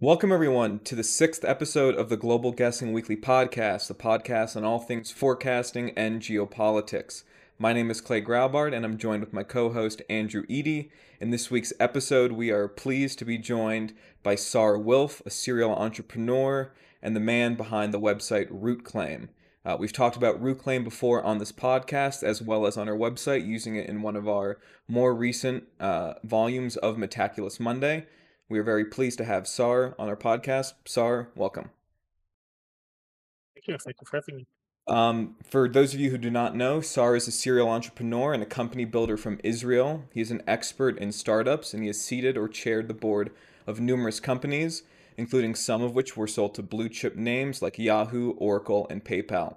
Welcome, 0.00 0.32
everyone, 0.32 0.80
to 0.80 0.96
the 0.96 1.04
sixth 1.04 1.44
episode 1.44 1.94
of 1.94 2.08
the 2.08 2.16
Global 2.16 2.50
Guessing 2.50 2.92
Weekly 2.92 3.16
podcast, 3.16 3.86
the 3.86 3.94
podcast 3.94 4.56
on 4.56 4.64
all 4.64 4.80
things 4.80 5.12
forecasting 5.12 5.90
and 5.90 6.20
geopolitics. 6.20 7.22
My 7.60 7.72
name 7.72 7.92
is 7.92 8.00
Clay 8.00 8.20
Graubard, 8.20 8.74
and 8.74 8.84
I'm 8.84 8.98
joined 8.98 9.20
with 9.20 9.32
my 9.32 9.44
co 9.44 9.72
host, 9.72 10.02
Andrew 10.10 10.44
Eaddy. 10.48 10.90
In 11.20 11.30
this 11.30 11.48
week's 11.48 11.72
episode, 11.78 12.32
we 12.32 12.50
are 12.50 12.66
pleased 12.66 13.20
to 13.20 13.24
be 13.24 13.38
joined 13.38 13.92
by 14.24 14.34
Saar 14.34 14.76
Wilf, 14.76 15.22
a 15.24 15.30
serial 15.30 15.72
entrepreneur 15.72 16.72
and 17.00 17.14
the 17.14 17.20
man 17.20 17.54
behind 17.54 17.94
the 17.94 18.00
website 18.00 18.50
RootClaim. 18.50 19.28
Uh, 19.64 19.76
we've 19.78 19.92
talked 19.92 20.16
about 20.16 20.42
RootClaim 20.42 20.82
before 20.82 21.22
on 21.22 21.38
this 21.38 21.52
podcast, 21.52 22.24
as 22.24 22.42
well 22.42 22.66
as 22.66 22.76
on 22.76 22.88
our 22.88 22.96
website, 22.96 23.46
using 23.46 23.76
it 23.76 23.88
in 23.88 24.02
one 24.02 24.16
of 24.16 24.28
our 24.28 24.58
more 24.88 25.14
recent 25.14 25.68
uh, 25.78 26.14
volumes 26.24 26.76
of 26.78 26.96
Metaculus 26.96 27.60
Monday. 27.60 28.06
We 28.54 28.60
are 28.60 28.62
very 28.62 28.84
pleased 28.84 29.18
to 29.18 29.24
have 29.24 29.48
Saar 29.48 29.96
on 29.98 30.08
our 30.08 30.14
podcast. 30.14 30.74
Saar, 30.84 31.28
welcome. 31.34 31.70
Thank 33.56 33.66
you. 33.66 33.76
Thank 33.78 33.96
you 34.00 34.06
for 34.06 34.16
having 34.18 34.36
me. 34.36 34.46
Um, 34.86 35.34
for 35.42 35.68
those 35.68 35.92
of 35.92 35.98
you 35.98 36.10
who 36.10 36.18
do 36.18 36.30
not 36.30 36.54
know, 36.54 36.80
Saar 36.80 37.16
is 37.16 37.26
a 37.26 37.32
serial 37.32 37.68
entrepreneur 37.68 38.32
and 38.32 38.44
a 38.44 38.46
company 38.46 38.84
builder 38.84 39.16
from 39.16 39.40
Israel. 39.42 40.04
He 40.12 40.20
is 40.20 40.30
an 40.30 40.40
expert 40.46 40.96
in 40.98 41.10
startups 41.10 41.74
and 41.74 41.82
he 41.82 41.88
has 41.88 42.00
seated 42.00 42.36
or 42.36 42.46
chaired 42.46 42.86
the 42.86 42.94
board 42.94 43.32
of 43.66 43.80
numerous 43.80 44.20
companies, 44.20 44.84
including 45.16 45.56
some 45.56 45.82
of 45.82 45.92
which 45.92 46.16
were 46.16 46.28
sold 46.28 46.54
to 46.54 46.62
blue 46.62 46.88
chip 46.88 47.16
names 47.16 47.60
like 47.60 47.76
Yahoo, 47.76 48.34
Oracle, 48.34 48.86
and 48.88 49.04
PayPal. 49.04 49.56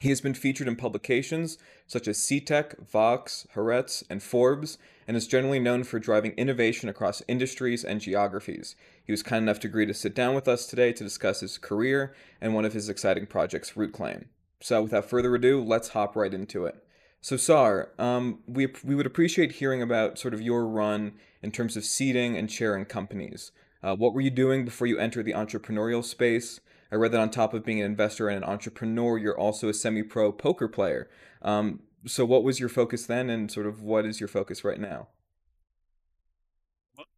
He 0.00 0.08
has 0.10 0.20
been 0.20 0.34
featured 0.34 0.68
in 0.68 0.76
publications 0.76 1.58
such 1.86 2.08
as 2.08 2.18
CTech, 2.18 2.86
Vox, 2.86 3.46
Haaretz, 3.54 4.02
and 4.10 4.22
Forbes, 4.22 4.78
and 5.06 5.16
is 5.16 5.26
generally 5.26 5.58
known 5.58 5.84
for 5.84 5.98
driving 5.98 6.32
innovation 6.32 6.88
across 6.88 7.22
industries 7.28 7.84
and 7.84 8.00
geographies. 8.00 8.74
He 9.04 9.12
was 9.12 9.22
kind 9.22 9.42
enough 9.42 9.60
to 9.60 9.68
agree 9.68 9.86
to 9.86 9.94
sit 9.94 10.14
down 10.14 10.34
with 10.34 10.48
us 10.48 10.66
today 10.66 10.92
to 10.92 11.04
discuss 11.04 11.40
his 11.40 11.58
career 11.58 12.14
and 12.40 12.54
one 12.54 12.64
of 12.64 12.72
his 12.72 12.88
exciting 12.88 13.26
projects, 13.26 13.72
RootClaim. 13.72 14.26
So, 14.60 14.82
without 14.82 15.04
further 15.04 15.34
ado, 15.34 15.62
let's 15.62 15.88
hop 15.88 16.16
right 16.16 16.32
into 16.32 16.64
it. 16.64 16.82
So, 17.20 17.36
Saar, 17.36 17.90
um, 17.98 18.40
we, 18.46 18.68
we 18.82 18.94
would 18.94 19.06
appreciate 19.06 19.52
hearing 19.52 19.82
about 19.82 20.18
sort 20.18 20.34
of 20.34 20.40
your 20.40 20.66
run 20.66 21.12
in 21.42 21.50
terms 21.50 21.76
of 21.76 21.84
seeding 21.84 22.36
and 22.36 22.50
sharing 22.50 22.86
companies. 22.86 23.52
Uh, 23.82 23.94
what 23.94 24.14
were 24.14 24.22
you 24.22 24.30
doing 24.30 24.64
before 24.64 24.86
you 24.86 24.98
entered 24.98 25.26
the 25.26 25.32
entrepreneurial 25.32 26.02
space? 26.02 26.60
I 26.94 26.96
read 26.96 27.10
that 27.10 27.20
on 27.20 27.28
top 27.28 27.54
of 27.54 27.64
being 27.64 27.80
an 27.80 27.86
investor 27.86 28.28
and 28.28 28.44
an 28.44 28.48
entrepreneur, 28.48 29.18
you're 29.18 29.36
also 29.36 29.68
a 29.68 29.74
semi 29.74 30.04
pro 30.04 30.30
poker 30.30 30.68
player. 30.68 31.10
Um, 31.42 31.80
so, 32.06 32.24
what 32.24 32.44
was 32.44 32.60
your 32.60 32.68
focus 32.68 33.06
then, 33.06 33.28
and 33.30 33.50
sort 33.50 33.66
of 33.66 33.82
what 33.82 34.06
is 34.06 34.20
your 34.20 34.28
focus 34.28 34.62
right 34.62 34.78
now? 34.78 35.08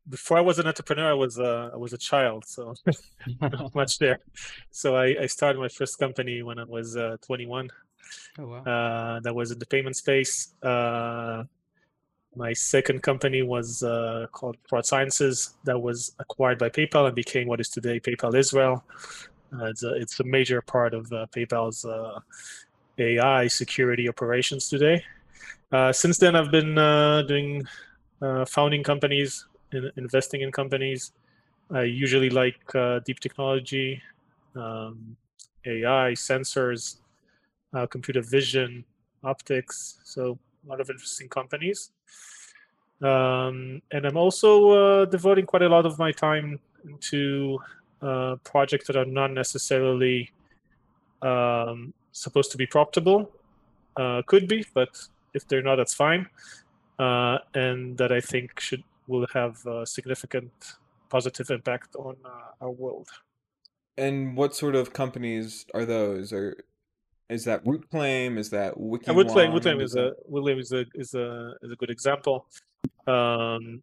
Before 0.08 0.38
I 0.38 0.40
was 0.40 0.58
an 0.58 0.66
entrepreneur, 0.66 1.10
I 1.10 1.12
was 1.12 1.38
uh, 1.38 1.72
I 1.74 1.76
was 1.76 1.92
a 1.92 1.98
child, 1.98 2.46
so 2.46 2.72
not 3.42 3.74
much 3.74 3.98
there. 3.98 4.20
So 4.70 4.96
I, 4.96 5.14
I 5.24 5.26
started 5.26 5.58
my 5.58 5.68
first 5.68 5.98
company 5.98 6.42
when 6.42 6.58
I 6.58 6.64
was 6.64 6.96
uh, 6.96 7.18
21. 7.26 7.68
Oh, 8.38 8.46
wow. 8.46 8.62
Uh, 8.62 9.20
that 9.20 9.34
was 9.34 9.50
in 9.50 9.58
the 9.58 9.66
payment 9.66 9.96
space. 9.96 10.54
Uh, 10.62 11.44
my 12.34 12.54
second 12.54 13.02
company 13.02 13.42
was 13.42 13.82
uh, 13.82 14.26
called 14.32 14.56
Fraud 14.66 14.86
Sciences. 14.86 15.56
That 15.64 15.78
was 15.78 16.14
acquired 16.18 16.58
by 16.58 16.70
PayPal 16.70 17.06
and 17.06 17.14
became 17.14 17.46
what 17.46 17.60
is 17.60 17.68
today 17.68 18.00
PayPal 18.00 18.34
Israel. 18.34 18.82
Uh, 19.60 19.66
it's, 19.66 19.82
a, 19.82 19.94
it's 19.94 20.20
a 20.20 20.24
major 20.24 20.60
part 20.60 20.92
of 20.92 21.10
uh, 21.12 21.26
PayPal's 21.34 21.84
uh, 21.84 22.20
AI 22.98 23.46
security 23.46 24.08
operations 24.08 24.68
today. 24.68 25.02
Uh, 25.72 25.92
since 25.92 26.18
then, 26.18 26.36
I've 26.36 26.50
been 26.50 26.76
uh, 26.76 27.22
doing 27.22 27.66
uh, 28.20 28.44
founding 28.44 28.82
companies, 28.82 29.46
in, 29.72 29.90
investing 29.96 30.42
in 30.42 30.52
companies. 30.52 31.12
I 31.70 31.82
usually 31.82 32.30
like 32.30 32.60
deep 33.04 33.18
technology, 33.20 34.00
um, 34.54 35.16
AI, 35.64 36.12
sensors, 36.12 36.98
computer 37.90 38.22
vision, 38.22 38.84
optics. 39.24 39.98
So 40.04 40.38
a 40.64 40.68
lot 40.70 40.80
of 40.80 40.88
interesting 40.88 41.28
companies. 41.28 41.90
Um, 43.02 43.82
and 43.90 44.06
I'm 44.06 44.16
also 44.16 45.04
devoting 45.06 45.44
quite 45.44 45.62
a 45.62 45.68
lot 45.68 45.86
of 45.86 45.98
my 45.98 46.12
time 46.12 46.60
to 47.00 47.58
uh, 48.02 48.36
projects 48.44 48.86
that 48.86 48.96
are 48.96 49.04
not 49.04 49.32
necessarily 49.32 50.30
um, 51.22 51.92
supposed 52.12 52.50
to 52.52 52.58
be 52.58 52.66
profitable. 52.66 53.30
Uh, 53.96 54.22
could 54.26 54.46
be, 54.46 54.64
but 54.74 54.90
if 55.34 55.46
they're 55.48 55.62
not, 55.62 55.76
that's 55.76 55.94
fine. 55.94 56.28
Uh, 56.98 57.38
and 57.54 57.96
that 57.98 58.12
I 58.12 58.20
think 58.20 58.60
should 58.60 58.82
will 59.06 59.26
have 59.32 59.64
a 59.66 59.86
significant 59.86 60.52
positive 61.08 61.50
impact 61.50 61.94
on 61.96 62.16
uh, 62.24 62.64
our 62.64 62.70
world. 62.70 63.08
And 63.96 64.36
what 64.36 64.54
sort 64.54 64.74
of 64.74 64.92
companies 64.92 65.64
are 65.72 65.84
those? 65.84 66.32
Or 66.32 66.56
is 67.30 67.44
that 67.44 67.64
RootClaim? 67.64 68.38
Is 68.38 68.50
that 68.50 68.78
Wiki? 68.78 69.06
RootClaim, 69.06 69.52
RootClaim 69.52 69.82
is 69.82 69.94
a 69.96 70.12
RootClaim 70.30 70.60
is 70.60 70.72
a 70.72 70.84
is 70.94 71.14
a 71.14 71.54
is 71.62 71.72
a 71.72 71.76
good 71.76 71.90
example. 71.90 72.46
Um, 73.06 73.82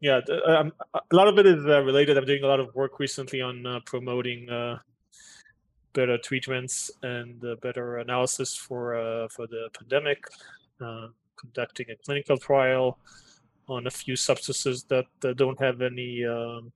yeah, 0.00 0.20
um, 0.46 0.72
a 0.94 1.14
lot 1.14 1.28
of 1.28 1.38
it 1.38 1.46
is 1.46 1.64
uh, 1.66 1.82
related. 1.82 2.18
I'm 2.18 2.24
doing 2.24 2.44
a 2.44 2.46
lot 2.46 2.60
of 2.60 2.74
work 2.74 2.98
recently 2.98 3.40
on 3.40 3.66
uh, 3.66 3.80
promoting 3.84 4.48
uh, 4.50 4.78
better 5.94 6.18
treatments 6.18 6.90
and 7.02 7.42
uh, 7.44 7.56
better 7.62 7.98
analysis 7.98 8.54
for 8.54 8.94
uh, 8.96 9.28
for 9.28 9.46
the 9.46 9.68
pandemic. 9.72 10.24
Uh, 10.80 11.08
conducting 11.36 11.86
a 11.90 11.96
clinical 11.96 12.36
trial 12.38 12.98
on 13.68 13.86
a 13.86 13.90
few 13.90 14.16
substances 14.16 14.84
that 14.84 15.04
don't 15.36 15.60
have 15.60 15.82
any 15.82 16.24
um, 16.24 16.72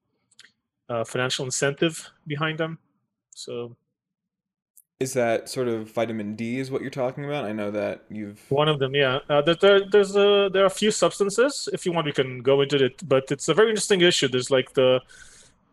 financial 1.05 1.45
incentive 1.45 2.11
behind 2.27 2.59
them. 2.59 2.77
So 3.31 3.75
is 5.01 5.13
that 5.13 5.49
sort 5.49 5.67
of 5.67 5.91
vitamin 5.91 6.35
D 6.35 6.59
is 6.59 6.69
what 6.69 6.81
you're 6.81 6.91
talking 7.03 7.25
about? 7.25 7.43
I 7.45 7.51
know 7.51 7.71
that 7.71 8.03
you've 8.09 8.39
one 8.51 8.69
of 8.69 8.77
them, 8.77 8.93
yeah. 8.93 9.17
Uh, 9.27 9.41
there, 9.41 9.81
there's 9.93 10.15
a, 10.15 10.49
there 10.53 10.61
are 10.61 10.67
a 10.75 10.77
few 10.83 10.91
substances. 10.91 11.67
If 11.73 11.85
you 11.85 11.91
want, 11.91 12.05
we 12.05 12.11
can 12.13 12.43
go 12.43 12.61
into 12.61 12.77
it, 12.85 13.01
but 13.09 13.31
it's 13.31 13.47
a 13.47 13.55
very 13.55 13.69
interesting 13.69 14.01
issue. 14.01 14.27
There's 14.27 14.51
like 14.51 14.73
the 14.73 15.01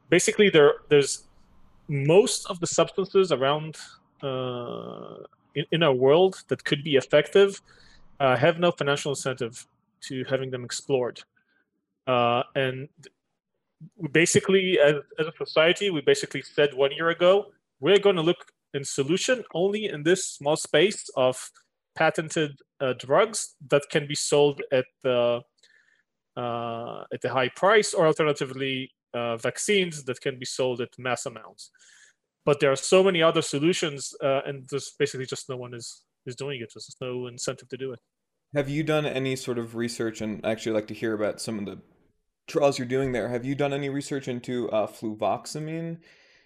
basically 0.08 0.48
there 0.48 0.72
there's 0.88 1.24
most 1.88 2.46
of 2.46 2.58
the 2.60 2.66
substances 2.66 3.30
around 3.30 3.76
uh, 4.22 5.16
in, 5.54 5.64
in 5.72 5.82
our 5.82 5.92
world 5.92 6.42
that 6.48 6.64
could 6.64 6.82
be 6.82 6.96
effective 6.96 7.60
uh, 8.20 8.34
have 8.34 8.58
no 8.58 8.70
financial 8.70 9.12
incentive 9.12 9.66
to 10.00 10.24
having 10.30 10.50
them 10.50 10.64
explored, 10.64 11.22
uh, 12.06 12.42
and 12.54 12.88
basically 14.10 14.78
as, 14.80 14.94
as 15.18 15.26
a 15.26 15.32
society, 15.44 15.90
we 15.90 16.00
basically 16.00 16.40
said 16.40 16.72
one 16.72 16.92
year 16.92 17.10
ago 17.10 17.48
we're 17.80 17.98
going 17.98 18.16
to 18.16 18.22
look 18.22 18.52
in 18.74 18.84
solution 18.84 19.44
only 19.54 19.86
in 19.86 20.02
this 20.02 20.26
small 20.26 20.56
space 20.56 21.08
of 21.16 21.50
patented 21.94 22.52
uh, 22.80 22.94
drugs 22.98 23.54
that 23.68 23.82
can 23.90 24.06
be 24.06 24.14
sold 24.14 24.62
at 24.72 24.86
the 25.02 25.40
uh, 26.36 27.02
at 27.12 27.24
a 27.24 27.30
high 27.30 27.48
price, 27.48 27.92
or 27.92 28.06
alternatively, 28.06 28.92
uh, 29.12 29.36
vaccines 29.36 30.04
that 30.04 30.20
can 30.20 30.38
be 30.38 30.44
sold 30.44 30.80
at 30.80 30.90
mass 30.96 31.26
amounts. 31.26 31.70
But 32.46 32.60
there 32.60 32.70
are 32.70 32.76
so 32.76 33.02
many 33.02 33.20
other 33.22 33.42
solutions, 33.42 34.14
uh, 34.22 34.42
and 34.46 34.64
there's 34.70 34.92
basically 34.98 35.26
just 35.26 35.48
no 35.48 35.56
one 35.56 35.74
is 35.74 36.04
is 36.26 36.36
doing 36.36 36.60
it. 36.60 36.72
There's 36.72 36.94
no 37.00 37.26
incentive 37.26 37.68
to 37.70 37.76
do 37.76 37.92
it. 37.92 38.00
Have 38.54 38.68
you 38.70 38.82
done 38.82 39.04
any 39.04 39.36
sort 39.36 39.58
of 39.58 39.74
research? 39.74 40.20
And 40.20 40.40
I 40.44 40.52
actually 40.52 40.72
like 40.72 40.86
to 40.88 40.94
hear 40.94 41.14
about 41.14 41.40
some 41.40 41.58
of 41.58 41.66
the 41.66 41.78
trials 42.46 42.78
you're 42.78 42.88
doing 42.88 43.12
there. 43.12 43.28
Have 43.28 43.44
you 43.44 43.54
done 43.54 43.72
any 43.72 43.88
research 43.88 44.28
into 44.28 44.70
uh, 44.70 44.86
fluvoxamine 44.86 45.98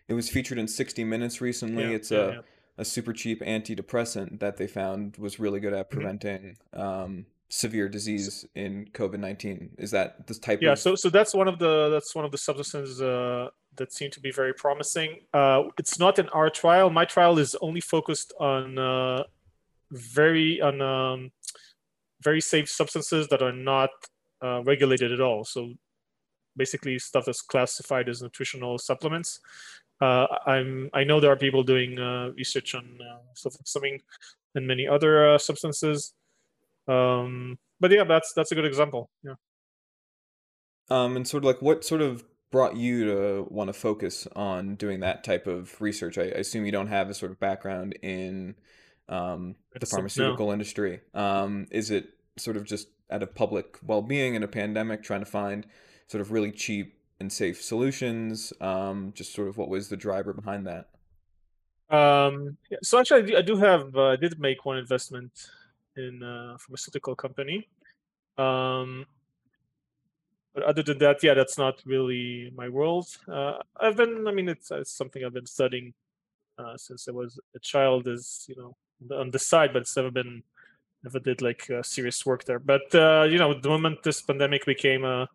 it 0.08 0.14
was 0.14 0.28
featured 0.28 0.58
in 0.58 0.68
60 0.68 1.04
Minutes 1.04 1.40
recently. 1.40 1.84
Yeah, 1.84 1.90
it's 1.90 2.10
yeah, 2.10 2.18
a 2.18 2.28
yeah. 2.28 2.40
a 2.78 2.84
super 2.84 3.12
cheap 3.12 3.40
antidepressant 3.42 4.40
that 4.40 4.56
they 4.56 4.66
found 4.66 5.16
was 5.16 5.38
really 5.38 5.60
good 5.60 5.72
at 5.72 5.90
mm-hmm. 5.90 5.98
preventing 5.98 6.56
mm-hmm. 6.74 6.80
um, 6.80 7.26
severe 7.48 7.88
disease 7.88 8.46
in 8.54 8.86
COVID 8.92 9.18
19. 9.18 9.70
Is 9.78 9.90
that 9.90 10.26
this 10.26 10.38
type? 10.38 10.60
Yeah. 10.62 10.72
Of... 10.72 10.78
So 10.78 10.94
so 10.94 11.10
that's 11.10 11.34
one 11.34 11.48
of 11.48 11.58
the 11.58 11.90
that's 11.90 12.14
one 12.14 12.24
of 12.24 12.30
the 12.30 12.38
substances 12.38 13.00
uh, 13.00 13.48
that 13.76 13.92
seem 13.92 14.10
to 14.10 14.20
be 14.20 14.30
very 14.30 14.54
promising. 14.54 15.20
Uh, 15.32 15.64
it's 15.78 15.98
not 15.98 16.18
in 16.18 16.28
our 16.30 16.50
trial. 16.50 16.90
My 16.90 17.04
trial 17.04 17.38
is 17.38 17.56
only 17.60 17.80
focused 17.80 18.32
on 18.40 18.78
uh, 18.78 19.24
very 19.90 20.60
on 20.60 20.80
um, 20.80 21.30
very 22.22 22.40
safe 22.40 22.68
substances 22.68 23.28
that 23.28 23.42
are 23.42 23.52
not 23.52 23.90
uh, 24.42 24.62
regulated 24.64 25.12
at 25.12 25.20
all. 25.20 25.44
So 25.44 25.74
basically 26.56 26.98
stuff 26.98 27.24
that's 27.24 27.42
classified 27.42 28.08
as 28.08 28.22
nutritional 28.22 28.78
supplements 28.78 29.40
I'm 30.04 30.90
I 30.92 31.04
know 31.04 31.20
there 31.20 31.32
are 31.32 31.36
people 31.36 31.62
doing 31.62 31.98
uh, 31.98 32.30
research 32.36 32.74
on 32.74 32.98
uh, 33.00 33.18
sulfamine 33.34 34.00
and 34.54 34.66
many 34.66 34.86
other 34.86 35.34
uh, 35.34 35.38
substances. 35.38 36.14
Um, 36.88 37.58
but 37.80 37.90
yeah, 37.90 38.04
that's 38.04 38.32
that's 38.34 38.52
a 38.52 38.54
good 38.54 38.64
example. 38.64 39.10
Yeah. 39.22 39.34
Um, 40.90 41.16
and 41.16 41.26
sort 41.26 41.44
of 41.44 41.46
like 41.46 41.62
what 41.62 41.84
sort 41.84 42.02
of 42.02 42.24
brought 42.50 42.76
you 42.76 43.04
to 43.06 43.46
want 43.48 43.68
to 43.68 43.72
focus 43.72 44.28
on 44.36 44.76
doing 44.76 45.00
that 45.00 45.24
type 45.24 45.46
of 45.46 45.80
research? 45.80 46.18
I, 46.18 46.22
I 46.22 46.40
assume 46.40 46.66
you 46.66 46.72
don't 46.72 46.88
have 46.88 47.08
a 47.08 47.14
sort 47.14 47.32
of 47.32 47.40
background 47.40 47.98
in 48.02 48.56
um, 49.08 49.56
the 49.78 49.86
pharmaceutical 49.86 50.46
no. 50.46 50.52
industry. 50.52 51.00
Um, 51.14 51.66
is 51.70 51.90
it 51.90 52.10
sort 52.36 52.56
of 52.56 52.64
just 52.64 52.88
out 53.10 53.22
of 53.22 53.34
public 53.34 53.78
well-being 53.84 54.34
in 54.34 54.42
a 54.42 54.48
pandemic, 54.48 55.02
trying 55.02 55.20
to 55.20 55.26
find 55.26 55.66
sort 56.08 56.20
of 56.20 56.30
really 56.30 56.52
cheap 56.52 56.94
and 57.22 57.32
safe 57.32 57.62
solutions? 57.62 58.52
Um, 58.60 59.12
just 59.14 59.32
sort 59.32 59.48
of 59.48 59.56
what 59.56 59.70
was 59.70 59.88
the 59.88 59.96
driver 59.96 60.34
behind 60.34 60.66
that? 60.66 60.84
Um, 61.88 62.58
so 62.82 62.98
actually, 62.98 63.36
I 63.36 63.42
do, 63.42 63.56
have 63.56 63.96
uh, 63.96 64.08
I 64.08 64.16
did 64.16 64.38
make 64.38 64.64
one 64.64 64.76
investment 64.76 65.32
in 65.96 66.22
a 66.22 66.58
pharmaceutical 66.58 67.14
company. 67.14 67.68
Um, 68.36 69.06
but 70.54 70.64
other 70.64 70.82
than 70.82 70.98
that, 70.98 71.22
yeah, 71.22 71.34
that's 71.34 71.56
not 71.56 71.80
really 71.86 72.52
my 72.54 72.68
world. 72.68 73.06
Uh, 73.26 73.54
I've 73.80 73.96
been, 73.96 74.26
I 74.26 74.32
mean, 74.32 74.48
it's, 74.48 74.70
it's 74.70 74.92
something 74.92 75.24
I've 75.24 75.32
been 75.32 75.46
studying 75.46 75.94
uh, 76.58 76.76
since 76.76 77.08
I 77.08 77.12
was 77.12 77.38
a 77.54 77.58
child, 77.58 78.08
is 78.08 78.44
you 78.48 78.56
know 78.56 79.16
on 79.16 79.30
the 79.30 79.38
side, 79.38 79.72
but 79.72 79.82
it's 79.82 79.96
never 79.96 80.10
been, 80.10 80.42
never 81.04 81.18
did 81.18 81.40
like 81.40 81.70
uh, 81.70 81.82
serious 81.82 82.26
work 82.26 82.44
there. 82.44 82.58
But 82.58 82.94
uh, 82.94 83.26
you 83.30 83.38
know, 83.38 83.58
the 83.58 83.68
moment 83.68 84.02
this 84.02 84.20
pandemic 84.22 84.66
became 84.66 85.04
a 85.04 85.28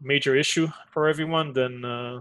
major 0.00 0.34
issue 0.36 0.68
for 0.90 1.08
everyone, 1.08 1.52
then 1.52 1.84
uh, 1.84 2.20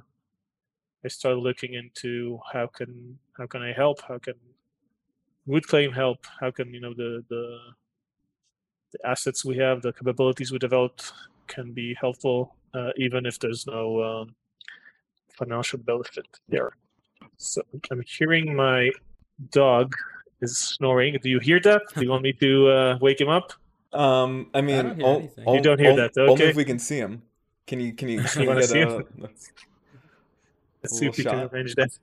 I 1.03 1.07
started 1.07 1.39
looking 1.39 1.73
into 1.73 2.39
how 2.51 2.67
can 2.67 3.19
how 3.37 3.47
can 3.47 3.61
I 3.61 3.73
help? 3.73 4.01
How 4.01 4.17
can 4.17 4.35
RootClaim 5.47 5.93
help? 5.93 6.25
How 6.39 6.51
can 6.51 6.73
you 6.73 6.81
know 6.81 6.93
the 6.93 7.23
the 7.29 7.59
the 8.91 9.07
assets 9.07 9.43
we 9.43 9.57
have, 9.57 9.81
the 9.81 9.93
capabilities 9.93 10.51
we 10.51 10.57
developed 10.57 11.13
can 11.47 11.71
be 11.73 11.95
helpful, 11.99 12.55
uh, 12.73 12.91
even 12.97 13.25
if 13.25 13.39
there's 13.39 13.67
no 13.67 14.01
um, 14.03 14.35
financial 15.37 15.79
benefit 15.79 16.27
there. 16.49 16.71
So 17.37 17.61
I'm 17.91 18.03
hearing 18.07 18.55
my 18.55 18.91
dog 19.51 19.93
is 20.41 20.57
snoring. 20.57 21.17
Do 21.21 21.29
you 21.29 21.39
hear 21.39 21.59
that? 21.61 21.81
Do 21.93 22.03
you 22.03 22.09
want 22.09 22.23
me 22.23 22.33
to 22.33 22.67
uh, 22.69 22.97
wake 23.01 23.19
him 23.19 23.29
up? 23.29 23.53
Um, 23.93 24.49
I 24.53 24.61
mean, 24.61 24.85
I 24.85 24.93
don't 24.93 25.31
you 25.47 25.61
don't 25.61 25.79
hear 25.79 25.95
that. 25.95 26.11
Okay. 26.17 26.31
Only 26.31 26.45
if 26.45 26.55
we 26.55 26.65
can 26.65 26.79
see 26.79 26.97
him. 26.97 27.21
Can 27.67 27.79
you? 27.79 27.93
Can 27.93 28.09
you? 28.09 28.21
Can 28.23 28.43
you, 28.43 28.53
get 28.53 28.71
a, 28.71 29.05
Let's 29.17 30.99
see 30.99 31.07
if 31.07 31.17
we 31.17 31.23
shot. 31.23 31.33
can 31.33 31.49
arrange 31.51 31.75
that. 31.75 31.97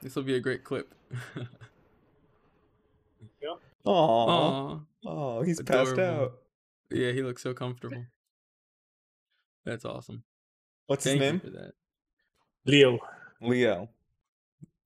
This 0.00 0.14
will 0.14 0.22
be 0.22 0.36
a 0.36 0.40
great 0.40 0.62
clip. 0.62 0.94
yeah. 3.42 3.54
Aww. 3.84 4.80
Oh, 5.04 5.42
he's 5.42 5.58
Adorable. 5.58 5.96
passed 5.96 5.98
out. 5.98 6.34
Yeah, 6.90 7.10
he 7.10 7.22
looks 7.22 7.42
so 7.42 7.52
comfortable. 7.54 8.04
That's 9.64 9.84
awesome. 9.84 10.22
What's 10.86 11.04
Thank 11.04 11.20
his 11.20 11.32
name? 11.32 11.40
for 11.40 11.50
that. 11.50 11.72
Leo. 12.66 12.98
Leo. 13.40 13.88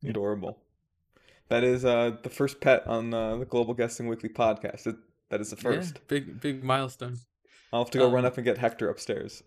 Adorable. 0.05 0.59
That 1.49 1.65
is 1.65 1.85
uh, 1.85 2.17
the 2.23 2.31
first 2.31 2.61
pet 2.61 2.87
on 2.87 3.13
uh, 3.13 3.37
the 3.37 3.45
Global 3.45 3.75
Guessing 3.75 4.07
Weekly 4.07 4.29
podcast. 4.29 4.87
It, 4.87 4.97
that 5.31 5.41
is 5.41 5.51
the 5.51 5.57
first. 5.57 5.95
Yeah, 5.97 6.01
big 6.09 6.41
big 6.41 6.65
milestone. 6.65 7.19
I'll 7.73 7.85
have 7.85 7.91
to 7.91 7.99
go 7.99 8.07
um, 8.07 8.15
run 8.15 8.25
up 8.25 8.37
and 8.37 8.45
get 8.45 8.59
Hector 8.59 8.89
upstairs. 8.89 9.43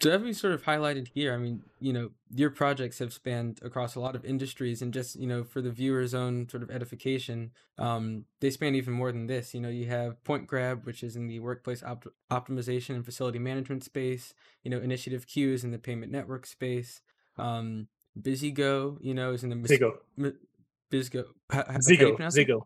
So 0.00 0.12
as 0.12 0.22
we 0.22 0.32
sort 0.32 0.54
of 0.54 0.62
highlighted 0.62 1.08
here, 1.12 1.34
I 1.34 1.38
mean, 1.38 1.62
you 1.80 1.92
know, 1.92 2.10
your 2.32 2.50
projects 2.50 3.00
have 3.00 3.12
spanned 3.12 3.58
across 3.62 3.96
a 3.96 4.00
lot 4.00 4.14
of 4.14 4.24
industries, 4.24 4.80
and 4.80 4.94
just 4.94 5.16
you 5.16 5.26
know, 5.26 5.42
for 5.42 5.60
the 5.60 5.72
viewer's 5.72 6.14
own 6.14 6.48
sort 6.48 6.62
of 6.62 6.70
edification, 6.70 7.50
um, 7.78 8.24
they 8.40 8.50
span 8.50 8.76
even 8.76 8.94
more 8.94 9.10
than 9.10 9.26
this. 9.26 9.54
You 9.54 9.60
know, 9.60 9.68
you 9.68 9.86
have 9.86 10.22
Point 10.22 10.46
Grab, 10.46 10.86
which 10.86 11.02
is 11.02 11.16
in 11.16 11.26
the 11.26 11.40
workplace 11.40 11.82
op- 11.82 12.14
optimization 12.30 12.94
and 12.94 13.04
facility 13.04 13.40
management 13.40 13.82
space. 13.82 14.34
You 14.62 14.70
know, 14.70 14.78
Initiative 14.78 15.26
Q 15.26 15.52
is 15.52 15.64
in 15.64 15.72
the 15.72 15.78
payment 15.78 16.12
network 16.12 16.46
space. 16.46 17.00
Um, 17.36 17.88
BusyGo, 18.20 18.98
you 19.00 19.14
know, 19.14 19.32
is 19.32 19.42
in 19.42 19.50
the 19.50 19.56
Zigo. 19.56 19.94
M- 20.16 20.38
BizGo. 20.92 21.24
Zigo. 21.50 22.18
Zigo. 22.18 22.62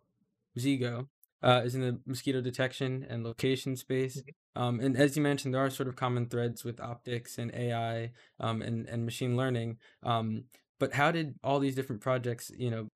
Zigo 0.58 1.06
uh, 1.43 1.62
is 1.65 1.75
in 1.75 1.81
the 1.81 1.99
mosquito 2.06 2.41
detection 2.41 3.06
and 3.09 3.25
location 3.25 3.77
space. 3.77 4.19
Mm-hmm. 4.19 4.62
Um, 4.62 4.81
and 4.81 4.97
as 4.97 5.17
you 5.17 5.23
mentioned, 5.23 5.55
there 5.55 5.65
are 5.65 5.71
sort 5.71 5.89
of 5.89 5.97
common 5.97 6.27
threads 6.27 6.65
with 6.65 6.81
optics 6.81 7.39
and 7.39 7.53
AI 7.55 8.12
um, 8.39 8.62
and 8.62 8.89
and 8.89 9.05
machine 9.05 9.37
learning. 9.37 9.79
Um, 10.03 10.44
but 10.79 10.93
how 10.93 11.11
did 11.11 11.35
all 11.43 11.59
these 11.59 11.75
different 11.75 12.03
projects, 12.03 12.50
you 12.56 12.71
know, 12.71 12.89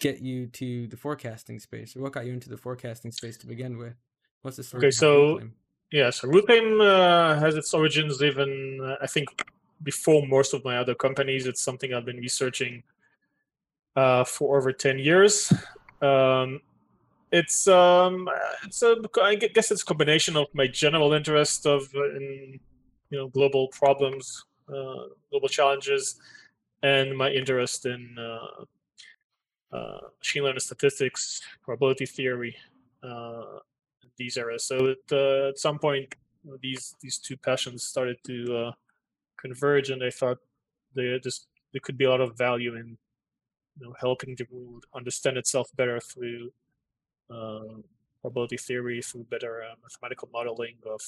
get 0.00 0.20
you 0.20 0.46
to 0.48 0.86
the 0.86 0.96
forecasting 0.96 1.58
space, 1.58 1.96
or 1.96 2.00
what 2.02 2.12
got 2.12 2.26
you 2.26 2.32
into 2.32 2.48
the 2.48 2.56
forecasting 2.56 3.12
space 3.12 3.36
to 3.38 3.46
begin 3.46 3.78
with? 3.78 3.94
What's 4.42 4.58
the 4.58 4.62
story? 4.62 4.80
Okay, 4.80 4.90
so 4.90 5.40
yeah, 5.90 6.10
so 6.10 6.28
RootClaim 6.28 6.80
uh, 6.80 7.38
has 7.40 7.56
its 7.56 7.72
origins 7.72 8.22
even 8.22 8.80
uh, 8.82 8.96
I 9.02 9.06
think 9.06 9.28
before 9.82 10.26
most 10.26 10.54
of 10.54 10.64
my 10.64 10.78
other 10.78 10.94
companies. 10.94 11.46
It's 11.46 11.62
something 11.62 11.92
I've 11.92 12.04
been 12.04 12.18
researching 12.18 12.82
uh, 13.94 14.24
for 14.24 14.56
over 14.56 14.72
ten 14.72 14.98
years. 14.98 15.52
Um, 16.02 16.60
it's 17.32 17.66
um 17.66 18.28
it's 18.64 18.82
a 18.82 18.96
I 19.20 19.34
guess 19.34 19.70
it's 19.70 19.82
a 19.82 19.84
combination 19.84 20.36
of 20.36 20.46
my 20.54 20.66
general 20.66 21.12
interest 21.12 21.66
of 21.66 21.82
uh, 21.94 22.16
in 22.16 22.60
you 23.10 23.18
know 23.18 23.28
global 23.28 23.68
problems, 23.68 24.44
uh, 24.68 25.08
global 25.30 25.48
challenges, 25.48 26.20
and 26.82 27.16
my 27.16 27.30
interest 27.30 27.86
in 27.86 28.16
uh, 28.18 28.64
uh, 29.76 29.98
machine 30.18 30.44
learning 30.44 30.60
statistics, 30.60 31.42
probability 31.62 32.06
theory, 32.06 32.56
uh, 33.02 33.58
these 34.16 34.36
areas. 34.36 34.64
So 34.64 34.88
at, 34.88 35.12
uh, 35.12 35.48
at 35.48 35.58
some 35.58 35.78
point, 35.78 36.14
these 36.60 36.94
these 37.00 37.18
two 37.18 37.36
passions 37.36 37.82
started 37.82 38.18
to 38.24 38.72
converge, 39.36 39.90
and 39.90 40.02
I 40.02 40.10
thought 40.10 40.38
there 40.94 41.18
just 41.18 41.48
there 41.72 41.80
could 41.80 41.98
be 41.98 42.04
a 42.04 42.10
lot 42.10 42.20
of 42.20 42.38
value 42.38 42.76
in 42.76 42.96
you 43.78 43.86
know 43.86 43.94
helping 44.00 44.36
the 44.36 44.46
world 44.50 44.86
understand 44.94 45.36
itself 45.36 45.68
better 45.76 45.98
through 46.00 46.50
uh, 47.30 47.80
probability 48.20 48.56
theory 48.56 49.02
through 49.02 49.24
better 49.24 49.62
uh, 49.62 49.74
mathematical 49.82 50.28
modeling 50.32 50.76
of 50.86 51.00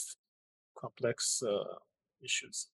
complex 0.77 1.43
uh, 1.43 1.75
issues. 2.23 2.69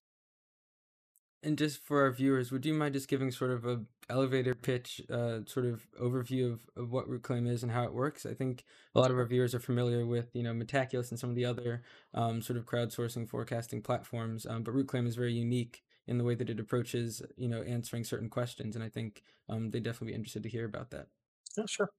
And 1.43 1.59
just 1.59 1.83
for 1.83 2.01
our 2.01 2.11
viewers, 2.11 2.51
would 2.51 2.65
you 2.65 2.73
mind 2.73 2.95
just 2.95 3.07
giving 3.07 3.29
sort 3.29 3.51
of 3.51 3.65
a 3.65 3.81
elevator 4.09 4.55
pitch, 4.55 4.99
uh, 5.11 5.39
sort 5.45 5.67
of 5.67 5.87
overview 6.01 6.53
of, 6.53 6.61
of 6.75 6.91
what 6.91 7.07
RootClaim 7.07 7.47
is 7.47 7.61
and 7.61 7.71
how 7.71 7.83
it 7.83 7.93
works? 7.93 8.25
I 8.25 8.33
think 8.33 8.63
a 8.95 8.99
lot 8.99 9.11
of 9.11 9.17
our 9.17 9.25
viewers 9.27 9.53
are 9.53 9.59
familiar 9.59 10.07
with, 10.07 10.29
you 10.33 10.41
know, 10.41 10.53
Metaculus 10.53 11.11
and 11.11 11.19
some 11.19 11.29
of 11.29 11.35
the 11.35 11.45
other 11.45 11.83
um, 12.15 12.41
sort 12.41 12.57
of 12.57 12.65
crowdsourcing 12.65 13.29
forecasting 13.29 13.83
platforms, 13.83 14.47
um, 14.47 14.63
but 14.63 14.73
RootClaim 14.73 15.07
is 15.07 15.15
very 15.15 15.33
unique 15.33 15.83
in 16.07 16.17
the 16.17 16.23
way 16.23 16.33
that 16.33 16.49
it 16.49 16.59
approaches, 16.59 17.21
you 17.35 17.47
know, 17.47 17.61
answering 17.61 18.03
certain 18.03 18.29
questions, 18.29 18.75
and 18.75 18.83
I 18.83 18.89
think 18.89 19.21
um, 19.47 19.69
they'd 19.69 19.83
definitely 19.83 20.13
be 20.13 20.15
interested 20.15 20.43
to 20.43 20.49
hear 20.49 20.65
about 20.65 20.89
that. 20.91 21.07
Yeah, 21.55 21.65
sure. 21.67 21.91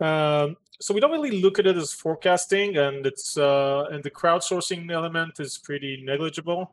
Um, 0.00 0.56
so 0.78 0.92
we 0.92 1.00
don't 1.00 1.10
really 1.10 1.40
look 1.40 1.58
at 1.58 1.66
it 1.66 1.76
as 1.76 1.92
forecasting, 1.92 2.76
and 2.76 3.06
it's 3.06 3.38
uh, 3.38 3.86
and 3.90 4.02
the 4.02 4.10
crowdsourcing 4.10 4.90
element 4.90 5.40
is 5.40 5.58
pretty 5.58 6.02
negligible. 6.04 6.72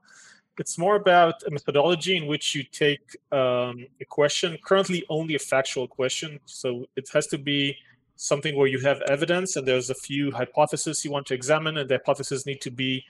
It's 0.60 0.78
more 0.78 0.96
about 0.96 1.42
a 1.44 1.52
methodology 1.52 2.16
in 2.18 2.28
which 2.28 2.54
you 2.54 2.64
take 2.64 3.16
um, 3.31 3.88
a 4.00 4.06
question, 4.08 4.58
currently 4.63 5.03
only 5.10 5.36
a 5.36 5.39
factual 5.39 5.88
question. 5.88 6.39
So 6.46 6.86
it 6.96 7.10
has 7.13 7.27
to 7.27 7.38
be 7.38 7.75
something 8.18 8.56
where 8.56 8.68
you 8.68 8.80
have 8.80 9.01
evidence, 9.03 9.56
and 9.56 9.68
there's 9.68 9.89
a 9.89 9.96
few 9.96 10.32
hypotheses 10.32 11.03
you 11.03 11.12
want 11.12 11.25
to 11.27 11.34
examine, 11.34 11.77
and 11.77 11.89
the 11.89 11.96
hypotheses 11.96 12.46
need 12.46 12.62
to 12.62 12.72
be 12.72 13.03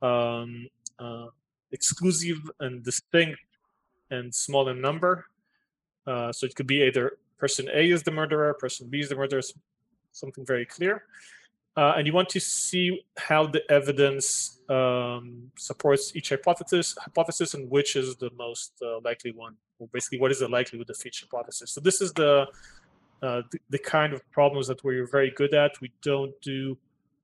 um, 0.00 0.68
uh, 0.98 1.26
exclusive 1.72 2.50
and 2.60 2.82
distinct 2.82 3.40
and 4.10 4.34
small 4.34 4.68
in 4.68 4.80
number. 4.80 5.26
Uh, 6.06 6.32
so 6.32 6.46
it 6.46 6.54
could 6.54 6.68
be 6.68 6.82
either 6.84 7.18
person 7.38 7.68
A 7.72 7.90
is 7.90 8.02
the 8.02 8.10
murderer, 8.10 8.54
person 8.54 8.88
B 8.88 9.00
is 9.00 9.08
the 9.08 9.16
murderer, 9.16 9.42
something 10.12 10.44
very 10.44 10.66
clear. 10.66 11.04
Uh, 11.76 11.92
and 11.96 12.06
you 12.06 12.12
want 12.12 12.28
to 12.30 12.40
see 12.40 13.04
how 13.18 13.46
the 13.46 13.62
evidence 13.70 14.60
um, 14.70 15.50
supports 15.56 16.16
each 16.16 16.30
hypothesis, 16.30 16.96
hypothesis, 16.98 17.52
and 17.52 17.68
which 17.70 17.96
is 17.96 18.16
the 18.16 18.30
most 18.38 18.72
uh, 18.82 18.98
likely 19.04 19.30
one, 19.32 19.54
or 19.78 19.86
basically 19.92 20.18
what 20.18 20.30
is 20.30 20.40
the 20.40 20.48
likelihood 20.48 20.88
of 20.88 20.96
each 21.04 21.20
hypothesis. 21.20 21.70
So 21.72 21.82
this 21.82 22.00
is 22.00 22.14
the, 22.14 22.46
uh, 23.22 23.42
the, 23.50 23.58
the 23.68 23.78
kind 23.78 24.14
of 24.14 24.22
problems 24.30 24.66
that 24.68 24.82
we're 24.84 25.06
very 25.06 25.30
good 25.30 25.52
at. 25.52 25.78
We 25.82 25.92
don't 26.02 26.32
do 26.40 26.78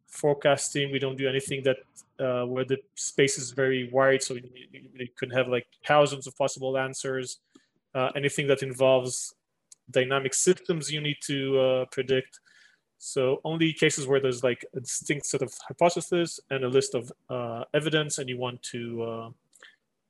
forecasting. 0.06 0.92
We 0.92 0.98
don't 0.98 1.16
do 1.16 1.26
anything 1.26 1.62
that 1.62 1.78
uh, 2.20 2.44
where 2.44 2.66
the 2.66 2.76
space 2.94 3.38
is 3.38 3.52
very 3.52 3.88
wide, 3.90 4.22
so 4.22 4.34
you, 4.34 4.50
you 4.94 5.08
can 5.16 5.30
have 5.30 5.48
like 5.48 5.66
thousands 5.86 6.26
of 6.26 6.36
possible 6.36 6.76
answers. 6.76 7.38
Uh, 7.94 8.10
anything 8.14 8.46
that 8.48 8.62
involves 8.62 9.34
dynamic 9.90 10.34
systems 10.34 10.90
you 10.90 11.00
need 11.00 11.18
to 11.26 11.58
uh, 11.58 11.84
predict. 11.90 12.40
So 12.98 13.40
only 13.44 13.72
cases 13.72 14.06
where 14.06 14.20
there's 14.20 14.44
like 14.44 14.64
a 14.76 14.80
distinct 14.80 15.26
set 15.26 15.42
of 15.42 15.52
hypotheses 15.66 16.38
and 16.50 16.64
a 16.64 16.68
list 16.68 16.94
of 16.94 17.10
uh, 17.28 17.64
evidence, 17.74 18.18
and 18.18 18.28
you 18.28 18.38
want 18.38 18.62
to 18.64 19.02
uh, 19.02 19.30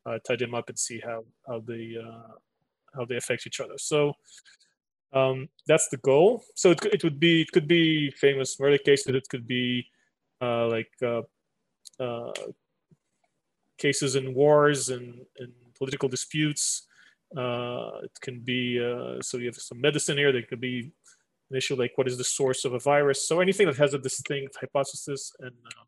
uh 0.05 0.19
tie 0.27 0.37
them 0.37 0.55
up 0.55 0.69
and 0.69 0.79
see 0.79 1.01
how 1.01 1.25
how 1.47 1.61
they 1.61 1.97
uh, 1.99 2.35
how 2.95 3.05
they 3.05 3.17
affect 3.17 3.47
each 3.47 3.61
other. 3.61 3.79
So 3.79 4.13
um, 5.15 5.49
that's 5.67 5.89
the 5.89 5.97
goal. 5.99 6.45
So 6.55 6.73
it, 6.73 6.85
it 6.85 7.05
would 7.05 7.19
be 7.19 7.43
it 7.43 7.53
could 7.53 7.67
be 7.67 8.11
famous 8.11 8.61
murder 8.61 8.79
cases. 8.79 9.15
It 9.15 9.29
could 9.31 9.47
be 9.47 9.87
like 10.41 10.91
cases 13.83 14.15
in 14.15 14.33
wars 14.33 14.89
and, 14.89 15.27
and 15.39 15.53
political 15.77 16.09
disputes. 16.09 16.87
Uh, 17.37 18.01
it 18.03 18.19
can 18.21 18.41
be, 18.41 18.79
uh, 18.79 19.21
so 19.23 19.39
you 19.39 19.47
have 19.47 19.57
some 19.57 19.81
medicine 19.81 20.19
here, 20.19 20.33
there 20.33 20.43
could 20.43 20.61
be 20.61 20.93
an 21.51 21.57
issue 21.57 21.77
like 21.77 21.93
what 21.97 22.09
is 22.09 22.19
the 22.19 22.25
source 22.25 22.65
of 22.65 22.75
a 22.75 22.79
virus. 22.79 23.27
So 23.27 23.41
anything 23.41 23.67
that 23.67 23.77
has 23.77 23.95
a 23.95 23.99
distinct 23.99 24.57
hypothesis 24.61 25.33
and 25.41 25.53
uh, 25.67 25.85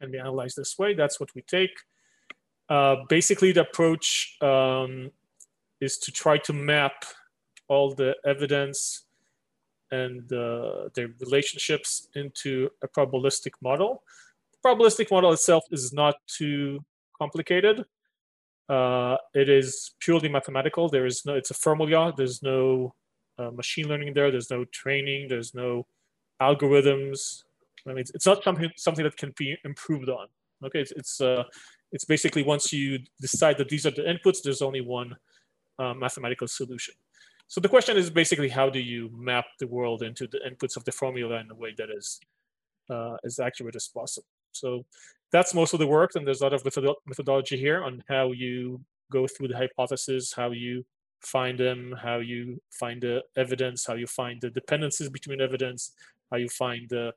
can 0.00 0.10
be 0.10 0.18
analyzed 0.18 0.56
this 0.56 0.78
way, 0.78 0.94
that's 0.94 1.18
what 1.18 1.34
we 1.34 1.42
take. 1.42 1.76
Uh, 2.68 2.96
basically, 3.08 3.52
the 3.52 3.62
approach 3.62 4.36
um, 4.40 5.10
is 5.80 5.98
to 5.98 6.12
try 6.12 6.38
to 6.38 6.52
map 6.52 7.04
all 7.68 7.94
the 7.94 8.14
evidence 8.24 9.04
and 9.90 10.32
uh, 10.32 10.88
their 10.94 11.08
relationships 11.20 12.08
into 12.14 12.70
a 12.82 12.88
probabilistic 12.88 13.52
model. 13.62 14.02
The 14.52 14.68
probabilistic 14.68 15.10
model 15.10 15.32
itself 15.32 15.64
is 15.70 15.92
not 15.92 16.16
too 16.26 16.84
complicated. 17.18 17.84
Uh, 18.68 19.16
it 19.34 19.48
is 19.48 19.94
purely 20.00 20.28
mathematical. 20.28 20.88
There 20.88 21.06
is 21.06 21.24
no, 21.26 21.34
it's 21.34 21.50
a 21.50 21.54
formula. 21.54 22.12
There's 22.16 22.42
no 22.42 22.94
uh, 23.38 23.50
machine 23.50 23.88
learning 23.88 24.14
there. 24.14 24.30
There's 24.30 24.50
no 24.50 24.64
training. 24.66 25.28
There's 25.28 25.54
no 25.54 25.86
algorithms. 26.40 27.42
I 27.86 27.90
mean, 27.90 27.98
it's, 27.98 28.12
it's 28.14 28.26
not 28.26 28.42
something 28.42 28.70
something 28.76 29.04
that 29.04 29.16
can 29.16 29.34
be 29.36 29.56
improved 29.64 30.08
on. 30.08 30.28
Okay, 30.64 30.80
it's 30.80 30.92
it's 30.92 31.20
uh, 31.20 31.44
it's 31.92 32.04
basically 32.04 32.42
once 32.42 32.72
you 32.72 32.98
decide 33.20 33.58
that 33.58 33.68
these 33.68 33.86
are 33.86 33.90
the 33.90 34.02
inputs, 34.02 34.42
there's 34.42 34.62
only 34.62 34.80
one 34.80 35.14
uh, 35.78 35.94
mathematical 35.94 36.48
solution. 36.48 36.94
So 37.46 37.60
the 37.60 37.68
question 37.68 37.96
is 37.96 38.08
basically 38.10 38.48
how 38.48 38.70
do 38.70 38.80
you 38.80 39.10
map 39.12 39.44
the 39.60 39.66
world 39.66 40.02
into 40.02 40.26
the 40.26 40.40
inputs 40.48 40.76
of 40.76 40.84
the 40.84 40.92
formula 40.92 41.38
in 41.40 41.50
a 41.50 41.54
way 41.54 41.74
that 41.76 41.90
is 41.90 42.18
uh, 42.90 43.16
as 43.24 43.38
accurate 43.38 43.76
as 43.76 43.88
possible. 43.88 44.26
So 44.56 44.84
that's 45.32 45.54
most 45.54 45.72
of 45.72 45.80
the 45.80 45.86
work, 45.86 46.12
and 46.14 46.26
there's 46.26 46.40
a 46.40 46.44
lot 46.44 46.52
of 46.52 46.64
methodology 47.06 47.56
here 47.56 47.82
on 47.82 48.02
how 48.08 48.32
you 48.32 48.80
go 49.10 49.26
through 49.26 49.48
the 49.48 49.56
hypotheses, 49.56 50.32
how 50.34 50.50
you 50.52 50.84
find 51.20 51.58
them, 51.58 51.94
how 52.00 52.18
you 52.18 52.60
find 52.70 53.02
the 53.02 53.22
evidence, 53.36 53.86
how 53.86 53.94
you 53.94 54.06
find 54.06 54.40
the 54.40 54.50
dependencies 54.50 55.08
between 55.08 55.40
evidence, 55.40 55.92
how 56.30 56.36
you 56.36 56.48
find 56.48 56.88
the 56.88 57.12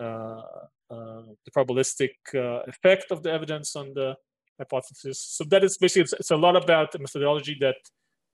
uh, 0.00 0.42
uh, 0.90 1.22
the 1.44 1.50
probabilistic 1.54 2.12
uh, 2.34 2.62
effect 2.66 3.10
of 3.10 3.22
the 3.22 3.30
evidence 3.30 3.76
on 3.76 3.92
the 3.94 4.14
hypothesis. 4.58 5.20
So 5.20 5.44
that 5.44 5.62
is 5.62 5.76
basically 5.76 6.02
it's, 6.02 6.12
it's, 6.14 6.30
a 6.30 6.36
lot 6.36 6.56
about 6.56 6.92
the 6.92 6.98
methodology 6.98 7.56
that 7.60 7.76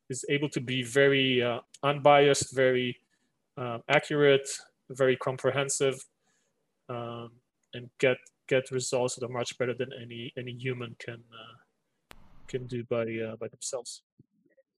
is 0.08 0.24
able 0.28 0.48
to 0.50 0.60
be 0.60 0.82
very 0.82 1.42
uh, 1.42 1.60
unbiased, 1.82 2.54
very 2.54 2.96
uh, 3.56 3.78
accurate, 3.88 4.48
very 4.90 5.16
comprehensive, 5.16 6.04
um, 6.88 7.32
and 7.72 7.90
get 7.98 8.18
get 8.48 8.70
results 8.70 9.14
that 9.16 9.24
are 9.24 9.32
much 9.32 9.56
better 9.58 9.74
than 9.74 9.90
any 10.00 10.32
any 10.38 10.52
human 10.52 10.96
can 10.98 11.22
uh, 11.32 12.14
can 12.48 12.66
do 12.66 12.84
by 12.84 13.02
uh, 13.02 13.36
by 13.36 13.48
themselves. 13.48 14.02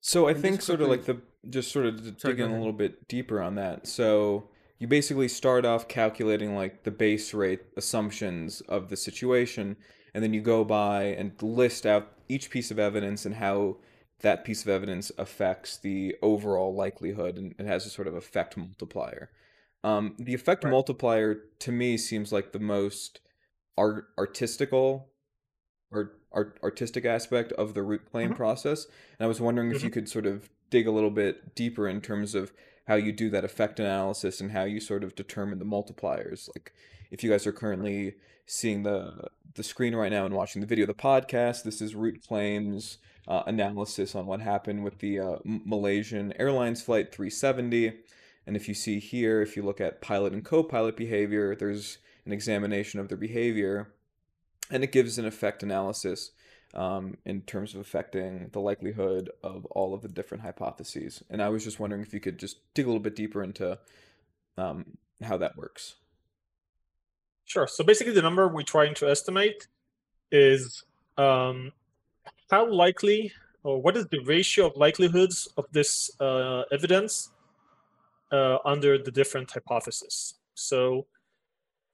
So 0.01 0.29
I 0.29 0.35
think 0.35 0.63
sort 0.63 0.81
of 0.81 0.89
like 0.89 1.05
the 1.05 1.21
just 1.51 1.73
sort 1.73 1.87
of 1.87 1.97
to 2.05 2.13
dig 2.13 2.41
in 2.41 2.51
a 2.51 2.57
little 2.57 2.73
bit 2.73 3.09
deeper 3.09 3.43
on 3.43 3.57
that. 3.57 3.87
So 3.89 4.51
you 4.79 4.87
basically 4.87 5.29
start 5.29 5.65
off 5.65 5.89
calculating 5.89 6.55
like 6.55 6.85
the 6.85 6.91
base 6.91 7.33
rate 7.35 7.63
assumptions 7.77 8.61
of 8.63 8.89
the 8.89 8.97
situation 8.97 9.77
and 10.15 10.23
then 10.23 10.33
you 10.33 10.41
go 10.41 10.65
by 10.65 11.05
and 11.05 11.33
list 11.43 11.87
out 11.87 12.13
each 12.29 12.51
piece 12.51 12.71
of 12.71 12.79
evidence 12.79 13.27
and 13.27 13.35
how 13.35 13.77
that 14.21 14.45
piece 14.45 14.63
of 14.63 14.69
evidence 14.69 15.13
affects 15.19 15.77
the 15.77 16.15
overall 16.23 16.75
likelihood 16.75 17.37
and 17.37 17.55
it 17.59 17.67
has 17.67 17.85
a 17.87 17.91
sort 17.91 18.09
of 18.09 18.15
effect 18.15 18.57
multiplier. 18.57 19.31
Um, 19.85 20.15
the 20.19 20.35
effect 20.35 20.65
right. 20.65 20.71
multiplier 20.71 21.37
to 21.61 21.73
me 21.73 21.97
seems 21.97 22.33
like 22.33 22.53
the 22.53 22.59
most 22.59 23.21
art 23.77 24.09
artistical 24.19 25.09
or 25.91 26.13
art, 26.33 26.59
artistic 26.63 27.05
aspect 27.05 27.53
of 27.53 27.75
the 27.75 27.83
root 27.83 28.11
claim 28.11 28.29
mm-hmm. 28.29 28.37
process. 28.37 28.87
And 29.19 29.25
I 29.25 29.29
was 29.29 29.41
wondering 29.41 29.69
mm-hmm. 29.69 29.77
if 29.77 29.85
you 29.85 29.91
could 29.91 30.09
sort 30.09 30.27
of 30.27 30.49
dig 30.71 30.87
a 30.87 30.91
little 30.91 31.11
bit 31.11 31.55
deeper 31.55 31.89
in 31.89 32.01
terms 32.01 32.35
of 32.35 32.53
how 32.87 32.95
you 32.95 33.13
do 33.13 33.31
that 33.31 33.45
effect 33.45 33.81
analysis 33.81 34.41
and 34.41 34.53
how 34.53 34.65
you 34.65 34.81
sort 34.81 35.05
of 35.05 35.15
determine 35.15 35.59
the 35.59 35.65
multipliers. 35.65 36.49
Like 36.55 36.73
if 37.11 37.23
you 37.23 37.31
guys 37.31 37.47
are 37.47 37.53
currently 37.53 38.15
seeing 38.47 38.83
the 38.85 39.29
the 39.55 39.63
screen 39.63 39.95
right 39.95 40.13
now 40.13 40.27
and 40.27 40.35
watching 40.35 40.61
the 40.61 40.67
video, 40.67 40.85
of 40.85 40.89
the 40.89 40.95
podcast, 40.95 41.63
this 41.63 41.81
is 41.81 41.95
Root 41.95 42.23
Claims 42.27 42.99
uh, 43.27 43.43
analysis 43.47 44.15
on 44.15 44.27
what 44.27 44.41
happened 44.41 44.85
with 44.85 44.99
the 44.99 45.19
uh, 45.19 45.37
Malaysian 45.45 46.35
Airlines 46.39 46.83
flight 46.83 47.11
370. 47.11 47.95
And 48.47 48.55
if 48.55 48.69
you 48.69 48.75
see 48.75 49.01
here, 49.01 49.41
if 49.41 49.57
you 49.57 49.63
look 49.63 49.81
at 49.81 50.03
pilot 50.03 50.33
and 50.35 50.45
co-pilot 50.45 50.97
behavior, 50.97 51.57
there's 51.57 51.99
an 52.27 52.33
examination 52.33 53.01
of 53.01 53.09
their 53.09 53.17
behavior, 53.17 53.93
and 54.71 54.85
it 54.85 54.93
gives 54.93 55.19
an 55.19 55.25
effect 55.25 55.63
analysis 55.63 56.33
um, 56.75 57.17
in 57.25 57.41
terms 57.43 57.75
of 57.75 57.81
affecting 57.81 58.51
the 58.53 58.61
likelihood 58.61 59.31
of 59.43 59.65
all 59.67 59.95
of 59.95 60.03
the 60.03 60.09
different 60.09 60.43
hypotheses. 60.43 61.23
And 61.31 61.41
I 61.41 61.49
was 61.49 61.65
just 61.65 61.81
wondering 61.81 62.03
if 62.03 62.13
you 62.13 62.21
could 62.21 62.39
just 62.39 62.59
dig 62.75 62.85
a 62.85 62.89
little 62.89 63.03
bit 63.03 63.17
deeper 63.17 63.43
into 63.43 63.79
um, 64.59 64.99
how 65.23 65.37
that 65.39 65.57
works. 65.57 65.95
Sure. 67.45 67.69
So 67.69 67.85
basically, 67.85 68.13
the 68.13 68.23
number 68.23 68.49
we're 68.49 68.63
trying 68.63 68.95
to 68.95 69.09
estimate 69.09 69.69
is 70.33 70.83
um, 71.17 71.73
how 72.51 72.71
likely 72.71 73.33
or 73.63 73.81
what 73.81 73.97
is 73.97 74.07
the 74.07 74.21
ratio 74.21 74.67
of 74.67 74.77
likelihoods 74.77 75.49
of 75.57 75.65
this 75.73 76.11
uh, 76.21 76.63
evidence 76.71 77.31
uh, 78.33 78.59
under 78.65 78.97
the 78.99 79.11
different 79.11 79.51
hypotheses. 79.51 80.35
So, 80.55 81.07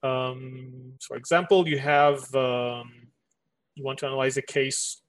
um, 0.02 0.94
for 1.00 1.16
example, 1.16 1.68
you 1.68 1.78
have 1.78 2.34
um, 2.34 3.08
you 3.74 3.84
want 3.84 3.98
to 4.00 4.06
analyze 4.06 4.36
a 4.36 4.42
case 4.42 5.02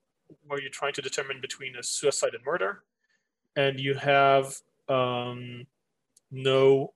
where 0.48 0.62
you're 0.62 0.70
trying 0.70 0.94
to 0.94 1.02
determine 1.02 1.42
between 1.42 1.76
a 1.76 1.84
suicide 1.84 2.34
and 2.34 2.44
murder, 2.46 2.84
and 3.56 3.80
you 3.80 3.96
have 3.96 4.56
um, 4.90 5.66
no 6.32 6.94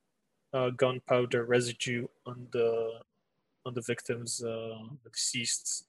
uh, 0.54 0.70
gunpowder 0.72 1.46
residue 1.46 2.08
on 2.26 2.48
the 2.52 3.00
on 3.66 3.74
the 3.74 3.82
victim's 3.82 4.44
uh, 4.44 4.78
deceased's 5.04 5.86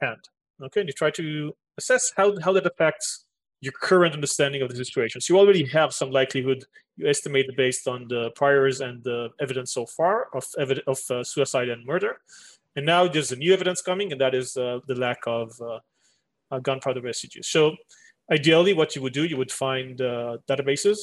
hand. 0.00 0.28
Okay, 0.62 0.80
and 0.80 0.88
you 0.88 0.92
try 0.92 1.10
to 1.10 1.54
assess 1.78 2.12
how 2.16 2.38
how 2.40 2.52
that 2.52 2.66
affects 2.66 3.25
your 3.60 3.72
current 3.72 4.14
understanding 4.14 4.62
of 4.62 4.68
the 4.68 4.84
situation. 4.84 5.20
So 5.20 5.34
you 5.34 5.40
already 5.40 5.64
have 5.66 5.92
some 5.92 6.10
likelihood. 6.10 6.64
You 6.96 7.08
estimate 7.08 7.56
based 7.56 7.88
on 7.88 8.06
the 8.08 8.30
priors 8.30 8.80
and 8.80 9.02
the 9.02 9.30
evidence 9.40 9.72
so 9.72 9.86
far 9.86 10.28
of 10.34 10.44
evidence 10.58 10.86
of 10.86 10.98
uh, 11.10 11.24
suicide 11.24 11.68
and 11.68 11.84
murder. 11.84 12.18
And 12.76 12.84
now 12.84 13.08
there's 13.08 13.32
a 13.32 13.36
new 13.36 13.52
evidence 13.54 13.80
coming, 13.80 14.12
and 14.12 14.20
that 14.20 14.34
is 14.34 14.56
uh, 14.56 14.80
the 14.86 14.94
lack 14.94 15.18
of 15.26 15.58
uh, 15.60 15.78
uh, 16.50 16.58
gunpowder 16.58 17.00
residues. 17.00 17.48
So 17.48 17.76
ideally, 18.30 18.74
what 18.74 18.94
you 18.94 19.02
would 19.02 19.14
do, 19.14 19.24
you 19.24 19.38
would 19.38 19.52
find 19.52 20.00
uh, 20.00 20.38
databases 20.48 20.98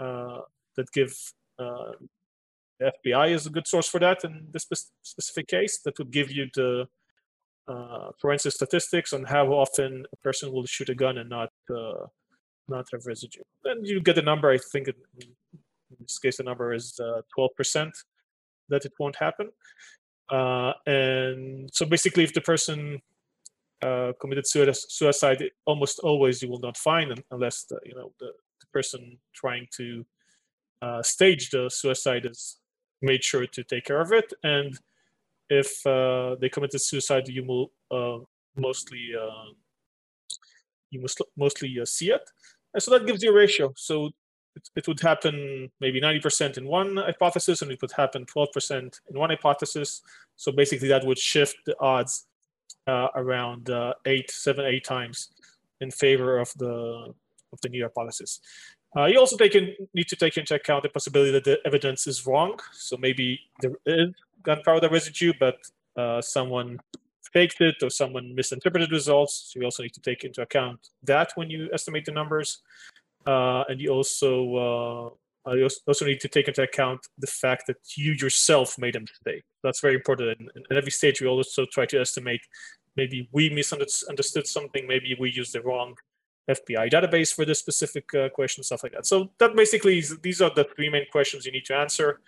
uh, 0.00 0.40
that 0.76 0.90
give 0.92 1.14
the 1.58 2.92
FBI 3.06 3.30
is 3.30 3.46
a 3.46 3.50
good 3.50 3.68
source 3.68 3.86
for 3.86 4.00
that 4.00 4.24
in 4.24 4.48
this 4.50 4.66
specific 5.02 5.46
case. 5.46 5.78
That 5.84 5.96
would 5.98 6.10
give 6.10 6.32
you 6.32 6.48
the 6.54 6.88
forensic 8.20 8.52
statistics 8.52 9.12
on 9.12 9.24
how 9.24 9.46
often 9.48 10.04
a 10.12 10.16
person 10.16 10.52
will 10.52 10.66
shoot 10.66 10.88
a 10.88 10.94
gun 10.94 11.18
and 11.18 11.30
not 11.30 11.50
not 12.68 12.86
have 12.92 13.06
residue. 13.06 13.42
Then 13.64 13.84
you 13.84 14.00
get 14.00 14.18
a 14.18 14.22
number. 14.22 14.50
I 14.50 14.58
think 14.58 14.88
in 14.88 14.94
this 16.00 16.18
case 16.18 16.36
the 16.38 16.44
number 16.44 16.72
is 16.72 17.00
twelve 17.34 17.54
percent 17.56 17.94
that 18.68 18.84
it 18.84 18.92
won't 18.98 19.16
happen. 19.16 19.50
Uh, 20.30 20.72
and 20.86 21.68
so 21.72 21.84
basically, 21.84 22.24
if 22.24 22.32
the 22.32 22.40
person 22.40 23.00
uh, 23.82 24.12
committed 24.20 24.46
suicide, 24.46 25.42
almost 25.66 25.98
always 26.00 26.42
you 26.42 26.48
will 26.48 26.60
not 26.60 26.76
find 26.76 27.10
them 27.10 27.22
unless 27.30 27.64
the, 27.64 27.78
you 27.84 27.94
know 27.94 28.12
the, 28.18 28.30
the 28.60 28.66
person 28.72 29.18
trying 29.34 29.66
to 29.76 30.04
uh, 30.80 31.02
stage 31.02 31.50
the 31.50 31.68
suicide 31.68 32.24
has 32.24 32.56
made 33.02 33.22
sure 33.22 33.46
to 33.46 33.62
take 33.64 33.84
care 33.84 34.00
of 34.00 34.12
it. 34.12 34.32
And 34.42 34.78
if 35.60 35.86
uh, 35.86 36.36
they 36.40 36.48
committed 36.48 36.80
suicide, 36.80 37.28
you 37.28 37.44
will 37.44 37.66
uh, 37.90 38.18
mostly 38.56 39.04
uh, 39.22 39.50
you 40.90 41.00
must 41.00 41.20
mostly 41.36 41.70
see 41.84 42.10
it. 42.10 42.24
And 42.74 42.82
so 42.82 42.90
that 42.92 43.06
gives 43.06 43.22
you 43.22 43.30
a 43.30 43.34
ratio. 43.34 43.72
So 43.76 44.10
it, 44.56 44.68
it 44.76 44.88
would 44.88 45.00
happen 45.00 45.70
maybe 45.80 46.00
90% 46.00 46.58
in 46.58 46.66
one 46.66 46.96
hypothesis 46.96 47.62
and 47.62 47.70
it 47.70 47.80
would 47.82 47.92
happen 47.92 48.24
12% 48.26 49.00
in 49.10 49.18
one 49.18 49.30
hypothesis. 49.30 50.02
So 50.36 50.52
basically 50.52 50.88
that 50.88 51.04
would 51.06 51.18
shift 51.18 51.56
the 51.66 51.78
odds 51.80 52.26
uh, 52.86 53.08
around 53.14 53.70
uh, 53.70 53.94
eight, 54.06 54.30
seven, 54.30 54.64
eight 54.64 54.84
times 54.84 55.30
in 55.80 55.90
favor 55.90 56.38
of 56.38 56.52
the 56.56 57.14
of 57.52 57.60
the 57.60 57.68
new 57.68 57.82
hypothesis. 57.82 58.40
Uh, 58.96 59.06
you 59.06 59.18
also 59.18 59.36
in, 59.36 59.74
need 59.94 60.08
to 60.08 60.16
take 60.16 60.36
into 60.36 60.54
account 60.54 60.82
the 60.82 60.88
possibility 60.88 61.30
that 61.30 61.44
the 61.44 61.58
evidence 61.66 62.06
is 62.06 62.26
wrong. 62.26 62.58
So 62.72 62.96
maybe 62.96 63.40
there 63.60 63.72
is 63.86 64.10
gunpowder 64.42 64.88
residue, 64.88 65.32
but 65.38 65.56
uh, 65.96 66.20
someone 66.20 66.78
faked 67.32 67.60
it 67.60 67.76
or 67.82 67.90
someone 67.90 68.34
misinterpreted 68.34 68.90
results. 68.90 69.50
So 69.52 69.60
you 69.60 69.64
also 69.64 69.82
need 69.82 69.94
to 69.94 70.00
take 70.00 70.24
into 70.24 70.42
account 70.42 70.88
that 71.04 71.32
when 71.34 71.50
you 71.50 71.68
estimate 71.72 72.04
the 72.04 72.12
numbers. 72.12 72.62
Uh, 73.26 73.62
and 73.68 73.80
you 73.80 73.90
also 73.90 75.14
uh, 75.46 75.54
you 75.54 75.68
also 75.86 76.04
need 76.04 76.20
to 76.20 76.28
take 76.28 76.48
into 76.48 76.62
account 76.62 77.06
the 77.18 77.26
fact 77.26 77.66
that 77.66 77.76
you 77.96 78.12
yourself 78.12 78.78
made 78.78 78.96
a 78.96 79.00
mistake. 79.00 79.42
That's 79.62 79.80
very 79.80 79.94
important. 79.94 80.50
And 80.54 80.66
at 80.70 80.76
every 80.76 80.90
stage, 80.90 81.20
we 81.20 81.26
also 81.26 81.66
try 81.66 81.86
to 81.86 82.00
estimate 82.00 82.42
maybe 82.96 83.28
we 83.32 83.48
misunderstood 83.50 84.46
something, 84.46 84.86
maybe 84.86 85.16
we 85.18 85.30
used 85.30 85.54
the 85.54 85.62
wrong 85.62 85.96
FBI 86.50 86.90
database 86.90 87.34
for 87.34 87.44
this 87.44 87.58
specific 87.58 88.12
uh, 88.14 88.28
question, 88.30 88.62
stuff 88.62 88.82
like 88.82 88.92
that. 88.92 89.06
So 89.06 89.30
that 89.38 89.54
basically 89.56 89.98
is, 89.98 90.18
these 90.18 90.42
are 90.42 90.50
the 90.54 90.64
three 90.76 90.90
main 90.90 91.06
questions 91.10 91.46
you 91.46 91.52
need 91.52 91.64
to 91.66 91.76
answer, 91.76 92.20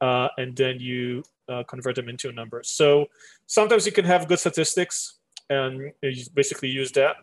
uh, 0.00 0.28
and 0.38 0.56
then 0.56 0.80
you 0.80 1.22
uh, 1.48 1.62
convert 1.64 1.96
them 1.96 2.08
into 2.08 2.28
a 2.28 2.32
number. 2.32 2.62
So 2.64 3.06
sometimes 3.46 3.86
you 3.86 3.92
can 3.92 4.04
have 4.04 4.28
good 4.28 4.38
statistics, 4.38 5.18
and 5.50 5.92
you 6.02 6.24
basically 6.34 6.68
use 6.68 6.92
that. 6.92 7.16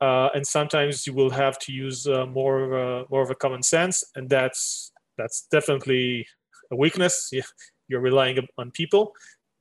Uh, 0.00 0.28
and 0.34 0.44
sometimes 0.44 1.06
you 1.06 1.14
will 1.14 1.30
have 1.30 1.58
to 1.60 1.72
use 1.72 2.08
uh, 2.08 2.26
more 2.26 2.74
uh, 2.74 3.04
more 3.08 3.22
of 3.22 3.30
a 3.30 3.36
common 3.36 3.62
sense, 3.62 4.02
and 4.16 4.28
that's 4.28 4.90
that's 5.16 5.46
definitely 5.52 6.26
a 6.72 6.76
weakness. 6.76 7.30
You're 7.88 8.00
relying 8.00 8.38
on 8.58 8.72
people, 8.72 9.12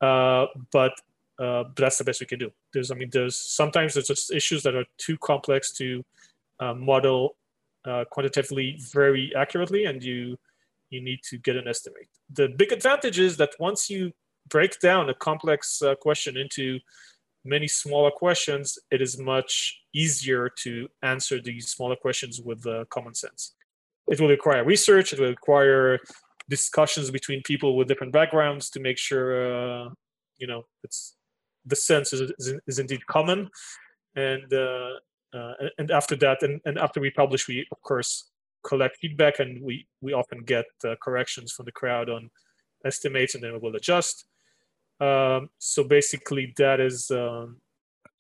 uh, 0.02 0.48
but 0.72 0.94
uh, 1.38 1.66
that's 1.76 2.00
the 2.00 2.04
best 2.04 2.22
we 2.22 2.26
can 2.26 2.40
do. 2.40 2.52
There's, 2.74 2.92
I 2.92 2.96
mean, 2.96 3.10
there's 3.12 3.36
sometimes 3.36 3.94
there's 3.94 4.08
just 4.08 4.32
issues 4.32 4.64
that 4.64 4.74
are 4.74 4.86
too 4.98 5.18
complex 5.18 5.72
to 5.74 6.04
uh, 6.60 6.74
model 6.74 7.36
quantitatively 8.10 8.80
very 8.94 9.32
accurately, 9.36 9.86
and 9.86 10.04
you 10.04 10.38
you 10.92 11.02
need 11.02 11.22
to 11.30 11.38
get 11.38 11.56
an 11.56 11.68
estimate. 11.68 12.10
The 12.32 12.50
big 12.50 12.72
advantage 12.72 13.20
is 13.20 13.38
that 13.38 13.52
once 13.60 13.90
you 13.90 14.12
break 14.48 14.80
down 14.80 15.10
a 15.10 15.14
complex 15.14 15.82
question 16.02 16.38
into 16.38 16.80
many 17.44 17.68
smaller 17.68 18.12
questions, 18.12 18.78
it 18.92 19.02
is 19.02 19.20
much 19.20 19.82
easier 19.94 20.50
to 20.64 20.88
answer 21.02 21.42
these 21.42 21.70
smaller 21.70 21.96
questions 21.96 22.42
with 22.42 22.66
uh, 22.68 22.86
common 22.90 23.16
sense. 23.16 23.56
It 24.08 24.20
will 24.20 24.30
require 24.30 24.64
research, 24.64 25.14
it 25.14 25.20
will 25.20 25.30
require 25.30 26.00
discussions 26.50 27.10
between 27.12 27.42
people 27.44 27.76
with 27.76 27.88
different 27.88 28.14
backgrounds 28.14 28.70
to 28.72 28.80
make 28.80 28.98
sure, 28.98 29.86
uh, 29.86 29.90
you 30.38 30.48
know, 30.48 30.64
it's 30.84 31.16
the 31.66 31.76
sense 31.76 32.12
is, 32.14 32.32
is, 32.40 32.54
is 32.68 32.80
indeed 32.80 33.06
common. 33.08 33.50
And 34.16 34.52
uh, 34.54 34.94
uh, 35.34 35.54
and 35.78 35.92
after 35.92 36.16
that, 36.18 36.44
and, 36.44 36.60
and 36.66 36.78
after 36.78 37.00
we 37.00 37.10
publish, 37.10 37.48
we 37.48 37.66
of 37.72 37.82
course 37.82 38.31
collect 38.64 38.98
feedback, 38.98 39.40
and 39.40 39.62
we 39.62 39.88
we 40.02 40.14
often 40.14 40.44
get 40.44 40.66
uh, 40.84 40.96
corrections 41.02 41.52
from 41.52 41.66
the 41.66 41.72
crowd 41.72 42.10
on 42.10 42.30
estimates, 42.86 43.36
and 43.36 43.44
then 43.44 43.54
we 43.54 43.60
will 43.60 43.76
adjust. 43.76 44.26
Um, 45.00 45.50
so 45.58 45.84
basically, 45.84 46.54
that 46.58 46.80
is 46.80 47.10
um, 47.12 47.58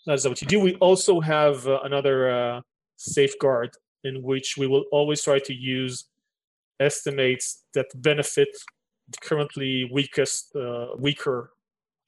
that's 0.06 0.28
what 0.28 0.42
you 0.42 0.48
do. 0.48 0.60
We 0.60 0.76
also 0.76 1.20
have 1.22 1.68
uh, 1.68 1.80
another 1.84 2.32
uh, 2.32 2.62
safeguard 2.98 3.72
in 4.04 4.24
which 4.24 4.58
we 4.58 4.68
will 4.68 4.86
always 4.92 5.24
try 5.24 5.40
to 5.40 5.54
use 5.54 6.06
estimates 6.80 7.64
that 7.74 7.86
benefit 7.96 8.50
the 9.10 9.18
currently 9.22 9.90
weakest, 9.92 10.56
uh, 10.56 10.88
weaker 10.98 11.52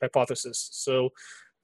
hypothesis. 0.02 0.70
So 0.72 1.10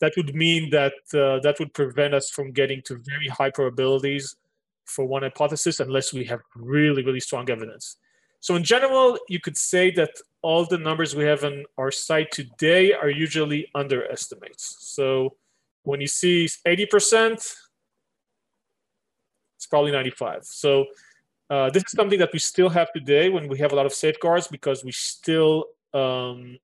that 0.01 0.13
would 0.17 0.35
mean 0.35 0.69
that 0.69 0.93
uh, 1.13 1.39
that 1.39 1.57
would 1.59 1.73
prevent 1.73 2.13
us 2.13 2.29
from 2.29 2.51
getting 2.51 2.81
to 2.83 3.01
very 3.03 3.27
high 3.27 3.49
probabilities 3.49 4.35
for 4.89 5.05
one 5.05 5.23
hypothesis 5.23 5.79
unless 5.79 6.13
we 6.13 6.25
have 6.25 6.41
really, 6.55 7.03
really 7.03 7.19
strong 7.19 7.49
evidence. 7.49 7.97
So 8.39 8.55
in 8.55 8.63
general, 8.63 9.17
you 9.27 9.39
could 9.39 9.57
say 9.57 9.91
that 9.91 10.11
all 10.41 10.65
the 10.65 10.77
numbers 10.77 11.15
we 11.15 11.25
have 11.25 11.43
on 11.43 11.65
our 11.77 11.91
site 11.91 12.31
today 12.31 12.93
are 12.93 13.09
usually 13.09 13.67
underestimates. 13.75 14.77
So 14.79 15.35
when 15.83 15.99
you 15.99 16.07
see 16.07 16.47
80%, 16.65 17.33
it's 19.57 19.67
probably 19.69 19.91
95. 19.91 20.45
So 20.45 20.85
uh, 21.49 21.69
this 21.69 21.83
is 21.83 21.91
something 21.91 22.19
that 22.19 22.31
we 22.31 22.39
still 22.39 22.69
have 22.69 22.93
today 22.93 23.29
when 23.29 23.47
we 23.49 23.57
have 23.59 23.73
a 23.73 23.75
lot 23.75 23.85
of 23.85 23.93
safeguards 23.93 24.47
because 24.47 24.85
we 24.85 24.91
still, 24.91 25.65
um, 25.93 26.57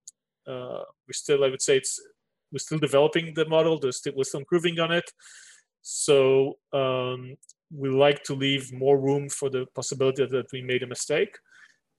uh, 0.48 0.84
we 1.08 1.14
still, 1.14 1.44
I 1.44 1.50
would 1.50 1.62
say 1.62 1.78
it's, 1.78 2.00
we're 2.52 2.60
still 2.60 2.80
developing 2.80 3.34
the 3.34 3.46
model, 3.50 3.80
There's 3.80 3.98
still, 3.98 4.14
we're 4.16 4.24
still 4.24 4.40
improving 4.40 4.80
on 4.80 4.92
it. 4.92 5.12
So 5.88 6.58
um, 6.74 7.36
we 7.72 7.90
like 7.90 8.24
to 8.24 8.34
leave 8.34 8.74
more 8.74 8.98
room 8.98 9.30
for 9.30 9.52
the 9.52 9.68
possibility 9.76 10.26
that 10.26 10.52
we 10.52 10.64
made 10.64 10.82
a 10.82 10.88
mistake. 10.88 11.38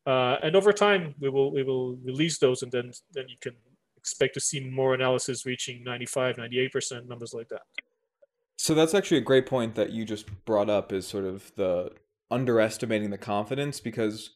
Uh, 0.05 0.39
and 0.43 0.57
over 0.57 0.73
time, 0.73 1.15
we 1.21 1.29
will 1.29 1.53
we 1.53 1.63
will 1.63 1.95
release 1.99 2.39
those, 2.39 2.63
and 2.63 2.73
then 2.73 2.91
then 3.13 3.29
you 3.29 3.37
can 3.41 3.55
expect 3.97 4.35
to 4.35 4.41
see 4.41 4.59
more 4.59 4.95
analysis 4.95 5.47
reaching 5.47 5.85
95, 5.85 6.37
98% 6.37 7.07
numbers 7.07 7.33
like 7.33 7.49
that. 7.49 7.63
So 8.57 8.75
that's 8.75 8.93
actually 8.93 9.19
a 9.19 9.29
great 9.33 9.47
point 9.47 9.77
that 9.77 9.91
you 9.91 10.05
just 10.05 10.27
brought 10.45 10.69
up 10.69 10.93
is 10.93 11.07
sort 11.07 11.25
of 11.25 11.53
the 11.55 11.93
underestimating 12.29 13.11
the 13.11 13.19
confidence 13.19 13.79
because 13.79 14.31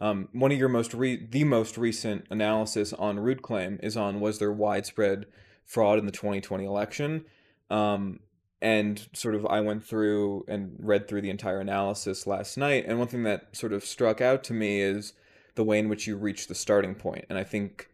um, 0.00 0.28
one 0.32 0.50
of 0.50 0.58
your 0.58 0.68
most 0.68 0.94
re- 0.94 1.24
the 1.30 1.44
most 1.44 1.78
recent 1.78 2.26
analysis 2.28 2.92
on 2.92 3.20
root 3.20 3.42
claim 3.42 3.78
is 3.84 3.96
on 3.96 4.18
was 4.18 4.40
there 4.40 4.52
widespread 4.52 5.26
fraud 5.64 5.98
in 5.98 6.06
the 6.06 6.12
2020 6.12 6.64
election 6.64 7.24
um, 7.70 8.20
and 8.62 9.08
sort 9.12 9.34
of 9.34 9.46
I 9.46 9.60
went 9.60 9.84
through 9.84 10.44
and 10.48 10.76
read 10.78 11.08
through 11.08 11.22
the 11.22 11.30
entire 11.30 11.60
analysis 11.60 12.26
last 12.26 12.56
night, 12.56 12.84
and 12.86 12.98
one 12.98 13.08
thing 13.08 13.22
that 13.24 13.54
sort 13.54 13.72
of 13.72 13.84
struck 13.84 14.20
out 14.20 14.42
to 14.44 14.52
me 14.52 14.80
is 14.80 15.12
the 15.54 15.64
way 15.64 15.78
in 15.78 15.88
which 15.88 16.06
you 16.06 16.16
reach 16.16 16.48
the 16.48 16.54
starting 16.54 16.94
point. 16.94 17.24
And 17.28 17.38
I 17.38 17.44
think, 17.44 17.90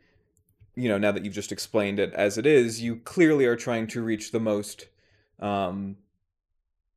you 0.74 0.88
know, 0.88 0.98
now 0.98 1.12
that 1.12 1.24
you've 1.24 1.34
just 1.34 1.52
explained 1.52 1.98
it 1.98 2.12
as 2.14 2.38
it 2.38 2.46
is, 2.46 2.80
you 2.80 2.96
clearly 2.96 3.44
are 3.46 3.56
trying 3.56 3.86
to 3.88 4.02
reach 4.02 4.30
the 4.30 4.40
most, 4.40 4.88
um, 5.40 5.96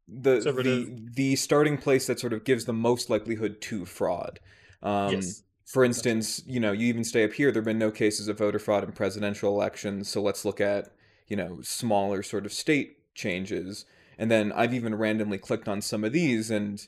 the 0.08 0.40
the 0.40 1.12
the 1.14 1.36
starting 1.36 1.78
place 1.78 2.06
that 2.06 2.20
sort 2.20 2.34
of 2.34 2.44
gives 2.44 2.66
the 2.66 2.74
most 2.74 3.10
likelihood 3.10 3.62
to 3.62 3.86
fraud. 3.86 4.40
Um, 4.84 5.14
yes. 5.16 5.42
For 5.66 5.84
instance, 5.84 6.44
you 6.46 6.60
know, 6.60 6.72
you 6.72 6.86
even 6.86 7.04
stay 7.04 7.24
up 7.24 7.34
here. 7.34 7.52
There 7.52 7.62
have 7.62 7.66
been 7.66 7.80
no 7.80 7.90
cases 7.90 8.28
of 8.28 8.38
voter 8.38 8.60
fraud 8.60 8.84
in 8.84 8.92
presidential 8.92 9.52
elections, 9.52 10.08
so 10.08 10.22
let's 10.22 10.46
look 10.46 10.62
at 10.62 10.94
you 11.28 11.36
know 11.36 11.60
smaller 11.64 12.22
sort 12.22 12.46
of 12.46 12.54
state 12.54 12.95
changes. 13.16 13.86
And 14.18 14.30
then 14.30 14.52
I've 14.52 14.74
even 14.74 14.96
randomly 14.96 15.38
clicked 15.38 15.68
on 15.68 15.82
some 15.82 16.04
of 16.04 16.14
these 16.14 16.52
and 16.52 16.86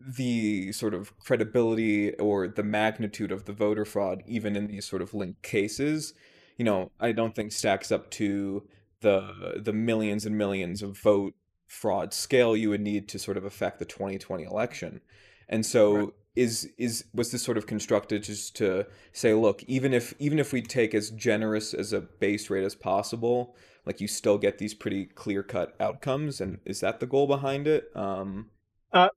the 0.00 0.72
sort 0.72 0.94
of 0.94 1.18
credibility 1.18 2.14
or 2.14 2.48
the 2.48 2.62
magnitude 2.62 3.32
of 3.32 3.44
the 3.44 3.52
voter 3.52 3.84
fraud, 3.84 4.22
even 4.26 4.56
in 4.56 4.66
these 4.66 4.84
sort 4.84 5.02
of 5.02 5.14
linked 5.14 5.42
cases, 5.42 6.14
you 6.56 6.64
know, 6.64 6.90
I 7.00 7.12
don't 7.12 7.34
think 7.34 7.52
stacks 7.52 7.90
up 7.90 8.10
to 8.12 8.66
the 9.00 9.60
the 9.62 9.72
millions 9.72 10.24
and 10.24 10.38
millions 10.38 10.82
of 10.82 10.98
vote 10.98 11.34
fraud 11.66 12.14
scale 12.14 12.56
you 12.56 12.70
would 12.70 12.80
need 12.80 13.08
to 13.08 13.18
sort 13.18 13.36
of 13.36 13.44
affect 13.44 13.78
the 13.78 13.84
2020 13.84 14.44
election. 14.44 15.00
And 15.48 15.66
so 15.66 15.96
right. 15.96 16.08
is 16.36 16.68
is 16.78 17.04
was 17.12 17.30
this 17.30 17.42
sort 17.42 17.58
of 17.58 17.66
constructed 17.66 18.22
just 18.22 18.56
to 18.56 18.86
say, 19.12 19.34
look, 19.34 19.62
even 19.64 19.92
if 19.92 20.14
even 20.18 20.38
if 20.38 20.52
we 20.52 20.62
take 20.62 20.94
as 20.94 21.10
generous 21.10 21.74
as 21.74 21.92
a 21.92 22.00
base 22.00 22.50
rate 22.50 22.64
as 22.64 22.74
possible, 22.74 23.56
like 23.86 24.00
you 24.00 24.08
still 24.08 24.38
get 24.38 24.58
these 24.58 24.74
pretty 24.74 25.06
clear 25.06 25.42
cut 25.42 25.74
outcomes 25.80 26.40
and 26.40 26.58
is 26.64 26.80
that 26.80 27.00
the 27.00 27.06
goal 27.06 27.26
behind 27.26 27.66
it? 27.66 27.90
Um 27.94 28.50
uh 28.92 29.08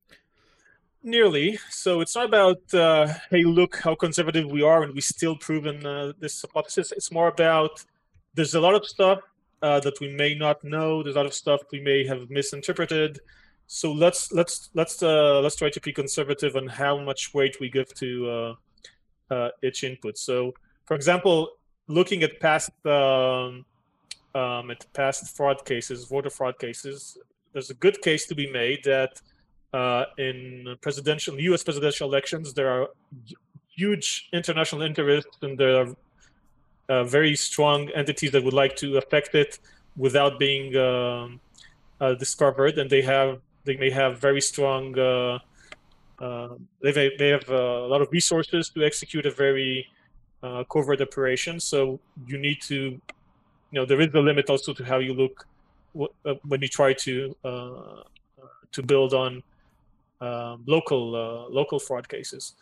nearly. 1.02 1.58
So 1.70 2.00
it's 2.00 2.14
not 2.14 2.26
about 2.26 2.62
uh 2.74 3.14
hey 3.30 3.44
look 3.44 3.76
how 3.76 3.94
conservative 3.94 4.50
we 4.50 4.62
are 4.62 4.82
and 4.82 4.94
we 4.94 5.00
still 5.00 5.36
proven 5.36 5.84
uh, 5.86 6.12
this 6.18 6.40
hypothesis. 6.42 6.92
It's 6.92 7.12
more 7.12 7.28
about 7.28 7.84
there's 8.34 8.54
a 8.54 8.60
lot 8.60 8.74
of 8.74 8.86
stuff 8.86 9.20
uh, 9.62 9.80
that 9.80 10.00
we 10.00 10.14
may 10.14 10.34
not 10.34 10.62
know. 10.62 11.02
There's 11.02 11.16
a 11.16 11.18
lot 11.18 11.26
of 11.26 11.34
stuff 11.34 11.60
we 11.72 11.80
may 11.80 12.06
have 12.06 12.30
misinterpreted. 12.30 13.20
So 13.66 13.92
let's 13.92 14.32
let's 14.32 14.70
let's 14.74 15.02
uh, 15.02 15.40
let's 15.40 15.56
try 15.56 15.70
to 15.70 15.80
be 15.80 15.92
conservative 15.92 16.56
on 16.56 16.66
how 16.66 16.98
much 17.00 17.34
weight 17.34 17.56
we 17.60 17.68
give 17.68 17.92
to 17.94 18.30
uh, 18.30 19.34
uh, 19.34 19.48
each 19.62 19.84
input. 19.84 20.16
So 20.16 20.54
for 20.84 20.94
example 20.94 21.50
looking 21.86 22.22
at 22.22 22.38
past 22.40 22.70
um, 22.86 23.64
um, 24.34 24.70
at 24.70 24.86
past 24.92 25.36
fraud 25.36 25.64
cases, 25.64 26.04
voter 26.04 26.30
fraud 26.30 26.58
cases, 26.58 27.18
there's 27.52 27.70
a 27.70 27.74
good 27.74 28.00
case 28.02 28.26
to 28.26 28.34
be 28.34 28.50
made 28.50 28.84
that 28.84 29.20
uh, 29.72 30.04
in 30.16 30.76
presidential 30.80 31.38
U.S. 31.40 31.62
presidential 31.62 32.08
elections 32.08 32.54
there 32.54 32.70
are 32.70 32.88
huge 33.68 34.28
international 34.32 34.82
interests 34.82 35.36
and 35.42 35.58
there 35.58 35.76
are 35.80 35.96
uh, 36.88 37.04
very 37.04 37.36
strong 37.36 37.90
entities 37.90 38.30
that 38.32 38.42
would 38.42 38.54
like 38.54 38.74
to 38.76 38.96
affect 38.96 39.34
it 39.34 39.58
without 39.96 40.38
being 40.38 40.74
um, 40.76 41.40
uh, 42.00 42.14
discovered, 42.14 42.78
and 42.78 42.88
they 42.88 43.02
have 43.02 43.40
they 43.64 43.76
may 43.76 43.90
have 43.90 44.18
very 44.18 44.40
strong. 44.40 44.98
Uh, 44.98 45.38
uh, 46.20 46.48
they 46.82 46.92
may, 46.92 47.16
they 47.16 47.28
have 47.28 47.48
a 47.48 47.86
lot 47.86 48.00
of 48.00 48.08
resources 48.10 48.70
to 48.70 48.84
execute 48.84 49.26
a 49.26 49.30
very 49.30 49.86
uh, 50.42 50.64
covert 50.64 51.00
operation. 51.00 51.60
So 51.60 52.00
you 52.26 52.38
need 52.38 52.60
to 52.62 53.00
you 53.70 53.80
know 53.80 53.86
there 53.86 54.00
is 54.00 54.12
a 54.14 54.20
limit 54.20 54.50
also 54.50 54.72
to 54.72 54.84
how 54.84 54.98
you 54.98 55.14
look 55.14 55.46
uh, 56.24 56.34
when 56.46 56.60
you 56.60 56.68
try 56.68 56.92
to 56.92 57.36
uh, 57.44 58.02
to 58.72 58.82
build 58.82 59.14
on 59.14 59.42
um, 60.20 60.62
local 60.66 61.14
uh, 61.14 61.48
local 61.50 61.78
fraud 61.78 62.08
cases. 62.08 62.54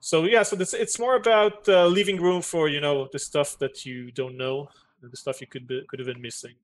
So 0.00 0.24
yeah, 0.24 0.42
so 0.42 0.56
this, 0.56 0.74
it's 0.74 0.98
more 0.98 1.14
about 1.14 1.68
uh, 1.68 1.86
leaving 1.86 2.20
room 2.20 2.42
for 2.42 2.68
you 2.68 2.80
know 2.80 3.08
the 3.12 3.18
stuff 3.18 3.58
that 3.58 3.86
you 3.86 4.10
don't 4.10 4.36
know, 4.36 4.68
the 5.00 5.16
stuff 5.16 5.40
you 5.40 5.46
could 5.46 5.66
be, 5.66 5.82
could 5.88 5.98
have 5.98 6.06
been 6.06 6.22
missing. 6.22 6.54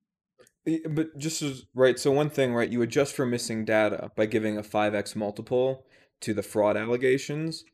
But 0.91 1.17
just 1.17 1.41
as 1.41 1.65
right, 1.75 1.99
so 1.99 2.11
one 2.11 2.31
thing, 2.31 2.53
right, 2.53 2.69
you 2.69 2.83
adjust 2.83 3.15
for 3.15 3.25
missing 3.25 3.65
data 3.65 4.11
by 4.17 4.27
giving 4.27 4.59
a 4.59 4.63
five 4.63 4.95
x 4.95 5.17
multiple 5.17 5.87
to 6.21 6.35
the 6.35 6.43
fraud 6.43 6.77
allegations 6.77 7.65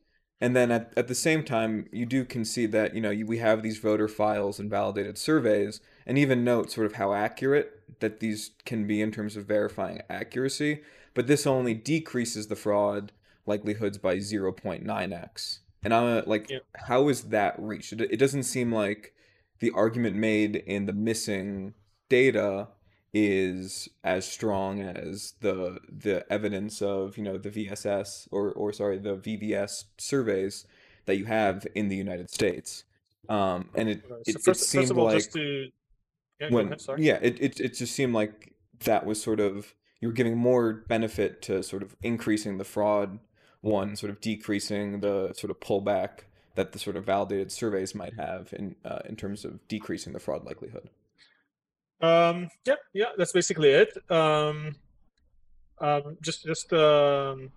and 0.45 0.55
then 0.55 0.71
at, 0.71 0.93
at 0.97 1.09
the 1.09 1.15
same 1.15 1.43
time, 1.43 1.87
you 1.93 2.07
do 2.07 2.25
concede 2.25 2.73
that, 2.73 2.95
you 2.95 3.01
know, 3.01 3.15
we 3.27 3.39
have 3.39 3.63
these 3.63 3.79
voter 3.79 4.09
files 4.09 4.59
and 4.59 4.69
validated 4.69 5.17
surveys, 5.17 5.81
and 6.07 6.19
even 6.19 6.45
note 6.45 6.71
sort 6.71 6.87
of 6.87 6.95
how 6.95 7.13
accurate 7.13 7.83
that 8.01 8.21
these 8.21 8.51
can 8.65 8.87
be 8.87 9.01
in 9.01 9.11
terms 9.11 9.37
of 9.37 9.47
verifying 9.47 10.03
accuracy. 10.11 10.83
But 11.15 11.27
this 11.27 11.47
only 11.47 11.75
decreases 11.75 12.49
the 12.49 12.57
fraud 12.57 13.13
likelihoods 13.47 13.99
by 13.99 14.17
0.9x. 14.17 15.59
And 15.83 15.95
I'm 15.95 16.25
like, 16.27 16.51
yeah. 16.51 16.59
how 16.75 17.09
is 17.09 17.25
that 17.25 17.55
reached? 17.59 17.93
It, 17.93 18.01
it 18.13 18.17
doesn't 18.17 18.45
seem 18.45 18.73
like 18.73 19.15
the 19.61 19.71
argument 19.71 20.17
made 20.17 20.57
in 20.57 20.87
the 20.87 20.93
missing 20.93 21.75
data 22.09 22.69
is 23.13 23.89
as 24.03 24.27
strong 24.27 24.81
as 24.81 25.35
the 25.41 25.79
the 25.89 26.27
evidence 26.33 26.83
of 26.83 27.17
you 27.17 27.23
know 27.23 27.39
the 27.39 27.49
VSS 27.49 28.27
or 28.33 28.51
or 28.53 28.73
sorry 28.73 28.99
the 28.99 29.17
VBS 29.17 29.85
surveys 29.99 30.67
that 31.07 31.17
you 31.17 31.27
have 31.27 31.65
in 31.77 31.89
the 31.89 31.97
United 31.97 32.29
States. 32.29 32.85
Um, 33.29 33.71
and 33.75 33.89
it 33.89 34.03
it, 34.27 34.33
so 34.33 34.39
first, 34.41 34.63
it 34.63 34.65
seemed 34.65 34.91
all, 34.99 35.05
like 35.05 35.31
to... 35.31 35.69
yeah, 36.41 36.49
when 36.51 36.73
ahead, 36.73 36.99
yeah 36.99 37.19
it, 37.23 37.41
it 37.41 37.61
it 37.61 37.75
just 37.75 37.95
seemed 37.95 38.15
like 38.15 38.55
that 38.85 39.07
was 39.07 39.23
sort 39.23 39.41
of 39.41 39.75
you 40.01 40.09
were 40.09 40.15
giving 40.15 40.37
more 40.37 40.85
benefit 40.89 41.41
to 41.43 41.63
sort 41.63 41.83
of 41.83 41.97
increasing 42.03 42.59
the 42.59 42.65
fraud 42.65 43.19
one 43.61 43.97
sort 43.97 44.11
of 44.11 44.21
decreasing 44.21 45.01
the 45.01 45.33
sort 45.35 45.51
of 45.51 45.59
pullback 45.61 46.25
that 46.55 46.73
the 46.73 46.79
sort 46.79 46.97
of 46.97 47.05
validated 47.05 47.51
surveys 47.51 47.95
might 47.95 48.15
have 48.15 48.53
in 48.53 48.77
uh, 48.85 49.01
in 49.07 49.17
terms 49.17 49.45
of 49.45 49.67
decreasing 49.69 50.13
the 50.13 50.21
fraud 50.21 50.45
likelihood. 50.45 50.89
Um, 52.01 52.51
yeah, 52.65 52.75
yeah, 52.93 53.09
that's 53.17 53.33
basically 53.33 53.71
it. 53.71 53.97
Um, 54.11 54.77
um, 55.79 56.19
just 56.21 56.45
just 56.45 56.73
um, 56.73 57.51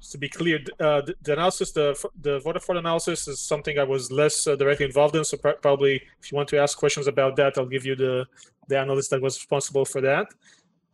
just 0.00 0.12
to 0.12 0.18
be 0.18 0.28
clear, 0.28 0.58
uh, 0.78 1.00
the, 1.00 1.14
the, 1.22 1.32
analysis, 1.32 1.72
the 1.72 2.08
the 2.20 2.40
fraud 2.40 2.76
analysis, 2.76 3.26
is 3.26 3.40
something 3.40 3.78
I 3.78 3.84
was 3.84 4.12
less 4.12 4.46
uh, 4.46 4.54
directly 4.56 4.86
involved 4.86 5.16
in. 5.16 5.24
So 5.24 5.36
pr- 5.36 5.60
probably, 5.60 5.96
if 6.20 6.30
you 6.30 6.36
want 6.36 6.48
to 6.50 6.58
ask 6.58 6.78
questions 6.78 7.06
about 7.06 7.36
that, 7.36 7.58
I'll 7.58 7.66
give 7.66 7.84
you 7.84 7.96
the 7.96 8.26
the 8.68 8.78
analyst 8.78 9.10
that 9.10 9.20
was 9.20 9.36
responsible 9.36 9.84
for 9.84 10.00
that. 10.02 10.26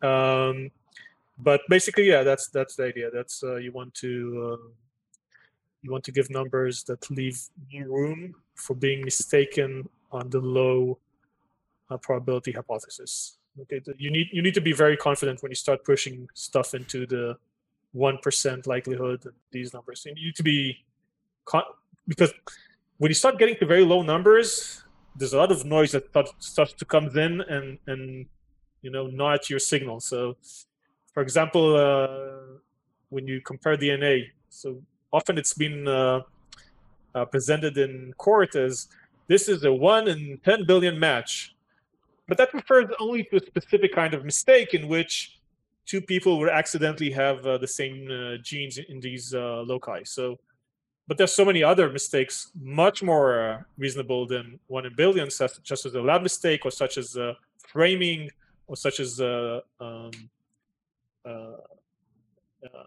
Um, 0.02 0.70
but 1.38 1.60
basically, 1.68 2.08
yeah, 2.08 2.22
that's 2.22 2.48
that's 2.48 2.76
the 2.76 2.84
idea. 2.84 3.10
That's 3.12 3.42
uh, 3.42 3.56
you 3.56 3.72
want 3.72 3.94
to 3.96 4.10
uh, 4.52 4.68
you 5.82 5.90
want 5.90 6.04
to 6.04 6.12
give 6.12 6.30
numbers 6.30 6.84
that 6.84 7.10
leave 7.10 7.38
room 7.86 8.34
for 8.54 8.74
being 8.74 9.04
mistaken 9.04 9.88
on 10.12 10.30
the 10.30 10.40
low 10.40 10.98
uh, 11.90 11.96
probability 11.98 12.52
hypothesis. 12.52 13.36
Okay, 13.60 13.80
you 13.98 14.10
need 14.10 14.28
you 14.32 14.42
need 14.42 14.54
to 14.54 14.60
be 14.60 14.72
very 14.72 14.96
confident 14.96 15.42
when 15.42 15.50
you 15.50 15.56
start 15.56 15.84
pushing 15.84 16.28
stuff 16.34 16.74
into 16.74 17.06
the 17.06 17.36
one 17.94 18.18
percent 18.18 18.66
likelihood. 18.66 19.24
These 19.50 19.72
numbers 19.72 20.04
you 20.04 20.14
need 20.14 20.34
to 20.36 20.42
be 20.42 20.84
because 22.06 22.32
when 22.98 23.10
you 23.10 23.14
start 23.14 23.38
getting 23.38 23.56
to 23.56 23.66
very 23.66 23.84
low 23.84 24.02
numbers, 24.02 24.82
there's 25.16 25.32
a 25.32 25.38
lot 25.38 25.50
of 25.50 25.64
noise 25.64 25.92
that 25.92 26.04
starts 26.38 26.72
to 26.74 26.84
come 26.84 27.06
in 27.16 27.40
and 27.40 27.78
and 27.86 28.26
you 28.82 28.90
know 28.90 29.06
not 29.06 29.48
your 29.48 29.58
signal. 29.58 30.00
So 30.00 30.36
for 31.14 31.22
example, 31.22 31.76
uh, 31.76 32.58
when 33.08 33.26
you 33.26 33.40
compare 33.40 33.76
DNA, 33.76 34.26
so 34.48 34.82
often 35.12 35.38
it's 35.38 35.54
been 35.54 35.86
uh, 35.86 36.20
uh, 37.14 37.24
presented 37.26 37.78
in 37.78 38.12
court 38.18 38.56
as 38.56 38.88
this 39.28 39.48
is 39.48 39.64
a 39.64 39.72
one 39.72 40.08
in 40.08 40.38
10 40.44 40.66
billion 40.66 40.98
match. 40.98 41.54
But 42.26 42.38
that 42.38 42.52
refers 42.52 42.86
only 42.98 43.22
to 43.24 43.36
a 43.36 43.46
specific 43.46 43.94
kind 43.94 44.14
of 44.14 44.24
mistake 44.24 44.74
in 44.74 44.88
which 44.88 45.33
two 45.86 46.00
people 46.00 46.38
would 46.38 46.50
accidentally 46.50 47.10
have 47.10 47.46
uh, 47.46 47.58
the 47.58 47.66
same 47.66 48.08
uh, 48.10 48.36
genes 48.42 48.78
in 48.78 49.00
these 49.00 49.34
uh, 49.34 49.62
loci. 49.66 50.02
So, 50.04 50.38
but 51.06 51.18
there's 51.18 51.32
so 51.32 51.44
many 51.44 51.62
other 51.62 51.90
mistakes, 51.90 52.50
much 52.60 53.02
more 53.02 53.66
reasonable 53.76 54.26
than 54.26 54.58
one 54.68 54.86
in 54.86 54.94
billions, 54.94 55.34
such, 55.34 55.52
such 55.64 55.84
as 55.86 55.94
a 55.94 56.00
lab 56.00 56.22
mistake, 56.22 56.64
or 56.64 56.70
such 56.70 56.96
as 56.96 57.16
framing, 57.58 58.30
or 58.66 58.76
such 58.76 59.00
as 59.00 59.20
um, 59.20 60.10
uh, 61.26 61.56
uh, 62.64 62.84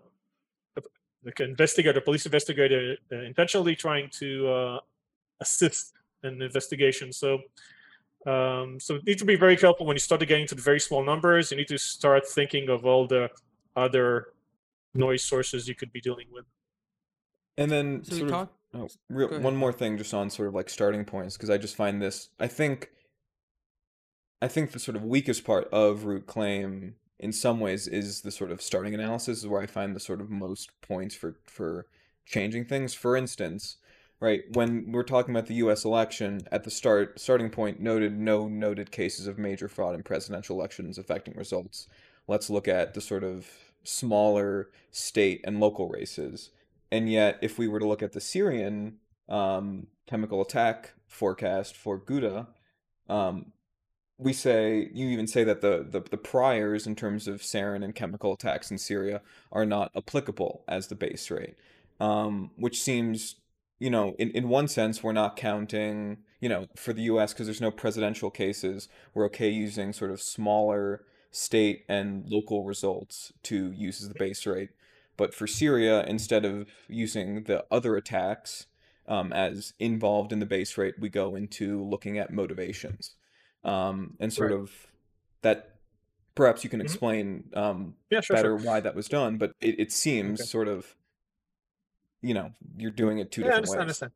the 1.23 1.43
investigator, 1.43 1.99
police 2.01 2.25
investigator, 2.25 2.95
uh, 3.12 3.15
intentionally 3.17 3.75
trying 3.75 4.10
to 4.10 4.79
assist 5.41 5.93
an 6.23 6.41
investigation. 6.41 7.12
So, 7.12 7.39
um, 8.25 8.80
so 8.80 8.95
you 8.95 9.01
need 9.06 9.19
to 9.19 9.25
be 9.25 9.36
very 9.36 9.56
careful 9.56 9.86
when 9.86 9.95
you 9.95 9.99
start 9.99 10.25
getting 10.27 10.47
to 10.47 10.56
the 10.56 10.62
very 10.62 10.80
small 10.80 11.03
numbers. 11.03 11.51
You 11.51 11.58
need 11.58 11.67
to 11.67 11.77
start 11.77 12.27
thinking 12.27 12.69
of 12.69 12.86
all 12.86 13.08
the 13.08 13.30
other 13.75 14.27
noise 14.93 15.23
sources 15.23 15.67
you 15.67 15.75
could 15.75 15.93
be 15.93 16.01
dealing 16.01 16.27
with. 16.32 16.45
And 17.58 17.71
then 17.71 18.03
so 18.03 18.17
sort 18.17 18.32
of, 18.32 18.49
oh, 18.73 18.88
real, 19.10 19.39
one 19.39 19.56
more 19.56 19.71
thing 19.71 19.97
just 19.97 20.13
on 20.13 20.30
sort 20.30 20.47
of 20.47 20.56
like 20.56 20.69
starting 20.69 21.06
points 21.06 21.38
because 21.38 21.49
I 21.49 21.58
just 21.58 21.75
find 21.75 22.01
this 22.01 22.30
I 22.39 22.47
think 22.47 22.91
I 24.41 24.47
think 24.47 24.71
the 24.71 24.80
sort 24.80 24.95
of 24.95 25.03
weakest 25.03 25.43
part 25.43 25.67
of 25.71 26.06
root 26.06 26.27
claim 26.27 26.95
in 27.19 27.32
some 27.32 27.60
ways 27.60 27.88
is 27.88 28.21
the 28.21 28.32
sort 28.32 28.51
of 28.51 28.62
starting 28.62 28.93
analysis 28.93 29.39
is 29.39 29.47
where 29.47 29.62
I 29.62 29.65
find 29.65 29.95
the 29.95 29.99
sort 29.99 30.21
of 30.21 30.30
most 30.30 30.69
points 30.82 31.15
for 31.15 31.39
for 31.45 31.88
changing 32.25 32.65
things. 32.65 32.93
For 32.93 33.15
instance, 33.15 33.77
right 34.19 34.43
when 34.53 34.91
we're 34.91 35.03
talking 35.03 35.36
about 35.36 35.47
the 35.47 35.56
U.S. 35.56 35.86
election 35.86 36.41
at 36.51 36.63
the 36.63 36.71
start 36.71 37.19
starting 37.19 37.49
point 37.49 37.80
noted 37.80 38.17
no 38.17 38.47
noted 38.47 38.91
cases 38.91 39.27
of 39.27 39.38
major 39.38 39.67
fraud 39.67 39.95
in 39.95 40.03
presidential 40.03 40.58
elections 40.58 40.97
affecting 40.97 41.36
results. 41.36 41.88
Let's 42.27 42.49
look 42.49 42.67
at 42.67 42.93
the 42.93 43.01
sort 43.01 43.23
of 43.23 43.47
smaller 43.84 44.69
state 44.91 45.41
and 45.45 45.60
local 45.60 45.88
races. 45.88 46.49
And 46.91 47.10
yet, 47.10 47.38
if 47.41 47.58
we 47.58 47.67
were 47.67 47.80
to 47.80 47.88
look 47.88 48.03
at 48.03 48.13
the 48.13 48.21
Syrian 48.21 48.97
um, 49.30 49.88
chemical 50.08 50.41
attack 50.41 50.93
forecast 51.06 51.75
for 51.75 51.99
Ghouta, 51.99 52.47
um, 53.10 53.51
we 54.17 54.34
say 54.34 54.89
you 54.93 55.08
even 55.10 55.27
say 55.27 55.43
that 55.43 55.62
the, 55.62 55.86
the 55.88 56.01
the 56.01 56.17
priors 56.17 56.88
in 56.88 56.95
terms 56.95 57.27
of 57.27 57.41
sarin 57.41 57.84
and 57.84 57.93
chemical 57.93 58.34
attacks 58.34 58.71
in 58.71 58.77
Syria 58.77 59.21
are 59.51 59.65
not 59.65 59.91
applicable 59.95 60.63
as 60.67 60.88
the 60.88 60.95
base 60.95 61.30
rate, 61.30 61.56
um, 61.99 62.51
which 62.56 62.82
seems 62.82 63.36
you 63.79 63.89
know 63.89 64.15
in 64.17 64.29
in 64.31 64.49
one 64.49 64.67
sense 64.67 65.03
we're 65.03 65.11
not 65.11 65.35
counting 65.35 66.17
you 66.39 66.49
know 66.49 66.67
for 66.75 66.93
the 66.93 67.03
U.S. 67.03 67.33
because 67.33 67.47
there's 67.47 67.61
no 67.61 67.71
presidential 67.71 68.29
cases 68.29 68.87
we're 69.13 69.25
okay 69.25 69.49
using 69.49 69.93
sort 69.93 70.11
of 70.11 70.21
smaller 70.21 71.03
state 71.31 71.85
and 71.87 72.27
local 72.29 72.63
results 72.63 73.31
to 73.43 73.71
use 73.71 74.01
as 74.01 74.07
the 74.07 74.15
base 74.15 74.45
rate, 74.45 74.69
but 75.17 75.33
for 75.33 75.45
Syria 75.47 76.03
instead 76.05 76.45
of 76.45 76.69
using 76.87 77.43
the 77.43 77.65
other 77.71 77.95
attacks 77.95 78.65
um, 79.07 79.31
as 79.31 79.73
involved 79.79 80.33
in 80.33 80.39
the 80.39 80.45
base 80.45 80.77
rate, 80.77 80.95
we 80.99 81.09
go 81.09 81.35
into 81.35 81.83
looking 81.83 82.17
at 82.17 82.33
motivations 82.33 83.15
um, 83.63 84.15
and 84.19 84.33
sort 84.33 84.51
right. 84.51 84.59
of 84.59 84.71
that 85.41 85.75
perhaps 86.35 86.63
you 86.63 86.69
can 86.69 86.79
mm-hmm. 86.79 86.85
explain 86.85 87.43
um, 87.53 87.95
yeah, 88.09 88.21
sure, 88.21 88.35
better 88.35 88.57
sure. 88.57 88.67
why 88.67 88.79
that 88.79 88.95
was 88.95 89.07
done 89.07 89.37
but 89.37 89.51
it, 89.61 89.79
it 89.79 89.91
seems 89.91 90.39
okay. 90.41 90.47
sort 90.47 90.67
of 90.67 90.95
you 92.21 92.34
know 92.34 92.51
you're 92.77 92.91
doing 92.91 93.19
it 93.19 93.32
two 93.32 93.41
yeah, 93.41 93.60
different 93.60 93.69
I 93.69 93.82
understand, 93.82 94.12
ways. 94.12 94.13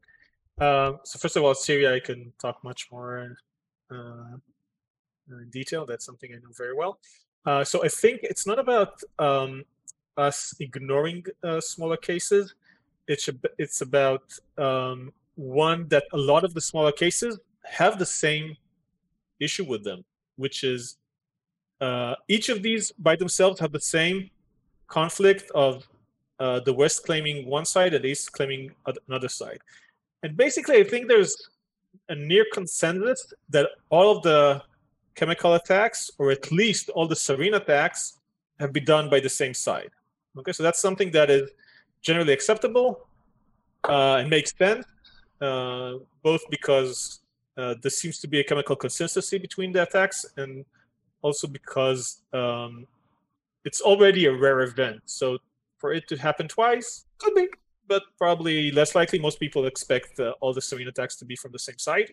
understand. 0.60 0.96
Uh, 0.96 0.98
so 1.04 1.20
first 1.20 1.36
of 1.38 1.44
all 1.44 1.56
syria 1.56 1.96
i 1.96 2.00
can 2.00 2.34
talk 2.40 2.64
much 2.64 2.90
more 2.92 3.36
uh, 3.90 4.38
in 5.30 5.50
detail. 5.50 5.86
That's 5.86 6.06
something 6.06 6.32
i 6.34 6.36
know 6.36 6.52
very 6.58 6.76
well. 6.76 7.00
Uh, 7.46 7.64
so 7.64 7.84
i 7.84 7.88
think 7.88 8.20
it's 8.24 8.46
not 8.46 8.60
about 8.60 9.02
um, 9.20 9.64
us 10.18 10.54
ignoring 10.60 11.24
uh, 11.44 11.62
smaller 11.62 11.98
cases. 11.98 12.56
It's, 13.08 13.30
it's 13.58 13.82
about 13.82 14.24
um, 14.58 15.12
one 15.36 15.88
that 15.90 16.06
a 16.14 16.18
lot 16.18 16.44
of 16.44 16.54
the 16.54 16.62
smaller 16.62 16.92
cases 16.92 17.40
have 17.64 18.00
the 18.00 18.06
same 18.06 18.56
issue 19.40 19.66
with 19.66 19.84
them, 19.84 20.04
which 20.36 20.64
is 20.64 20.98
uh, 21.82 22.16
each 22.28 22.50
of 22.50 22.62
these 22.62 22.92
by 22.92 23.16
themselves 23.16 23.60
have 23.60 23.72
the 23.72 23.80
same 23.80 24.30
conflict 24.88 25.50
of 25.56 25.88
uh, 26.42 26.60
the 26.60 26.74
West 26.74 27.06
claiming 27.06 27.46
one 27.46 27.66
side 27.66 27.94
and 27.94 28.04
the 28.04 28.10
East 28.10 28.32
claiming 28.32 28.72
another 29.08 29.30
side. 29.30 29.60
And 30.24 30.36
basically, 30.36 30.78
I 30.78 30.84
think 30.84 31.08
there's 31.08 31.34
a 32.10 32.16
near 32.16 32.46
consensus 32.52 33.32
that 33.50 33.68
all 33.90 34.08
of 34.16 34.24
the 34.24 34.64
chemical 35.14 35.54
attacks, 35.54 36.10
or 36.18 36.32
at 36.32 36.52
least 36.52 36.90
all 36.90 37.08
the 37.08 37.20
sarin 37.26 37.56
attacks, 37.56 38.02
have 38.60 38.74
been 38.74 38.86
done 38.86 39.08
by 39.08 39.20
the 39.20 39.30
same 39.30 39.54
side. 39.54 39.92
Okay, 40.38 40.52
so 40.52 40.64
that's 40.64 40.82
something 40.82 41.12
that 41.12 41.30
is 41.30 41.52
generally 42.02 42.34
acceptable 42.34 43.08
uh, 43.88 44.16
and 44.20 44.30
makes 44.30 44.52
sense, 44.58 44.86
uh, 45.42 45.94
both 46.24 46.42
because 46.50 47.20
uh, 47.58 47.76
there 47.82 47.92
seems 47.92 48.18
to 48.20 48.28
be 48.28 48.40
a 48.40 48.44
chemical 48.44 48.76
consistency 48.76 49.38
between 49.38 49.72
the 49.72 49.84
attacks, 49.84 50.26
and 50.38 50.66
also 51.22 51.46
because 51.48 52.22
um, 52.34 52.88
it's 53.64 53.82
already 53.82 54.26
a 54.26 54.34
rare 54.34 54.62
event. 54.62 55.02
So 55.06 55.38
for 55.82 55.92
it 55.92 56.08
to 56.10 56.16
happen 56.18 56.48
twice 56.48 57.06
could 57.18 57.36
be, 57.36 57.48
but 57.88 58.04
probably 58.18 58.72
less 58.72 58.96
likely. 58.96 59.20
Most 59.20 59.40
people 59.40 59.66
expect 59.66 60.20
uh, 60.20 60.34
all 60.40 60.54
the 60.54 60.62
sarin 60.62 60.88
attacks 60.88 61.16
to 61.18 61.26
be 61.26 61.36
from 61.36 61.52
the 61.52 61.60
same 61.60 61.80
side. 61.80 62.12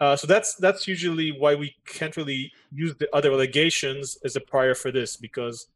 Uh, 0.00 0.16
so 0.16 0.26
that's 0.26 0.54
that's 0.56 0.88
usually 0.88 1.30
why 1.32 1.54
we 1.54 1.74
can't 1.86 2.16
really 2.16 2.52
use 2.72 2.94
the 2.98 3.08
other 3.14 3.30
allegations 3.32 4.16
as 4.24 4.36
a 4.36 4.40
prior 4.40 4.74
for 4.74 4.90
this 4.90 5.16
because 5.16 5.68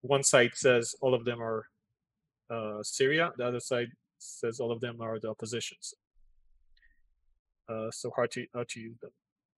one 0.00 0.22
side 0.22 0.52
says 0.54 0.94
all 1.02 1.14
of 1.14 1.24
them 1.24 1.40
are 1.40 1.66
uh, 2.50 2.82
Syria, 2.82 3.32
the 3.36 3.46
other 3.46 3.60
side 3.60 3.88
says 4.18 4.58
all 4.58 4.72
of 4.72 4.80
them 4.80 5.00
are 5.00 5.18
the 5.20 5.28
oppositions 5.28 5.94
uh, 7.68 7.90
so 7.90 8.10
hard 8.10 8.30
to 8.32 8.46
hard 8.54 8.68
to 8.70 8.80
use 8.80 8.98
them. 9.00 9.10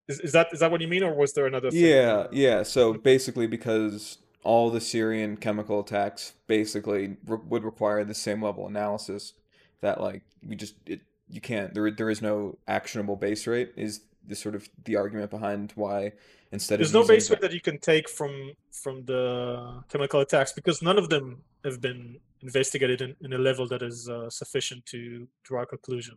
Is, 0.08 0.20
is 0.20 0.32
that 0.32 0.48
is 0.52 0.60
that 0.60 0.70
what 0.70 0.80
you 0.80 0.88
mean, 0.88 1.02
or 1.02 1.14
was 1.14 1.32
there 1.32 1.46
another? 1.46 1.70
Thing? 1.70 1.84
Yeah, 1.84 2.26
yeah. 2.32 2.62
So 2.62 2.94
basically, 2.94 3.46
because 3.46 4.18
all 4.42 4.70
the 4.70 4.80
Syrian 4.80 5.36
chemical 5.36 5.80
attacks 5.80 6.34
basically 6.46 7.16
re- 7.26 7.38
would 7.48 7.64
require 7.64 8.04
the 8.04 8.14
same 8.14 8.42
level 8.42 8.66
analysis 8.66 9.34
that 9.80 10.00
like 10.00 10.22
we 10.46 10.56
just 10.56 10.74
it 10.86 11.00
you 11.28 11.40
can't 11.40 11.74
there 11.74 11.90
there 11.90 12.10
is 12.10 12.22
no 12.22 12.58
actionable 12.66 13.16
base 13.16 13.46
rate 13.46 13.72
is 13.76 14.00
the 14.26 14.34
sort 14.34 14.54
of 14.54 14.68
the 14.84 14.96
argument 14.96 15.30
behind 15.30 15.72
why 15.74 16.12
instead 16.52 16.74
of 16.74 16.80
there's 16.80 16.92
no 16.92 17.06
base 17.06 17.30
rate 17.30 17.40
that 17.40 17.52
you 17.52 17.60
can 17.60 17.78
take 17.78 18.08
from 18.08 18.52
from 18.70 19.04
the 19.04 19.82
chemical 19.88 20.20
attacks 20.20 20.52
because 20.52 20.82
none 20.82 20.98
of 20.98 21.08
them 21.08 21.42
have 21.64 21.80
been 21.80 22.18
investigated 22.42 23.00
in, 23.00 23.16
in 23.20 23.32
a 23.32 23.38
level 23.38 23.66
that 23.68 23.82
is 23.82 24.08
uh, 24.08 24.30
sufficient 24.30 24.84
to 24.86 25.28
draw 25.44 25.62
a 25.62 25.66
conclusion. 25.66 26.16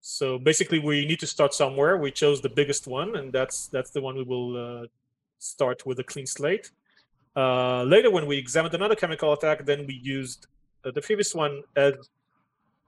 So 0.00 0.38
basically, 0.38 0.78
we 0.78 1.04
need 1.06 1.18
to 1.20 1.26
start 1.26 1.54
somewhere. 1.54 1.96
We 1.96 2.10
chose 2.10 2.40
the 2.40 2.48
biggest 2.48 2.86
one, 2.86 3.16
and 3.16 3.32
that's 3.32 3.66
that's 3.68 3.90
the 3.90 4.00
one 4.00 4.16
we 4.16 4.22
will 4.22 4.56
uh, 4.56 4.86
start 5.38 5.84
with 5.84 5.98
a 5.98 6.04
clean 6.04 6.26
slate. 6.26 6.70
Uh, 7.36 7.82
later, 7.82 8.10
when 8.10 8.26
we 8.26 8.38
examined 8.38 8.74
another 8.74 8.96
chemical 8.96 9.32
attack, 9.32 9.66
then 9.66 9.86
we 9.86 10.00
used 10.02 10.46
uh, 10.84 10.90
the 10.90 11.02
previous 11.02 11.34
one 11.34 11.62
as 11.76 11.94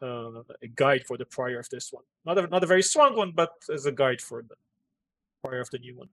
uh, 0.00 0.42
a 0.62 0.68
guide 0.74 1.04
for 1.06 1.18
the 1.18 1.26
prior 1.26 1.58
of 1.58 1.68
this 1.68 1.92
one. 1.92 2.04
Not 2.24 2.38
a, 2.38 2.46
not 2.46 2.64
a 2.64 2.66
very 2.66 2.82
strong 2.82 3.14
one, 3.14 3.32
but 3.32 3.50
as 3.72 3.84
a 3.84 3.92
guide 3.92 4.20
for 4.20 4.42
the 4.42 4.54
prior 5.44 5.60
of 5.60 5.70
the 5.70 5.78
new 5.78 5.96
one. 5.96 6.08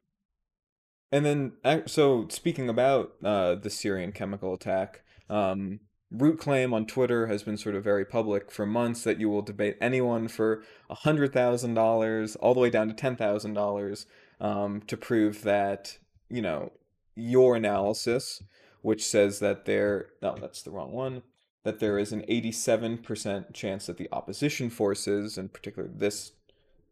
And 1.11 1.25
then, 1.25 1.85
so 1.85 2.27
speaking 2.29 2.67
about 2.67 3.13
uh, 3.23 3.55
the 3.55 3.69
Syrian 3.69 4.11
chemical 4.11 4.53
attack, 4.53 5.03
um, 5.29 5.79
Root 6.11 6.39
Claim 6.39 6.73
on 6.73 6.85
Twitter 6.85 7.27
has 7.27 7.43
been 7.43 7.57
sort 7.57 7.75
of 7.75 7.83
very 7.83 8.05
public 8.05 8.51
for 8.51 8.65
months 8.65 9.03
that 9.03 9.19
you 9.19 9.29
will 9.29 9.41
debate 9.41 9.77
anyone 9.79 10.27
for 10.27 10.63
$100,000 10.89 12.37
all 12.39 12.53
the 12.53 12.59
way 12.59 12.69
down 12.69 12.87
to 12.89 12.93
$10,000 12.93 14.05
um, 14.41 14.81
to 14.87 14.97
prove 14.97 15.43
that, 15.43 15.97
you 16.29 16.41
know, 16.41 16.71
your 17.15 17.55
analysis, 17.55 18.43
which 18.81 19.05
says 19.05 19.39
that 19.39 19.65
there, 19.65 20.07
no, 20.21 20.35
that's 20.39 20.61
the 20.61 20.71
wrong 20.71 20.91
one, 20.91 21.23
that 21.63 21.79
there 21.79 21.97
is 21.97 22.11
an 22.11 22.21
87% 22.29 23.53
chance 23.53 23.87
that 23.87 23.97
the 23.97 24.09
opposition 24.11 24.69
forces, 24.69 25.37
in 25.37 25.49
particular 25.49 25.89
this 25.91 26.33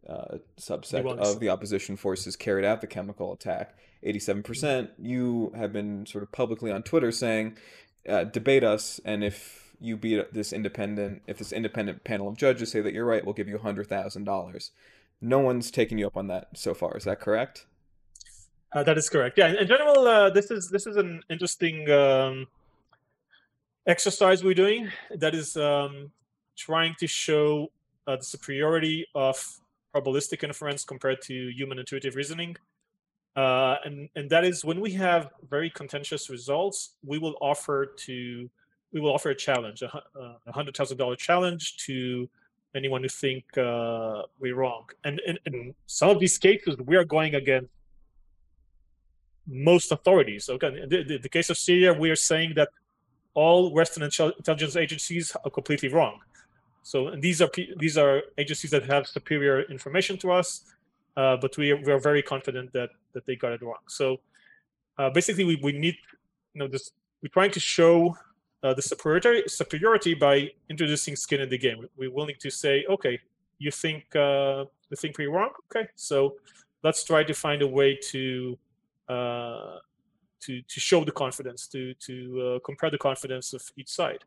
uh, 0.09 0.38
subset 0.59 1.05
of 1.19 1.39
the 1.39 1.49
opposition 1.49 1.95
forces, 1.95 2.36
carried 2.36 2.65
out 2.65 2.81
the 2.81 2.88
chemical 2.88 3.31
attack. 3.31 3.77
87%. 4.05 4.89
You 4.97 5.53
have 5.55 5.71
been 5.71 6.05
sort 6.05 6.23
of 6.23 6.31
publicly 6.31 6.71
on 6.71 6.83
Twitter 6.83 7.12
saying 7.12 7.57
uh, 8.07 8.25
debate 8.25 8.63
us, 8.63 8.99
and 9.05 9.23
if 9.23 9.75
you 9.79 9.97
beat 9.97 10.33
this 10.33 10.51
independent, 10.51 11.21
if 11.27 11.38
this 11.38 11.51
independent 11.51 12.03
panel 12.03 12.27
of 12.27 12.38
judges 12.38 12.71
say 12.71 12.81
that 12.81 12.93
you're 12.93 13.05
right, 13.05 13.23
we'll 13.23 13.33
give 13.33 13.47
you 13.47 13.57
hundred 13.57 13.88
thousand 13.88 14.25
dollars. 14.25 14.71
No 15.21 15.39
one's 15.39 15.71
taken 15.71 15.97
you 15.97 16.07
up 16.07 16.17
on 16.17 16.27
that 16.27 16.49
so 16.55 16.73
far. 16.73 16.97
Is 16.97 17.05
that 17.05 17.19
correct? 17.19 17.65
Uh, 18.73 18.81
that 18.83 18.97
is 18.97 19.09
correct. 19.09 19.38
Yeah, 19.38 19.53
in 19.53 19.67
general, 19.67 20.07
uh, 20.07 20.29
this 20.31 20.49
is 20.49 20.69
this 20.69 20.88
is 20.88 20.97
an 20.97 21.21
interesting 21.29 21.89
um, 21.91 22.47
exercise 23.86 24.43
we're 24.43 24.55
doing. 24.55 24.89
That 25.15 25.36
is 25.36 25.55
um, 25.55 26.12
trying 26.57 26.95
to 26.99 27.07
show 27.07 27.71
uh, 28.07 28.15
the 28.15 28.23
superiority 28.23 29.05
of 29.13 29.38
probabilistic 29.93 30.43
inference 30.43 30.83
compared 30.83 31.21
to 31.23 31.51
human 31.51 31.77
intuitive 31.77 32.15
reasoning. 32.15 32.55
Uh, 33.36 33.75
and 33.86 34.09
and 34.15 34.27
that 34.31 34.43
is 34.43 34.65
when 34.65 34.79
we 34.79 34.91
have 34.93 35.29
very 35.47 35.69
contentious 35.69 36.29
results, 36.31 36.95
we 37.05 37.19
will 37.19 37.36
offer 37.41 37.86
to 38.05 38.49
we 38.91 38.99
will 38.99 39.13
offer 39.13 39.29
a 39.29 39.36
challenge, 39.36 39.83
a 39.83 40.51
hundred 40.51 40.75
thousand 40.75 40.97
dollar 40.97 41.15
challenge 41.15 41.77
to 41.77 42.27
anyone 42.75 43.03
who 43.03 43.09
think 43.09 43.45
uh, 43.57 44.23
we're 44.39 44.55
wrong. 44.55 44.86
And 45.03 45.21
in 45.45 45.75
some 45.86 46.09
of 46.09 46.19
these 46.19 46.39
cases, 46.39 46.75
we 46.77 46.95
are 46.95 47.05
going 47.05 47.36
against 47.36 47.69
most 49.47 49.91
authorities. 49.91 50.49
Okay, 50.49 50.86
the, 50.88 51.03
the, 51.03 51.17
the 51.17 51.29
case 51.29 51.49
of 51.49 51.58
Syria, 51.58 51.93
we 51.93 52.10
are 52.10 52.15
saying 52.15 52.53
that 52.56 52.69
all 53.34 53.73
Western 53.73 54.03
intelligence 54.03 54.75
agencies 54.75 55.36
are 55.43 55.51
completely 55.51 55.89
wrong. 55.89 56.19
So 56.84 57.15
these 57.19 57.41
are 57.41 57.49
these 57.77 57.97
are 57.97 58.23
agencies 58.38 58.71
that 58.71 58.84
have 58.86 59.08
superior 59.08 59.62
information 59.63 60.17
to 60.17 60.32
us 60.32 60.73
uh, 61.15 61.38
but 61.38 61.56
we 61.58 61.71
are, 61.71 61.77
we 61.77 61.91
are 61.91 61.99
very 61.99 62.21
confident 62.21 62.73
that 62.73 62.89
that 63.13 63.25
they 63.25 63.36
got 63.36 63.51
it 63.51 63.62
wrong. 63.62 63.84
So 63.88 64.19
uh, 64.97 65.10
basically, 65.10 65.43
we, 65.43 65.60
we 65.62 65.71
need 65.73 65.95
you 66.53 66.60
know 66.60 66.67
this. 66.67 66.91
We're 67.21 67.29
trying 67.29 67.51
to 67.51 67.60
show 67.60 68.17
uh, 68.63 68.73
the 68.73 68.82
superiority 68.82 69.47
superiority 69.47 70.13
by 70.13 70.51
introducing 70.69 71.15
skin 71.15 71.41
in 71.41 71.49
the 71.49 71.58
game. 71.58 71.88
We're 71.97 72.12
willing 72.12 72.36
to 72.39 72.49
say, 72.49 72.86
okay, 72.89 73.19
you 73.60 73.71
think 73.71 74.15
uh, 74.15 74.65
you 74.89 74.97
think 74.97 75.17
we're 75.17 75.32
wrong. 75.32 75.51
Okay, 75.65 75.88
so 75.95 76.36
let's 76.84 77.03
try 77.03 77.23
to 77.23 77.34
find 77.34 77.62
a 77.62 77.67
way 77.67 77.95
to 78.12 78.58
uh, 79.09 79.79
to 80.41 80.61
to 80.61 80.79
show 80.79 81.03
the 81.03 81.11
confidence, 81.11 81.67
to 81.67 81.93
to 81.95 82.15
uh, 82.41 82.59
compare 82.65 82.89
the 82.89 82.97
confidence 82.97 83.53
of 83.53 83.61
each 83.77 83.89
side. 83.89 84.23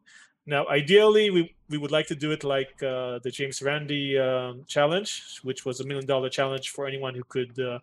Now, 0.48 0.64
ideally, 0.68 1.30
we, 1.30 1.54
we 1.68 1.76
would 1.76 1.90
like 1.90 2.06
to 2.06 2.14
do 2.14 2.30
it 2.30 2.44
like 2.44 2.80
uh, 2.80 3.18
the 3.24 3.30
James 3.32 3.60
Randi 3.60 4.16
um, 4.16 4.62
challenge, 4.68 5.40
which 5.42 5.64
was 5.64 5.80
a 5.80 5.84
million 5.84 6.06
dollar 6.06 6.28
challenge 6.28 6.70
for 6.70 6.86
anyone 6.86 7.16
who 7.16 7.24
could 7.24 7.58
uh, 7.58 7.80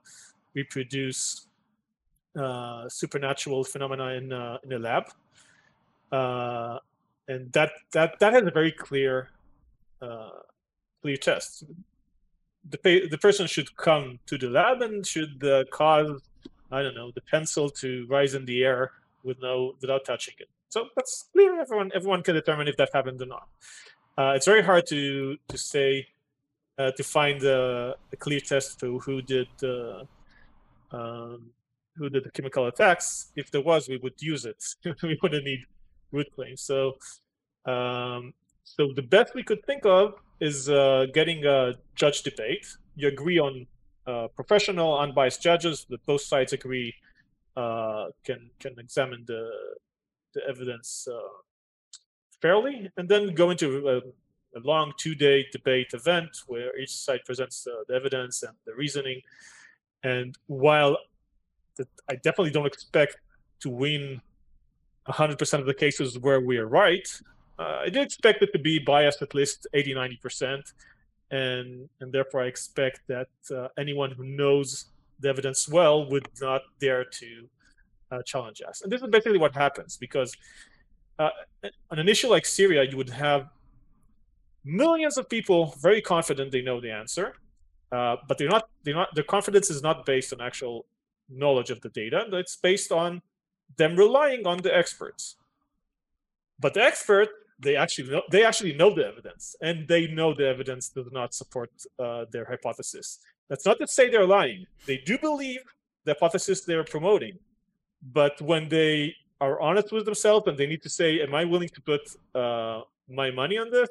reproduce 0.55 1.47
uh, 2.39 2.87
supernatural 2.87 3.65
phenomena 3.65 4.07
in 4.13 4.31
uh, 4.31 4.57
in 4.63 4.71
a 4.73 4.79
lab. 4.79 5.03
And 7.25 7.51
that 7.53 7.71
that 7.91 8.19
that 8.19 8.33
has 8.33 8.43
a 8.43 8.51
very 8.51 8.71
clear 8.71 9.29
clear 11.01 11.17
test. 11.17 11.65
The 12.69 13.07
the 13.09 13.17
person 13.17 13.45
should 13.47 13.75
come 13.75 14.19
to 14.25 14.37
the 14.37 14.49
lab 14.49 14.81
and 14.81 15.05
should 15.05 15.43
cause 15.71 16.21
I 16.73 16.81
don't 16.81 16.95
know 16.95 17.11
the 17.11 17.21
pencil 17.21 17.69
to 17.81 18.05
rise 18.09 18.33
in 18.33 18.45
the 18.45 18.63
air 18.63 18.91
with 19.23 19.37
no 19.41 19.75
without 19.81 20.05
touching 20.05 20.35
it. 20.39 20.49
So 20.69 20.87
that's 20.95 21.29
clear. 21.31 21.59
Everyone 21.61 21.91
everyone 21.93 22.23
can 22.23 22.35
determine 22.35 22.67
if 22.67 22.77
that 22.77 22.89
happened 22.93 23.21
or 23.21 23.27
not. 23.27 23.47
Uh, 24.17 24.33
it's 24.35 24.45
very 24.45 24.63
hard 24.63 24.85
to 24.87 25.37
to 25.47 25.57
say 25.57 26.07
uh, 26.79 26.91
to 26.97 27.03
find 27.03 27.43
a, 27.43 27.95
a, 28.11 28.17
clear 28.17 28.39
test 28.39 28.79
to 28.79 28.99
who 28.99 29.21
did 29.21 29.47
uh, 29.63 30.03
um, 30.91 31.51
who 31.95 32.09
did 32.09 32.23
the 32.23 32.31
chemical 32.31 32.65
attacks. 32.67 33.31
If 33.35 33.51
there 33.51 33.61
was, 33.61 33.87
we 33.87 33.97
would 33.97 34.19
use 34.19 34.45
it. 34.45 34.63
we 35.03 35.17
wouldn't 35.21 35.45
need 35.45 35.63
root 36.11 36.27
claims. 36.35 36.61
So 36.61 36.97
um, 37.65 38.33
so 38.63 38.91
the 38.95 39.03
best 39.03 39.35
we 39.35 39.43
could 39.43 39.63
think 39.65 39.85
of 39.85 40.15
is 40.39 40.69
uh, 40.69 41.05
getting 41.13 41.45
a 41.45 41.73
judge 41.95 42.23
debate. 42.23 42.65
You 42.95 43.07
agree 43.09 43.39
on 43.39 43.67
uh, 44.05 44.27
professional, 44.35 44.99
unbiased 44.99 45.41
judges 45.41 45.85
that 45.89 46.05
both 46.05 46.21
sides 46.21 46.53
agree 46.53 46.93
uh, 47.55 48.07
can 48.23 48.49
can 48.59 48.77
examine 48.79 49.23
the 49.27 49.49
the 50.33 50.41
evidence 50.47 51.07
uh, 51.11 51.19
fairly, 52.41 52.89
and 52.97 53.07
then 53.07 53.33
go 53.33 53.51
into 53.51 53.87
a, 53.87 53.97
a 54.57 54.61
long 54.63 54.91
two-day 54.97 55.45
debate 55.51 55.93
event 55.93 56.29
where 56.47 56.77
each 56.79 56.91
side 56.91 57.21
presents 57.25 57.67
uh, 57.67 57.83
the 57.87 57.93
evidence 57.93 58.43
and 58.43 58.53
the 58.65 58.73
reasoning. 58.73 59.21
And 60.03 60.35
while 60.47 60.97
the, 61.77 61.87
I 62.09 62.15
definitely 62.15 62.51
don't 62.51 62.65
expect 62.65 63.17
to 63.61 63.69
win 63.69 64.21
100% 65.07 65.59
of 65.59 65.65
the 65.65 65.73
cases 65.73 66.19
where 66.19 66.41
we 66.41 66.57
are 66.57 66.67
right, 66.67 67.07
uh, 67.59 67.83
I 67.85 67.89
do 67.89 68.01
expect 68.01 68.41
it 68.41 68.51
to 68.53 68.59
be 68.59 68.79
biased 68.79 69.21
at 69.21 69.33
least 69.33 69.67
80, 69.73 69.93
90%. 69.93 70.73
And, 71.33 71.89
and 71.99 72.13
therefore, 72.13 72.43
I 72.43 72.47
expect 72.47 73.01
that 73.07 73.31
uh, 73.49 73.69
anyone 73.77 74.11
who 74.11 74.23
knows 74.23 74.67
the 75.19 75.29
evidence 75.29 75.67
well 75.67 75.97
would 76.11 76.27
not 76.39 76.61
dare 76.79 77.05
to 77.21 77.29
uh, 78.11 78.21
challenge 78.31 78.61
us. 78.69 78.81
And 78.81 78.91
this 78.91 79.01
is 79.01 79.07
basically 79.07 79.39
what 79.39 79.53
happens 79.55 79.97
because 79.97 80.31
uh, 81.17 81.29
on 81.91 81.97
an 81.99 82.07
issue 82.07 82.29
like 82.29 82.45
Syria, 82.45 82.83
you 82.83 82.97
would 82.97 83.09
have 83.09 83.49
millions 84.63 85.17
of 85.17 85.27
people 85.29 85.75
very 85.81 86.01
confident 86.01 86.51
they 86.51 86.61
know 86.61 86.79
the 86.79 86.91
answer, 86.91 87.35
uh, 87.91 88.17
but 88.27 88.37
they're 88.37 88.49
not. 88.49 88.69
They're 88.83 88.95
not. 88.95 89.13
Their 89.15 89.23
confidence 89.23 89.69
is 89.69 89.81
not 89.81 90.05
based 90.05 90.33
on 90.33 90.41
actual 90.41 90.85
knowledge 91.29 91.69
of 91.69 91.81
the 91.81 91.89
data. 91.89 92.25
It's 92.33 92.55
based 92.55 92.91
on 92.91 93.21
them 93.77 93.95
relying 93.95 94.45
on 94.47 94.57
the 94.61 94.75
experts. 94.75 95.35
But 96.59 96.73
the 96.73 96.83
expert, 96.83 97.29
they 97.59 97.75
actually 97.75 98.09
know, 98.09 98.21
they 98.31 98.43
actually 98.45 98.73
know 98.73 98.93
the 98.93 99.05
evidence, 99.05 99.55
and 99.61 99.87
they 99.87 100.07
know 100.07 100.33
the 100.33 100.47
evidence 100.47 100.89
does 100.89 101.09
not 101.11 101.33
support 101.33 101.71
uh, 101.99 102.25
their 102.31 102.45
hypothesis. 102.45 103.19
That's 103.49 103.65
not 103.65 103.79
to 103.79 103.87
say 103.87 104.09
they're 104.09 104.25
lying. 104.25 104.65
They 104.85 104.97
do 104.97 105.17
believe 105.17 105.61
the 106.05 106.13
hypothesis 106.13 106.61
they're 106.61 106.83
promoting, 106.83 107.39
but 108.01 108.41
when 108.41 108.69
they 108.69 109.15
are 109.39 109.59
honest 109.61 109.91
with 109.91 110.05
themselves 110.05 110.47
and 110.47 110.57
they 110.57 110.67
need 110.67 110.81
to 110.83 110.89
say, 110.89 111.21
"Am 111.21 111.35
I 111.35 111.45
willing 111.45 111.69
to 111.69 111.81
put 111.81 112.01
uh, 112.33 112.81
my 113.09 113.31
money 113.31 113.57
on 113.57 113.69
this?" 113.69 113.89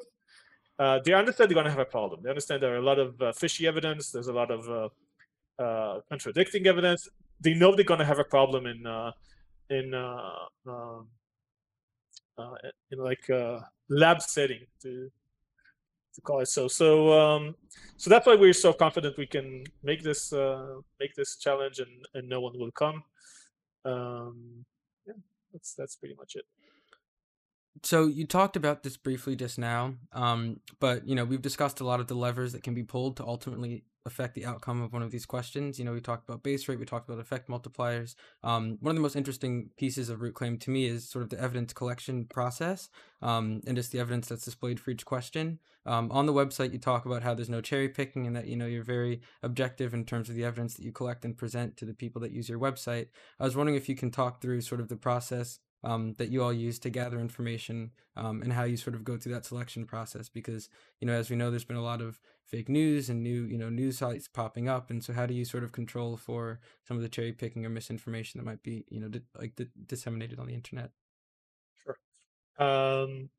Uh, 0.79 0.99
they 1.05 1.13
understand 1.13 1.49
they're 1.49 1.55
going 1.55 1.65
to 1.65 1.71
have 1.71 1.79
a 1.79 1.85
problem. 1.85 2.21
They 2.23 2.29
understand 2.29 2.61
there 2.61 2.73
are 2.73 2.77
a 2.77 2.89
lot 2.91 2.99
of 2.99 3.21
uh, 3.21 3.31
fishy 3.31 3.67
evidence. 3.67 4.11
There's 4.11 4.27
a 4.27 4.33
lot 4.33 4.49
of 4.49 4.61
uh, 4.69 5.63
uh, 5.63 6.01
contradicting 6.09 6.65
evidence. 6.67 7.07
They 7.39 7.53
know 7.53 7.75
they're 7.75 7.85
going 7.85 7.99
to 7.99 8.05
have 8.05 8.19
a 8.19 8.23
problem 8.23 8.65
in 8.65 8.85
uh, 8.85 9.11
in 9.69 9.93
um, 9.93 11.07
in 12.91 12.99
like 12.99 13.29
a 13.29 13.67
lab 13.89 14.21
setting 14.21 14.65
to 14.81 15.09
to 16.15 16.21
call 16.21 16.41
it 16.41 16.47
so. 16.47 16.67
So 16.67 17.11
um, 17.19 17.55
so 17.97 18.09
that's 18.09 18.27
why 18.27 18.35
we're 18.35 18.53
so 18.53 18.73
confident 18.73 19.17
we 19.17 19.27
can 19.27 19.63
make 19.81 20.03
this 20.03 20.31
uh, 20.33 20.75
make 20.99 21.15
this 21.15 21.37
challenge 21.37 21.79
and 21.79 22.05
and 22.13 22.29
no 22.29 22.41
one 22.41 22.57
will 22.57 22.71
come 22.71 23.03
um, 23.85 24.65
yeah, 25.05 25.13
that's 25.51 25.73
that's 25.73 25.95
pretty 25.95 26.15
much 26.15 26.35
it. 26.35 26.45
So 27.81 28.05
you 28.05 28.25
talked 28.27 28.55
about 28.55 28.83
this 28.83 28.97
briefly 28.97 29.35
just 29.35 29.57
now, 29.57 29.95
um, 30.11 30.59
but 30.79 31.07
you 31.07 31.15
know 31.15 31.25
we've 31.25 31.41
discussed 31.41 31.79
a 31.79 31.85
lot 31.85 31.99
of 31.99 32.07
the 32.07 32.15
levers 32.15 32.53
that 32.53 32.63
can 32.63 32.73
be 32.73 32.83
pulled 32.83 33.17
to 33.17 33.25
ultimately 33.25 33.83
affect 34.05 34.35
the 34.35 34.45
outcome 34.45 34.81
of 34.81 34.91
one 34.91 35.01
of 35.01 35.11
these 35.11 35.25
questions. 35.25 35.79
You 35.79 35.85
know, 35.85 35.93
we 35.93 36.01
talked 36.01 36.27
about 36.27 36.43
base 36.43 36.67
rate, 36.67 36.79
we 36.79 36.85
talked 36.85 37.07
about 37.07 37.21
effect 37.21 37.49
multipliers. 37.49 38.15
Um, 38.43 38.77
one 38.81 38.91
of 38.91 38.95
the 38.95 39.01
most 39.01 39.15
interesting 39.15 39.69
pieces 39.77 40.09
of 40.09 40.21
root 40.21 40.35
claim 40.35 40.57
to 40.59 40.69
me 40.69 40.85
is 40.85 41.09
sort 41.09 41.23
of 41.23 41.29
the 41.29 41.39
evidence 41.39 41.73
collection 41.73 42.25
process 42.25 42.89
um, 43.21 43.61
and 43.65 43.77
just 43.77 43.91
the 43.91 43.99
evidence 43.99 44.27
that's 44.27 44.45
displayed 44.45 44.79
for 44.79 44.91
each 44.91 45.05
question. 45.05 45.59
Um, 45.85 46.11
on 46.11 46.25
the 46.25 46.33
website, 46.33 46.73
you 46.73 46.79
talk 46.79 47.05
about 47.05 47.23
how 47.23 47.33
there's 47.33 47.49
no 47.49 47.61
cherry 47.61 47.89
picking 47.89 48.27
and 48.27 48.35
that 48.35 48.47
you 48.47 48.55
know 48.55 48.65
you're 48.65 48.83
very 48.83 49.21
objective 49.41 49.93
in 49.93 50.05
terms 50.05 50.29
of 50.29 50.35
the 50.35 50.43
evidence 50.43 50.75
that 50.75 50.83
you 50.83 50.91
collect 50.91 51.25
and 51.25 51.37
present 51.37 51.77
to 51.77 51.85
the 51.85 51.93
people 51.93 52.21
that 52.21 52.31
use 52.31 52.49
your 52.49 52.59
website. 52.59 53.07
I 53.39 53.45
was 53.45 53.55
wondering 53.55 53.77
if 53.77 53.87
you 53.87 53.95
can 53.95 54.11
talk 54.11 54.41
through 54.41 54.61
sort 54.61 54.81
of 54.81 54.89
the 54.89 54.97
process 54.97 55.59
um, 55.83 56.13
that 56.13 56.29
you 56.29 56.41
all 56.41 56.53
use 56.53 56.79
to 56.79 56.89
gather 56.89 57.19
information 57.19 57.91
um, 58.15 58.41
and 58.41 58.53
how 58.53 58.63
you 58.63 58.77
sort 58.77 58.95
of 58.95 59.03
go 59.03 59.17
through 59.17 59.33
that 59.33 59.45
selection 59.45 59.85
process 59.85 60.29
because 60.29 60.69
you 60.99 61.07
know 61.07 61.13
as 61.13 61.29
we 61.29 61.35
know 61.35 61.49
there's 61.49 61.65
been 61.65 61.77
a 61.77 61.83
lot 61.83 62.01
of 62.01 62.19
fake 62.45 62.69
news 62.69 63.09
and 63.09 63.21
new 63.21 63.43
you 63.43 63.57
know 63.57 63.69
news 63.69 63.97
sites 63.97 64.27
popping 64.27 64.69
up 64.69 64.89
and 64.89 65.03
so 65.03 65.13
how 65.13 65.25
do 65.25 65.33
you 65.33 65.45
sort 65.45 65.63
of 65.63 65.71
control 65.71 66.15
for 66.15 66.59
some 66.87 66.97
of 66.97 67.03
the 67.03 67.09
cherry 67.09 67.31
picking 67.31 67.65
or 67.65 67.69
misinformation 67.69 68.37
that 68.37 68.45
might 68.45 68.63
be 68.63 68.85
you 68.89 68.99
know 68.99 69.09
di- 69.09 69.21
like 69.37 69.55
di- 69.55 69.69
disseminated 69.85 70.39
on 70.39 70.47
the 70.47 70.53
internet? 70.53 70.91
Sure. 71.83 71.97
Um, 72.57 73.29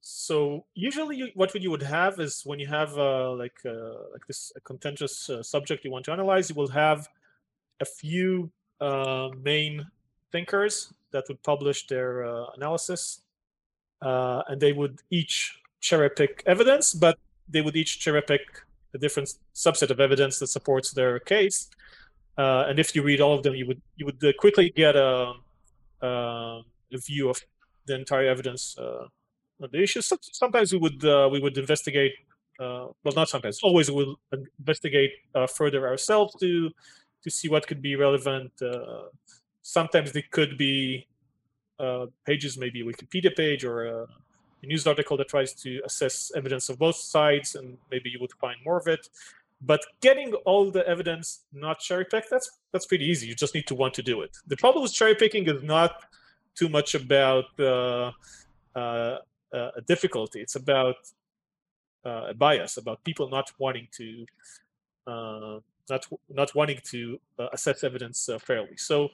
so 0.00 0.66
usually 0.74 1.16
you, 1.16 1.28
what 1.34 1.54
you 1.54 1.70
would 1.70 1.82
have 1.82 2.20
is 2.20 2.42
when 2.44 2.58
you 2.58 2.66
have 2.66 2.96
uh, 2.98 3.32
like 3.32 3.56
uh, 3.64 4.10
like 4.12 4.26
this 4.28 4.52
contentious 4.64 5.30
uh, 5.30 5.42
subject 5.42 5.84
you 5.84 5.90
want 5.90 6.04
to 6.04 6.12
analyze 6.12 6.50
you 6.50 6.54
will 6.54 6.68
have 6.68 7.08
a 7.80 7.84
few 7.84 8.50
uh, 8.80 9.30
main 9.42 9.86
thinkers 10.30 10.92
that 11.14 11.24
would 11.28 11.42
publish 11.42 11.86
their 11.86 12.26
uh, 12.26 12.46
analysis, 12.56 13.22
uh, 14.02 14.42
and 14.48 14.60
they 14.60 14.72
would 14.72 15.00
each 15.10 15.36
cherry 15.80 16.10
pick 16.10 16.42
evidence, 16.44 16.92
but 16.92 17.16
they 17.48 17.62
would 17.62 17.76
each 17.76 18.00
cherry 18.00 18.20
pick 18.20 18.42
a 18.94 18.98
different 18.98 19.28
subset 19.54 19.90
of 19.90 20.00
evidence 20.00 20.38
that 20.40 20.48
supports 20.48 20.90
their 20.90 21.18
case. 21.20 21.70
Uh, 22.36 22.64
and 22.68 22.78
if 22.80 22.94
you 22.94 23.02
read 23.02 23.20
all 23.20 23.34
of 23.34 23.42
them, 23.44 23.54
you 23.54 23.66
would 23.66 23.80
you 23.96 24.04
would 24.06 24.22
uh, 24.24 24.32
quickly 24.38 24.70
get 24.70 24.96
a, 24.96 25.34
uh, 26.02 26.60
a 26.96 26.98
view 27.08 27.30
of 27.30 27.40
the 27.86 27.94
entire 27.94 28.26
evidence 28.26 28.76
uh, 28.76 29.06
on 29.62 29.68
the 29.70 29.80
issue. 29.80 30.00
Sometimes 30.42 30.72
we 30.72 30.78
would 30.78 31.02
we 31.32 31.38
would 31.44 31.56
investigate. 31.56 32.14
well, 32.58 33.14
not 33.20 33.28
sometimes. 33.28 33.60
Always 33.62 33.88
we 33.88 33.96
will 34.00 34.16
investigate 34.58 35.12
further 35.58 35.86
ourselves 35.86 36.34
to 36.42 36.70
to 37.22 37.28
see 37.30 37.48
what 37.48 37.62
could 37.68 37.82
be 37.88 37.94
relevant 38.06 38.52
sometimes 39.64 40.12
they 40.12 40.22
could 40.22 40.56
be 40.58 41.06
uh, 41.80 42.06
pages, 42.26 42.56
maybe 42.56 42.82
a 42.82 42.84
Wikipedia 42.84 43.34
page 43.34 43.64
or 43.64 43.86
a, 43.86 44.02
a, 44.62 44.66
news 44.66 44.86
article 44.86 45.16
that 45.16 45.28
tries 45.28 45.52
to 45.54 45.80
assess 45.84 46.30
evidence 46.36 46.68
of 46.68 46.78
both 46.78 46.96
sides, 46.96 47.54
and 47.56 47.76
maybe 47.90 48.10
you 48.10 48.18
would 48.20 48.32
find 48.32 48.56
more 48.64 48.78
of 48.78 48.86
it. 48.86 49.08
But 49.60 49.80
getting 50.00 50.34
all 50.44 50.70
the 50.70 50.86
evidence 50.86 51.40
not 51.52 51.80
cherry 51.80 52.04
picked, 52.04 52.30
that's 52.30 52.50
that's 52.72 52.86
pretty 52.86 53.06
easy. 53.06 53.26
You 53.26 53.34
just 53.34 53.54
need 53.54 53.66
to 53.68 53.74
want 53.74 53.94
to 53.94 54.02
do 54.02 54.20
it. 54.20 54.36
The 54.46 54.56
problem 54.56 54.82
with 54.82 54.92
cherry 54.92 55.14
picking 55.14 55.48
is 55.48 55.62
not 55.62 55.92
too 56.54 56.68
much 56.68 56.94
about 56.94 57.46
uh, 57.58 58.12
uh, 58.76 59.18
a 59.52 59.82
difficulty. 59.86 60.40
It's 60.40 60.56
about 60.56 60.96
uh, 62.04 62.26
a 62.32 62.34
bias, 62.34 62.76
about 62.76 63.02
people 63.04 63.28
not 63.30 63.50
wanting 63.58 63.88
to 63.98 64.26
uh, 65.06 65.58
not 65.90 66.06
not 66.28 66.54
wanting 66.54 66.80
to 66.92 67.18
uh, 67.38 67.48
assess 67.52 67.84
evidence 67.84 68.28
uh, 68.28 68.38
fairly. 68.38 68.76
So 68.76 69.08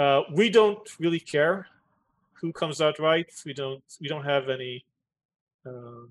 uh, 0.00 0.22
we 0.32 0.48
don't 0.48 0.88
really 0.98 1.20
care 1.20 1.66
who 2.40 2.52
comes 2.52 2.80
out 2.80 2.98
right. 2.98 3.30
We 3.44 3.52
don't 3.52 3.82
we 4.00 4.08
don't 4.08 4.24
have 4.24 4.48
any 4.48 4.84
um, 5.66 6.08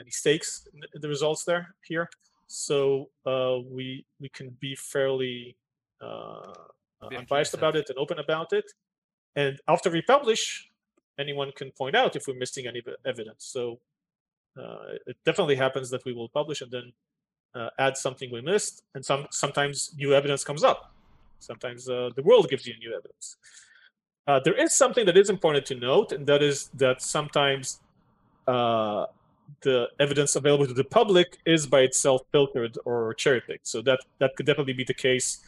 any 0.00 0.10
stakes 0.10 0.66
in 0.74 1.00
the 1.00 1.08
results 1.08 1.44
there 1.44 1.74
here. 1.90 2.08
So 2.48 3.08
uh, 3.24 3.58
we 3.76 4.04
we 4.20 4.28
can 4.30 4.48
be 4.60 4.74
fairly 4.74 5.56
uh, 6.00 6.54
unbiased 7.16 7.54
about 7.54 7.76
it 7.76 7.88
and 7.88 7.98
open 7.98 8.18
about 8.18 8.52
it. 8.52 8.64
And 9.36 9.60
after 9.68 9.88
we 9.88 10.02
publish, 10.02 10.68
anyone 11.20 11.52
can 11.54 11.70
point 11.70 11.94
out 11.94 12.16
if 12.16 12.26
we're 12.26 12.40
missing 12.44 12.66
any 12.66 12.82
evidence. 13.04 13.44
So 13.44 13.78
uh, 14.60 14.98
it 15.06 15.16
definitely 15.24 15.56
happens 15.56 15.90
that 15.90 16.04
we 16.04 16.12
will 16.12 16.30
publish 16.30 16.62
and 16.62 16.70
then 16.72 16.92
uh, 17.54 17.70
add 17.78 17.96
something 17.96 18.28
we 18.32 18.40
missed, 18.40 18.82
and 18.94 19.04
some 19.04 19.26
sometimes 19.30 19.94
new 19.96 20.12
evidence 20.14 20.42
comes 20.42 20.64
up. 20.64 20.95
Sometimes 21.38 21.88
uh, 21.88 22.10
the 22.16 22.22
world 22.22 22.48
gives 22.48 22.66
you 22.66 22.74
new 22.78 22.94
evidence. 22.94 23.36
Uh, 24.26 24.40
there 24.40 24.54
is 24.54 24.74
something 24.74 25.06
that 25.06 25.16
is 25.16 25.30
important 25.30 25.64
to 25.66 25.74
note, 25.74 26.12
and 26.12 26.26
that 26.26 26.42
is 26.42 26.68
that 26.74 27.00
sometimes 27.00 27.80
uh, 28.48 29.06
the 29.62 29.86
evidence 30.00 30.34
available 30.36 30.66
to 30.66 30.74
the 30.74 30.84
public 30.84 31.38
is 31.46 31.66
by 31.66 31.80
itself 31.80 32.22
filtered 32.32 32.76
or 32.84 33.14
cherry 33.14 33.40
picked. 33.40 33.68
So 33.68 33.82
that 33.82 34.00
that 34.18 34.34
could 34.36 34.46
definitely 34.46 34.72
be 34.72 34.84
the 34.84 34.94
case 34.94 35.38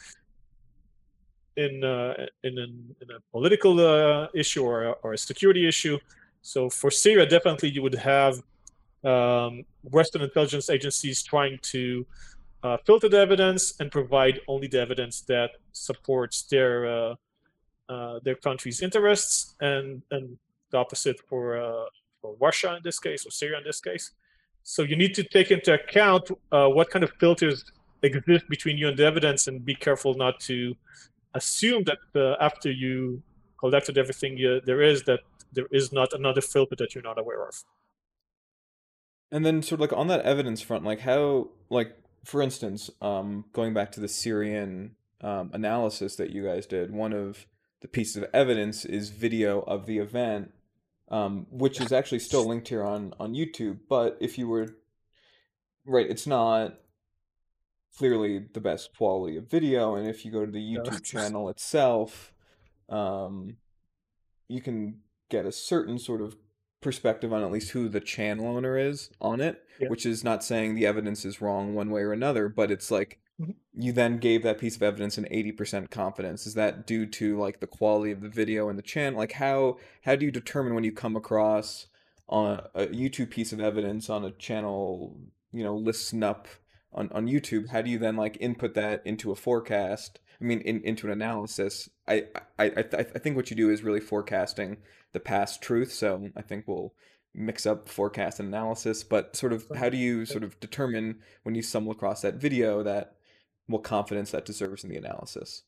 in 1.56 1.82
uh, 1.82 2.26
in, 2.44 2.58
an, 2.58 2.94
in, 3.00 3.10
a 3.10 3.20
political 3.32 3.80
uh, 3.80 4.28
issue 4.34 4.64
or, 4.64 4.96
or 5.02 5.12
a 5.14 5.18
security 5.18 5.66
issue. 5.66 5.98
So 6.42 6.70
for 6.70 6.90
Syria, 6.90 7.26
definitely 7.26 7.70
you 7.70 7.82
would 7.82 7.96
have 7.96 8.42
um, 9.04 9.64
Western 9.82 10.22
intelligence 10.22 10.70
agencies 10.70 11.22
trying 11.22 11.58
to 11.62 12.06
uh, 12.62 12.76
filter 12.84 13.08
the 13.08 13.18
evidence 13.18 13.74
and 13.80 13.90
provide 13.90 14.40
only 14.48 14.66
the 14.66 14.80
evidence 14.80 15.20
that 15.22 15.50
supports 15.72 16.42
their 16.42 16.86
uh, 16.86 17.14
uh, 17.88 18.20
their 18.24 18.34
country's 18.34 18.82
interests, 18.82 19.54
and 19.60 20.02
and 20.10 20.38
the 20.70 20.78
opposite 20.78 21.20
for 21.28 21.56
uh, 21.56 21.84
for 22.20 22.36
Russia 22.40 22.74
in 22.76 22.82
this 22.82 22.98
case 22.98 23.26
or 23.26 23.30
Syria 23.30 23.58
in 23.58 23.64
this 23.64 23.80
case. 23.80 24.12
So 24.62 24.82
you 24.82 24.96
need 24.96 25.14
to 25.14 25.24
take 25.24 25.50
into 25.50 25.72
account 25.72 26.30
uh, 26.52 26.68
what 26.68 26.90
kind 26.90 27.04
of 27.04 27.12
filters 27.18 27.64
exist 28.02 28.48
between 28.48 28.76
you 28.76 28.88
and 28.88 28.96
the 28.96 29.04
evidence, 29.04 29.46
and 29.46 29.64
be 29.64 29.74
careful 29.74 30.14
not 30.14 30.40
to 30.40 30.74
assume 31.34 31.84
that 31.84 31.98
after 32.40 32.70
you 32.70 33.22
collected 33.58 33.96
everything 33.98 34.36
you, 34.36 34.60
there 34.64 34.82
is 34.82 35.04
that 35.04 35.20
there 35.52 35.66
is 35.70 35.92
not 35.92 36.12
another 36.12 36.40
filter 36.40 36.76
that 36.76 36.94
you're 36.94 37.04
not 37.04 37.18
aware 37.18 37.46
of. 37.46 37.64
And 39.30 39.44
then, 39.44 39.62
sort 39.62 39.80
of 39.80 39.80
like 39.80 39.92
on 39.92 40.08
that 40.08 40.22
evidence 40.22 40.60
front, 40.60 40.84
like 40.84 41.00
how, 41.00 41.48
like 41.70 41.96
for 42.24 42.42
instance, 42.42 42.90
um, 43.00 43.44
going 43.52 43.74
back 43.74 43.92
to 43.92 44.00
the 44.00 44.08
Syrian 44.08 44.96
um, 45.20 45.50
analysis 45.52 46.16
that 46.16 46.30
you 46.30 46.44
guys 46.44 46.66
did, 46.66 46.92
one 46.92 47.12
of 47.12 47.46
the 47.80 47.88
pieces 47.88 48.16
of 48.16 48.26
evidence 48.32 48.84
is 48.84 49.10
video 49.10 49.60
of 49.60 49.86
the 49.86 49.98
event, 49.98 50.52
um, 51.10 51.46
which 51.50 51.80
is 51.80 51.92
actually 51.92 52.18
still 52.18 52.46
linked 52.46 52.68
here 52.68 52.84
on 52.84 53.14
on 53.18 53.34
YouTube. 53.34 53.78
But 53.88 54.16
if 54.20 54.38
you 54.38 54.48
were 54.48 54.76
right, 55.86 56.08
it's 56.08 56.26
not 56.26 56.74
clearly 57.96 58.46
the 58.52 58.60
best 58.60 58.96
quality 58.96 59.36
of 59.36 59.50
video, 59.50 59.94
and 59.94 60.08
if 60.08 60.24
you 60.24 60.30
go 60.30 60.44
to 60.44 60.52
the 60.52 60.58
YouTube 60.76 61.02
channel 61.12 61.48
itself, 61.48 62.32
um, 62.88 63.56
you 64.48 64.60
can 64.60 65.00
get 65.28 65.46
a 65.46 65.52
certain 65.52 65.98
sort 65.98 66.20
of 66.20 66.36
perspective 66.80 67.32
on 67.32 67.42
at 67.42 67.50
least 67.50 67.70
who 67.70 67.88
the 67.88 68.00
channel 68.00 68.46
owner 68.46 68.78
is 68.78 69.10
on 69.20 69.40
it, 69.40 69.64
yeah. 69.80 69.88
which 69.88 70.06
is 70.06 70.22
not 70.22 70.44
saying 70.44 70.74
the 70.74 70.86
evidence 70.86 71.24
is 71.24 71.40
wrong 71.40 71.74
one 71.74 71.90
way 71.90 72.02
or 72.02 72.12
another, 72.12 72.48
but 72.48 72.70
it's 72.70 72.90
like 72.90 73.18
mm-hmm. 73.40 73.52
you 73.74 73.92
then 73.92 74.18
gave 74.18 74.42
that 74.42 74.58
piece 74.58 74.76
of 74.76 74.82
evidence 74.82 75.18
an 75.18 75.26
80% 75.30 75.90
confidence. 75.90 76.46
Is 76.46 76.54
that 76.54 76.86
due 76.86 77.06
to 77.06 77.38
like 77.38 77.60
the 77.60 77.66
quality 77.66 78.12
of 78.12 78.20
the 78.20 78.28
video 78.28 78.68
and 78.68 78.78
the 78.78 78.82
channel? 78.82 79.18
Like 79.18 79.32
how 79.32 79.78
how 80.02 80.16
do 80.16 80.24
you 80.24 80.30
determine 80.30 80.74
when 80.74 80.84
you 80.84 80.92
come 80.92 81.16
across 81.16 81.86
on 82.28 82.60
a 82.74 82.86
YouTube 82.86 83.30
piece 83.30 83.52
of 83.52 83.60
evidence 83.60 84.10
on 84.10 84.24
a 84.24 84.30
channel, 84.32 85.16
you 85.52 85.64
know, 85.64 85.74
listen 85.74 86.22
up 86.22 86.46
on, 86.92 87.10
on 87.12 87.26
YouTube, 87.26 87.70
how 87.70 87.82
do 87.82 87.90
you 87.90 87.98
then 87.98 88.16
like 88.16 88.36
input 88.40 88.74
that 88.74 89.02
into 89.04 89.32
a 89.32 89.36
forecast? 89.36 90.20
I 90.40 90.44
mean, 90.44 90.60
in, 90.60 90.80
into 90.82 91.06
an 91.06 91.12
analysis. 91.12 91.88
I, 92.06 92.26
I, 92.58 92.66
I, 92.66 92.84
I 92.92 93.02
think 93.02 93.36
what 93.36 93.50
you 93.50 93.56
do 93.56 93.70
is 93.70 93.82
really 93.82 94.00
forecasting 94.00 94.78
the 95.12 95.20
past 95.20 95.62
truth. 95.62 95.92
So 95.92 96.30
I 96.36 96.42
think 96.42 96.66
we'll 96.66 96.94
mix 97.34 97.66
up 97.66 97.88
forecast 97.88 98.40
and 98.40 98.48
analysis. 98.48 99.02
But 99.02 99.34
sort 99.34 99.52
of, 99.52 99.66
how 99.76 99.88
do 99.88 99.96
you 99.96 100.24
sort 100.26 100.44
of 100.44 100.58
determine 100.60 101.20
when 101.42 101.54
you 101.54 101.62
stumble 101.62 101.92
across 101.92 102.22
that 102.22 102.34
video 102.34 102.82
that 102.84 103.16
what 103.66 103.82
confidence 103.82 104.30
that 104.30 104.44
deserves 104.44 104.84
in 104.84 104.90
the 104.90 104.96
analysis? 104.96 105.62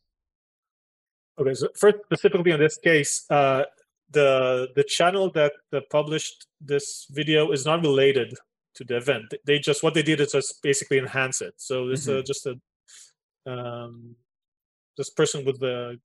Okay, 1.38 1.54
so 1.54 1.68
first 1.74 1.96
specifically 2.04 2.52
on 2.52 2.60
this 2.60 2.76
case, 2.76 3.24
uh, 3.30 3.64
the 4.10 4.68
the 4.74 4.84
channel 4.84 5.30
that 5.30 5.52
published 5.90 6.46
this 6.60 7.06
video 7.10 7.52
is 7.52 7.64
not 7.64 7.80
related 7.82 8.34
to 8.74 8.84
the 8.84 8.96
event. 8.96 9.34
They 9.46 9.58
just 9.58 9.82
what 9.82 9.94
they 9.94 10.02
did 10.02 10.20
is 10.20 10.32
just 10.32 10.62
basically 10.62 10.98
enhance 10.98 11.40
it. 11.40 11.54
So 11.56 11.88
it's 11.88 12.06
mm-hmm. 12.06 12.18
a, 12.18 12.22
just 12.22 12.46
a 12.46 12.54
um, 13.50 14.16
this 14.96 15.10
person 15.10 15.44
with 15.44 15.60
the 15.60 15.98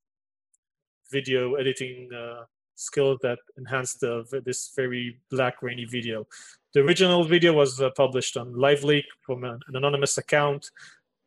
video 1.10 1.54
editing 1.54 2.08
uh, 2.12 2.44
skills 2.74 3.18
that 3.22 3.38
enhanced 3.56 4.00
the, 4.00 4.24
this 4.44 4.72
very 4.76 5.18
black 5.30 5.62
rainy 5.62 5.84
video. 5.84 6.26
The 6.74 6.80
original 6.80 7.24
video 7.24 7.52
was 7.52 7.80
uh, 7.80 7.90
published 7.96 8.36
on 8.36 8.52
LiveLeak 8.52 9.04
from 9.22 9.44
an, 9.44 9.60
an 9.68 9.76
anonymous 9.76 10.18
account 10.18 10.70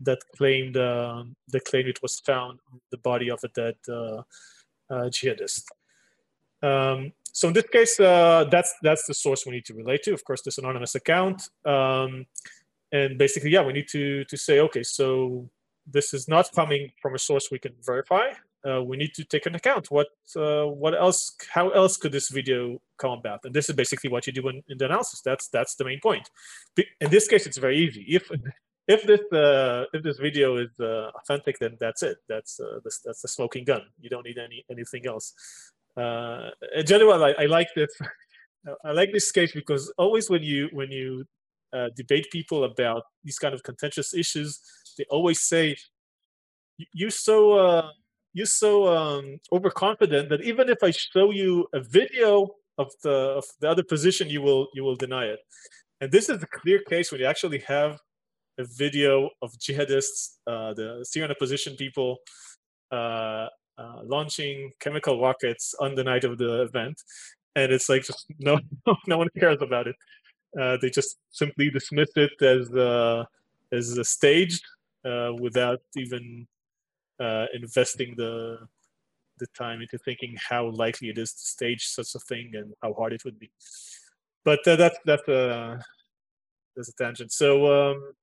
that 0.02 0.20
claimed 0.38 0.78
uh, 0.78 1.24
claimed 1.66 1.90
it 1.90 2.02
was 2.02 2.20
found 2.22 2.60
on 2.72 2.80
the 2.92 2.98
body 2.98 3.30
of 3.30 3.40
a 3.44 3.50
dead 3.50 3.76
uh, 3.90 4.22
uh, 4.90 5.10
jihadist. 5.10 5.64
Um, 6.62 7.12
so 7.32 7.48
in 7.48 7.54
this 7.54 7.68
case, 7.72 8.00
uh, 8.00 8.46
that's 8.50 8.74
that's 8.82 9.06
the 9.08 9.14
source 9.14 9.46
we 9.46 9.54
need 9.54 9.66
to 9.66 9.74
relate 9.74 10.04
to. 10.04 10.14
Of 10.14 10.24
course, 10.24 10.42
this 10.42 10.58
anonymous 10.58 10.96
account, 10.96 11.50
um, 11.66 12.26
and 12.92 13.18
basically, 13.18 13.52
yeah, 13.52 13.64
we 13.64 13.74
need 13.74 13.88
to 13.90 14.24
to 14.26 14.38
say, 14.38 14.60
okay, 14.62 14.84
so 14.84 15.50
this 15.92 16.14
is 16.14 16.28
not 16.28 16.52
coming 16.54 16.92
from 17.02 17.16
a 17.16 17.20
source 17.20 17.50
we 17.52 17.60
can 17.60 17.74
verify. 17.86 18.32
Uh, 18.68 18.84
we 18.84 18.98
need 18.98 19.14
to 19.14 19.24
take 19.24 19.46
an 19.46 19.56
account. 19.56 19.90
What 19.90 20.08
uh, 20.36 20.66
what 20.66 20.94
else 20.94 21.36
how 21.50 21.70
else 21.70 21.96
could 21.96 22.12
this 22.12 22.30
video 22.30 22.82
come 22.98 23.12
about? 23.12 23.40
And 23.46 23.54
this 23.54 23.70
is 23.70 23.76
basically 23.76 24.10
what 24.10 24.28
you 24.28 24.34
do 24.34 24.50
in, 24.50 24.62
in 24.68 24.78
the 24.78 24.86
analysis. 24.86 25.22
That's 25.22 25.48
that's 25.48 25.76
the 25.76 25.86
main 25.86 26.00
point. 26.02 26.30
In 27.00 27.10
this 27.10 27.28
case 27.28 27.46
it's 27.46 27.58
very 27.58 27.78
easy. 27.78 28.06
If 28.10 28.30
if 28.88 29.04
this 29.04 29.22
uh, 29.32 29.86
if 29.94 30.04
this 30.04 30.18
video 30.18 30.58
is 30.58 30.72
uh, 30.80 31.12
authentic 31.16 31.58
then 31.60 31.78
that's 31.80 32.04
it. 32.04 32.18
That's 32.28 32.60
uh, 32.60 32.80
this, 32.84 33.00
that's 33.06 33.22
the 33.22 33.30
smoking 33.30 33.64
gun. 33.64 33.84
You 34.02 34.10
don't 34.10 34.26
need 34.26 34.38
any 34.38 34.66
anything 34.70 35.08
else. 35.08 35.34
Uh, 35.96 36.50
in 36.76 36.86
general 36.86 37.24
I, 37.24 37.34
I 37.40 37.46
like 37.46 37.70
this 37.76 37.92
I 38.84 38.92
like 38.92 39.14
this 39.14 39.32
case 39.32 39.54
because 39.54 39.94
always 39.98 40.30
when 40.30 40.44
you 40.44 40.68
when 40.74 40.92
you 40.92 41.26
debate 41.96 42.28
people 42.32 42.64
about 42.64 43.04
these 43.24 43.38
kind 43.38 43.54
of 43.54 43.62
contentious 43.62 44.14
issues 44.14 44.60
they 45.00 45.06
always 45.10 45.42
say 45.42 45.76
you're 46.94 47.10
so 47.10 47.90
you're 48.34 48.46
so 48.46 48.88
um, 48.96 49.40
overconfident 49.52 50.30
that 50.30 50.42
even 50.42 50.70
if 50.70 50.84
I 50.84 50.92
show 50.92 51.32
you 51.32 51.68
a 51.74 51.80
video 51.80 52.56
of 52.78 52.92
the 53.04 53.16
of 53.40 53.46
the 53.60 53.70
other 53.70 53.84
position, 53.84 54.30
you 54.30 54.42
will 54.42 54.68
you 54.74 54.84
will 54.84 54.96
deny 54.96 55.26
it. 55.26 55.40
And 56.02 56.12
this 56.12 56.30
is 56.30 56.42
a 56.42 56.48
clear 56.48 56.80
case 56.88 57.12
when 57.12 57.22
you 57.22 57.28
actually 57.28 57.60
have 57.60 58.00
a 58.58 58.64
video 58.64 59.30
of 59.42 59.52
jihadists, 59.58 60.38
uh, 60.48 60.74
the 60.74 61.04
Syrian 61.04 61.32
opposition 61.32 61.76
people, 61.76 62.18
uh, 62.92 63.48
uh, 63.78 64.02
launching 64.04 64.72
chemical 64.80 65.22
rockets 65.22 65.76
on 65.80 65.96
the 65.96 66.04
night 66.04 66.24
of 66.24 66.38
the 66.38 66.62
event, 66.64 67.02
and 67.56 67.72
it's 67.72 67.90
like 67.90 68.04
just 68.04 68.26
no 68.40 68.60
no 69.08 69.18
one 69.18 69.30
cares 69.38 69.62
about 69.62 69.88
it. 69.88 69.96
Uh, 70.60 70.78
they 70.82 70.90
just 70.90 71.18
simply 71.32 71.70
dismiss 71.70 72.10
it 72.16 72.32
as 72.42 72.74
uh, 72.74 73.26
as 73.72 73.98
a 73.98 74.04
staged 74.04 74.64
uh, 75.06 75.32
without 75.40 75.82
even 75.96 76.48
uh, 77.20 77.46
investing 77.54 78.16
the 78.18 78.58
the 79.40 79.48
time 79.58 79.82
into 79.82 79.98
thinking 79.98 80.36
how 80.50 80.70
likely 80.70 81.08
it 81.10 81.18
is 81.18 81.32
to 81.32 81.40
stage 81.40 81.88
such 81.88 82.14
a 82.14 82.20
thing 82.20 82.52
and 82.54 82.74
how 82.84 82.94
hard 82.94 83.14
it 83.14 83.24
would 83.24 83.40
be. 83.40 83.50
But 84.44 84.68
uh, 84.68 84.76
that's 84.76 84.98
that's 85.06 85.28
a 85.28 85.80
that's 86.76 86.90
a 86.90 86.94
tangent. 86.94 87.32
So 87.32 87.92
um, 87.92 88.14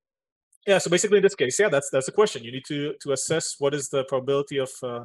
yeah, 0.67 0.79
so 0.79 0.91
basically 0.91 1.19
in 1.19 1.23
this 1.23 1.35
case, 1.35 1.59
yeah, 1.59 1.69
that's 1.69 1.91
that's 1.91 2.09
a 2.09 2.13
question. 2.13 2.45
You 2.45 2.53
need 2.53 2.65
to 2.67 2.95
to 3.01 3.13
assess 3.13 3.57
what 3.59 3.75
is 3.75 3.89
the 3.89 4.05
probability 4.05 4.59
of 4.59 4.71
uh, 4.83 5.05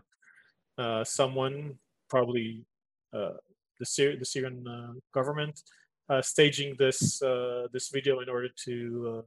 uh, 0.78 1.04
someone, 1.04 1.76
probably 2.10 2.66
uh, 3.14 3.34
the 3.80 3.86
Syr- 3.86 4.18
the 4.18 4.26
Syrian 4.26 4.68
uh, 4.68 4.94
government, 5.14 5.62
uh, 6.10 6.22
staging 6.22 6.76
this 6.78 7.22
uh, 7.22 7.68
this 7.72 7.90
video 7.90 8.20
in 8.20 8.30
order 8.30 8.50
to 8.66 9.24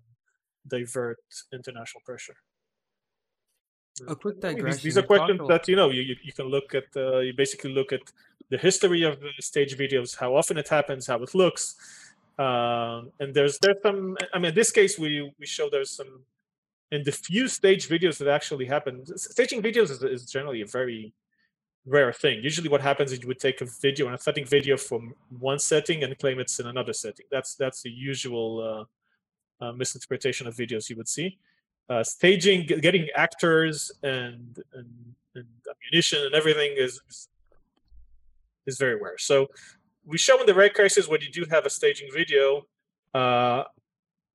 divert 0.66 1.18
international 1.52 2.02
pressure. 2.04 2.36
A 4.08 4.16
quick 4.16 4.40
digression. 4.40 4.66
These, 4.66 4.82
these 4.82 4.98
are 4.98 5.02
questions 5.02 5.40
that 5.46 5.68
you 5.68 5.76
know 5.76 5.90
you, 5.90 6.02
you, 6.02 6.16
you 6.22 6.32
can 6.32 6.46
look 6.46 6.74
at. 6.74 6.84
Uh, 6.96 7.18
you 7.18 7.32
basically 7.32 7.72
look 7.72 7.92
at 7.92 8.00
the 8.50 8.58
history 8.58 9.04
of 9.04 9.20
the 9.20 9.30
stage 9.40 9.76
videos, 9.78 10.16
how 10.16 10.34
often 10.34 10.58
it 10.58 10.68
happens, 10.68 11.06
how 11.06 11.22
it 11.22 11.32
looks, 11.34 11.76
um, 12.38 13.12
and 13.20 13.32
there's 13.32 13.58
there's 13.60 13.76
some. 13.82 14.16
I 14.32 14.38
mean, 14.38 14.48
in 14.48 14.54
this 14.54 14.72
case, 14.72 14.98
we 14.98 15.32
we 15.38 15.46
show 15.46 15.68
there's 15.70 15.90
some 15.90 16.24
in 16.90 17.04
the 17.04 17.12
few 17.12 17.46
stage 17.46 17.88
videos 17.88 18.18
that 18.18 18.28
actually 18.28 18.66
happen. 18.66 19.04
Staging 19.16 19.62
videos 19.62 19.90
is, 19.90 20.02
is 20.02 20.26
generally 20.30 20.62
a 20.62 20.66
very 20.66 21.12
rare 21.86 22.12
thing. 22.12 22.42
Usually, 22.42 22.68
what 22.68 22.80
happens 22.80 23.12
is 23.12 23.20
you 23.22 23.28
would 23.28 23.38
take 23.38 23.60
a 23.60 23.66
video, 23.80 24.08
an 24.08 24.14
authentic 24.14 24.48
video 24.48 24.76
from 24.76 25.14
one 25.38 25.60
setting, 25.60 26.02
and 26.02 26.18
claim 26.18 26.40
it's 26.40 26.58
in 26.58 26.66
another 26.66 26.92
setting. 26.92 27.26
That's 27.30 27.54
that's 27.54 27.82
the 27.82 27.90
usual 27.90 28.88
uh, 29.60 29.72
misinterpretation 29.72 30.46
of 30.46 30.54
videos 30.54 30.88
you 30.88 30.96
would 30.96 31.08
see 31.08 31.38
uh, 31.88 32.02
staging, 32.02 32.66
getting 32.66 33.08
actors 33.14 33.92
and, 34.02 34.58
and, 34.72 35.14
and 35.34 35.46
ammunition 35.70 36.24
and 36.24 36.34
everything 36.34 36.74
is 36.76 37.00
is 38.66 38.78
very 38.78 38.94
rare. 38.94 39.18
So 39.18 39.48
we 40.06 40.16
show 40.16 40.40
in 40.40 40.46
the 40.46 40.54
rare 40.54 40.70
cases 40.70 41.06
when 41.06 41.20
you 41.20 41.30
do 41.30 41.44
have 41.50 41.66
a 41.66 41.70
staging 41.70 42.08
video, 42.14 42.66
uh, 43.12 43.64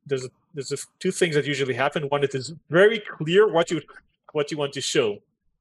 there's 0.05 0.26
a, 0.26 0.30
there's 0.53 0.72
a, 0.72 0.78
two 0.99 1.09
things 1.09 1.34
that 1.34 1.45
usually 1.45 1.74
happen. 1.74 2.03
One, 2.03 2.24
it 2.24 2.36
is 2.36 2.53
very 2.70 2.99
clear 2.99 3.51
what 3.51 3.72
you 3.72 3.82
what 4.34 4.51
you 4.51 4.57
want 4.57 4.74
to 4.74 4.82
show. 4.82 5.17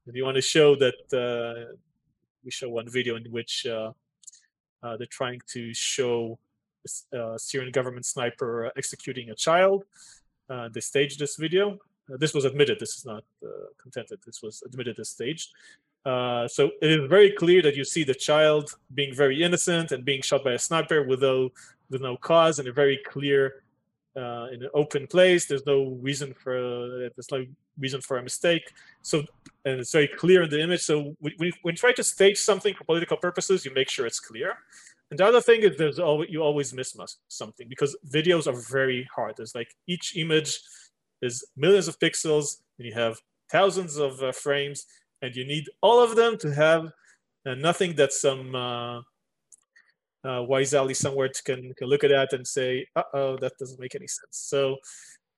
If 0.06 0.14
you 0.14 0.24
want 0.24 0.34
to 0.36 0.42
show 0.42 0.76
that 0.76 1.00
uh, 1.12 1.72
we 2.44 2.50
show 2.50 2.68
one 2.68 2.88
video 2.88 3.16
in 3.16 3.24
which 3.30 3.66
uh, 3.66 3.92
uh, 4.82 4.96
they're 4.98 5.06
trying 5.06 5.40
to 5.52 5.72
show 5.72 6.38
uh, 7.16 7.36
Syrian 7.38 7.72
government 7.72 8.06
sniper 8.06 8.70
executing 8.76 9.30
a 9.30 9.34
child. 9.34 9.84
Uh, 10.48 10.68
they 10.72 10.80
staged 10.80 11.18
this 11.18 11.36
video. 11.36 11.78
Uh, 12.12 12.16
this 12.16 12.34
was 12.34 12.44
admitted. 12.44 12.78
This 12.80 12.96
is 12.96 13.04
not 13.04 13.24
uh, 13.44 13.68
contented. 13.80 14.18
This 14.24 14.42
was 14.42 14.62
admitted 14.64 14.98
as 14.98 15.10
staged. 15.10 15.50
Uh, 16.04 16.48
so 16.48 16.70
it 16.80 16.90
is 16.90 17.08
very 17.08 17.32
clear 17.32 17.60
that 17.62 17.76
you 17.76 17.84
see 17.84 18.04
the 18.04 18.14
child 18.14 18.70
being 18.94 19.14
very 19.14 19.42
innocent 19.42 19.92
and 19.92 20.04
being 20.04 20.22
shot 20.22 20.42
by 20.44 20.52
a 20.52 20.58
sniper 20.58 21.02
with 21.02 21.20
no, 21.22 21.50
with 21.90 22.00
no 22.00 22.16
cause 22.16 22.58
in 22.58 22.68
a 22.68 22.72
very 22.72 22.98
clear, 23.06 23.62
uh, 24.16 24.46
in 24.52 24.62
an 24.62 24.70
open 24.74 25.06
place. 25.06 25.46
There's 25.46 25.66
no 25.66 25.98
reason 26.00 26.34
for 26.34 27.10
there's 27.14 27.30
no 27.30 27.44
reason 27.78 28.00
for 28.00 28.18
a 28.18 28.22
mistake. 28.22 28.72
So 29.02 29.24
and 29.64 29.80
it's 29.80 29.92
very 29.92 30.08
clear 30.08 30.42
in 30.42 30.50
the 30.50 30.60
image. 30.60 30.82
So 30.82 31.16
when, 31.20 31.34
you 31.40 31.72
try 31.72 31.92
to 31.92 32.04
stage 32.04 32.38
something 32.38 32.74
for 32.74 32.84
political 32.84 33.16
purposes, 33.16 33.64
you 33.64 33.72
make 33.74 33.90
sure 33.90 34.06
it's 34.06 34.20
clear. 34.20 34.58
And 35.10 35.18
the 35.18 35.26
other 35.26 35.40
thing 35.40 35.62
is 35.62 35.76
there's 35.76 35.98
always 35.98 36.28
you 36.30 36.42
always 36.42 36.74
miss 36.74 36.96
something 37.28 37.66
because 37.68 37.96
videos 38.14 38.46
are 38.46 38.60
very 38.70 39.08
hard. 39.14 39.34
There's 39.36 39.54
like 39.54 39.70
each 39.86 40.16
image 40.16 40.60
is 41.22 41.44
millions 41.56 41.88
of 41.88 41.98
pixels, 41.98 42.58
and 42.78 42.86
you 42.86 42.94
have 42.94 43.18
thousands 43.50 43.96
of 43.96 44.22
uh, 44.22 44.32
frames, 44.32 44.84
and 45.22 45.34
you 45.34 45.46
need 45.46 45.64
all 45.82 46.00
of 46.00 46.14
them 46.14 46.36
to 46.38 46.54
have 46.54 46.90
uh, 47.46 47.54
nothing 47.54 47.94
that 47.96 48.12
some 48.12 48.54
uh, 48.54 48.98
uh, 50.24 50.42
wise 50.42 50.74
alley 50.74 50.94
somewhere 50.94 51.30
can, 51.44 51.72
can 51.76 51.88
look 51.88 52.04
at 52.04 52.10
that 52.10 52.32
and 52.32 52.46
say, 52.46 52.86
uh-oh, 52.96 53.36
that 53.38 53.52
doesn't 53.58 53.80
make 53.80 53.94
any 53.94 54.06
sense. 54.06 54.32
So 54.32 54.76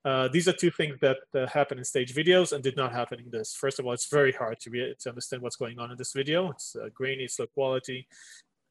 uh, 0.04 0.28
these 0.32 0.48
are 0.48 0.52
two 0.52 0.70
things 0.70 0.96
that 1.00 1.18
uh, 1.34 1.46
happen 1.46 1.78
in 1.78 1.84
stage 1.84 2.14
videos 2.14 2.52
and 2.52 2.62
did 2.62 2.76
not 2.76 2.92
happen 2.92 3.20
in 3.20 3.30
this. 3.30 3.54
First 3.54 3.78
of 3.78 3.86
all, 3.86 3.92
it's 3.92 4.08
very 4.08 4.32
hard 4.32 4.58
to, 4.60 4.94
to 4.98 5.08
understand 5.08 5.42
what's 5.42 5.56
going 5.56 5.78
on 5.78 5.90
in 5.90 5.98
this 5.98 6.12
video. 6.12 6.50
It's 6.50 6.74
uh, 6.74 6.88
grainy, 6.94 7.24
it's 7.24 7.38
low 7.38 7.46
quality. 7.46 8.06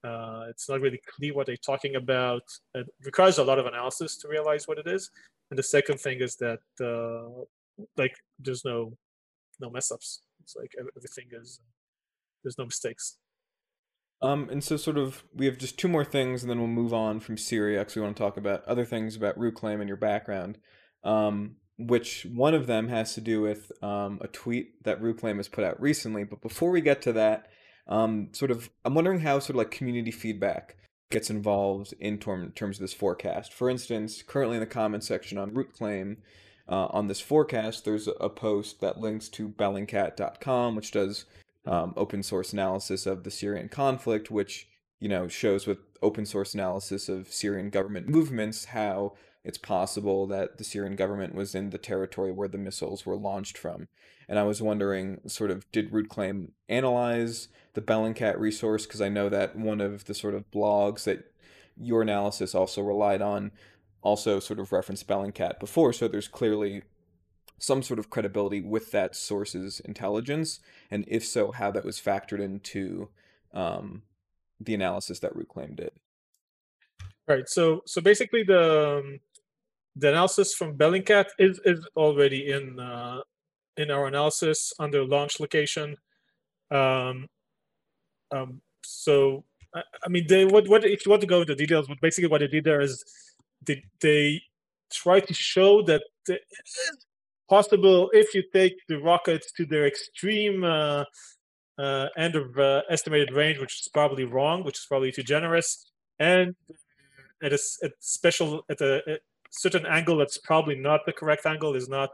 Uh, 0.04 0.46
it's 0.50 0.70
not 0.70 0.82
really 0.82 1.02
clear 1.08 1.34
what 1.34 1.48
they're 1.48 1.58
talking 1.58 1.96
about. 1.96 2.44
It 2.74 2.88
requires 3.04 3.38
a 3.38 3.44
lot 3.44 3.60
of 3.60 3.66
analysis 3.66 4.18
to 4.18 4.28
realize 4.28 4.68
what 4.68 4.78
it 4.78 4.88
is. 4.88 5.10
And 5.50 5.58
the 5.58 5.64
second 5.64 6.00
thing 6.00 6.20
is 6.22 6.36
that 6.38 6.60
uh, 6.82 7.44
like 7.98 8.16
there's 8.40 8.64
no 8.64 8.98
no 9.60 9.70
mess 9.70 9.92
ups. 9.92 10.22
It's 10.42 10.56
like 10.56 10.72
everything 10.80 11.26
is 11.32 11.60
there's 12.44 12.58
no 12.58 12.66
mistakes. 12.66 13.18
Um, 14.22 14.50
and 14.50 14.64
so 14.64 14.76
sort 14.78 14.98
of 14.98 15.24
we 15.34 15.46
have 15.46 15.58
just 15.58 15.80
two 15.80 15.88
more 15.88 16.06
things, 16.06 16.44
and 16.44 16.50
then 16.50 16.60
we'll 16.60 16.68
move 16.68 16.94
on 16.94 17.20
from 17.20 17.38
Syria 17.38 17.80
because 17.80 17.96
we 17.96 18.02
want 18.02 18.16
to 18.16 18.24
talk 18.24 18.38
about 18.38 18.66
other 18.66 18.86
things 18.86 19.16
about 19.16 19.38
Rootclaim 19.38 19.80
and 19.80 19.88
your 19.88 19.98
background. 19.98 20.58
Um, 21.04 21.56
which 21.78 22.28
one 22.34 22.54
of 22.54 22.68
them 22.68 22.90
has 22.90 23.14
to 23.14 23.22
do 23.22 23.42
with 23.42 23.72
um, 23.82 24.20
a 24.22 24.28
tweet 24.28 24.84
that 24.84 25.02
Rootclaim 25.02 25.38
has 25.38 25.48
put 25.48 25.64
out 25.64 25.82
recently. 25.82 26.26
But 26.26 26.42
before 26.42 26.72
we 26.72 26.82
get 26.82 27.02
to 27.04 27.14
that, 27.14 27.48
um, 27.90 28.30
sort 28.32 28.52
of, 28.52 28.70
I'm 28.86 28.94
wondering 28.94 29.20
how 29.20 29.40
sort 29.40 29.52
of 29.52 29.56
like 29.58 29.72
community 29.72 30.12
feedback 30.12 30.78
gets 31.12 31.30
involved 31.30 31.94
in 32.00 32.20
term, 32.20 32.52
terms 32.52 32.78
of 32.78 32.82
this 32.82 32.94
forecast. 32.94 33.52
For 33.52 33.70
instance, 33.70 34.22
currently 34.22 34.58
in 34.58 34.62
the 34.62 34.68
comment 34.68 35.04
section 35.04 35.38
on 35.38 35.52
Rootclaim, 35.52 36.18
uh, 36.70 36.88
on 36.92 37.08
this 37.08 37.20
forecast, 37.20 37.84
there's 37.84 38.08
a 38.08 38.30
post 38.30 38.80
that 38.80 39.00
links 39.00 39.28
to 39.30 39.50
Bellingcat.com, 39.50 40.76
which 40.76 40.92
does 40.92 41.26
um, 41.66 41.94
open 41.98 42.22
source 42.22 42.54
analysis 42.54 43.08
of 43.08 43.24
the 43.24 43.32
Syrian 43.32 43.70
conflict, 43.70 44.30
which 44.30 44.68
you 45.00 45.10
know 45.10 45.28
shows 45.28 45.66
with 45.66 45.80
open 46.02 46.26
source 46.26 46.54
analysis 46.54 47.10
of 47.10 47.34
Syrian 47.34 47.70
government 47.70 48.08
movements 48.08 48.66
how 48.66 49.14
it's 49.44 49.58
possible 49.58 50.28
that 50.28 50.58
the 50.58 50.64
Syrian 50.64 50.96
government 50.96 51.34
was 51.34 51.56
in 51.56 51.72
the 51.72 51.78
territory 51.78 52.32
where 52.32 52.48
the 52.48 52.58
missiles 52.58 53.06
were 53.06 53.16
launched 53.16 53.58
from. 53.58 53.88
And 54.30 54.38
I 54.38 54.44
was 54.44 54.62
wondering, 54.62 55.20
sort 55.28 55.50
of, 55.50 55.70
did 55.72 55.92
Rootclaim 55.92 56.52
analyze 56.70 57.48
the 57.74 57.82
Bellingcat 57.82 58.38
resource? 58.38 58.86
Because 58.86 59.02
I 59.02 59.10
know 59.10 59.28
that 59.28 59.56
one 59.56 59.82
of 59.82 60.06
the 60.06 60.14
sort 60.14 60.36
of 60.36 60.50
blogs 60.52 61.04
that 61.06 61.34
your 61.76 62.04
analysis 62.04 62.54
also 62.54 62.84
relied 62.84 63.24
on 63.24 63.52
also 64.02 64.40
sort 64.40 64.60
of 64.60 64.72
referenced 64.72 65.08
Bellingcat 65.08 65.60
before. 65.60 65.92
So 65.92 66.08
there's 66.08 66.28
clearly 66.28 66.84
some 67.58 67.82
sort 67.84 68.00
of 68.00 68.10
credibility 68.10 68.62
with 68.62 68.92
that 68.92 69.16
source's 69.16 69.80
intelligence. 69.82 70.60
And 70.92 71.06
if 71.08 71.26
so, 71.26 71.52
how 71.52 71.72
that 71.72 71.84
was 71.84 72.00
factored 72.00 72.40
into 72.40 73.10
um, 73.54 74.04
the 74.60 74.76
analysis 74.76 75.20
that 75.20 75.34
Rootclaim 75.34 75.76
did. 75.76 75.92
Right. 77.28 77.48
So 77.48 77.82
so 77.86 78.00
basically 78.00 78.44
the 78.44 79.00
um, 79.00 79.20
the 79.96 80.10
analysis 80.10 80.54
from 80.54 80.78
Bellingcat 80.78 81.26
is, 81.38 81.60
is 81.66 81.86
already 81.96 82.52
in 82.52 82.80
uh, 82.80 83.22
in 83.80 83.90
our 83.90 84.06
analysis 84.08 84.74
under 84.78 85.04
launch 85.06 85.40
location. 85.40 85.96
Um, 86.70 87.28
um, 88.32 88.62
so 88.84 89.46
I 89.74 90.10
mean, 90.10 90.26
they 90.28 90.46
what 90.46 90.68
what 90.68 90.84
if 90.84 91.06
you 91.06 91.10
want 91.10 91.22
to 91.22 91.28
go 91.28 91.42
into 91.42 91.56
details, 91.56 91.88
but 91.88 92.02
basically 92.02 92.30
what 92.30 92.42
they 92.42 92.48
did 92.48 92.64
there 92.64 92.82
is 92.82 93.04
they 93.66 93.84
they 94.02 94.42
try 94.92 95.20
to 95.20 95.34
show 95.34 95.82
that 95.84 96.02
it 96.28 96.42
is 96.52 97.06
possible 97.48 98.10
if 98.14 98.34
you 98.34 98.44
take 98.54 98.76
the 98.88 98.98
rockets 98.98 99.52
to 99.54 99.66
their 99.66 99.86
extreme 99.86 100.64
uh, 100.64 101.04
uh, 101.78 102.08
end 102.18 102.36
of 102.36 102.58
uh, 102.58 102.82
estimated 102.90 103.32
range, 103.32 103.60
which 103.60 103.82
is 103.82 103.88
probably 103.94 104.26
wrong, 104.26 104.64
which 104.64 104.80
is 104.80 104.86
probably 104.86 105.12
too 105.12 105.24
generous, 105.24 105.92
and 106.20 106.56
at 107.44 107.54
a, 107.54 107.60
at 107.84 107.92
special 108.00 108.66
at 108.70 108.82
a, 108.82 109.14
a, 109.14 109.18
certain 109.52 109.86
angle 109.86 110.18
that's 110.18 110.38
probably 110.38 110.76
not 110.76 111.02
the 111.08 111.14
correct 111.14 111.46
angle 111.46 111.76
is 111.76 111.90
not 111.90 112.10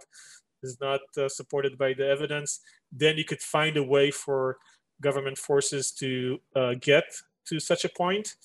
is 0.66 0.78
not 0.82 1.02
uh, 1.18 1.30
supported 1.30 1.78
by 1.78 1.94
the 1.94 2.08
evidence. 2.08 2.60
Then 2.92 3.18
you 3.18 3.26
could 3.26 3.42
find 3.42 3.78
a 3.78 3.84
way 3.84 4.12
for 4.12 4.58
government 5.02 5.38
forces 5.38 5.92
to 5.94 6.40
uh, 6.56 6.74
get 6.80 7.06
to 7.50 7.60
such 7.60 7.86
a 7.86 7.90
point. 7.90 8.36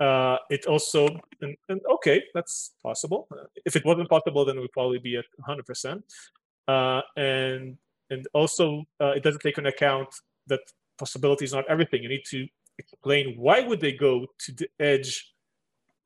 Uh, 0.00 0.36
it 0.50 0.66
also, 0.66 1.08
and, 1.40 1.56
and, 1.68 1.80
okay, 1.96 2.22
that's 2.34 2.72
possible. 2.82 3.28
if 3.64 3.76
it 3.76 3.84
wasn't 3.84 4.08
possible, 4.08 4.44
then 4.44 4.56
it 4.58 4.60
would 4.60 4.72
probably 4.72 4.98
be 4.98 5.16
at 5.16 5.24
100%. 5.48 6.02
Uh, 6.66 7.00
and 7.16 7.76
and 8.10 8.26
also, 8.34 8.84
uh, 9.00 9.12
it 9.16 9.22
doesn't 9.22 9.40
take 9.40 9.56
into 9.58 9.70
account 9.70 10.08
that 10.46 10.60
possibility 10.98 11.44
is 11.44 11.52
not 11.52 11.64
everything. 11.68 12.02
You 12.02 12.08
need 12.08 12.24
to 12.30 12.46
explain 12.78 13.34
why 13.38 13.60
would 13.60 13.80
they 13.80 13.92
go 13.92 14.26
to 14.40 14.52
the 14.52 14.68
edge 14.78 15.32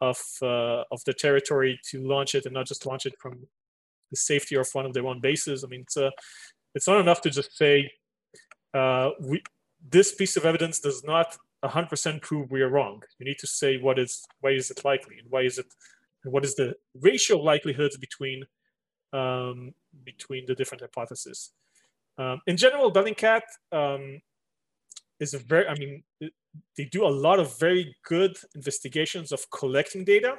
of 0.00 0.18
uh, 0.42 0.84
of 0.92 1.02
the 1.06 1.12
territory 1.12 1.78
to 1.90 2.06
launch 2.06 2.34
it 2.34 2.44
and 2.46 2.54
not 2.54 2.66
just 2.66 2.86
launch 2.86 3.04
it 3.06 3.14
from 3.18 3.46
the 4.10 4.16
safety 4.16 4.56
of 4.56 4.68
one 4.72 4.86
of 4.86 4.94
their 4.94 5.06
own 5.06 5.20
bases. 5.20 5.64
I 5.64 5.68
mean, 5.68 5.82
it's 5.82 5.96
a, 5.96 6.06
uh, 6.06 6.10
it's 6.74 6.86
not 6.86 7.00
enough 7.00 7.20
to 7.22 7.30
just 7.30 7.56
say 7.56 7.90
uh, 8.74 9.10
we 9.20 9.42
this 9.90 10.14
piece 10.14 10.36
of 10.36 10.44
evidence 10.44 10.80
does 10.80 11.04
not 11.04 11.36
100% 11.64 12.22
prove 12.22 12.50
we 12.50 12.62
are 12.62 12.68
wrong. 12.68 13.02
You 13.18 13.26
need 13.26 13.38
to 13.38 13.46
say 13.46 13.78
what 13.78 13.98
is 13.98 14.24
why 14.40 14.50
is 14.50 14.70
it 14.70 14.84
likely 14.84 15.18
and 15.18 15.30
why 15.30 15.42
is 15.42 15.58
it 15.58 15.66
and 16.24 16.32
what 16.32 16.44
is 16.44 16.54
the 16.54 16.74
ratio 17.00 17.38
of 17.38 17.44
likelihoods 17.44 17.96
between 17.96 18.44
um, 19.12 19.72
between 20.04 20.44
the 20.46 20.54
different 20.54 20.82
hypotheses. 20.82 21.50
Um, 22.18 22.40
in 22.46 22.56
general, 22.56 22.92
Bellingcat 22.92 23.42
um, 23.72 24.20
is 25.20 25.34
a 25.34 25.38
very 25.38 25.66
I 25.66 25.74
mean 25.74 26.02
they 26.76 26.84
do 26.84 27.06
a 27.06 27.08
lot 27.08 27.38
of 27.38 27.58
very 27.58 27.96
good 28.04 28.36
investigations 28.54 29.32
of 29.32 29.40
collecting 29.50 30.04
data. 30.04 30.36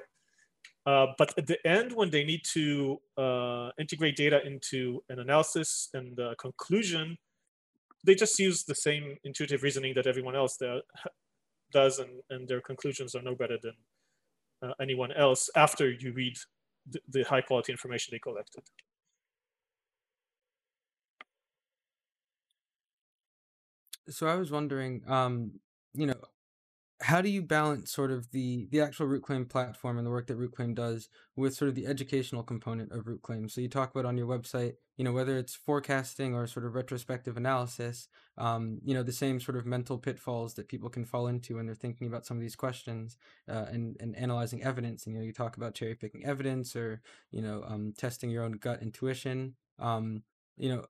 Uh, 0.90 1.14
but 1.20 1.38
at 1.38 1.46
the 1.46 1.60
end, 1.68 1.94
when 1.94 2.10
they 2.10 2.24
need 2.24 2.42
to 2.44 3.00
uh, 3.16 3.70
integrate 3.78 4.16
data 4.16 4.44
into 4.44 5.04
an 5.10 5.20
analysis 5.20 5.90
and 5.94 6.20
conclusion, 6.40 7.16
they 8.04 8.16
just 8.16 8.40
use 8.40 8.64
the 8.64 8.74
same 8.74 9.16
intuitive 9.24 9.62
reasoning 9.62 9.94
that 9.94 10.08
everyone 10.08 10.36
else 10.36 10.58
does, 11.72 12.00
and, 12.00 12.10
and 12.32 12.48
their 12.48 12.62
conclusions 12.62 13.14
are 13.14 13.22
no 13.22 13.36
better 13.36 13.58
than 13.62 13.74
uh, 14.64 14.74
anyone 14.82 15.12
else 15.12 15.48
after 15.56 15.92
you 15.92 16.12
read 16.12 16.36
the, 16.90 17.00
the 17.08 17.24
high 17.24 17.42
quality 17.42 17.72
information 17.72 18.12
they 18.12 18.20
collected. 18.20 18.64
So 24.10 24.26
I 24.26 24.34
was 24.34 24.50
wondering, 24.50 25.04
um, 25.08 25.52
you 25.94 26.08
know, 26.08 26.20
how 27.02 27.22
do 27.22 27.30
you 27.30 27.42
balance 27.42 27.92
sort 27.92 28.12
of 28.12 28.32
the 28.32 28.68
the 28.72 28.82
actual 28.82 29.08
Rootclaim 29.08 29.50
platform 29.50 29.98
and 29.98 30.06
the 30.06 30.12
work 30.12 30.28
that 30.28 30.38
Rootclaim 30.38 30.76
does 30.76 31.08
with 31.36 31.56
sort 31.56 31.70
of 31.70 31.76
the 31.76 31.86
educational 31.86 32.44
component 32.44 32.92
of 32.92 33.06
Rootclaim? 33.06 33.50
So 33.50 33.62
you 33.62 33.70
talk 33.70 33.92
about 33.92 34.06
on 34.06 34.18
your 34.18 34.28
website 34.28 34.74
you 34.98 35.06
know 35.06 35.14
whether 35.14 35.38
it's 35.38 35.56
forecasting 35.56 36.36
or 36.36 36.46
sort 36.46 36.66
of 36.66 36.76
retrospective 36.76 37.38
analysis 37.38 38.10
um, 38.38 38.80
you 38.84 38.94
know 38.94 39.04
the 39.04 39.14
same 39.14 39.40
sort 39.40 39.58
of 39.58 39.66
mental 39.66 39.98
pitfalls 39.98 40.56
that 40.56 40.68
people 40.68 40.90
can 40.90 41.06
fall 41.06 41.28
into 41.28 41.56
when 41.56 41.66
they're 41.66 41.76
thinking 41.76 42.08
about 42.08 42.26
some 42.26 42.36
of 42.38 42.42
these 42.42 42.56
questions 42.56 43.18
uh, 43.50 43.66
and 43.72 43.96
and 44.00 44.16
analyzing 44.16 44.64
evidence. 44.64 45.06
And 45.06 45.16
you 45.16 45.22
know 45.22 45.26
you 45.26 45.34
talk 45.34 45.58
about 45.58 45.76
cherry 45.76 45.96
picking 45.96 46.26
evidence 46.26 46.76
or 46.76 47.02
you 47.32 47.42
know 47.42 47.64
um, 47.66 47.94
testing 47.98 48.30
your 48.30 48.44
own 48.44 48.54
gut 48.54 48.82
intuition. 48.82 49.56
Um, 49.78 50.24
you 50.58 50.70
know 50.70 50.86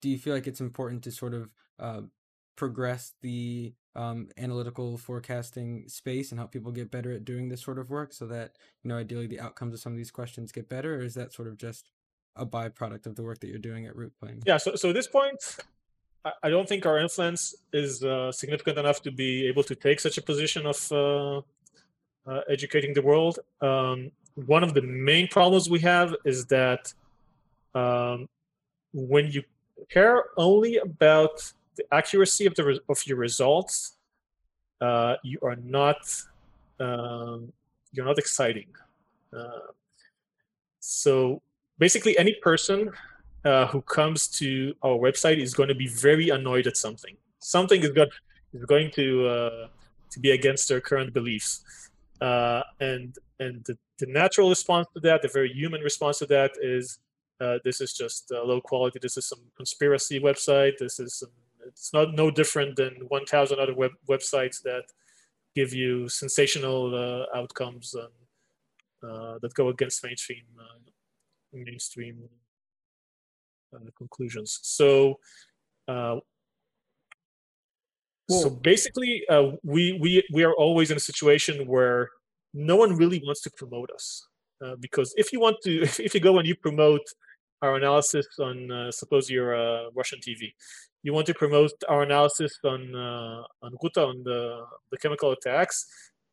do 0.00 0.08
you 0.08 0.18
feel 0.18 0.34
like 0.34 0.48
it's 0.48 0.60
important 0.60 1.02
to 1.04 1.12
sort 1.12 1.32
of 1.32 1.48
uh, 1.78 2.02
progress 2.56 3.12
the 3.22 3.72
um, 3.94 4.28
analytical 4.38 4.96
forecasting 4.96 5.88
space 5.88 6.30
and 6.30 6.38
help 6.38 6.52
people 6.52 6.72
get 6.72 6.90
better 6.90 7.12
at 7.12 7.24
doing 7.24 7.48
this 7.48 7.62
sort 7.62 7.78
of 7.78 7.90
work 7.90 8.12
so 8.12 8.26
that 8.26 8.56
you 8.82 8.88
know 8.88 8.96
ideally 8.96 9.26
the 9.26 9.40
outcomes 9.40 9.74
of 9.74 9.80
some 9.80 9.92
of 9.92 9.98
these 9.98 10.10
questions 10.10 10.52
get 10.52 10.68
better 10.68 10.96
or 10.96 11.02
is 11.02 11.14
that 11.14 11.32
sort 11.32 11.48
of 11.48 11.56
just 11.56 11.90
a 12.36 12.46
byproduct 12.46 13.06
of 13.06 13.16
the 13.16 13.22
work 13.22 13.38
that 13.40 13.48
you're 13.48 13.58
doing 13.58 13.86
at 13.86 13.94
Rootclaim 13.94 14.42
yeah 14.46 14.56
so, 14.56 14.74
so 14.74 14.88
at 14.88 14.94
this 14.94 15.06
point 15.06 15.58
i 16.42 16.48
don't 16.48 16.68
think 16.68 16.86
our 16.86 16.98
influence 16.98 17.54
is 17.72 18.02
uh, 18.04 18.32
significant 18.32 18.78
enough 18.78 19.02
to 19.02 19.10
be 19.10 19.46
able 19.46 19.62
to 19.62 19.74
take 19.74 20.00
such 20.00 20.16
a 20.16 20.22
position 20.22 20.64
of 20.66 20.92
uh, 20.92 21.42
uh, 22.26 22.40
educating 22.48 22.94
the 22.94 23.02
world. 23.02 23.38
Um, 23.60 24.10
one 24.34 24.62
of 24.62 24.74
the 24.74 24.82
main 24.82 25.28
problems 25.28 25.68
we 25.68 25.80
have 25.80 26.14
is 26.24 26.46
that 26.46 26.92
um, 27.74 28.28
when 28.92 29.30
you 29.30 29.42
care 29.90 30.24
only 30.36 30.76
about 30.76 31.52
the 31.76 31.84
accuracy 31.92 32.46
of 32.46 32.54
the 32.54 32.80
of 32.88 33.06
your 33.06 33.16
results, 33.16 33.96
uh, 34.80 35.16
you 35.22 35.38
are 35.42 35.56
not 35.56 36.00
um, 36.80 37.52
you're 37.92 38.06
not 38.06 38.18
exciting. 38.18 38.68
Uh, 39.36 39.70
so 40.80 41.40
basically, 41.78 42.18
any 42.18 42.34
person 42.42 42.90
uh, 43.44 43.66
who 43.66 43.80
comes 43.82 44.28
to 44.28 44.74
our 44.82 44.96
website 44.96 45.38
is 45.40 45.54
going 45.54 45.68
to 45.68 45.74
be 45.74 45.88
very 45.88 46.28
annoyed 46.30 46.66
at 46.66 46.76
something. 46.76 47.16
Something 47.38 47.82
is 47.82 47.90
going 47.90 48.10
is 48.52 48.64
going 48.64 48.90
to 48.92 49.26
uh, 49.26 49.66
to 50.10 50.20
be 50.20 50.32
against 50.32 50.68
their 50.68 50.80
current 50.80 51.12
beliefs, 51.14 51.90
uh, 52.20 52.62
and 52.80 53.16
and 53.40 53.64
the, 53.64 53.76
the 53.98 54.06
natural 54.06 54.48
response 54.48 54.86
to 54.94 55.00
that, 55.00 55.22
the 55.22 55.28
very 55.28 55.52
human 55.52 55.80
response 55.80 56.18
to 56.18 56.26
that, 56.26 56.52
is 56.60 56.98
uh, 57.40 57.58
this 57.64 57.80
is 57.80 57.92
just 57.94 58.30
low 58.30 58.60
quality. 58.60 58.98
This 59.00 59.16
is 59.16 59.26
some 59.26 59.40
conspiracy 59.56 60.20
website. 60.20 60.78
This 60.78 61.00
is 61.00 61.14
some 61.14 61.30
it's 61.66 61.92
not 61.92 62.14
no 62.14 62.30
different 62.30 62.76
than 62.76 62.94
1,000 63.08 63.58
other 63.58 63.74
web 63.74 63.92
websites 64.08 64.62
that 64.62 64.84
give 65.54 65.72
you 65.72 66.08
sensational 66.08 66.94
uh, 66.94 67.38
outcomes 67.38 67.94
and, 67.94 69.10
uh, 69.10 69.38
that 69.42 69.52
go 69.54 69.68
against 69.68 70.04
mainstream 70.04 70.44
uh, 70.58 70.78
mainstream 71.52 72.28
uh, 73.74 73.90
conclusions. 73.96 74.60
So. 74.62 75.18
Uh, 75.88 76.16
so 78.30 78.48
basically, 78.48 79.24
we 79.62 79.98
we 80.00 80.24
we 80.32 80.42
are 80.44 80.54
always 80.54 80.90
in 80.90 80.96
a 80.96 81.00
situation 81.00 81.66
where 81.66 82.08
no 82.54 82.76
one 82.76 82.96
really 82.96 83.20
wants 83.26 83.42
to 83.42 83.50
promote 83.50 83.90
us 83.90 84.26
because 84.80 85.12
if 85.18 85.32
you 85.32 85.40
want 85.40 85.56
to, 85.64 85.82
if 86.06 86.14
you 86.14 86.20
go 86.20 86.38
and 86.38 86.48
you 86.48 86.54
promote 86.54 87.02
our 87.62 87.76
analysis 87.76 88.26
on 88.38 88.70
uh, 88.70 88.90
suppose 88.90 89.30
you're 89.30 89.54
a 89.54 89.90
Russian 89.94 90.18
TV 90.18 90.52
you 91.02 91.12
want 91.12 91.26
to 91.26 91.34
promote 91.34 91.72
our 91.88 92.02
analysis 92.02 92.58
on 92.64 92.94
uh, 92.94 93.42
on 93.62 93.72
Ghouta 93.82 94.06
on 94.08 94.22
the, 94.22 94.64
the 94.90 94.98
chemical 94.98 95.32
attacks, 95.32 95.86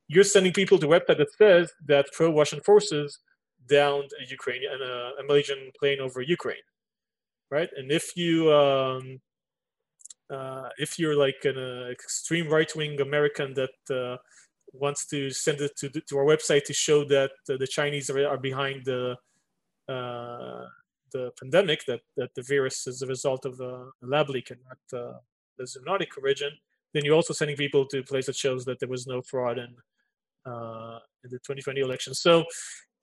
you're 0.08 0.24
sending 0.24 0.54
people 0.54 0.78
to 0.80 0.92
a 0.92 1.00
website 1.00 1.18
that 1.18 1.34
says 1.38 1.72
that 1.86 2.08
pro-Russian 2.14 2.62
forces 2.62 3.20
downed 3.68 4.10
a 4.22 4.30
Ukrainian 4.30 4.72
a 5.20 5.24
Malaysian 5.24 5.72
plane 5.80 6.00
over 6.00 6.22
Ukraine, 6.22 6.68
right? 7.50 7.70
And 7.76 7.92
if 7.92 8.16
you 8.16 8.52
um, 8.54 9.20
uh, 10.30 10.70
if 10.78 11.00
you're 11.00 11.16
like 11.16 11.42
an 11.44 11.58
uh, 11.58 11.90
extreme 11.90 12.48
right-wing 12.50 13.02
American 13.02 13.56
that 13.56 13.78
uh, 13.90 14.18
wants 14.74 15.08
to 15.08 15.32
send 15.32 15.62
it 15.62 15.76
to, 15.78 15.90
to 15.90 16.18
our 16.20 16.26
website 16.26 16.64
to 16.66 16.74
show 16.74 17.04
that 17.06 17.32
uh, 17.50 17.58
the 17.58 17.66
Chinese 17.66 18.12
are, 18.12 18.28
are 18.28 18.38
behind 18.38 18.86
the 18.86 19.16
uh, 19.88 20.66
the 21.12 21.32
pandemic 21.40 21.86
that, 21.86 22.02
that 22.18 22.34
the 22.36 22.42
virus 22.42 22.88
is 22.88 23.02
a 23.02 23.08
result 23.08 23.46
of 23.46 23.60
a 23.60 23.88
lab 24.02 24.30
leak 24.30 24.52
and 24.52 24.60
not 24.68 25.00
uh, 25.00 25.18
the 25.58 25.64
zoonotic 25.64 26.18
origin, 26.22 26.52
then 26.94 27.06
you're 27.06 27.16
also 27.16 27.34
sending 27.34 27.58
people 27.58 27.86
to 27.86 28.00
a 28.00 28.04
place 28.04 28.26
that 28.26 28.36
shows 28.36 28.66
that 28.66 28.80
there 28.80 28.90
was 28.90 29.08
no 29.08 29.22
fraud 29.22 29.58
in, 29.58 29.76
uh, 30.46 31.00
in 31.24 31.30
the 31.30 31.38
2020 31.38 31.82
election. 31.82 32.14
So 32.14 32.46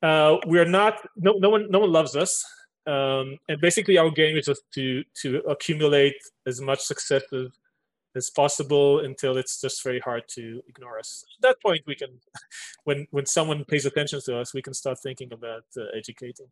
uh, 0.03 0.37
we 0.47 0.59
are 0.59 0.67
not, 0.67 1.01
no, 1.17 1.33
no, 1.39 1.51
one, 1.51 1.71
no 1.71 1.81
one 1.81 1.93
loves 1.93 2.17
us. 2.17 2.45
Um, 2.87 3.39
and 3.49 3.61
basically 3.61 3.99
our 3.99 4.11
game 4.11 4.37
is 4.37 4.47
just 4.47 4.63
to, 4.75 5.03
to 5.23 5.39
accumulate 5.49 6.17
as 6.47 6.61
much 6.61 6.81
success 6.81 7.23
as, 7.33 7.49
as 8.15 8.31
possible 8.31 9.01
until 9.01 9.37
it's 9.37 9.61
just 9.61 9.83
very 9.83 10.01
hard 10.01 10.23
to 10.35 10.63
ignore 10.69 10.99
us. 10.99 11.25
At 11.39 11.43
that 11.49 11.63
point, 11.63 11.83
we 11.87 11.95
can, 11.95 12.21
when, 12.85 13.07
when 13.11 13.27
someone 13.27 13.65
pays 13.65 13.87
attention 13.87 14.21
to 14.25 14.39
us, 14.39 14.55
we 14.55 14.63
can 14.63 14.75
start 14.75 14.99
thinking 15.03 15.33
about 15.33 15.65
uh, 15.77 15.85
educating. 15.97 16.47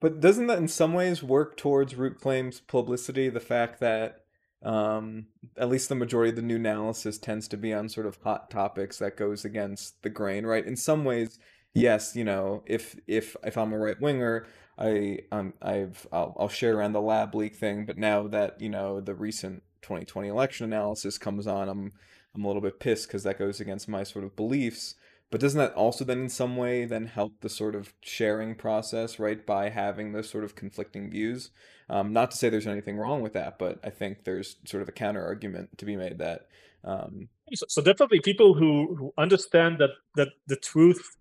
But 0.00 0.20
doesn't 0.20 0.46
that 0.46 0.58
in 0.58 0.68
some 0.68 0.94
ways 0.94 1.22
work 1.22 1.56
towards 1.56 1.94
Rootclaim's 1.94 2.60
publicity? 2.60 3.28
The 3.28 3.40
fact 3.40 3.80
that 3.80 4.22
um, 4.62 5.26
at 5.56 5.68
least 5.68 5.88
the 5.88 5.94
majority 5.94 6.30
of 6.30 6.36
the 6.36 6.42
new 6.42 6.56
analysis 6.56 7.18
tends 7.18 7.48
to 7.48 7.56
be 7.56 7.72
on 7.72 7.88
sort 7.88 8.06
of 8.06 8.18
hot 8.22 8.50
topics 8.50 8.98
that 8.98 9.16
goes 9.16 9.44
against 9.44 10.02
the 10.02 10.10
grain, 10.10 10.44
right? 10.46 10.66
In 10.66 10.76
some 10.76 11.04
ways, 11.04 11.38
yes, 11.74 12.16
you 12.16 12.24
know, 12.24 12.62
if 12.66 12.96
if 13.06 13.36
if 13.44 13.56
I'm 13.56 13.72
a 13.72 13.78
right 13.78 14.00
winger, 14.00 14.46
I 14.78 15.20
um 15.32 15.54
I've 15.62 16.06
I'll, 16.12 16.36
I'll 16.38 16.48
share 16.48 16.76
around 16.76 16.92
the 16.92 17.00
lab 17.00 17.34
leak 17.34 17.56
thing, 17.56 17.86
but 17.86 17.98
now 17.98 18.26
that 18.28 18.60
you 18.60 18.68
know 18.68 19.00
the 19.00 19.14
recent 19.14 19.62
2020 19.82 20.28
election 20.28 20.64
analysis 20.64 21.18
comes 21.18 21.46
on, 21.46 21.68
I'm 21.68 21.92
I'm 22.34 22.44
a 22.44 22.46
little 22.46 22.62
bit 22.62 22.80
pissed 22.80 23.08
because 23.08 23.22
that 23.24 23.38
goes 23.38 23.60
against 23.60 23.88
my 23.88 24.02
sort 24.02 24.24
of 24.24 24.36
beliefs. 24.36 24.94
But 25.30 25.40
doesn't 25.40 25.58
that 25.58 25.74
also 25.74 26.04
then 26.04 26.22
in 26.22 26.28
some 26.28 26.56
way 26.56 26.84
then 26.84 27.06
help 27.06 27.40
the 27.40 27.48
sort 27.48 27.76
of 27.76 27.94
sharing 28.00 28.56
process, 28.56 29.18
right? 29.18 29.44
By 29.44 29.68
having 29.68 30.12
those 30.12 30.28
sort 30.28 30.42
of 30.42 30.56
conflicting 30.56 31.08
views. 31.08 31.50
Um, 31.88 32.12
not 32.12 32.32
to 32.32 32.36
say 32.36 32.48
there's 32.48 32.66
anything 32.66 32.96
wrong 32.96 33.22
with 33.22 33.32
that, 33.34 33.58
but 33.58 33.78
I 33.84 33.90
think 33.90 34.24
there's 34.24 34.56
sort 34.64 34.82
of 34.82 34.88
a 34.88 34.92
counter 34.92 35.24
argument 35.24 35.78
to 35.78 35.84
be 35.84 35.96
made 35.96 36.18
that. 36.18 36.48
Um, 36.82 37.28
so, 37.52 37.66
so 37.68 37.82
definitely 37.82 38.20
people 38.20 38.54
who, 38.54 38.94
who 38.96 39.12
understand 39.18 39.78
that 39.78 39.90
that 40.16 40.28
the 40.46 40.56
truth 40.56 41.16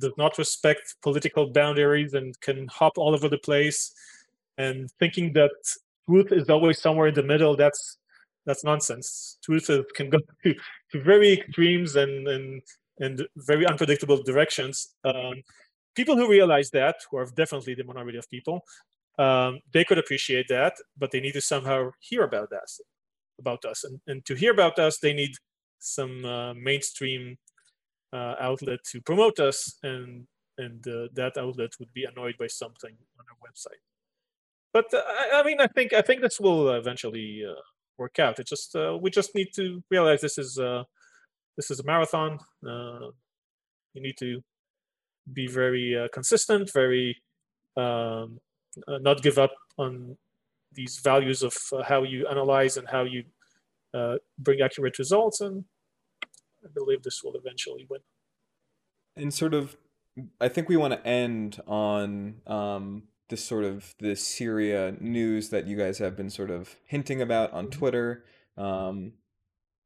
does 0.00 0.12
not 0.16 0.38
respect 0.38 0.94
political 1.02 1.50
boundaries 1.50 2.14
and 2.14 2.38
can 2.40 2.66
hop 2.68 2.96
all 2.96 3.14
over 3.14 3.28
the 3.28 3.38
place 3.38 3.92
and 4.56 4.90
thinking 4.98 5.32
that 5.34 5.50
truth 6.06 6.32
is 6.32 6.48
always 6.48 6.80
somewhere 6.80 7.08
in 7.08 7.14
the 7.14 7.22
middle 7.22 7.56
that's 7.56 7.98
that's 8.46 8.64
nonsense 8.64 9.38
truth 9.44 9.70
can 9.94 10.08
go 10.10 10.18
to, 10.42 10.54
to 10.90 11.02
very 11.02 11.32
extremes 11.32 11.96
and 11.96 12.26
and 12.28 12.62
and 13.04 13.14
very 13.36 13.66
unpredictable 13.66 14.22
directions 14.30 14.94
um, 15.04 15.34
people 15.94 16.16
who 16.16 16.28
realize 16.38 16.68
that 16.70 16.96
who 17.10 17.16
are 17.18 17.28
definitely 17.42 17.74
the 17.74 17.84
minority 17.84 18.18
of 18.18 18.28
people 18.36 18.56
um, 19.18 19.60
they 19.74 19.84
could 19.84 19.98
appreciate 19.98 20.46
that 20.48 20.74
but 21.00 21.10
they 21.10 21.20
need 21.20 21.36
to 21.40 21.40
somehow 21.52 21.90
hear 22.00 22.22
about 22.24 22.50
us 22.62 22.80
about 23.42 23.64
us. 23.64 23.84
And, 23.84 24.00
and 24.06 24.24
to 24.24 24.34
hear 24.34 24.52
about 24.52 24.78
us 24.78 24.98
they 24.98 25.12
need 25.12 25.32
some 25.78 26.24
uh, 26.24 26.54
mainstream 26.54 27.36
uh, 28.12 28.34
outlet 28.40 28.80
to 28.92 29.00
promote 29.00 29.38
us 29.40 29.78
and 29.82 30.26
and 30.58 30.86
uh, 30.86 31.08
that 31.14 31.38
outlet 31.38 31.72
would 31.80 31.92
be 31.94 32.04
annoyed 32.04 32.36
by 32.38 32.46
something 32.46 32.94
on 33.18 33.24
our 33.30 33.40
website. 33.48 33.82
But 34.72 34.92
uh, 34.92 35.02
I, 35.06 35.40
I, 35.40 35.42
mean 35.42 35.60
i 35.60 35.66
think 35.66 35.92
i 35.92 36.02
think 36.02 36.20
this 36.20 36.38
will 36.38 36.70
eventually 36.70 37.42
uh, 37.48 37.60
work 37.98 38.18
out. 38.18 38.38
It 38.38 38.46
just 38.46 38.76
uh, 38.76 38.98
we 39.00 39.10
just 39.10 39.34
need 39.34 39.48
to 39.56 39.82
realize 39.90 40.20
this 40.20 40.38
is 40.38 40.58
this 41.56 41.70
is 41.70 41.80
a 41.80 41.84
marathon 41.84 42.38
you 42.62 44.00
need 44.02 44.16
to 44.18 44.40
be 45.32 45.46
very 45.46 46.08
consistent 46.12 46.70
very 46.72 47.16
um, 47.76 48.38
not 48.86 49.22
give 49.22 49.38
up 49.38 49.52
on 49.78 50.16
these 50.72 50.98
values 50.98 51.42
of 51.42 51.54
how 51.86 52.02
you 52.02 52.26
analyze 52.28 52.76
and 52.76 52.88
how 52.88 53.04
you 53.04 53.24
bring 54.38 54.60
accurate 54.60 54.98
results 54.98 55.40
and 55.40 55.64
I 56.64 56.68
believe 56.72 57.02
this 57.02 57.22
will 57.22 57.34
eventually 57.34 57.86
win. 57.88 58.00
And 59.16 59.32
sort 59.34 59.54
of, 59.54 59.76
I 60.40 60.48
think 60.48 60.68
we 60.68 60.76
want 60.76 60.94
to 60.94 61.06
end 61.06 61.60
on 61.66 62.36
um, 62.46 63.04
this 63.28 63.44
sort 63.44 63.64
of 63.64 63.94
the 63.98 64.16
Syria 64.16 64.94
news 65.00 65.50
that 65.50 65.66
you 65.66 65.76
guys 65.76 65.98
have 65.98 66.16
been 66.16 66.30
sort 66.30 66.50
of 66.50 66.76
hinting 66.84 67.20
about 67.20 67.52
on 67.52 67.66
mm-hmm. 67.66 67.78
Twitter. 67.78 68.24
Um, 68.56 69.12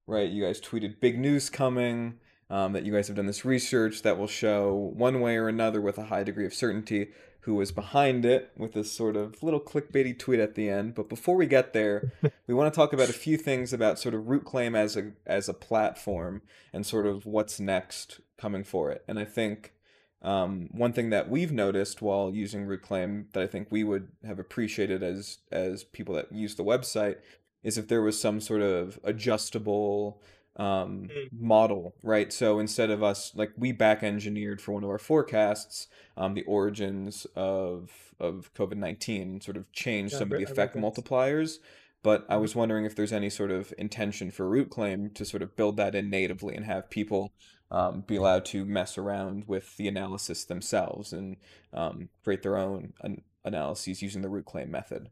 right, 0.07 0.31
you 0.31 0.45
guys 0.45 0.61
tweeted 0.61 1.01
big 1.01 1.19
news 1.19 1.51
coming. 1.51 2.19
Um, 2.49 2.75
that 2.75 2.85
you 2.85 2.93
guys 2.93 3.09
have 3.09 3.17
done 3.17 3.27
this 3.27 3.45
research 3.45 4.03
that 4.03 4.19
will 4.19 4.29
show 4.29 4.73
one 4.95 5.21
way 5.21 5.37
or 5.37 5.49
another 5.49 5.81
with 5.81 5.99
a 5.99 6.05
high 6.05 6.23
degree 6.23 6.47
of 6.47 6.55
certainty 6.55 7.09
who 7.47 7.55
was 7.55 7.71
behind 7.71 8.25
it 8.25 8.51
with 8.57 8.73
this 8.73 8.91
sort 8.91 9.17
of 9.17 9.41
little 9.41 9.61
clickbaity 9.61 10.19
tweet 10.19 10.41
at 10.41 10.57
the 10.57 10.69
end. 10.69 10.97
But 10.97 11.09
before 11.09 11.37
we 11.37 11.47
get 11.47 11.73
there, 11.73 12.13
we 12.49 12.55
want 12.55 12.73
to 12.73 12.77
talk 12.77 12.93
about 12.93 13.09
a 13.09 13.13
few 13.13 13.37
things 13.37 13.73
about 13.73 14.01
sort 14.01 14.17
of 14.17 14.25
Rootclaim 14.25 14.77
as 14.77 14.97
a 14.97 15.13
as 15.25 15.49
a 15.49 15.55
platform 15.55 16.43
and 16.73 16.85
sort 16.85 17.07
of 17.07 17.25
what's 17.25 17.61
next 17.61 18.21
coming 18.37 18.65
for 18.65 18.91
it. 18.91 19.05
And 19.07 19.17
I 19.17 19.25
think 19.25 19.75
um, 20.23 20.69
one 20.73 20.93
thing 20.93 21.11
that 21.11 21.31
we've 21.31 21.53
noticed 21.53 22.03
while 22.03 22.35
using 22.35 22.67
Rootclaim 22.67 23.33
that 23.33 23.45
I 23.45 23.47
think 23.47 23.69
we 23.71 23.85
would 23.85 24.09
have 24.25 24.41
appreciated 24.41 25.05
as 25.05 25.39
as 25.53 25.85
people 25.85 26.17
that 26.17 26.33
use 26.33 26.57
the 26.57 26.65
website 26.65 27.19
is 27.67 27.77
if 27.77 27.89
there 27.89 28.01
was 28.01 28.19
some 28.19 28.41
sort 28.41 28.63
of 28.63 28.99
adjustable 29.03 30.23
um, 30.55 31.09
mm. 31.11 31.29
model, 31.39 31.95
right? 32.03 32.33
So 32.33 32.61
instead 32.61 32.91
of 32.91 33.03
us 33.03 33.33
like 33.35 33.51
we 33.59 33.73
back 33.73 34.05
engineered 34.05 34.63
for 34.63 34.73
one 34.73 34.85
of 34.85 34.89
our 34.89 34.99
forecasts, 34.99 35.89
um, 36.17 36.35
the 36.35 36.45
origins 36.45 37.27
of 37.35 37.91
of 38.21 38.55
COVID 38.55 38.77
nineteen 38.77 39.41
sort 39.41 39.57
of 39.57 39.71
changed 39.73 40.13
yeah, 40.13 40.21
some 40.21 40.33
of 40.33 40.39
the 40.39 40.45
effect 40.45 40.77
multipliers. 40.77 41.59
But 42.05 42.25
I 42.29 42.37
was 42.37 42.53
mm-hmm. 42.53 42.61
wondering 42.61 42.85
if 42.85 42.95
there's 42.95 43.13
any 43.13 43.31
sort 43.31 43.51
of 43.51 43.75
intention 43.77 44.31
for 44.31 44.49
Rootclaim 44.49 45.13
to 45.15 45.25
sort 45.25 45.43
of 45.43 45.57
build 45.57 45.77
that 45.79 45.97
in 45.97 46.09
natively 46.09 46.55
and 46.55 46.65
have 46.65 46.89
people 46.89 47.33
um, 47.73 48.05
be 48.07 48.15
allowed 48.15 48.45
to 48.47 48.65
mess 48.65 48.97
around 48.97 49.45
with 49.49 49.77
the 49.77 49.89
analysis 49.89 50.45
themselves 50.45 51.13
and 51.13 51.37
um, 51.73 52.11
create 52.23 52.45
their 52.45 52.57
own 52.57 52.93
an- 53.01 53.23
analyses 53.45 54.03
using 54.03 54.23
the 54.23 54.29
Rootclaim 54.29 54.69
method. 54.69 55.11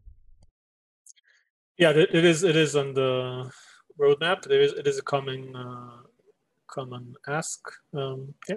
Yeah, 1.79 1.91
it 1.91 2.25
is. 2.25 2.45
It 2.45 2.57
is 2.57 2.77
on 2.77 2.95
the 2.95 3.51
roadmap. 3.99 4.43
There 4.43 4.61
is 4.61 4.73
it 4.73 4.87
is 4.87 4.99
a 4.99 5.03
common 5.03 5.55
uh, 5.55 6.03
common 6.69 7.15
ask. 7.27 7.61
Um, 7.93 8.35
yeah. 8.49 8.57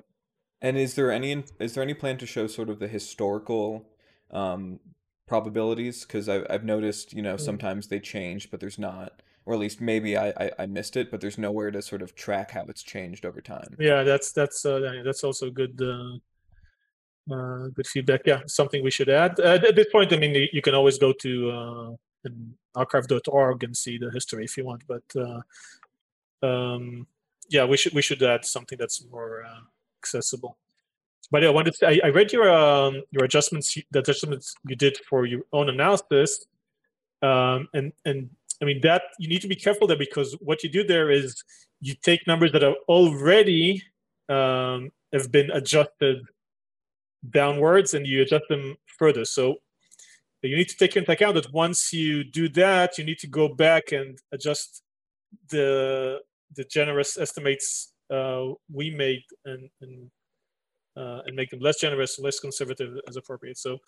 And 0.62 0.78
is 0.78 0.96
there 0.96 1.12
any 1.12 1.44
is 1.60 1.74
there 1.74 1.84
any 1.84 1.94
plan 1.94 2.18
to 2.18 2.26
show 2.26 2.48
sort 2.48 2.70
of 2.70 2.80
the 2.80 2.88
historical 2.88 3.86
um, 4.32 4.80
probabilities? 5.28 6.06
Because 6.06 6.30
I've 6.30 6.46
I've 6.50 6.64
noticed 6.64 7.14
you 7.14 7.22
know 7.22 7.36
mm. 7.36 7.40
sometimes 7.40 7.88
they 7.88 8.00
change, 8.00 8.52
but 8.52 8.60
there's 8.60 8.80
not, 8.80 9.22
or 9.46 9.54
at 9.54 9.60
least 9.60 9.82
maybe 9.82 10.18
I, 10.18 10.30
I, 10.30 10.52
I 10.60 10.66
missed 10.66 10.96
it, 10.96 11.10
but 11.10 11.22
there's 11.22 11.38
nowhere 11.38 11.72
to 11.72 11.82
sort 11.82 12.02
of 12.02 12.16
track 12.16 12.52
how 12.52 12.66
it's 12.66 12.84
changed 12.84 13.26
over 13.26 13.42
time. 13.42 13.76
Yeah, 13.80 14.04
that's 14.04 14.32
that's 14.32 14.66
uh, 14.66 15.02
that's 15.04 15.24
also 15.24 15.50
good. 15.50 15.80
Uh, 15.82 16.18
uh, 17.30 17.68
good 17.74 17.86
feedback. 17.86 18.22
Yeah, 18.26 18.40
something 18.48 18.82
we 18.82 18.90
should 18.90 19.10
add. 19.10 19.38
Uh, 19.38 19.60
at 19.68 19.76
this 19.76 19.88
point, 19.92 20.14
I 20.14 20.18
mean, 20.18 20.48
you 20.54 20.62
can 20.62 20.74
always 20.74 20.98
go 20.98 21.12
to 21.12 21.98
uh, 22.26 22.30
archive.org 22.76 23.64
and 23.64 23.76
see 23.76 23.98
the 23.98 24.12
history 24.12 24.46
if 24.46 24.58
you 24.58 24.66
want. 24.66 24.84
But 24.88 25.04
uh, 25.16 25.42
um, 26.46 27.08
yeah, 27.50 27.66
we 27.66 27.78
should 27.78 27.94
we 27.94 28.02
should 28.02 28.22
add 28.24 28.46
something 28.46 28.78
that's 28.78 29.04
more 29.06 29.44
uh, 29.44 29.62
accessible. 30.02 30.58
But 31.32 31.44
yeah, 31.44 31.50
I 31.50 31.52
wanted 31.52 31.76
to, 31.76 31.88
I, 31.88 32.00
I 32.06 32.08
read 32.10 32.32
your 32.32 32.50
um, 32.50 33.04
your 33.12 33.26
adjustments 33.26 33.78
the 33.92 34.00
adjustments 34.00 34.56
you 34.68 34.76
did 34.76 34.98
for 35.10 35.26
your 35.26 35.42
own 35.52 35.70
analysis, 35.70 36.46
um, 37.22 37.68
and 37.74 37.92
and 38.06 38.30
I 38.62 38.66
mean 38.66 38.82
that 38.82 39.04
you 39.20 39.28
need 39.28 39.42
to 39.42 39.48
be 39.48 39.56
careful 39.56 39.88
there 39.88 39.98
because 39.98 40.34
what 40.40 40.64
you 40.64 40.70
do 40.70 40.84
there 40.84 41.12
is 41.12 41.44
you 41.82 41.96
take 42.02 42.26
numbers 42.28 42.52
that 42.54 42.64
are 42.64 42.76
already 42.88 43.84
um, 44.30 44.92
have 45.14 45.32
been 45.32 45.52
adjusted 45.52 46.22
downwards 47.30 47.94
and 47.94 48.06
you 48.06 48.22
adjust 48.22 48.46
them 48.50 48.76
further. 48.86 49.26
So 49.26 49.58
you 50.44 50.56
need 50.56 50.70
to 50.70 50.78
take 50.78 50.96
into 50.96 51.12
account 51.12 51.36
that 51.36 51.52
once 51.52 51.92
you 51.92 52.24
do 52.24 52.48
that, 52.50 52.98
you 52.98 53.04
need 53.04 53.20
to 53.20 53.28
go 53.28 53.48
back 53.48 53.92
and 53.92 54.20
adjust 54.32 54.84
the 55.50 56.20
the 56.56 56.64
generous 56.64 57.18
estimates 57.18 57.94
uh, 58.10 58.46
we 58.72 58.90
made 58.90 59.24
and 59.46 59.70
and, 59.82 60.10
uh, 60.96 61.22
and 61.26 61.36
make 61.36 61.50
them 61.50 61.60
less 61.60 61.80
generous, 61.80 62.20
less 62.20 62.40
conservative 62.40 62.98
as 63.08 63.18
appropriate. 63.18 63.58
So 63.58 63.80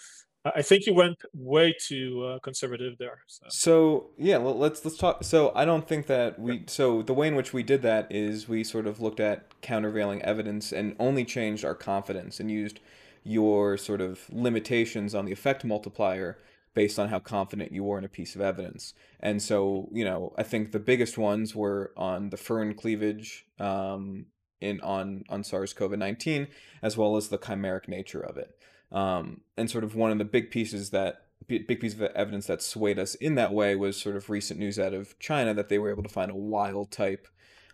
I 0.46 0.62
think 0.62 0.86
you 0.86 0.94
went 0.94 1.18
way 1.34 1.76
too 1.80 2.24
uh, 2.24 2.40
conservative 2.40 2.98
there. 2.98 3.20
So. 3.28 3.46
so 3.50 4.10
yeah, 4.18 4.38
well, 4.38 4.58
let's 4.58 4.84
let's 4.84 4.98
talk. 4.98 5.24
So 5.24 5.52
I 5.54 5.66
don't 5.66 5.88
think 5.88 6.08
that 6.08 6.40
we. 6.40 6.64
So 6.68 7.02
the 7.02 7.14
way 7.14 7.28
in 7.28 7.36
which 7.36 7.54
we 7.54 7.62
did 7.62 7.82
that 7.84 8.12
is 8.12 8.48
we 8.48 8.64
sort 8.64 8.88
of 8.88 9.02
looked 9.02 9.20
at 9.20 9.62
countervailing 9.62 10.22
evidence 10.24 10.72
and 10.72 10.96
only 11.00 11.26
changed 11.26 11.66
our 11.66 11.76
confidence 11.76 12.40
and 12.40 12.50
used 12.50 12.80
your 13.24 13.78
sort 13.78 14.02
of 14.02 14.22
limitations 14.32 15.14
on 15.16 15.26
the 15.26 15.32
effect 15.32 15.64
multiplier 15.64 16.38
based 16.74 17.00
on 17.00 17.10
how 17.10 17.20
confident 17.20 17.72
you 17.72 17.84
were 17.84 17.98
in 17.98 18.06
a 18.06 18.10
piece 18.10 18.36
of 18.36 18.42
evidence. 18.42 18.94
And 19.20 19.42
so, 19.42 19.90
you 19.92 20.06
know, 20.06 20.34
I 20.38 20.44
think 20.44 20.72
the 20.72 20.80
biggest 20.80 21.18
ones 21.18 21.56
were 21.56 21.92
on 21.98 22.30
the 22.30 22.38
furin 22.38 22.78
cleavage 22.78 23.46
um, 23.60 24.28
in 24.62 24.80
on 24.82 25.24
on 25.30 25.44
SARS-CoV-19, 25.44 26.48
as 26.82 26.98
well 26.98 27.18
as 27.18 27.30
the 27.30 27.38
chimeric 27.38 27.88
nature 27.88 28.22
of 28.22 28.38
it. 28.38 28.56
Um, 28.92 29.42
and 29.58 29.70
sort 29.70 29.84
of 29.84 29.96
one 29.96 30.12
of 30.12 30.18
the 30.18 30.26
big 30.26 30.52
pieces 30.52 30.92
that 30.92 31.26
big 31.48 31.80
piece 31.80 31.94
of 31.94 32.02
evidence 32.02 32.48
that 32.48 32.62
swayed 32.62 33.00
us 33.00 33.16
in 33.16 33.36
that 33.36 33.54
way 33.54 33.76
was 33.76 33.98
sort 33.98 34.16
of 34.16 34.30
recent 34.30 34.60
news 34.60 34.78
out 34.78 34.94
of 34.94 35.18
China 35.20 35.54
that 35.54 35.70
they 35.70 35.80
were 35.80 35.90
able 35.90 36.04
to 36.04 36.10
find 36.10 36.30
a 36.30 36.36
wild 36.36 36.92
type 36.92 37.28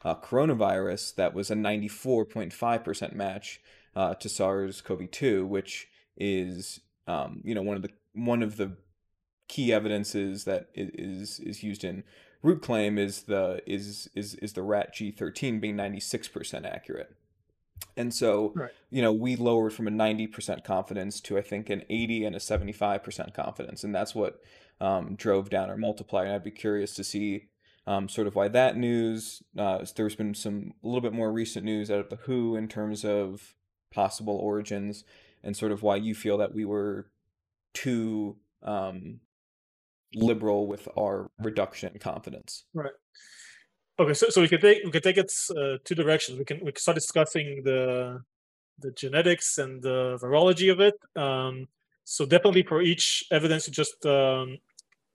uh, 0.04 0.16
coronavirus 0.16 1.16
that 1.16 1.34
was 1.34 1.50
a 1.50 1.56
94.5% 1.56 3.14
match 3.14 3.60
uh, 3.96 4.16
to 4.16 4.30
SARS-CoV-2, 4.30 5.48
which 5.48 5.88
is 6.18 6.80
um, 7.08 7.42
you 7.44 7.54
know 7.56 7.62
one 7.62 7.76
of 7.76 7.82
the 7.82 7.90
one 8.14 8.42
of 8.42 8.58
the 8.58 8.78
key 9.48 9.72
evidences 9.72 10.46
that 10.46 10.70
is 10.74 11.40
is 11.40 11.64
used 11.64 11.84
in 11.84 12.04
root 12.42 12.62
claim 12.62 12.98
is 12.98 13.24
the 13.24 13.62
is 13.66 14.10
is 14.16 14.36
is 14.36 14.54
the 14.54 14.62
RaTG13 14.62 15.60
being 15.60 15.76
96% 15.76 16.66
accurate. 16.66 17.16
And 17.98 18.14
so, 18.14 18.54
right. 18.56 18.72
you 18.90 19.02
know, 19.02 19.12
we 19.12 19.36
lowered 19.36 19.74
from 19.74 19.88
a 19.88 19.92
90% 19.92 20.64
confidence 20.64 21.20
to 21.22 21.38
I 21.38 21.42
think 21.42 21.70
an 21.70 21.84
80 21.90 22.26
and 22.26 22.36
a 22.36 22.40
75% 22.40 23.34
confidence, 23.34 23.84
and 23.84 23.94
that's 23.94 24.16
what 24.16 24.42
um, 24.80 25.16
drove 25.16 25.50
down 25.50 25.70
our 25.70 25.78
multiplier. 25.78 26.26
And 26.26 26.36
I'd 26.36 26.44
be 26.44 26.52
curious 26.52 26.94
to 26.96 27.04
see 27.04 27.48
um, 27.88 28.10
sort 28.10 28.28
of 28.28 28.36
why 28.36 28.48
that 28.50 28.78
news. 28.78 29.44
Uh, 29.58 29.86
there's 29.96 30.16
been 30.16 30.34
some 30.34 30.74
a 30.84 30.88
little 30.88 31.02
bit 31.02 31.14
more 31.14 31.32
recent 31.32 31.66
news 31.66 31.92
out 31.92 32.00
of 32.00 32.10
the 32.10 32.18
WHO 32.18 32.56
in 32.56 32.68
terms 32.68 33.06
of 33.06 33.56
possible 33.92 34.36
origins, 34.36 35.04
and 35.44 35.56
sort 35.56 35.72
of 35.72 35.84
why 35.84 35.96
you 35.96 36.16
feel 36.16 36.38
that 36.38 36.54
we 36.54 36.66
were 36.66 37.08
too 37.74 38.36
um, 38.64 39.20
liberal 40.14 40.68
with 40.68 40.88
our 40.98 41.30
reduction 41.40 41.92
in 41.94 42.00
confidence. 42.00 42.66
Right. 42.74 42.94
Okay, 43.98 44.14
so, 44.14 44.30
so 44.30 44.42
we 44.42 44.48
can 44.48 44.60
take 44.60 44.84
we 44.84 44.92
can 44.92 45.02
take 45.02 45.18
it 45.18 45.32
uh, 45.52 45.78
two 45.86 45.96
directions. 45.96 46.38
We 46.38 46.46
can 46.46 46.60
we 46.64 46.72
can 46.72 46.82
start 46.82 46.96
discussing 46.96 47.62
the 47.64 48.22
the 48.80 48.92
genetics 48.92 49.58
and 49.58 49.82
the 49.82 50.20
virology 50.22 50.72
of 50.72 50.82
it. 50.82 50.96
Um, 51.16 51.68
so 52.04 52.26
definitely 52.26 52.64
for 52.64 52.82
each 52.82 53.24
evidence 53.32 53.68
you 53.68 53.74
just 53.74 54.06
um, 54.06 54.58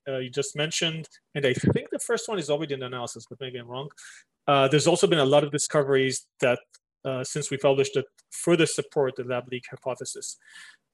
uh, 0.09 0.19
you 0.19 0.31
just 0.31 0.57
mentioned, 0.57 1.09
and 1.35 1.45
I 1.45 1.53
think 1.53 1.91
the 1.91 1.99
first 1.99 2.29
one 2.29 2.39
is 2.39 2.49
already 2.49 2.75
in 2.75 2.81
the 2.81 2.87
analysis, 2.87 3.27
but 3.29 3.39
maybe 3.41 3.59
I'm 3.59 3.69
wrong. 3.69 3.89
Uh, 4.47 4.67
there's 4.67 4.87
also 4.87 5.07
been 5.07 5.19
a 5.19 5.25
lot 5.25 5.45
of 5.45 5.53
discoveries 5.53 6.27
that 6.41 6.59
uh, 7.05 7.25
since 7.25 7.51
we 7.51 7.57
published 7.57 7.97
it 7.97 8.05
further 8.31 8.67
support 8.67 9.17
the 9.17 9.25
lab 9.25 9.49
leak 9.51 9.65
hypothesis. 9.71 10.39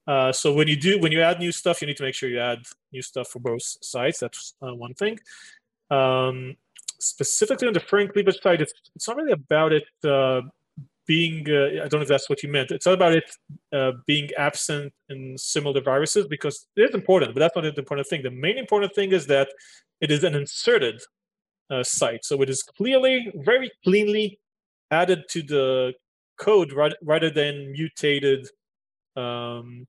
Uh, 0.07 0.31
so 0.31 0.53
when 0.53 0.67
you 0.67 0.77
do 0.77 0.99
when 0.99 1.11
you 1.11 1.21
add 1.21 1.39
new 1.39 1.51
stuff, 1.51 1.81
you 1.81 1.87
need 1.87 1.97
to 1.97 2.03
make 2.03 2.15
sure 2.15 2.29
you 2.29 2.39
add 2.39 2.63
new 2.93 3.01
stuff 3.01 3.27
for 3.27 3.39
both 3.39 3.61
sides. 3.61 4.19
That's 4.19 4.55
uh, 4.61 4.73
one 4.73 4.93
thing. 4.93 5.19
Um, 5.91 6.55
specifically 6.99 7.67
on 7.67 7.73
the 7.73 7.81
furin 7.81 8.11
cleavage 8.11 8.41
side, 8.41 8.61
it's, 8.61 8.73
it's 8.95 9.07
not 9.07 9.17
really 9.17 9.33
about 9.33 9.73
it 9.73 9.83
uh, 10.05 10.41
being, 11.05 11.45
uh, 11.49 11.83
I 11.83 11.87
don't 11.87 11.95
know 11.95 12.01
if 12.01 12.07
that's 12.07 12.29
what 12.29 12.41
you 12.41 12.49
meant. 12.49 12.71
It's 12.71 12.85
not 12.85 12.95
about 12.95 13.13
it 13.13 13.29
being 14.05 14.29
absent 14.37 14.93
in 15.09 15.37
similar 15.37 15.81
viruses 15.81 16.27
because 16.27 16.67
it 16.75 16.81
is 16.81 16.95
important, 16.95 17.33
but 17.33 17.39
that's 17.41 17.55
not 17.55 17.63
the 17.63 17.79
important 17.79 18.07
thing. 18.07 18.23
The 18.23 18.31
main 18.31 18.57
important 18.57 18.95
thing 18.95 19.11
is 19.11 19.27
that 19.27 19.49
it 20.01 20.11
is 20.11 20.23
an 20.23 20.35
inserted 20.35 21.01
site. 21.83 22.25
So 22.25 22.41
it 22.41 22.49
is 22.49 22.63
clearly, 22.63 23.31
very 23.35 23.71
cleanly 23.83 24.39
added 24.91 25.23
to 25.29 25.41
the 25.41 25.93
code 26.37 26.71
rather, 26.73 27.29
than 27.29 27.71
mutated 27.71 28.47
um, 29.15 29.87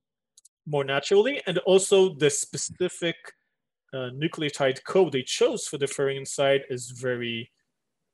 more 0.66 0.84
naturally. 0.84 1.42
And 1.46 1.58
also 1.58 2.14
the 2.14 2.30
specific 2.30 3.16
uh, 3.92 4.10
nucleotide 4.14 4.84
code 4.84 5.12
they 5.12 5.22
chose 5.22 5.66
for 5.66 5.78
the 5.78 5.86
furin 5.86 6.26
site 6.26 6.62
is 6.70 6.90
very 6.90 7.50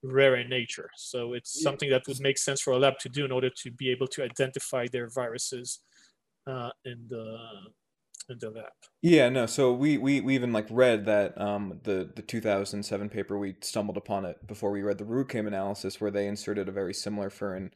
rare 0.02 0.36
in 0.36 0.48
nature. 0.48 0.90
So 0.96 1.32
it's 1.32 1.56
yeah. 1.56 1.62
something 1.64 1.90
that 1.90 2.06
would 2.06 2.20
make 2.20 2.38
sense 2.38 2.60
for 2.60 2.72
a 2.72 2.78
lab 2.78 2.98
to 3.00 3.08
do 3.08 3.24
in 3.24 3.32
order 3.32 3.50
to 3.62 3.70
be 3.70 3.90
able 3.90 4.06
to 4.08 4.22
identify 4.22 4.86
their 4.92 5.08
viruses 5.08 5.80
uh, 6.46 6.70
in 6.84 7.06
the 7.08 7.38
in 8.28 8.38
the 8.38 8.50
lab. 8.50 8.72
Yeah, 9.02 9.28
no. 9.28 9.46
So 9.46 9.72
we, 9.72 9.98
we, 9.98 10.20
we 10.20 10.34
even 10.34 10.52
like 10.52 10.66
read 10.70 11.04
that 11.06 11.38
um, 11.40 11.80
the 11.84 12.10
the 12.14 12.22
2007 12.22 13.08
paper 13.08 13.38
we 13.38 13.56
stumbled 13.60 13.96
upon 13.96 14.24
it 14.24 14.46
before 14.46 14.70
we 14.70 14.82
read 14.82 14.98
the 14.98 15.04
Rootclaim 15.04 15.46
analysis 15.46 16.00
where 16.00 16.10
they 16.10 16.26
inserted 16.26 16.68
a 16.68 16.72
very 16.72 16.94
similar 16.94 17.30
furin 17.30 17.70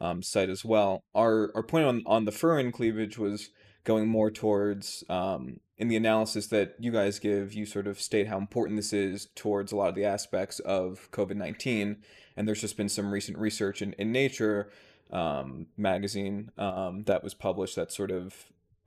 um, 0.00 0.22
site 0.22 0.50
as 0.50 0.64
well. 0.64 1.02
Our 1.14 1.50
our 1.54 1.62
point 1.62 1.86
on 1.86 2.02
on 2.06 2.24
the 2.24 2.32
furin 2.32 2.72
cleavage 2.72 3.18
was 3.18 3.50
going 3.84 4.06
more 4.06 4.30
towards 4.30 5.02
um, 5.08 5.60
in 5.78 5.88
the 5.88 5.96
analysis 5.96 6.48
that 6.48 6.74
you 6.78 6.90
guys 6.90 7.18
give, 7.18 7.54
you 7.54 7.64
sort 7.64 7.86
of 7.86 8.00
state 8.00 8.26
how 8.26 8.36
important 8.36 8.76
this 8.76 8.92
is 8.92 9.28
towards 9.34 9.72
a 9.72 9.76
lot 9.76 9.88
of 9.88 9.94
the 9.94 10.04
aspects 10.04 10.58
of 10.60 11.08
COVID 11.12 11.36
19. 11.36 11.96
And 12.36 12.46
there's 12.46 12.60
just 12.60 12.76
been 12.76 12.88
some 12.88 13.10
recent 13.10 13.38
research 13.38 13.80
in, 13.80 13.94
in 13.94 14.12
Nature 14.12 14.70
um, 15.10 15.66
magazine 15.76 16.50
um, 16.58 17.04
that 17.04 17.24
was 17.24 17.34
published 17.34 17.76
that 17.76 17.92
sort 17.92 18.10
of 18.10 18.34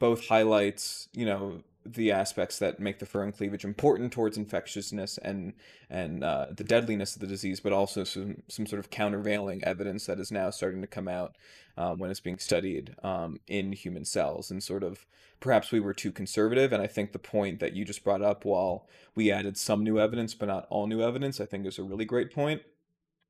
both 0.01 0.27
highlights, 0.27 1.07
you 1.13 1.27
know, 1.27 1.61
the 1.85 2.11
aspects 2.11 2.57
that 2.57 2.79
make 2.79 2.97
the 2.97 3.05
furin 3.05 3.35
cleavage 3.35 3.63
important 3.63 4.11
towards 4.11 4.35
infectiousness 4.35 5.19
and 5.19 5.53
and 5.91 6.23
uh, 6.23 6.47
the 6.49 6.63
deadliness 6.63 7.15
of 7.15 7.21
the 7.21 7.27
disease, 7.27 7.59
but 7.59 7.71
also 7.71 8.03
some 8.03 8.41
some 8.47 8.65
sort 8.65 8.79
of 8.79 8.89
countervailing 8.89 9.63
evidence 9.63 10.07
that 10.07 10.19
is 10.19 10.31
now 10.31 10.49
starting 10.49 10.81
to 10.81 10.87
come 10.87 11.07
out 11.07 11.35
um, 11.77 11.99
when 11.99 12.09
it's 12.09 12.19
being 12.19 12.39
studied 12.39 12.95
um, 13.03 13.39
in 13.47 13.73
human 13.73 14.03
cells, 14.03 14.49
and 14.49 14.63
sort 14.63 14.83
of 14.83 15.05
perhaps 15.39 15.71
we 15.71 15.79
were 15.79 15.93
too 15.93 16.11
conservative. 16.11 16.73
And 16.73 16.81
I 16.81 16.87
think 16.87 17.11
the 17.11 17.19
point 17.19 17.59
that 17.59 17.73
you 17.73 17.85
just 17.85 18.03
brought 18.03 18.23
up, 18.23 18.43
while 18.43 18.87
we 19.13 19.31
added 19.31 19.55
some 19.55 19.83
new 19.83 19.99
evidence 19.99 20.33
but 20.33 20.47
not 20.47 20.65
all 20.71 20.87
new 20.87 21.03
evidence, 21.03 21.39
I 21.39 21.45
think 21.45 21.67
is 21.67 21.77
a 21.77 21.83
really 21.83 22.05
great 22.05 22.33
point. 22.33 22.63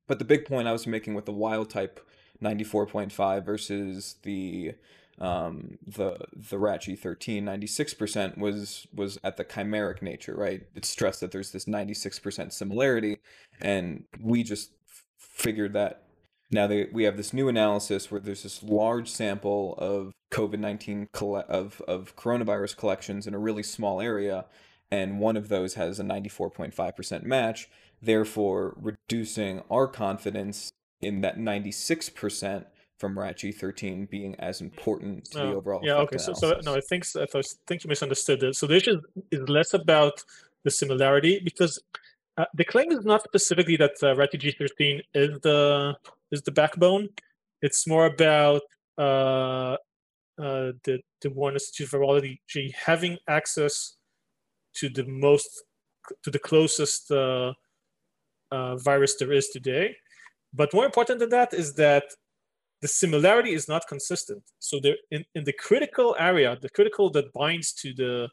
But 0.06 0.18
the 0.18 0.24
big 0.24 0.46
point 0.46 0.68
I 0.68 0.72
was 0.72 0.86
making 0.86 1.12
with 1.12 1.26
the 1.26 1.32
wild 1.32 1.68
type 1.68 2.00
94.5 2.42 3.44
versus 3.44 4.16
the 4.22 4.72
um, 5.22 5.78
the 5.86 6.18
the 6.34 6.56
RaTG13 6.56 7.42
96% 7.44 8.36
was 8.36 8.88
was 8.92 9.18
at 9.22 9.36
the 9.36 9.44
chimeric 9.44 10.02
nature, 10.02 10.34
right? 10.34 10.62
It's 10.74 10.88
stressed 10.88 11.20
that 11.20 11.30
there's 11.30 11.52
this 11.52 11.66
96% 11.66 12.52
similarity, 12.52 13.18
and 13.60 14.04
we 14.20 14.42
just 14.42 14.72
figured 15.16 15.74
that 15.74 16.02
now 16.50 16.66
they, 16.66 16.88
we 16.92 17.04
have 17.04 17.16
this 17.16 17.32
new 17.32 17.48
analysis 17.48 18.10
where 18.10 18.20
there's 18.20 18.42
this 18.42 18.62
large 18.64 19.08
sample 19.08 19.76
of 19.78 20.12
COVID 20.32 20.58
19 20.58 21.08
coll- 21.12 21.44
of 21.48 21.80
of 21.86 22.16
coronavirus 22.16 22.76
collections 22.76 23.28
in 23.28 23.32
a 23.32 23.38
really 23.38 23.62
small 23.62 24.00
area, 24.00 24.46
and 24.90 25.20
one 25.20 25.36
of 25.36 25.48
those 25.48 25.74
has 25.74 26.00
a 26.00 26.02
94.5% 26.02 27.22
match, 27.22 27.68
therefore 28.02 28.76
reducing 28.76 29.62
our 29.70 29.86
confidence 29.86 30.72
in 31.00 31.20
that 31.20 31.38
96% 31.38 32.64
from 33.02 33.16
RaTG13 33.16 34.08
being 34.08 34.36
as 34.36 34.60
important 34.60 35.24
to 35.32 35.38
the 35.38 35.44
oh, 35.54 35.56
overall. 35.56 35.80
Yeah, 35.82 36.04
okay. 36.04 36.18
So, 36.18 36.34
so 36.34 36.60
no, 36.64 36.76
I 36.76 36.80
think 36.88 37.04
I 37.16 37.26
think 37.66 37.82
you 37.82 37.88
misunderstood 37.88 38.40
it. 38.44 38.54
So 38.54 38.68
the 38.68 38.76
issue 38.76 39.00
is 39.32 39.48
less 39.48 39.74
about 39.74 40.22
the 40.62 40.70
similarity 40.70 41.40
because 41.42 41.82
uh, 42.38 42.44
the 42.54 42.64
claim 42.64 42.92
is 42.92 43.04
not 43.04 43.24
specifically 43.24 43.76
that 43.78 43.96
uh, 44.04 44.14
RaTG13 44.14 45.00
is 45.14 45.40
the 45.40 45.96
is 46.30 46.42
the 46.42 46.52
backbone. 46.52 47.08
It's 47.60 47.88
more 47.88 48.06
about 48.06 48.62
uh, 48.96 49.74
uh, 50.44 50.68
the 50.84 51.00
the 51.22 51.30
Wuhan 51.34 51.54
Institute 51.54 51.92
of 51.92 52.00
Virology 52.00 52.72
having 52.88 53.18
access 53.26 53.96
to 54.76 54.88
the 54.88 55.04
most 55.08 55.50
to 56.22 56.30
the 56.30 56.38
closest 56.38 57.10
uh, 57.10 57.52
uh, 58.52 58.76
virus 58.76 59.16
there 59.18 59.32
is 59.32 59.48
today. 59.48 59.96
But 60.54 60.72
more 60.72 60.84
important 60.84 61.18
than 61.18 61.30
that 61.30 61.52
is 61.52 61.74
that 61.84 62.04
the 62.82 62.88
similarity 62.88 63.54
is 63.54 63.68
not 63.68 63.86
consistent. 63.88 64.42
So 64.58 64.80
there, 64.80 64.96
in, 65.10 65.24
in 65.34 65.44
the 65.44 65.52
critical 65.52 66.16
area, 66.18 66.58
the 66.60 66.68
critical 66.68 67.08
that 67.10 67.32
binds 67.32 67.72
to 67.74 67.94
the 67.94 68.28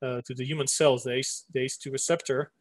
uh, 0.00 0.20
to 0.26 0.34
the 0.34 0.44
human 0.44 0.68
cells, 0.68 1.02
the, 1.02 1.14
ACE, 1.14 1.44
the 1.52 1.58
ACE2 1.58 1.90
receptor, 1.90 2.52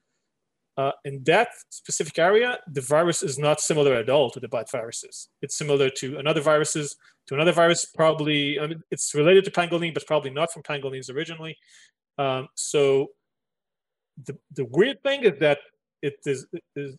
uh, 0.75 0.91
in 1.05 1.23
that 1.25 1.49
specific 1.69 2.17
area, 2.17 2.57
the 2.71 2.81
virus 2.81 3.21
is 3.21 3.37
not 3.37 3.59
similar 3.59 3.93
at 3.93 4.09
all 4.09 4.31
to 4.31 4.39
the 4.39 4.47
bad 4.47 4.65
viruses. 4.71 5.29
It's 5.43 5.55
similar 5.55 5.91
to 5.91 6.17
another 6.17 6.41
viruses, 6.41 6.95
to 7.27 7.35
another 7.35 7.51
virus, 7.51 7.85
probably, 7.85 8.59
I 8.59 8.67
mean, 8.67 8.81
it's 8.89 9.13
related 9.13 9.45
to 9.45 9.51
pangolin, 9.51 9.93
but 9.93 10.07
probably 10.07 10.31
not 10.31 10.51
from 10.51 10.63
pangolins 10.63 11.13
originally. 11.13 11.57
Um, 12.17 12.47
so 12.55 13.07
the, 14.25 14.35
the 14.55 14.65
weird 14.65 15.01
thing 15.03 15.23
is 15.23 15.39
that 15.39 15.59
it 16.01 16.15
is, 16.25 16.47
it 16.53 16.63
is 16.75 16.97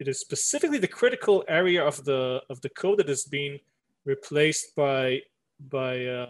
it 0.00 0.08
is 0.08 0.18
specifically 0.18 0.78
the 0.78 0.88
critical 0.88 1.44
area 1.46 1.84
of 1.84 2.02
the 2.04 2.40
of 2.48 2.60
the 2.62 2.70
code 2.70 2.98
that 2.98 3.10
is 3.10 3.24
being 3.24 3.60
replaced 4.04 4.74
by 4.74 5.20
by 5.68 6.06
uh, 6.06 6.26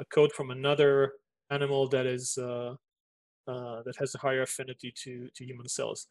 a 0.00 0.04
code 0.06 0.32
from 0.32 0.50
another 0.50 1.14
animal 1.50 1.88
that 1.88 2.04
is 2.04 2.36
uh, 2.36 2.74
uh, 3.46 3.82
that 3.84 3.96
has 3.96 4.14
a 4.14 4.18
higher 4.18 4.42
affinity 4.42 4.92
to 5.02 5.28
to 5.34 5.44
human 5.44 5.68
cells. 5.68 6.08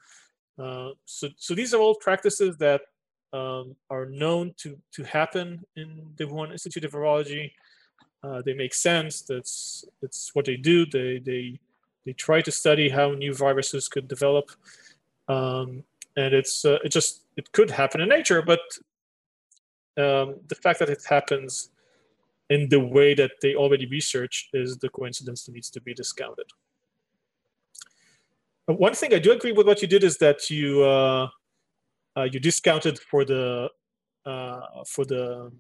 Uh, 0.58 0.92
so 1.06 1.28
so 1.36 1.54
these 1.54 1.74
are 1.74 1.82
all 1.82 1.96
practices 1.96 2.58
that 2.58 2.82
um, 3.34 3.76
are 3.90 4.06
known 4.06 4.54
to 4.58 4.78
to 4.94 5.04
happen 5.04 5.64
in 5.76 6.14
the 6.16 6.26
Wuhan 6.26 6.52
Institute 6.52 6.86
of 6.86 6.94
Virology. 6.94 7.52
Uh, 8.24 8.42
they 8.46 8.54
make 8.54 8.74
sense. 8.74 9.22
That's 9.22 9.84
that's 10.02 10.32
what 10.34 10.46
they 10.46 10.56
do. 10.56 10.86
They 10.86 11.20
they 11.20 11.60
they 12.06 12.14
try 12.14 12.42
to 12.42 12.52
study 12.52 12.88
how 12.90 13.12
new 13.12 13.34
viruses 13.34 13.90
could 13.90 14.08
develop. 14.08 14.50
Um, 15.28 15.84
and 16.16 16.34
it's 16.34 16.66
uh, 16.66 16.78
it 16.84 16.90
just 16.90 17.22
it 17.38 17.52
could 17.52 17.72
happen 17.72 18.02
in 18.02 18.10
nature, 18.10 18.42
but 18.42 18.60
um, 19.98 20.36
the 20.48 20.56
fact 20.56 20.80
that 20.80 20.90
it 20.90 21.04
happens 21.08 21.70
in 22.50 22.68
the 22.70 22.80
way 22.80 23.14
that 23.14 23.32
they 23.42 23.56
already 23.56 23.86
research 23.86 24.50
is 24.54 24.78
the 24.78 24.90
coincidence 24.90 25.44
that 25.46 25.54
needs 25.54 25.70
to 25.70 25.82
be 25.82 25.94
discounted. 25.94 26.48
one 28.68 28.94
thing 28.94 29.14
I 29.14 29.20
do 29.20 29.32
agree 29.32 29.52
with 29.52 29.68
what 29.68 29.82
you 29.82 29.88
did 29.88 30.04
is 30.04 30.18
that 30.18 30.50
you 30.50 30.84
uh, 30.84 31.28
uh, 32.18 32.28
you 32.32 32.40
discounted 32.40 33.00
for 33.00 33.26
the 33.26 33.70
uh, 34.26 34.62
for 34.88 35.06
the 35.06 35.52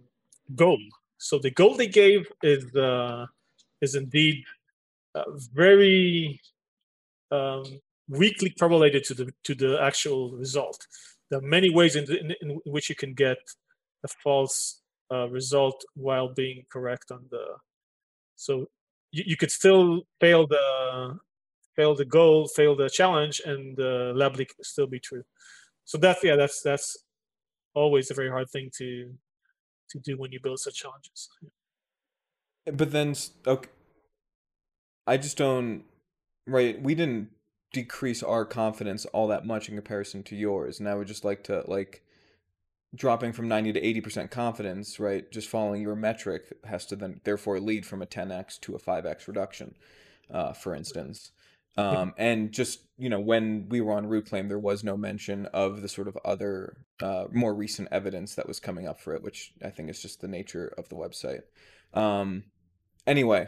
goal. 0.55 0.79
So 1.17 1.39
the 1.39 1.51
goal 1.51 1.75
they 1.75 1.87
gave 1.87 2.27
is 2.43 2.75
uh, 2.75 3.25
is 3.81 3.95
indeed 3.95 4.43
uh, 5.15 5.23
very 5.53 6.41
um, 7.31 7.63
weakly 8.11 8.49
correlated 8.49 9.03
to 9.05 9.13
the 9.13 9.33
to 9.43 9.55
the 9.55 9.81
actual 9.81 10.31
result. 10.33 10.85
There 11.29 11.39
are 11.39 11.43
many 11.57 11.69
ways 11.69 11.95
in, 11.95 12.05
the, 12.05 12.35
in, 12.41 12.59
which 12.65 12.89
you 12.89 12.95
can 12.95 13.13
get 13.13 13.37
a 14.03 14.07
false 14.23 14.81
uh, 15.11 15.29
result 15.29 15.83
while 15.95 16.33
being 16.33 16.65
correct 16.69 17.11
on 17.11 17.25
the. 17.31 17.43
So 18.35 18.67
you, 19.11 19.23
you 19.27 19.37
could 19.37 19.51
still 19.51 20.01
fail 20.19 20.45
the 20.45 21.19
fail 21.75 21.95
the 21.95 22.05
goal, 22.05 22.47
fail 22.47 22.75
the 22.75 22.89
challenge, 22.89 23.41
and 23.45 23.77
the 23.77 24.11
lab 24.15 24.35
leak 24.35 24.53
still 24.61 24.87
be 24.87 24.99
true. 24.99 25.23
So 25.85 25.97
that's 25.97 26.23
yeah, 26.23 26.35
that's 26.35 26.61
that's 26.61 26.97
always 27.73 28.11
a 28.11 28.13
very 28.13 28.29
hard 28.29 28.49
thing 28.49 28.69
to 28.77 29.13
to 29.91 29.99
do 29.99 30.17
when 30.17 30.31
you 30.31 30.39
build 30.41 30.59
such 30.59 30.75
challenges. 30.75 31.29
But 32.65 32.91
then, 32.91 33.15
okay, 33.47 33.69
I 35.07 35.17
just 35.17 35.37
don't. 35.37 35.83
Right, 36.47 36.81
we 36.81 36.95
didn't 36.95 37.29
decrease 37.73 38.21
our 38.21 38.45
confidence 38.45 39.05
all 39.05 39.27
that 39.27 39.45
much 39.45 39.69
in 39.69 39.75
comparison 39.75 40.23
to 40.23 40.35
yours. 40.35 40.79
And 40.79 40.89
I 40.89 40.95
would 40.95 41.07
just 41.07 41.23
like 41.23 41.43
to 41.45 41.63
like 41.67 42.03
dropping 42.93 43.31
from 43.31 43.47
90 43.47 43.73
to 43.73 43.81
80% 43.81 44.29
confidence, 44.29 44.99
right? 44.99 45.29
Just 45.31 45.47
following 45.47 45.81
your 45.81 45.95
metric 45.95 46.53
has 46.65 46.85
to 46.87 46.95
then 46.95 47.21
therefore 47.23 47.59
lead 47.59 47.85
from 47.85 48.01
a 48.01 48.05
10x 48.05 48.59
to 48.61 48.75
a 48.75 48.79
5x 48.79 49.27
reduction, 49.27 49.75
uh, 50.29 50.53
for 50.53 50.75
instance. 50.75 51.31
Um, 51.77 52.13
and 52.17 52.51
just 52.51 52.81
you 52.97 53.09
know, 53.09 53.19
when 53.19 53.67
we 53.69 53.81
were 53.81 53.93
on 53.93 54.07
Rootclaim, 54.07 54.47
there 54.47 54.59
was 54.59 54.83
no 54.83 54.97
mention 54.97 55.45
of 55.47 55.81
the 55.81 55.87
sort 55.87 56.07
of 56.07 56.17
other 56.25 56.77
uh, 57.01 57.25
more 57.31 57.55
recent 57.55 57.87
evidence 57.91 58.35
that 58.35 58.47
was 58.47 58.59
coming 58.59 58.87
up 58.87 58.99
for 58.99 59.15
it, 59.15 59.23
which 59.23 59.53
I 59.63 59.69
think 59.69 59.89
is 59.89 60.01
just 60.01 60.21
the 60.21 60.27
nature 60.27 60.73
of 60.77 60.89
the 60.89 60.95
website. 60.95 61.41
Um, 61.93 62.43
anyway, 63.07 63.47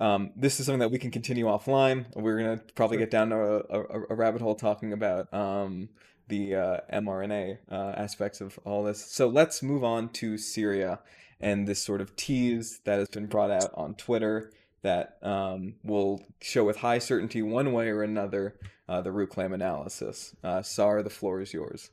um, 0.00 0.30
this 0.34 0.58
is 0.58 0.66
something 0.66 0.80
that 0.80 0.90
we 0.90 0.98
can 0.98 1.10
continue 1.10 1.44
offline. 1.44 2.06
We're 2.16 2.38
gonna 2.38 2.60
probably 2.74 2.96
get 2.96 3.10
down 3.10 3.32
a, 3.32 3.38
a, 3.38 4.02
a 4.10 4.14
rabbit 4.14 4.40
hole 4.40 4.54
talking 4.54 4.92
about 4.92 5.32
um, 5.32 5.90
the 6.28 6.54
uh, 6.54 6.80
mRNA 6.92 7.58
uh, 7.70 7.92
aspects 7.96 8.40
of 8.40 8.58
all 8.64 8.82
this. 8.82 9.04
So 9.04 9.28
let's 9.28 9.62
move 9.62 9.84
on 9.84 10.08
to 10.10 10.38
Syria 10.38 11.00
and 11.40 11.68
this 11.68 11.82
sort 11.82 12.00
of 12.00 12.16
tease 12.16 12.80
that 12.84 12.98
has 12.98 13.08
been 13.08 13.26
brought 13.26 13.50
out 13.50 13.70
on 13.74 13.94
Twitter 13.94 14.52
that 14.82 15.18
um, 15.22 15.74
will 15.84 16.24
show 16.40 16.64
with 16.64 16.78
high 16.78 16.98
certainty 16.98 17.42
one 17.42 17.72
way 17.72 17.88
or 17.88 18.02
another 18.02 18.56
uh, 18.88 19.00
the 19.00 19.10
Rootclaim 19.10 19.52
analysis. 19.52 20.34
Uh, 20.42 20.62
Saar, 20.62 21.02
the 21.02 21.10
floor 21.10 21.40
is 21.40 21.52
yours. 21.52 21.90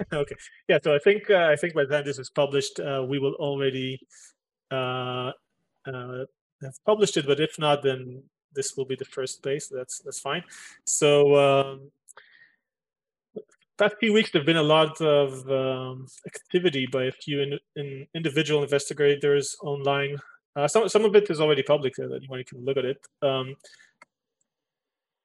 okay. 0.12 0.36
Yeah. 0.68 0.78
So 0.82 0.94
I 0.94 0.98
think 0.98 1.30
uh, 1.30 1.48
I 1.50 1.56
think 1.56 1.74
by 1.74 1.84
the 1.84 1.96
time 1.96 2.04
this 2.04 2.18
is 2.18 2.30
published, 2.30 2.80
uh, 2.80 3.04
we 3.08 3.18
will 3.18 3.34
already 3.34 4.00
uh, 4.70 5.32
uh, 5.86 6.24
have 6.62 6.84
published 6.84 7.16
it. 7.16 7.26
But 7.26 7.40
if 7.40 7.58
not, 7.58 7.82
then 7.82 8.22
this 8.54 8.76
will 8.76 8.84
be 8.84 8.96
the 8.96 9.04
first 9.04 9.42
place. 9.42 9.68
That's 9.68 10.00
that's 10.00 10.20
fine. 10.20 10.44
So 10.84 11.36
um, 11.36 11.90
past 13.78 13.96
few 13.98 14.12
weeks, 14.12 14.30
there've 14.30 14.46
been 14.46 14.56
a 14.56 14.62
lot 14.62 15.00
of 15.00 15.50
um, 15.50 16.06
activity 16.26 16.86
by 16.86 17.04
a 17.04 17.12
few 17.12 17.40
in, 17.40 17.58
in 17.76 18.06
individual 18.14 18.62
investigators 18.62 19.56
online. 19.62 20.18
Uh, 20.56 20.68
some 20.68 20.88
some 20.88 21.04
of 21.04 21.14
it 21.14 21.30
is 21.30 21.40
already 21.40 21.62
public, 21.62 21.96
so 21.96 22.12
anyone 22.12 22.44
can 22.44 22.64
look 22.64 22.76
at 22.76 22.84
it. 22.84 23.00
Um, 23.22 23.56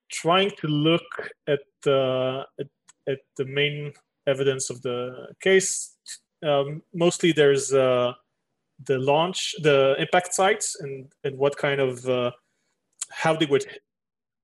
trying 0.09 0.51
to 0.61 0.67
look 0.67 1.09
at 1.47 1.61
the 1.83 2.45
at, 2.59 2.67
at, 3.09 3.19
the 3.37 3.45
main 3.45 3.91
evidence 4.27 4.69
of 4.69 4.81
the 4.81 5.27
case. 5.41 5.97
Um, 6.43 6.83
mostly, 6.93 7.31
there's 7.31 7.73
uh, 7.73 8.13
the 8.83 8.97
launch, 8.99 9.55
the 9.61 9.95
impact 9.99 10.33
sites, 10.33 10.77
and 10.79 11.07
and 11.23 11.37
what 11.37 11.57
kind 11.57 11.79
of 11.79 12.07
uh, 12.07 12.31
how 13.09 13.35
they 13.35 13.45
would 13.45 13.65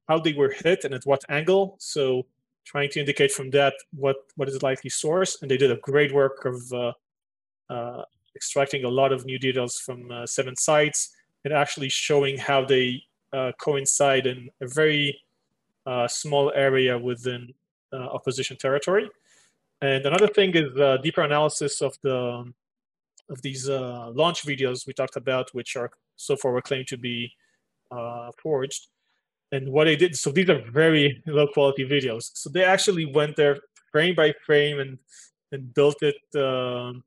how 0.07 0.19
they 0.19 0.33
were 0.33 0.53
hit 0.63 0.83
and 0.83 0.93
at 0.93 1.05
what 1.05 1.23
angle. 1.29 1.75
So 1.79 2.25
trying 2.65 2.89
to 2.91 2.99
indicate 2.99 3.31
from 3.31 3.49
that 3.51 3.73
what 3.95 4.17
what 4.35 4.47
is 4.47 4.61
likely 4.63 4.89
source, 4.89 5.41
and 5.41 5.49
they 5.49 5.57
did 5.57 5.71
a 5.71 5.77
great 5.77 6.13
work 6.13 6.45
of 6.45 6.73
uh, 6.73 6.93
uh, 7.69 8.03
extracting 8.35 8.83
a 8.85 8.89
lot 8.89 9.11
of 9.11 9.25
new 9.25 9.39
details 9.39 9.79
from 9.79 10.11
uh, 10.11 10.25
seven 10.25 10.55
sites 10.55 11.15
and 11.43 11.53
actually 11.53 11.89
showing 11.89 12.37
how 12.37 12.63
they 12.63 13.03
uh, 13.33 13.51
coincide 13.59 14.27
in 14.27 14.49
a 14.61 14.67
very 14.67 15.19
uh, 15.85 16.07
small 16.07 16.51
area 16.55 16.97
within 16.97 17.53
uh, 17.93 17.97
opposition 17.97 18.57
territory. 18.57 19.09
And 19.81 20.05
another 20.05 20.27
thing 20.27 20.51
is 20.53 21.01
deeper 21.01 21.21
analysis 21.21 21.81
of 21.81 21.97
the 22.03 22.51
of 23.31 23.41
these 23.41 23.67
launch 23.67 24.43
videos 24.43 24.85
we 24.85 24.93
talked 24.93 25.15
about, 25.15 25.53
which 25.53 25.75
are 25.75 25.91
so 26.15 26.35
far 26.35 26.51
were 26.51 26.61
claimed 26.61 26.87
to 26.87 26.97
be 26.97 27.31
forged. 28.41 28.87
And 29.53 29.69
what 29.71 29.85
they 29.85 29.95
did 29.97 30.15
so 30.15 30.31
these 30.31 30.49
are 30.49 30.61
very 30.71 31.21
low 31.25 31.47
quality 31.47 31.85
videos. 31.85 32.31
So 32.35 32.49
they 32.49 32.63
actually 32.63 33.05
went 33.05 33.35
there 33.35 33.57
frame 33.91 34.15
by 34.15 34.33
frame 34.45 34.79
and 34.79 34.97
and 35.51 35.73
built 35.73 36.01
it 36.01 36.15
um, 36.35 37.03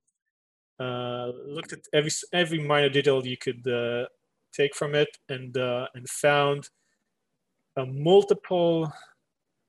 uh, 0.79 1.31
looked 1.47 1.73
at 1.73 1.81
every 1.93 2.11
every 2.33 2.59
minor 2.59 2.89
detail 2.89 3.27
you 3.27 3.37
could 3.37 3.67
uh, 3.67 4.07
take 4.53 4.75
from 4.75 4.95
it 4.95 5.17
and 5.29 5.57
uh, 5.57 5.87
and 5.95 6.09
found 6.09 6.69
multiple 7.77 8.93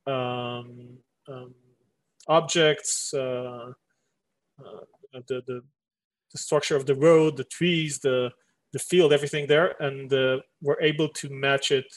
um, 0.05 0.97
um, 1.27 1.53
objects 2.27 3.13
uh, 3.13 3.71
uh, 4.63 4.79
the, 5.27 5.41
the 5.47 5.63
the 6.35 6.43
structure 6.47 6.75
of 6.75 6.85
the 6.85 6.95
road 7.07 7.37
the 7.37 7.49
trees 7.57 7.99
the 7.99 8.29
the 8.73 8.79
field 8.79 9.13
everything 9.13 9.47
there 9.47 9.81
and 9.81 10.11
uh, 10.13 10.37
were 10.61 10.79
able 10.81 11.07
to 11.07 11.29
match 11.29 11.71
it 11.71 11.87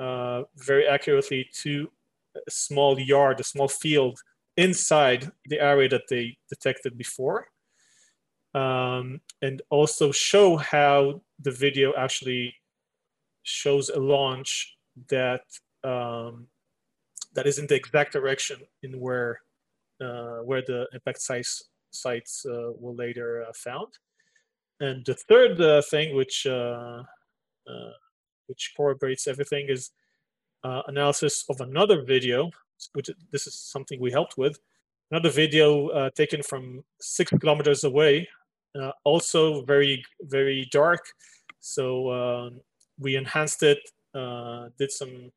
uh, 0.00 0.42
very 0.56 0.86
accurately 0.88 1.48
to 1.52 1.90
a 2.34 2.50
small 2.50 2.98
yard, 2.98 3.38
a 3.38 3.44
small 3.44 3.68
field 3.68 4.18
inside 4.56 5.30
the 5.46 5.60
area 5.60 5.88
that 5.88 6.08
they 6.08 6.36
detected 6.48 6.96
before. 6.96 7.46
Um, 8.54 9.20
and 9.42 9.62
also 9.70 10.10
show 10.10 10.56
how 10.56 11.22
the 11.38 11.52
video 11.52 11.92
actually 11.96 12.54
shows 13.42 13.88
a 13.90 14.00
launch 14.00 14.76
that 15.08 15.42
um, 15.84 16.48
that 17.34 17.46
is 17.46 17.58
in 17.58 17.68
the 17.68 17.76
exact 17.76 18.12
direction 18.12 18.58
in 18.82 18.98
where 18.98 19.40
uh, 20.00 20.38
where 20.38 20.62
the 20.62 20.88
impact 20.92 21.22
size 21.22 21.62
sites 21.90 22.44
uh, 22.46 22.72
were 22.78 22.92
later 22.92 23.44
uh, 23.48 23.52
found. 23.54 23.88
And 24.80 25.04
the 25.04 25.14
third 25.14 25.60
uh, 25.60 25.82
thing, 25.82 26.14
which 26.16 26.46
which 28.46 28.72
corroborates 28.76 29.28
everything, 29.28 29.66
is 29.68 29.90
analysis 30.64 31.44
of 31.48 31.60
another 31.60 32.02
video, 32.02 32.50
which 32.94 33.10
this 33.30 33.46
is 33.46 33.54
something 33.54 34.00
we 34.00 34.10
helped 34.10 34.36
with. 34.38 34.58
Another 35.10 35.30
video 35.30 36.08
taken 36.10 36.42
from 36.42 36.82
six 37.00 37.30
kilometers 37.30 37.84
away, 37.84 38.28
also 39.04 39.62
very, 39.64 40.02
very 40.22 40.68
dark. 40.72 41.04
So 41.60 42.10
um, 42.10 42.60
we 42.98 43.16
enhanced 43.16 43.62
it, 43.62 43.80
did 44.78 44.90
some 44.90 45.30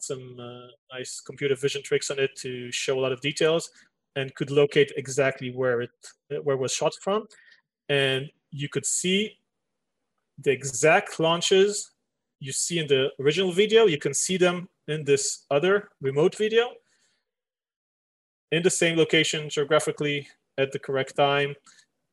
some 0.00 0.36
uh, 0.40 0.96
nice 0.96 1.20
computer 1.20 1.54
vision 1.54 1.82
tricks 1.82 2.10
on 2.10 2.18
it 2.18 2.34
to 2.36 2.70
show 2.72 2.98
a 2.98 3.00
lot 3.00 3.12
of 3.12 3.20
details 3.20 3.70
and 4.16 4.34
could 4.34 4.50
locate 4.50 4.92
exactly 4.96 5.50
where 5.50 5.82
it 5.82 5.90
where 6.42 6.56
it 6.56 6.60
was 6.60 6.72
shot 6.72 6.94
from. 7.02 7.26
And 7.88 8.30
you 8.50 8.68
could 8.68 8.86
see 8.86 9.38
the 10.38 10.50
exact 10.50 11.20
launches 11.20 11.90
you 12.40 12.52
see 12.52 12.78
in 12.78 12.86
the 12.86 13.10
original 13.20 13.52
video, 13.52 13.86
you 13.86 13.98
can 13.98 14.14
see 14.14 14.36
them 14.36 14.68
in 14.88 15.04
this 15.04 15.46
other 15.50 15.88
remote 16.00 16.36
video 16.36 16.72
in 18.52 18.62
the 18.62 18.70
same 18.70 18.96
location 18.96 19.48
geographically 19.48 20.28
at 20.58 20.70
the 20.72 20.78
correct 20.78 21.16
time, 21.16 21.54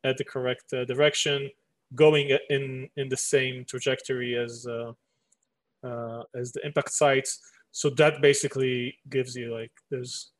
at 0.03 0.17
the 0.17 0.23
correct 0.23 0.73
uh, 0.73 0.85
direction, 0.85 1.49
going 1.95 2.37
in 2.49 2.89
in 2.95 3.09
the 3.09 3.17
same 3.17 3.65
trajectory 3.65 4.35
as 4.35 4.65
uh, 4.67 4.93
uh, 5.83 6.23
as 6.35 6.51
the 6.53 6.65
impact 6.65 6.93
sites. 6.93 7.39
So 7.71 7.89
that 7.91 8.21
basically 8.21 8.97
gives 9.09 9.35
you 9.35 9.53
like 9.53 9.71
there's 9.89 10.31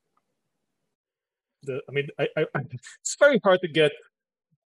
the 1.64 1.82
I 1.88 1.92
mean 1.92 2.08
I, 2.20 2.28
I 2.38 2.46
it's 3.02 3.16
very 3.20 3.40
hard 3.44 3.62
to 3.62 3.68
get 3.68 3.92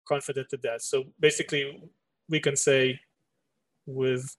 confident 0.07 0.53
at 0.53 0.61
that. 0.63 0.81
So 0.81 1.05
basically 1.19 1.81
we 2.29 2.39
can 2.39 2.55
say 2.55 2.99
with 3.85 4.35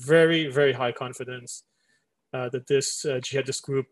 very, 0.00 0.48
very 0.48 0.72
high 0.72 0.92
confidence 0.92 1.64
uh, 2.32 2.48
that 2.50 2.66
this 2.66 3.04
uh, 3.04 3.20
jihadist 3.20 3.62
group, 3.62 3.86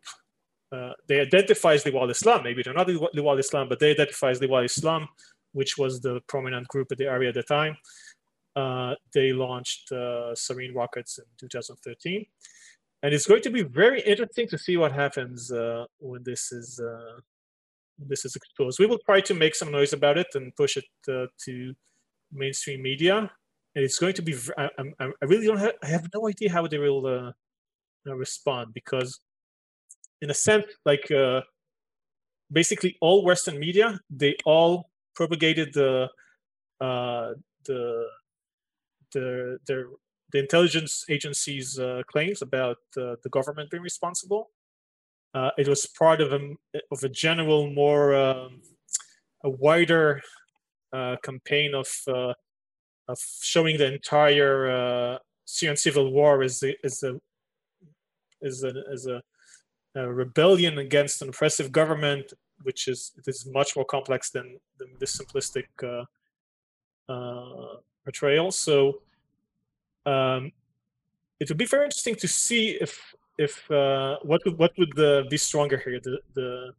uh, 0.72 0.92
they 1.08 1.20
identify 1.20 1.74
as 1.74 1.84
Liwa 1.84 2.10
Islam. 2.10 2.42
Maybe 2.44 2.62
they're 2.62 2.74
not 2.74 2.88
Liwa 2.88 3.38
Islam, 3.38 3.68
but 3.68 3.80
they 3.80 3.92
identify 3.92 4.30
as 4.30 4.40
Liwa 4.40 4.64
Islam, 4.64 5.08
which 5.52 5.78
was 5.78 6.00
the 6.00 6.20
prominent 6.26 6.68
group 6.68 6.92
in 6.92 6.98
the 6.98 7.06
area 7.06 7.28
at 7.28 7.34
the 7.34 7.42
time. 7.42 7.76
Uh, 8.54 8.94
they 9.12 9.32
launched 9.32 9.92
uh, 9.92 10.32
Sarin 10.34 10.74
rockets 10.74 11.18
in 11.18 11.24
2013. 11.38 12.24
And 13.02 13.14
it's 13.14 13.26
going 13.26 13.42
to 13.42 13.50
be 13.50 13.62
very 13.62 14.00
interesting 14.00 14.48
to 14.48 14.58
see 14.58 14.76
what 14.76 14.92
happens 14.92 15.52
uh, 15.52 15.84
when 15.98 16.22
this 16.24 16.50
is 16.50 16.80
this 17.98 18.24
is 18.24 18.36
exposed. 18.36 18.78
We 18.78 18.86
will 18.86 18.98
try 19.04 19.20
to 19.22 19.34
make 19.34 19.54
some 19.54 19.70
noise 19.70 19.92
about 19.92 20.18
it 20.18 20.28
and 20.34 20.54
push 20.56 20.76
it 20.76 20.84
to 21.06 21.74
mainstream 22.32 22.82
media 22.82 23.30
And 23.74 23.84
it's 23.84 23.98
going 23.98 24.14
to 24.14 24.22
be. 24.22 24.34
I, 24.56 24.70
I, 25.00 25.04
I 25.22 25.24
really 25.26 25.46
don't 25.46 25.58
have. 25.58 25.74
I 25.82 25.88
have 25.88 26.08
no 26.14 26.28
idea 26.28 26.50
how 26.52 26.66
they 26.66 26.78
will 26.78 27.06
uh, 27.06 27.32
uh, 28.08 28.16
respond 28.16 28.74
because, 28.74 29.20
in 30.22 30.30
a 30.30 30.34
sense, 30.34 30.66
like 30.84 31.10
uh, 31.10 31.42
basically 32.50 32.96
all 33.00 33.24
Western 33.24 33.58
media, 33.58 34.00
they 34.10 34.36
all 34.44 34.90
propagated 35.14 35.74
the 35.74 36.08
uh, 36.80 37.32
the 37.66 38.06
the 39.12 39.58
the 39.66 39.94
the 40.32 40.38
intelligence 40.38 41.04
agencies' 41.08 41.78
uh, 41.78 42.02
claims 42.08 42.42
about 42.42 42.78
uh, 42.96 43.16
the 43.22 43.30
government 43.30 43.70
being 43.70 43.82
responsible. 43.82 44.50
Uh, 45.36 45.50
it 45.58 45.68
was 45.68 45.84
part 45.84 46.22
of 46.22 46.32
a 46.32 46.40
of 46.90 47.04
a 47.04 47.10
general, 47.10 47.68
more 47.70 48.14
um, 48.14 48.62
a 49.44 49.50
wider 49.50 50.22
uh, 50.94 51.16
campaign 51.22 51.74
of 51.74 51.88
uh, 52.08 52.32
of 53.06 53.18
showing 53.42 53.76
the 53.76 53.92
entire 53.92 54.70
uh, 54.70 55.18
Syrian 55.44 55.76
civil 55.76 56.10
war 56.10 56.42
is 56.42 56.60
the 56.60 56.74
as 56.82 57.02
a 57.02 57.20
as 58.42 58.64
a, 59.06 59.22
a 59.94 60.10
rebellion 60.10 60.78
against 60.78 61.20
an 61.20 61.28
oppressive 61.28 61.70
government, 61.70 62.32
which 62.62 62.88
is 62.88 63.12
it 63.18 63.28
is 63.28 63.46
much 63.46 63.76
more 63.76 63.84
complex 63.84 64.30
than, 64.30 64.58
than 64.78 64.88
this 64.98 65.20
simplistic 65.20 65.66
uh, 65.82 66.04
uh, 67.12 67.76
portrayal. 68.04 68.50
So 68.52 69.02
um, 70.06 70.52
it 71.40 71.50
would 71.50 71.58
be 71.58 71.66
very 71.66 71.84
interesting 71.84 72.14
to 72.16 72.28
see 72.28 72.70
if 72.70 73.14
if 73.38 73.70
uh, 73.70 74.16
what 74.22 74.40
would 74.44 74.58
what 74.58 74.72
would 74.78 74.98
uh, 74.98 75.22
be 75.28 75.36
stronger 75.36 75.76
here 75.78 76.00
the 76.02 76.18
the 76.34 76.72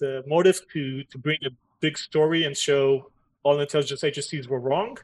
the 0.00 0.22
motive 0.26 0.60
to 0.72 1.04
to 1.04 1.18
bring 1.18 1.38
a 1.44 1.50
big 1.80 1.98
story 1.98 2.44
and 2.44 2.56
show 2.56 3.10
all 3.42 3.60
intelligence 3.60 4.02
agencies 4.04 4.48
were 4.48 4.60
wrong 4.60 4.96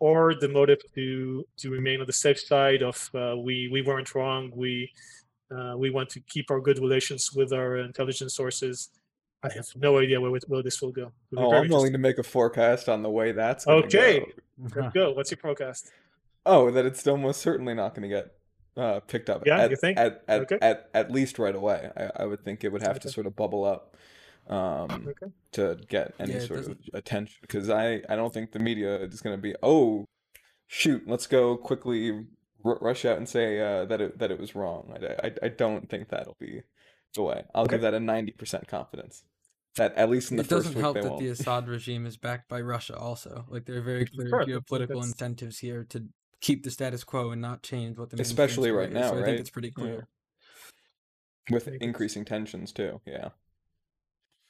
or 0.00 0.34
the 0.34 0.48
motive 0.48 0.80
to 0.94 1.44
to 1.56 1.70
remain 1.70 2.00
on 2.00 2.06
the 2.06 2.12
safe 2.12 2.40
side 2.40 2.82
of 2.82 3.10
uh, 3.14 3.36
we 3.36 3.68
we 3.72 3.82
weren't 3.82 4.14
wrong 4.14 4.50
we 4.54 4.90
uh, 5.54 5.74
we 5.76 5.90
want 5.90 6.08
to 6.08 6.20
keep 6.20 6.50
our 6.50 6.60
good 6.60 6.78
relations 6.78 7.32
with 7.32 7.52
our 7.52 7.78
intelligence 7.78 8.34
sources 8.34 8.90
I 9.42 9.52
have 9.54 9.68
no 9.76 9.98
idea 9.98 10.20
where, 10.20 10.32
where 10.48 10.62
this 10.62 10.80
will 10.82 10.90
go. 10.90 11.12
Oh, 11.36 11.52
I'm 11.52 11.68
willing 11.68 11.92
to 11.92 11.98
make 11.98 12.18
a 12.18 12.22
forecast 12.22 12.88
on 12.88 13.02
the 13.02 13.10
way 13.10 13.32
that's 13.32 13.66
okay. 13.66 14.20
Go. 14.20 14.80
Let's 14.80 14.94
go. 14.94 15.12
What's 15.12 15.30
your 15.30 15.38
forecast? 15.38 15.92
Oh, 16.48 16.70
that 16.70 16.86
it's 16.86 17.00
still 17.00 17.16
most 17.16 17.40
certainly 17.40 17.74
not 17.74 17.92
going 17.92 18.08
to 18.08 18.08
get 18.08 18.35
uh, 18.76 19.00
picked 19.00 19.30
up. 19.30 19.46
Yeah, 19.46 19.60
at, 19.60 19.70
you 19.70 19.76
think? 19.76 19.98
At 19.98 20.22
at, 20.28 20.40
okay. 20.42 20.58
at 20.60 20.90
at 20.94 21.10
least 21.10 21.38
right 21.38 21.54
away. 21.54 21.90
I, 21.96 22.22
I 22.22 22.26
would 22.26 22.44
think 22.44 22.64
it 22.64 22.72
would 22.72 22.82
have 22.82 22.92
okay. 22.92 23.00
to 23.00 23.08
sort 23.10 23.26
of 23.26 23.36
bubble 23.36 23.64
up 23.64 23.96
um, 24.48 25.08
okay. 25.08 25.32
to 25.52 25.78
get 25.88 26.14
any 26.18 26.34
yeah, 26.34 26.40
sort 26.40 26.60
of 26.60 26.78
attention 26.94 27.36
because 27.40 27.70
I 27.70 28.02
I 28.08 28.16
don't 28.16 28.32
think 28.32 28.52
the 28.52 28.58
media 28.58 28.96
is 28.96 29.20
going 29.20 29.36
to 29.36 29.42
be 29.42 29.54
oh 29.62 30.06
shoot 30.66 31.02
let's 31.06 31.26
go 31.26 31.56
quickly 31.56 32.26
r- 32.64 32.78
rush 32.80 33.04
out 33.04 33.18
and 33.18 33.28
say 33.28 33.60
uh, 33.60 33.84
that 33.86 34.00
it 34.00 34.18
that 34.18 34.30
it 34.30 34.38
was 34.38 34.54
wrong. 34.54 34.92
I, 34.94 35.26
I, 35.28 35.32
I 35.44 35.48
don't 35.48 35.88
think 35.88 36.08
that'll 36.08 36.36
be 36.38 36.62
the 37.14 37.22
way. 37.22 37.44
I'll 37.54 37.66
give 37.66 37.80
that 37.80 37.94
a 37.94 38.00
ninety 38.00 38.32
percent 38.32 38.68
confidence. 38.68 39.24
That 39.76 39.94
at 39.94 40.08
least 40.08 40.30
in 40.30 40.38
the 40.38 40.42
it 40.42 40.46
first 40.46 40.68
doesn't 40.68 40.80
help 40.80 40.94
that 40.94 41.04
won't. 41.04 41.20
the 41.20 41.28
Assad 41.28 41.68
regime 41.68 42.06
is 42.06 42.16
backed 42.16 42.48
by 42.48 42.60
Russia. 42.60 42.96
Also, 42.96 43.44
like 43.48 43.66
there 43.66 43.76
are 43.76 43.82
very 43.82 44.06
clear 44.06 44.30
geopolitical 44.30 45.00
That's... 45.00 45.08
incentives 45.08 45.58
here 45.58 45.84
to 45.90 46.04
keep 46.40 46.64
the 46.64 46.70
status 46.70 47.04
quo 47.04 47.30
and 47.30 47.40
not 47.40 47.62
change 47.62 47.98
what 47.98 48.10
the 48.10 48.20
especially 48.20 48.70
right 48.70 48.92
now. 48.92 49.10
So 49.10 49.14
right? 49.14 49.22
I 49.22 49.26
think 49.26 49.40
it's 49.40 49.50
pretty 49.50 49.70
clear. 49.70 49.94
Yeah. 51.48 51.54
With 51.54 51.68
increasing 51.80 52.24
tensions 52.24 52.72
too, 52.72 53.00
yeah. 53.06 53.28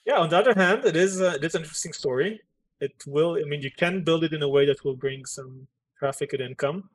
Yeah. 0.07 0.19
On 0.21 0.31
the 0.31 0.39
other 0.39 0.55
hand, 0.55 0.85
it 0.85 0.97
is 0.97 1.21
uh, 1.21 1.35
it 1.37 1.45
is 1.45 1.55
an 1.55 1.63
interesting 1.63 1.93
story. 1.93 2.41
It 2.81 2.95
will. 3.07 3.37
I 3.37 3.47
mean, 3.49 3.63
you 3.63 3.71
can 3.71 4.03
build 4.03 4.25
it 4.25 4.33
in 4.33 4.43
a 4.43 4.49
way 4.49 4.67
that 4.67 4.85
will 4.85 4.97
bring 4.97 5.27
some 5.27 5.67
traffic 5.99 6.33
and 6.33 6.43
income. 6.43 6.91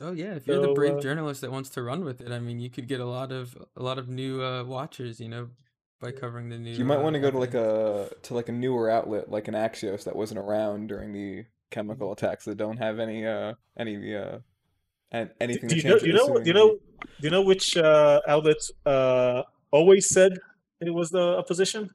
Oh 0.00 0.12
yeah, 0.12 0.34
if 0.34 0.46
you're 0.46 0.56
so, 0.56 0.68
the 0.68 0.72
brave 0.72 0.96
uh, 0.96 1.00
journalist 1.00 1.42
that 1.42 1.52
wants 1.52 1.68
to 1.70 1.82
run 1.82 2.04
with 2.04 2.20
it, 2.20 2.32
I 2.32 2.38
mean, 2.38 2.60
you 2.60 2.70
could 2.70 2.88
get 2.88 3.00
a 3.00 3.06
lot 3.06 3.30
of 3.30 3.56
a 3.76 3.82
lot 3.82 3.98
of 3.98 4.08
new 4.08 4.42
uh, 4.42 4.64
watchers. 4.64 5.20
You 5.20 5.28
know, 5.28 5.48
by 6.02 6.12
covering 6.12 6.48
the 6.48 6.58
news. 6.58 6.78
You 6.78 6.84
might 6.84 6.98
uh, 6.98 7.02
want 7.02 7.14
to 7.14 7.20
go 7.20 7.30
to 7.30 7.38
like 7.38 7.54
a 7.54 8.10
to 8.22 8.34
like 8.34 8.48
a 8.48 8.52
newer 8.52 8.90
outlet, 8.90 9.30
like 9.30 9.48
an 9.48 9.54
Axios 9.54 10.04
that 10.04 10.16
wasn't 10.16 10.40
around 10.40 10.88
during 10.88 11.12
the 11.12 11.44
chemical 11.76 12.08
mm-hmm. 12.08 12.24
attacks 12.24 12.44
that 12.46 12.56
don't 12.64 12.80
have 12.86 12.96
any 13.06 13.26
uh 13.26 13.54
any 13.76 13.94
uh 14.14 14.38
and 15.12 15.30
anything. 15.40 15.68
Do, 15.68 15.76
do 15.76 15.80
you 15.80 15.88
know? 15.88 15.98
Do 15.98 16.06
you 16.06 16.12
know? 16.14 16.38
Do 16.38 16.48
you 16.50 16.54
know? 16.54 16.68
Do 17.20 17.24
you 17.26 17.30
know 17.30 17.42
which 17.42 17.76
uh, 17.76 18.20
outlets 18.26 18.70
uh, 18.86 19.42
always 19.70 20.08
said 20.08 20.38
it 20.80 20.90
was 20.90 21.10
the 21.10 21.36
opposition? 21.42 21.90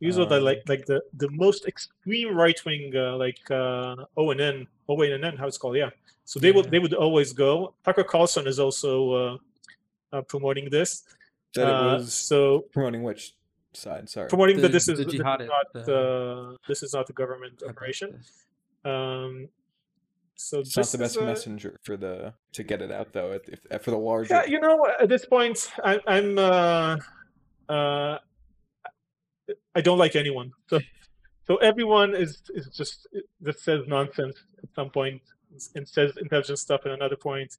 These 0.00 0.18
are 0.18 0.26
the 0.26 0.38
um, 0.38 0.44
like 0.44 0.62
like 0.66 0.84
the 0.86 1.00
the 1.14 1.30
most 1.30 1.66
extreme 1.66 2.34
right 2.34 2.60
wing 2.64 2.92
uh, 2.96 3.16
like 3.16 3.38
uh, 3.50 3.94
ONN, 4.16 4.66
ONN, 4.88 5.38
how 5.38 5.46
it's 5.46 5.58
called, 5.58 5.76
yeah. 5.76 5.90
So 6.24 6.40
they 6.40 6.48
yeah. 6.48 6.56
would 6.56 6.70
they 6.72 6.80
would 6.80 6.94
always 6.94 7.32
go. 7.32 7.74
Tucker 7.84 8.02
Carlson 8.02 8.46
is 8.48 8.58
also 8.58 8.90
uh, 9.12 9.36
uh, 10.12 10.22
promoting 10.22 10.70
this. 10.70 11.04
That 11.54 11.68
it 11.68 11.74
uh, 11.74 11.84
was 11.94 12.14
so 12.14 12.64
promoting 12.72 13.02
which 13.04 13.34
side? 13.74 14.08
Sorry, 14.08 14.28
promoting 14.28 14.56
the, 14.56 14.62
that 14.62 14.72
this 14.72 14.88
is, 14.88 14.98
this 14.98 15.14
is 15.14 15.20
not 15.20 15.40
uh, 15.42 16.56
this 16.66 16.82
is 16.82 16.94
not 16.94 17.06
the 17.06 17.12
government 17.12 17.62
operation. 17.68 18.24
Um, 18.84 19.48
so 20.34 20.60
it's 20.60 20.76
not 20.76 20.86
the 20.86 20.98
best 20.98 21.16
a... 21.16 21.22
messenger 21.22 21.78
for 21.82 21.96
the 21.96 22.34
to 22.52 22.62
get 22.62 22.82
it 22.82 22.90
out 22.90 23.12
though. 23.12 23.32
If, 23.32 23.60
if 23.70 23.82
for 23.82 23.90
the 23.90 23.98
larger, 23.98 24.34
yeah, 24.34 24.44
you 24.44 24.60
know, 24.60 24.86
at 25.00 25.08
this 25.08 25.24
point, 25.24 25.70
I, 25.84 26.00
I'm 26.06 26.38
uh, 26.38 26.96
uh, 27.68 28.18
I 29.74 29.80
don't 29.80 29.98
like 29.98 30.16
anyone. 30.16 30.52
So 30.68 30.80
so 31.46 31.56
everyone 31.56 32.14
is 32.14 32.42
is 32.54 32.66
just 32.68 33.06
that 33.40 33.58
says 33.58 33.82
nonsense 33.86 34.36
at 34.62 34.74
some 34.74 34.90
point 34.90 35.22
and 35.74 35.86
says 35.88 36.12
intelligent 36.16 36.58
stuff 36.58 36.82
at 36.86 36.92
another 36.92 37.16
point, 37.16 37.56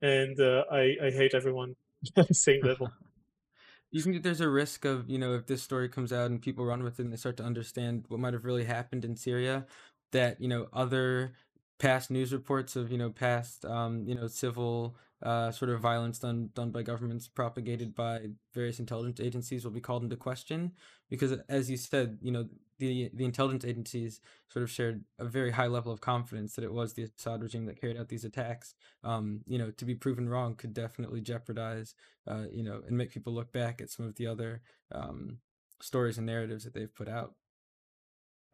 and 0.00 0.38
uh, 0.40 0.64
I 0.70 0.96
I 1.02 1.10
hate 1.10 1.34
everyone 1.34 1.76
at 2.16 2.28
the 2.28 2.34
same 2.34 2.62
level. 2.62 2.90
you 3.90 4.00
think 4.00 4.16
that 4.16 4.22
there's 4.22 4.40
a 4.40 4.48
risk 4.48 4.84
of 4.84 5.08
you 5.08 5.18
know 5.18 5.34
if 5.34 5.46
this 5.46 5.62
story 5.62 5.88
comes 5.88 6.12
out 6.12 6.30
and 6.30 6.40
people 6.40 6.64
run 6.64 6.82
with 6.82 6.98
it 6.98 7.02
and 7.04 7.12
they 7.12 7.16
start 7.16 7.36
to 7.36 7.44
understand 7.44 8.04
what 8.08 8.20
might 8.20 8.32
have 8.32 8.44
really 8.44 8.64
happened 8.64 9.04
in 9.04 9.16
Syria, 9.16 9.66
that 10.12 10.40
you 10.40 10.48
know 10.48 10.68
other 10.72 11.32
past 11.78 12.10
news 12.10 12.32
reports 12.32 12.76
of 12.76 12.92
you 12.92 12.98
know 12.98 13.10
past 13.10 13.64
um, 13.64 14.04
you 14.06 14.14
know 14.14 14.26
civil 14.26 14.96
uh, 15.22 15.50
sort 15.50 15.70
of 15.70 15.80
violence 15.80 16.18
done 16.18 16.50
done 16.54 16.70
by 16.70 16.82
governments 16.82 17.28
propagated 17.28 17.94
by 17.94 18.20
various 18.54 18.78
intelligence 18.78 19.20
agencies 19.20 19.64
will 19.64 19.72
be 19.72 19.80
called 19.80 20.02
into 20.02 20.16
question 20.16 20.72
because 21.08 21.32
as 21.48 21.70
you 21.70 21.76
said 21.76 22.18
you 22.22 22.30
know 22.30 22.48
the 22.78 23.10
the 23.14 23.24
intelligence 23.24 23.64
agencies 23.64 24.20
sort 24.48 24.62
of 24.62 24.70
shared 24.70 25.04
a 25.18 25.24
very 25.24 25.52
high 25.52 25.68
level 25.68 25.92
of 25.92 26.00
confidence 26.00 26.54
that 26.54 26.64
it 26.64 26.72
was 26.72 26.94
the 26.94 27.04
Assad 27.04 27.42
regime 27.42 27.66
that 27.66 27.80
carried 27.80 27.96
out 27.96 28.08
these 28.08 28.24
attacks 28.24 28.74
um, 29.04 29.40
you 29.46 29.58
know 29.58 29.70
to 29.70 29.84
be 29.84 29.94
proven 29.94 30.28
wrong 30.28 30.54
could 30.54 30.74
definitely 30.74 31.20
jeopardize 31.20 31.94
uh, 32.26 32.44
you 32.50 32.62
know 32.62 32.82
and 32.86 32.96
make 32.96 33.12
people 33.12 33.32
look 33.32 33.52
back 33.52 33.80
at 33.80 33.90
some 33.90 34.06
of 34.06 34.16
the 34.16 34.26
other 34.26 34.62
um, 34.92 35.38
stories 35.80 36.16
and 36.16 36.26
narratives 36.26 36.64
that 36.64 36.74
they've 36.74 36.94
put 36.94 37.08
out. 37.08 37.34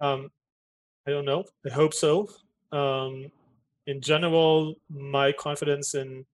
Um, 0.01 0.31
I 1.09 1.11
don't 1.11 1.25
know 1.25 1.45
I 1.69 1.71
hope 1.81 1.95
so 1.95 2.29
um, 2.71 3.31
in 3.87 4.01
general 4.01 4.75
my 4.91 5.33
confidence 5.33 5.95
in 5.95 6.27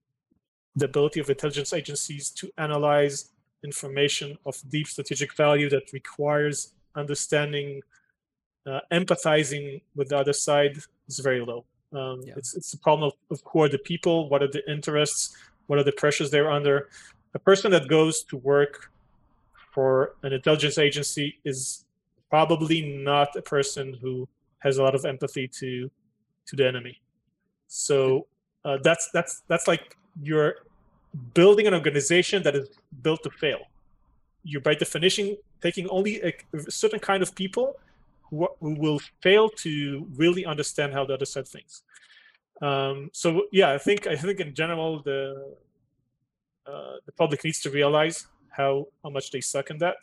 the 0.75 0.85
ability 0.85 1.19
of 1.21 1.29
intelligence 1.29 1.71
agencies 1.73 2.29
to 2.31 2.51
analyze 2.57 3.31
information 3.63 4.37
of 4.45 4.55
deep 4.69 4.87
strategic 4.87 5.35
value 5.35 5.69
that 5.69 5.93
requires 5.93 6.73
understanding, 6.95 7.81
uh, 8.67 8.81
empathizing 8.91 9.81
with 9.95 10.09
the 10.09 10.17
other 10.17 10.33
side 10.33 10.77
is 11.07 11.19
very 11.19 11.41
low. 11.41 11.65
Um, 11.93 12.21
yeah. 12.25 12.33
It's 12.37 12.55
it's 12.55 12.71
the 12.71 12.77
problem 12.77 13.07
of, 13.09 13.13
of 13.31 13.41
who 13.49 13.63
are 13.63 13.69
the 13.69 13.77
people, 13.91 14.29
what 14.29 14.43
are 14.43 14.51
the 14.57 14.63
interests, 14.69 15.35
what 15.67 15.79
are 15.79 15.83
the 15.83 15.93
pressures 15.93 16.29
they're 16.29 16.51
under. 16.51 16.89
A 17.33 17.39
person 17.39 17.71
that 17.71 17.87
goes 17.87 18.23
to 18.25 18.37
work 18.37 18.91
for 19.73 20.15
an 20.23 20.33
intelligence 20.33 20.77
agency 20.77 21.39
is 21.43 21.85
probably 22.29 22.81
not 22.81 23.35
a 23.35 23.41
person 23.41 23.97
who 24.01 24.27
has 24.65 24.77
a 24.79 24.83
lot 24.83 24.95
of 24.95 25.05
empathy 25.05 25.47
to 25.59 25.89
to 26.47 26.55
the 26.55 26.67
enemy. 26.67 26.99
So 27.67 28.27
uh, 28.65 28.77
that's 28.83 29.09
that's 29.13 29.43
that's 29.47 29.67
like 29.67 29.95
you're 30.21 30.55
building 31.33 31.65
an 31.67 31.73
organization 31.73 32.43
that 32.43 32.55
is 32.55 32.67
built 33.01 33.23
to 33.23 33.29
fail. 33.29 33.61
You're 34.43 34.61
by 34.69 34.75
definition 34.75 35.37
taking 35.61 35.87
only 35.89 36.21
a, 36.21 36.33
a 36.53 36.71
certain 36.71 36.99
kind 36.99 37.23
of 37.23 37.33
people 37.35 37.75
who, 38.29 38.47
who, 38.59 38.75
will 38.83 38.99
fail 39.21 39.49
to 39.49 40.07
really 40.15 40.45
understand 40.45 40.93
how 40.93 41.05
the 41.05 41.13
other 41.13 41.25
side 41.25 41.47
thinks. 41.47 41.83
Um, 42.61 43.09
so 43.13 43.43
yeah, 43.51 43.71
I 43.71 43.77
think 43.77 44.07
I 44.07 44.15
think 44.15 44.39
in 44.39 44.53
general 44.53 45.01
the 45.03 45.55
uh, 46.67 46.95
the 47.05 47.11
public 47.11 47.43
needs 47.43 47.59
to 47.61 47.69
realize 47.69 48.27
how 48.49 48.87
how 49.03 49.09
much 49.09 49.31
they 49.31 49.41
suck 49.41 49.69
in 49.69 49.77
that. 49.79 49.97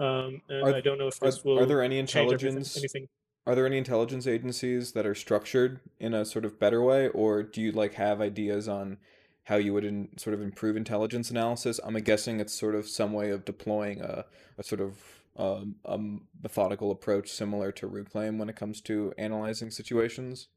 Um, 0.00 0.42
and 0.48 0.62
are, 0.64 0.74
I 0.74 0.80
don't 0.80 0.98
know 0.98 1.06
if 1.06 1.20
this 1.20 1.38
are, 1.38 1.42
will. 1.44 1.58
Are 1.60 1.66
there 1.66 1.82
any 1.82 1.98
intelligence? 1.98 2.76
Anything. 2.76 3.08
Are 3.46 3.54
there 3.54 3.66
any 3.66 3.78
intelligence 3.78 4.26
agencies 4.26 4.92
that 4.92 5.06
are 5.06 5.14
structured 5.14 5.80
in 6.00 6.14
a 6.14 6.24
sort 6.24 6.44
of 6.44 6.58
better 6.58 6.82
way, 6.82 7.08
or 7.08 7.42
do 7.42 7.60
you 7.60 7.72
like 7.72 7.94
have 7.94 8.20
ideas 8.20 8.68
on 8.68 8.98
how 9.44 9.56
you 9.56 9.72
would 9.74 9.84
in, 9.84 10.08
sort 10.16 10.34
of 10.34 10.42
improve 10.42 10.76
intelligence 10.76 11.30
analysis. 11.30 11.78
I'm 11.84 11.94
guessing 11.94 12.40
it's 12.40 12.52
sort 12.52 12.74
of 12.74 12.88
some 12.88 13.12
way 13.12 13.30
of 13.30 13.44
deploying 13.44 14.00
a, 14.00 14.24
a 14.58 14.62
sort 14.62 14.80
of 14.80 14.98
um, 15.36 15.76
a 15.84 15.98
methodical 16.42 16.90
approach 16.90 17.30
similar 17.30 17.70
to 17.72 17.88
Rootclaim 17.88 18.38
when 18.38 18.48
it 18.48 18.56
comes 18.56 18.80
to 18.82 19.12
analyzing 19.18 19.70
situations. 19.70 20.48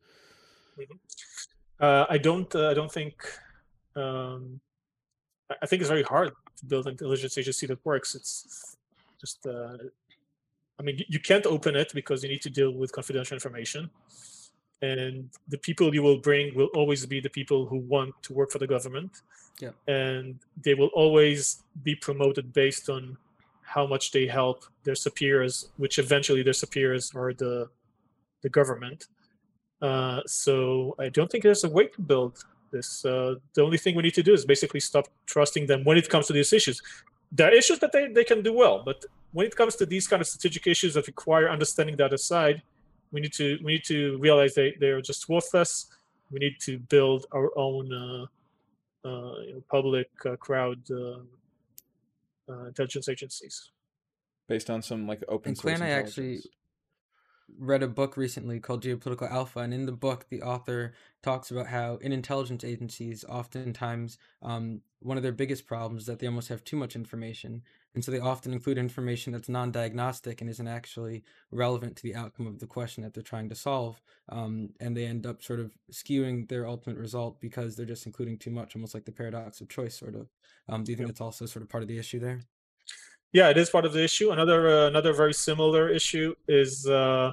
Mm-hmm. 0.80 0.94
Uh, 1.80 2.06
I 2.10 2.18
don't. 2.18 2.54
Uh, 2.56 2.70
I 2.70 2.74
don't 2.74 2.92
think. 2.92 3.16
Um, 3.96 4.60
I 5.62 5.66
think 5.66 5.82
it's 5.82 5.90
very 5.90 6.04
hard 6.04 6.32
to 6.58 6.66
build 6.66 6.88
an 6.88 6.94
intelligence 6.94 7.38
agency 7.38 7.68
that 7.68 7.86
works. 7.86 8.16
It's 8.16 8.78
just. 9.20 9.46
Uh, 9.46 9.78
I 10.80 10.84
mean, 10.84 11.02
you 11.08 11.20
can't 11.20 11.46
open 11.46 11.76
it 11.76 11.92
because 11.94 12.24
you 12.24 12.30
need 12.30 12.42
to 12.44 12.50
deal 12.50 12.72
with 12.72 12.92
confidential 12.92 13.36
information 13.36 13.90
and 14.82 15.30
the 15.48 15.58
people 15.58 15.94
you 15.94 16.04
will 16.04 16.20
bring 16.20 16.56
will 16.56 16.70
always 16.76 17.06
be 17.06 17.20
the 17.20 17.30
people 17.30 17.66
who 17.66 17.78
want 17.78 18.14
to 18.22 18.34
work 18.34 18.52
for 18.52 18.60
the 18.60 18.68
government 18.68 19.24
yeah. 19.60 19.72
and 19.88 20.38
they 20.64 20.76
will 20.76 20.92
always 20.94 21.64
be 21.82 21.96
promoted 21.96 22.54
based 22.54 22.88
on 22.88 23.18
how 23.64 23.88
much 23.88 24.12
they 24.12 24.28
help 24.28 24.66
their 24.84 24.94
superiors 24.94 25.70
which 25.78 25.98
eventually 25.98 26.44
their 26.44 26.54
superiors 26.54 27.12
are 27.16 27.34
the 27.34 27.68
the 28.44 28.50
government 28.50 29.08
uh, 29.82 30.22
so 30.28 30.96
i 31.00 31.10
don't 31.10 31.32
think 31.32 31.44
there's 31.44 31.64
a 31.64 31.70
way 31.70 31.88
to 31.88 32.02
build 32.02 32.44
this. 32.72 33.06
Uh, 33.06 33.36
the 33.54 33.62
only 33.62 33.78
thing 33.78 33.96
we 33.96 34.04
need 34.04 34.14
to 34.14 34.24
do 34.24 34.34
is 34.34 34.46
basically 34.46 34.80
stop 34.80 35.08
trusting 35.26 35.68
them 35.68 35.84
when 35.84 35.98
it 35.98 36.10
comes 36.10 36.28
to 36.28 36.34
these 36.34 36.54
issues. 36.54 36.82
There 37.32 37.48
are 37.48 37.54
issues 37.54 37.80
that 37.80 37.92
they, 37.92 38.08
they 38.08 38.24
can 38.24 38.42
do 38.42 38.54
well, 38.54 38.84
but 38.84 39.06
when 39.32 39.46
it 39.46 39.56
comes 39.56 39.76
to 39.78 39.86
these 39.86 40.08
kind 40.08 40.22
of 40.22 40.28
strategic 40.28 40.68
issues 40.68 40.94
that 40.96 41.08
require 41.08 41.50
understanding 41.50 41.96
the 41.96 42.06
other 42.06 42.18
side, 42.18 42.62
we 43.12 43.22
need 43.22 43.34
to 43.34 43.58
we 43.64 43.74
need 43.74 43.84
to 43.86 44.18
realize 44.18 44.56
they 44.56 44.76
they're 44.80 45.02
just 45.02 45.30
worthless. 45.30 45.88
We 46.32 46.40
need 46.40 46.58
to 46.62 46.78
build 46.78 47.26
our 47.34 47.50
own 47.58 47.94
uh, 47.94 48.26
uh, 49.08 49.40
you 49.40 49.54
know, 49.54 49.64
public 49.70 50.10
uh, 50.26 50.36
crowd 50.36 50.80
uh, 50.92 51.20
uh, 52.50 52.66
intelligence 52.66 53.08
agencies 53.08 53.72
based 54.48 54.70
on 54.70 54.82
some 54.82 55.08
like 55.08 55.24
open 55.28 55.50
and 55.50 55.58
source. 55.58 55.78
Clan, 55.78 55.88
I 55.88 55.92
actually 55.92 56.40
read 57.58 57.84
a 57.84 57.88
book 57.88 58.18
recently 58.18 58.60
called 58.60 58.84
Geopolitical 58.84 59.32
Alpha, 59.32 59.60
and 59.60 59.74
in 59.74 59.86
the 59.86 59.92
book, 59.92 60.28
the 60.30 60.42
author 60.42 60.94
talks 61.22 61.52
about 61.52 61.68
how 61.68 61.96
in 61.98 62.12
intelligence 62.12 62.64
agencies, 62.64 63.24
oftentimes 63.28 64.18
um, 64.42 64.82
one 65.00 65.18
of 65.18 65.24
their 65.24 65.32
biggest 65.32 65.66
problems 65.66 66.04
is 66.04 66.08
that 66.08 66.20
they 66.20 66.28
almost 66.28 66.50
have 66.50 66.64
too 66.64 66.76
much 66.76 66.96
information, 66.96 67.64
and 67.98 68.06
so 68.06 68.12
they 68.12 68.20
often 68.20 68.54
include 68.54 68.78
information 68.78 69.34
that's 69.34 69.50
non-diagnostic 69.50 70.42
and 70.42 70.52
isn't 70.52 70.68
actually 70.68 71.24
relevant 71.50 71.96
to 71.96 72.04
the 72.04 72.14
outcome 72.14 72.46
of 72.46 72.60
the 72.60 72.68
question 72.68 73.02
that 73.02 73.12
they're 73.12 73.24
trying 73.24 73.50
to 73.50 73.56
solve, 73.56 74.00
um, 74.30 74.70
and 74.80 74.96
they 74.96 75.08
end 75.08 75.26
up 75.26 75.42
sort 75.42 75.60
of 75.60 75.74
skewing 75.92 76.48
their 76.48 76.68
ultimate 76.68 77.00
result 77.00 77.42
because 77.42 77.76
they're 77.76 77.88
just 77.88 78.06
including 78.06 78.38
too 78.38 78.52
much, 78.52 78.76
almost 78.76 78.94
like 78.94 79.06
the 79.06 79.12
paradox 79.12 79.62
of 79.62 79.68
choice, 79.68 79.98
sort 79.98 80.14
of. 80.14 80.28
Um, 80.70 80.84
do 80.84 80.92
you 80.92 80.96
think 80.96 81.08
that's 81.08 81.22
also 81.22 81.48
sort 81.48 81.64
of 81.64 81.70
part 81.70 81.82
of 81.82 81.88
the 81.88 81.98
issue 81.98 82.20
there? 82.20 82.42
yeah, 83.34 83.50
it 83.50 83.58
is 83.58 83.72
part 83.72 83.86
of 83.86 83.94
the 83.94 84.04
issue. 84.04 84.30
Another 84.30 84.70
uh, 84.70 84.88
another 84.88 85.12
very 85.12 85.34
similar 85.34 85.90
issue 85.90 86.36
is 86.48 86.88
uh, 86.88 87.32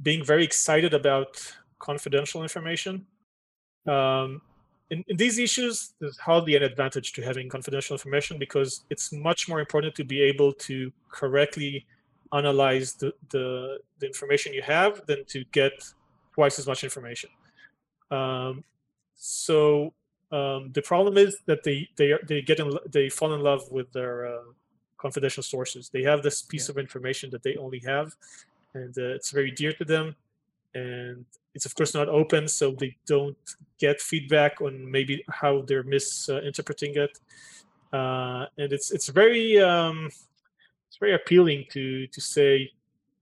being 0.00 0.24
very 0.24 0.42
excited 0.42 0.94
about 0.94 1.36
confidential 1.78 2.42
information. 2.42 3.04
Um, 3.86 4.40
in, 4.92 5.02
in 5.08 5.16
these 5.16 5.38
issues, 5.38 5.94
there's 6.00 6.18
hardly 6.18 6.54
an 6.54 6.62
advantage 6.62 7.14
to 7.14 7.22
having 7.22 7.48
confidential 7.48 7.94
information 7.94 8.38
because 8.38 8.84
it's 8.90 9.10
much 9.10 9.48
more 9.48 9.58
important 9.58 9.94
to 9.94 10.04
be 10.04 10.20
able 10.20 10.52
to 10.68 10.92
correctly 11.10 11.86
analyze 12.32 12.92
the, 12.94 13.10
the, 13.30 13.78
the 14.00 14.06
information 14.06 14.52
you 14.52 14.60
have 14.60 15.04
than 15.06 15.24
to 15.24 15.44
get 15.52 15.72
twice 16.34 16.58
as 16.58 16.66
much 16.66 16.84
information. 16.84 17.30
Um, 18.10 18.64
so 19.14 19.94
um, 20.30 20.70
the 20.74 20.82
problem 20.82 21.16
is 21.16 21.38
that 21.46 21.62
they 21.62 21.88
they 21.96 22.14
they 22.28 22.42
get 22.42 22.58
in 22.58 22.76
they 22.90 23.08
fall 23.08 23.32
in 23.34 23.40
love 23.40 23.62
with 23.70 23.90
their 23.92 24.14
uh, 24.26 24.48
confidential 24.98 25.42
sources. 25.42 25.88
They 25.88 26.02
have 26.02 26.22
this 26.22 26.42
piece 26.42 26.68
yeah. 26.68 26.72
of 26.72 26.78
information 26.78 27.30
that 27.30 27.42
they 27.42 27.56
only 27.56 27.80
have, 27.80 28.14
and 28.74 28.96
uh, 28.98 29.16
it's 29.16 29.30
very 29.30 29.50
dear 29.50 29.72
to 29.74 29.84
them. 29.84 30.16
And 30.74 31.24
it's 31.54 31.66
of 31.66 31.74
course 31.74 31.94
not 31.94 32.08
open, 32.08 32.48
so 32.48 32.72
they 32.72 32.96
don't 33.06 33.36
get 33.78 34.00
feedback 34.00 34.60
on 34.60 34.90
maybe 34.90 35.24
how 35.28 35.62
they're 35.62 35.82
misinterpreting 35.82 36.96
it. 36.96 37.18
Uh, 37.92 38.46
and 38.56 38.72
it's 38.72 38.90
it's 38.90 39.08
very 39.08 39.60
um, 39.60 40.06
it's 40.88 40.96
very 40.98 41.14
appealing 41.14 41.66
to 41.70 42.06
to 42.06 42.20
say, 42.20 42.70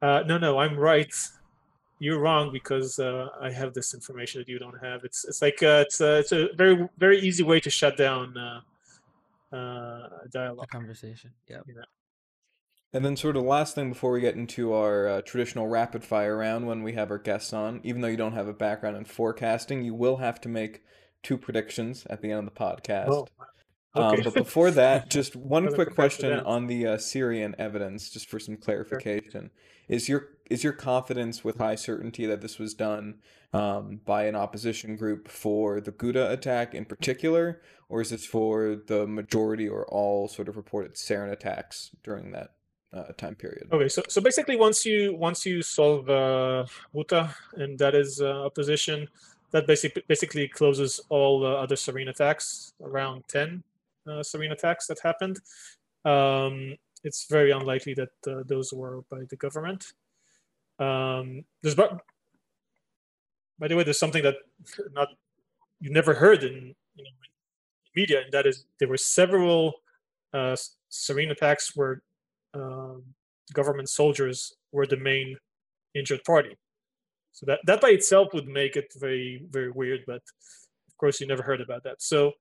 uh, 0.02 0.22
no, 0.26 0.38
no, 0.38 0.58
I'm 0.58 0.76
right. 0.76 1.12
You're 1.98 2.20
wrong 2.20 2.50
because 2.52 2.98
uh, 2.98 3.28
I 3.40 3.50
have 3.50 3.74
this 3.74 3.92
information 3.94 4.40
that 4.40 4.48
you 4.48 4.58
don't 4.58 4.78
have. 4.82 5.04
It's 5.04 5.24
it's 5.24 5.42
like 5.42 5.62
uh, 5.62 5.84
it's 5.86 6.00
a, 6.00 6.18
it's 6.18 6.32
a 6.32 6.48
very 6.56 6.88
very 6.98 7.18
easy 7.20 7.42
way 7.42 7.60
to 7.60 7.70
shut 7.70 7.96
down 7.96 8.36
uh, 8.38 8.60
uh, 9.54 10.08
dialogue. 10.30 10.68
A 10.70 10.78
conversation. 10.78 11.30
Yeah. 11.48 11.60
And 12.92 13.04
then, 13.04 13.16
sort 13.16 13.36
of, 13.36 13.44
last 13.44 13.76
thing 13.76 13.90
before 13.90 14.10
we 14.10 14.20
get 14.20 14.34
into 14.34 14.72
our 14.72 15.06
uh, 15.06 15.22
traditional 15.22 15.68
rapid 15.68 16.02
fire 16.02 16.36
round 16.36 16.66
when 16.66 16.82
we 16.82 16.94
have 16.94 17.10
our 17.10 17.18
guests 17.18 17.52
on, 17.52 17.80
even 17.84 18.00
though 18.00 18.08
you 18.08 18.16
don't 18.16 18.32
have 18.32 18.48
a 18.48 18.52
background 18.52 18.96
in 18.96 19.04
forecasting, 19.04 19.82
you 19.82 19.94
will 19.94 20.16
have 20.16 20.40
to 20.40 20.48
make 20.48 20.82
two 21.22 21.38
predictions 21.38 22.04
at 22.10 22.20
the 22.20 22.30
end 22.30 22.40
of 22.40 22.52
the 22.52 22.60
podcast. 22.60 23.08
Oh. 23.08 23.26
Okay. 23.96 24.18
Um, 24.18 24.22
but 24.22 24.34
before 24.34 24.70
that, 24.72 25.10
just 25.10 25.34
one 25.34 25.72
quick 25.72 25.94
question 25.94 26.38
on 26.40 26.66
the 26.66 26.86
uh, 26.86 26.98
Syrian 26.98 27.56
evidence, 27.58 28.10
just 28.10 28.28
for 28.28 28.38
some 28.38 28.56
clarification. 28.56 29.50
Sure. 29.50 29.96
Is 29.96 30.08
your 30.08 30.28
is 30.48 30.62
your 30.62 30.72
confidence 30.72 31.44
with 31.44 31.58
high 31.58 31.74
certainty 31.74 32.26
that 32.26 32.40
this 32.40 32.58
was 32.58 32.74
done 32.74 33.18
um, 33.52 34.00
by 34.04 34.24
an 34.24 34.36
opposition 34.36 34.96
group 34.96 35.28
for 35.28 35.80
the 35.80 35.90
Ghouta 35.92 36.30
attack 36.30 36.74
in 36.74 36.84
particular, 36.84 37.62
or 37.88 38.00
is 38.00 38.10
this 38.10 38.26
for 38.26 38.76
the 38.86 39.06
majority 39.06 39.68
or 39.68 39.86
all 39.86 40.28
sort 40.28 40.48
of 40.48 40.56
reported 40.56 40.94
sarin 40.94 41.32
attacks 41.32 41.90
during 42.04 42.30
that 42.32 42.50
uh, 42.92 43.12
time 43.16 43.34
period? 43.34 43.68
Okay, 43.72 43.88
so 43.88 44.02
so 44.08 44.20
basically, 44.20 44.56
once 44.56 44.84
you 44.84 45.14
once 45.14 45.46
you 45.46 45.62
solve 45.62 46.08
uh, 46.10 46.66
Ghouta, 46.94 47.34
and 47.54 47.78
that 47.78 47.94
is 47.94 48.20
uh, 48.20 48.48
position, 48.50 49.08
that 49.52 49.66
basically 49.66 50.02
basically 50.08 50.48
closes 50.48 51.00
all 51.08 51.46
uh, 51.46 51.54
other 51.54 51.76
sarin 51.76 52.08
attacks. 52.08 52.72
Around 52.82 53.24
ten 53.28 53.62
uh, 54.06 54.22
sarin 54.22 54.52
attacks 54.52 54.86
that 54.86 54.98
happened. 55.00 55.40
Um, 56.04 56.76
it's 57.04 57.26
very 57.30 57.50
unlikely 57.50 57.94
that 57.94 58.10
uh, 58.26 58.42
those 58.46 58.72
were 58.72 59.02
by 59.10 59.24
the 59.28 59.36
government. 59.36 59.92
Um, 60.78 61.44
there's 61.62 61.74
but 61.74 62.00
by 63.58 63.68
the 63.68 63.76
way, 63.76 63.84
there's 63.84 63.98
something 63.98 64.22
that 64.22 64.36
not 64.92 65.08
you 65.80 65.90
never 65.90 66.14
heard 66.14 66.42
in 66.42 66.74
you 66.94 67.04
know, 67.04 67.10
media, 67.94 68.22
and 68.22 68.32
that 68.32 68.46
is 68.46 68.64
there 68.78 68.88
were 68.88 68.96
several 68.96 69.74
uh, 70.32 70.56
sarin 70.90 71.30
attacks 71.30 71.76
where 71.76 72.02
um, 72.54 73.04
government 73.52 73.88
soldiers 73.88 74.54
were 74.72 74.86
the 74.86 74.96
main 74.96 75.36
injured 75.94 76.24
party. 76.24 76.56
So 77.32 77.46
that 77.46 77.60
that 77.66 77.80
by 77.80 77.90
itself 77.90 78.28
would 78.34 78.46
make 78.46 78.76
it 78.76 78.92
very 78.96 79.42
very 79.50 79.70
weird, 79.70 80.00
but 80.06 80.22
of 80.88 80.96
course 80.98 81.20
you 81.20 81.26
never 81.26 81.42
heard 81.42 81.60
about 81.60 81.84
that. 81.84 82.02
So 82.02 82.32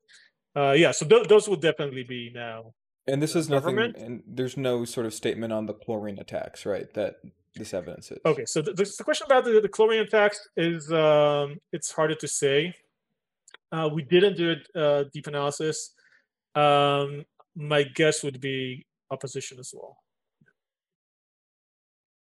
uh, 0.55 0.71
yeah, 0.71 0.91
so 0.91 1.05
th- 1.05 1.27
those 1.27 1.47
would 1.47 1.61
definitely 1.61 2.03
be 2.03 2.31
now. 2.33 2.73
And 3.07 3.21
this 3.21 3.35
is 3.35 3.49
nothing, 3.49 3.79
and 3.79 4.23
there's 4.27 4.57
no 4.57 4.85
sort 4.85 5.05
of 5.05 5.13
statement 5.13 5.51
on 5.53 5.65
the 5.65 5.73
chlorine 5.73 6.19
attacks, 6.19 6.65
right? 6.65 6.91
That 6.93 7.15
this 7.55 7.73
evidence 7.73 8.11
is. 8.11 8.19
Okay, 8.25 8.45
so 8.45 8.61
the, 8.61 8.73
the 8.73 9.03
question 9.03 9.25
about 9.25 9.45
the, 9.45 9.59
the 9.61 9.69
chlorine 9.69 10.01
attacks 10.01 10.47
is 10.55 10.91
um, 10.91 11.57
it's 11.71 11.91
harder 11.91 12.15
to 12.15 12.27
say. 12.27 12.73
Uh, 13.71 13.89
we 13.91 14.03
didn't 14.03 14.35
do 14.35 14.55
a 14.75 14.79
uh, 14.79 15.03
deep 15.13 15.27
analysis. 15.27 15.93
Um, 16.55 17.25
my 17.55 17.83
guess 17.83 18.23
would 18.23 18.39
be 18.39 18.85
opposition 19.11 19.59
as 19.59 19.73
well. 19.73 19.97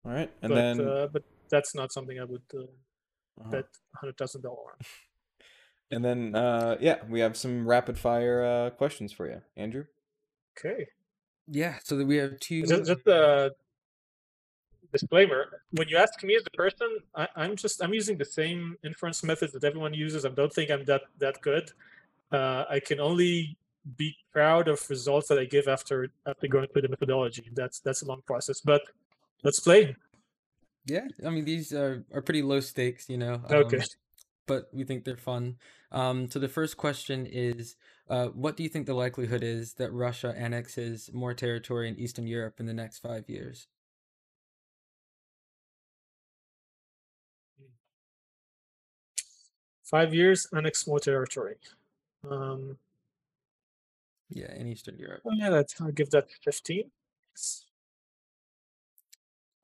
All 0.05 0.11
right, 0.11 0.31
and 0.41 0.49
but, 0.49 0.55
then 0.55 0.81
uh, 0.81 1.07
but 1.11 1.23
that's 1.49 1.73
not 1.73 1.91
something 1.91 2.19
I 2.19 2.25
would 2.25 2.43
uh, 2.53 2.59
uh-huh. 2.59 3.49
bet 3.49 3.65
hundred 3.95 4.17
thousand 4.17 4.41
dollar 4.41 4.73
on. 4.73 4.79
And 5.91 6.03
then 6.03 6.36
uh, 6.36 6.77
yeah, 6.79 6.97
we 7.07 7.19
have 7.19 7.38
some 7.38 7.67
rapid 7.67 7.97
fire 7.99 8.43
uh, 8.43 8.69
questions 8.71 9.13
for 9.13 9.29
you, 9.29 9.41
Andrew. 9.55 9.86
Okay. 10.57 10.88
Yeah, 11.47 11.75
so 11.83 11.95
that 11.97 12.07
we 12.07 12.17
have 12.17 12.39
two. 12.39 12.65
Just, 12.65 12.86
just 12.86 13.07
uh, 13.07 13.51
disclaimer 14.95 15.61
when 15.71 15.88
you 15.88 15.97
ask 15.97 16.23
me 16.23 16.36
as 16.36 16.43
a 16.45 16.55
person 16.63 16.88
I, 17.15 17.27
am 17.36 17.55
just 17.55 17.83
i'm 17.83 17.93
using 17.93 18.17
the 18.17 18.29
same 18.39 18.77
inference 18.83 19.23
methods 19.23 19.51
that 19.53 19.63
everyone 19.63 19.93
uses 19.93 20.25
i 20.25 20.29
don't 20.29 20.53
think 20.53 20.71
i'm 20.71 20.86
that 20.86 21.03
that 21.20 21.41
good 21.41 21.71
uh, 22.32 22.63
i 22.70 22.79
can 22.79 22.99
only 22.99 23.57
be 23.97 24.16
proud 24.32 24.67
of 24.67 24.89
results 24.89 25.28
that 25.28 25.37
i 25.37 25.45
give 25.45 25.67
after 25.67 26.09
after 26.25 26.47
going 26.47 26.67
through 26.67 26.82
the 26.82 26.89
methodology. 26.89 27.49
That's 27.53 27.79
that's 27.79 28.01
a 28.01 28.05
long 28.05 28.21
process 28.25 28.59
but 28.62 28.82
let's 29.43 29.59
play. 29.59 29.95
Yeah 30.86 31.07
i 31.25 31.29
mean 31.29 31.45
these 31.45 31.74
are, 31.74 32.03
are 32.13 32.21
pretty 32.21 32.41
low 32.41 32.59
stakes 32.59 33.09
you 33.09 33.17
know 33.17 33.36
um, 33.49 33.55
okay. 33.66 33.82
but 34.47 34.70
we 34.74 34.83
think 34.83 35.03
they're 35.03 35.17
fun. 35.17 35.57
Um, 35.91 36.29
so 36.29 36.39
the 36.39 36.49
first 36.49 36.78
question 36.78 37.25
is 37.25 37.75
uh, 38.09 38.28
what 38.28 38.57
do 38.57 38.63
you 38.63 38.70
think 38.70 38.86
the 38.86 38.93
likelihood 38.93 39.43
is 39.43 39.74
that 39.74 39.91
russia 39.93 40.33
annexes 40.37 41.09
more 41.13 41.33
territory 41.33 41.87
in 41.87 41.97
eastern 41.99 42.28
europe 42.28 42.59
in 42.59 42.66
the 42.66 42.74
next 42.74 42.99
five 42.99 43.29
years? 43.29 43.67
Five 49.86 50.16
years, 50.16 50.47
annex 50.51 50.87
more 50.87 50.99
territory. 50.99 51.57
Um, 52.29 52.78
yeah, 54.30 54.54
in 54.56 54.68
Eastern 54.68 54.97
Europe. 54.97 55.22
Oh, 55.26 55.32
yeah, 55.34 55.50
that 55.50 55.74
I'll 55.80 55.92
give 55.92 56.10
that 56.12 56.28
fifteen. 56.43 56.92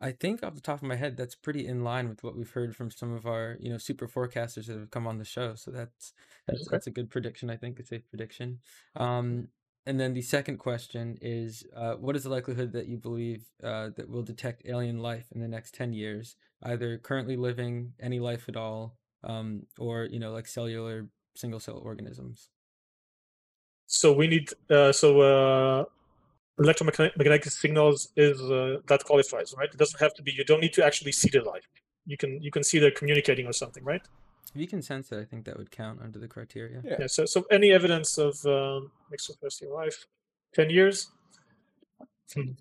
I 0.04 0.12
think 0.12 0.44
off 0.44 0.56
the 0.56 0.62
top 0.62 0.78
of 0.78 0.84
my 0.84 0.96
head, 0.96 1.16
that's 1.16 1.36
pretty 1.36 1.68
in 1.68 1.84
line 1.84 2.10
with 2.10 2.24
what 2.24 2.36
we've 2.36 2.50
heard 2.50 2.76
from 2.76 2.90
some 2.90 3.14
of 3.14 3.28
our, 3.28 3.58
you 3.60 3.70
know, 3.70 3.78
super 3.78 4.08
forecasters 4.08 4.66
that 4.66 4.80
have 4.80 4.90
come 4.90 5.06
on 5.06 5.20
the 5.20 5.26
show. 5.26 5.54
So 5.54 5.70
that's 5.70 6.14
that's, 6.48 6.62
okay. 6.62 6.68
that's 6.72 6.88
a 6.88 6.92
good 6.92 7.12
prediction. 7.12 7.52
I 7.52 7.58
think 7.58 7.80
a 7.80 7.86
safe 7.86 8.08
prediction. 8.10 8.60
Um, 8.96 9.50
and 9.86 10.00
then 10.00 10.14
the 10.14 10.22
second 10.24 10.58
question 10.58 11.18
is, 11.22 11.64
uh, 11.76 11.94
what 11.96 12.16
is 12.16 12.24
the 12.24 12.30
likelihood 12.30 12.72
that 12.74 12.88
you 12.88 12.98
believe 12.98 13.46
uh, 13.64 13.90
that 13.96 14.10
we'll 14.10 14.24
detect 14.24 14.64
alien 14.66 15.00
life 15.00 15.28
in 15.34 15.40
the 15.40 15.48
next 15.48 15.76
ten 15.76 15.94
years, 15.94 16.36
either 16.64 16.98
currently 16.98 17.36
living, 17.36 17.94
any 18.00 18.20
life 18.20 18.46
at 18.48 18.56
all, 18.56 18.98
um, 19.24 19.64
or 19.78 20.06
you 20.06 20.20
know 20.20 20.32
like 20.32 20.48
cellular 20.48 21.10
single 21.36 21.60
cell 21.60 21.78
organisms. 21.78 22.50
So 23.92 24.14
we 24.14 24.28
need 24.28 24.50
uh, 24.70 24.94
so 24.94 25.20
uh, 25.20 25.84
electromagnetic 26.58 27.44
signals 27.52 28.08
is 28.16 28.42
uh, 28.42 28.78
that 28.88 29.04
qualifies, 29.04 29.54
right? 29.58 29.68
It 29.70 29.78
doesn't 29.78 30.00
have 30.00 30.14
to 30.14 30.24
be. 30.24 30.32
You 30.32 30.46
don't 30.46 30.62
need 30.62 30.72
to 30.74 30.86
actually 30.86 31.12
see 31.12 31.30
the 31.30 31.42
life. 31.42 31.68
You 32.06 32.16
can 32.16 32.42
you 32.42 32.52
can 32.52 32.64
see 32.64 32.80
they're 32.80 32.98
communicating 33.02 33.48
or 33.48 33.52
something, 33.52 33.84
right? 33.84 34.02
If 34.56 34.62
you 34.62 34.68
can 34.68 34.82
sense 34.82 35.12
it, 35.12 35.20
I 35.20 35.26
think 35.26 35.44
that 35.46 35.58
would 35.58 35.72
count 35.72 36.00
under 36.02 36.20
the 36.20 36.30
criteria. 36.30 36.82
Yeah. 36.86 36.96
yeah 37.02 37.08
so, 37.08 37.26
so 37.26 37.44
any 37.52 37.72
evidence 37.74 38.18
of 38.18 38.34
um, 38.46 38.92
extraterrestrial 39.12 39.74
life, 39.74 40.06
ten 40.54 40.70
years. 40.70 41.12
Hmm. 42.34 42.52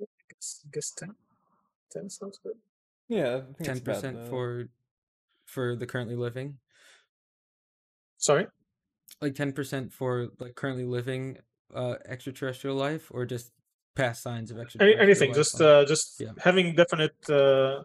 I 0.00 0.68
guess 0.72 0.90
10. 0.90 1.14
10 1.96 2.10
sounds 2.10 2.38
good. 2.42 2.56
Yeah, 3.08 3.42
ten 3.62 3.80
percent 3.80 4.28
for 4.28 4.68
for 5.46 5.76
the 5.76 5.86
currently 5.86 6.16
living. 6.16 6.58
Sorry, 8.18 8.46
like 9.20 9.34
ten 9.34 9.52
percent 9.52 9.92
for 9.92 10.28
like 10.40 10.56
currently 10.56 10.84
living 10.84 11.38
uh 11.74 11.94
extraterrestrial 12.06 12.76
life, 12.76 13.10
or 13.12 13.24
just 13.24 13.52
past 13.94 14.22
signs 14.22 14.50
of 14.50 14.58
extraterrestrial. 14.58 15.00
Any, 15.00 15.10
anything, 15.10 15.34
just 15.34 15.60
uh, 15.60 15.84
just 15.84 16.20
yeah. 16.20 16.32
having 16.38 16.74
definite 16.74 17.14
uh, 17.30 17.84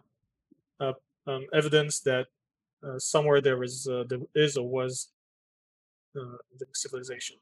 uh, 0.80 0.92
um, 1.26 1.46
evidence 1.52 2.00
that 2.00 2.26
uh, 2.82 2.98
somewhere 2.98 3.40
there 3.40 3.62
is 3.62 3.86
uh, 3.86 4.04
there 4.08 4.18
is 4.34 4.56
or 4.56 4.68
was 4.68 5.08
uh, 6.16 6.38
the 6.58 6.66
civilization. 6.74 7.36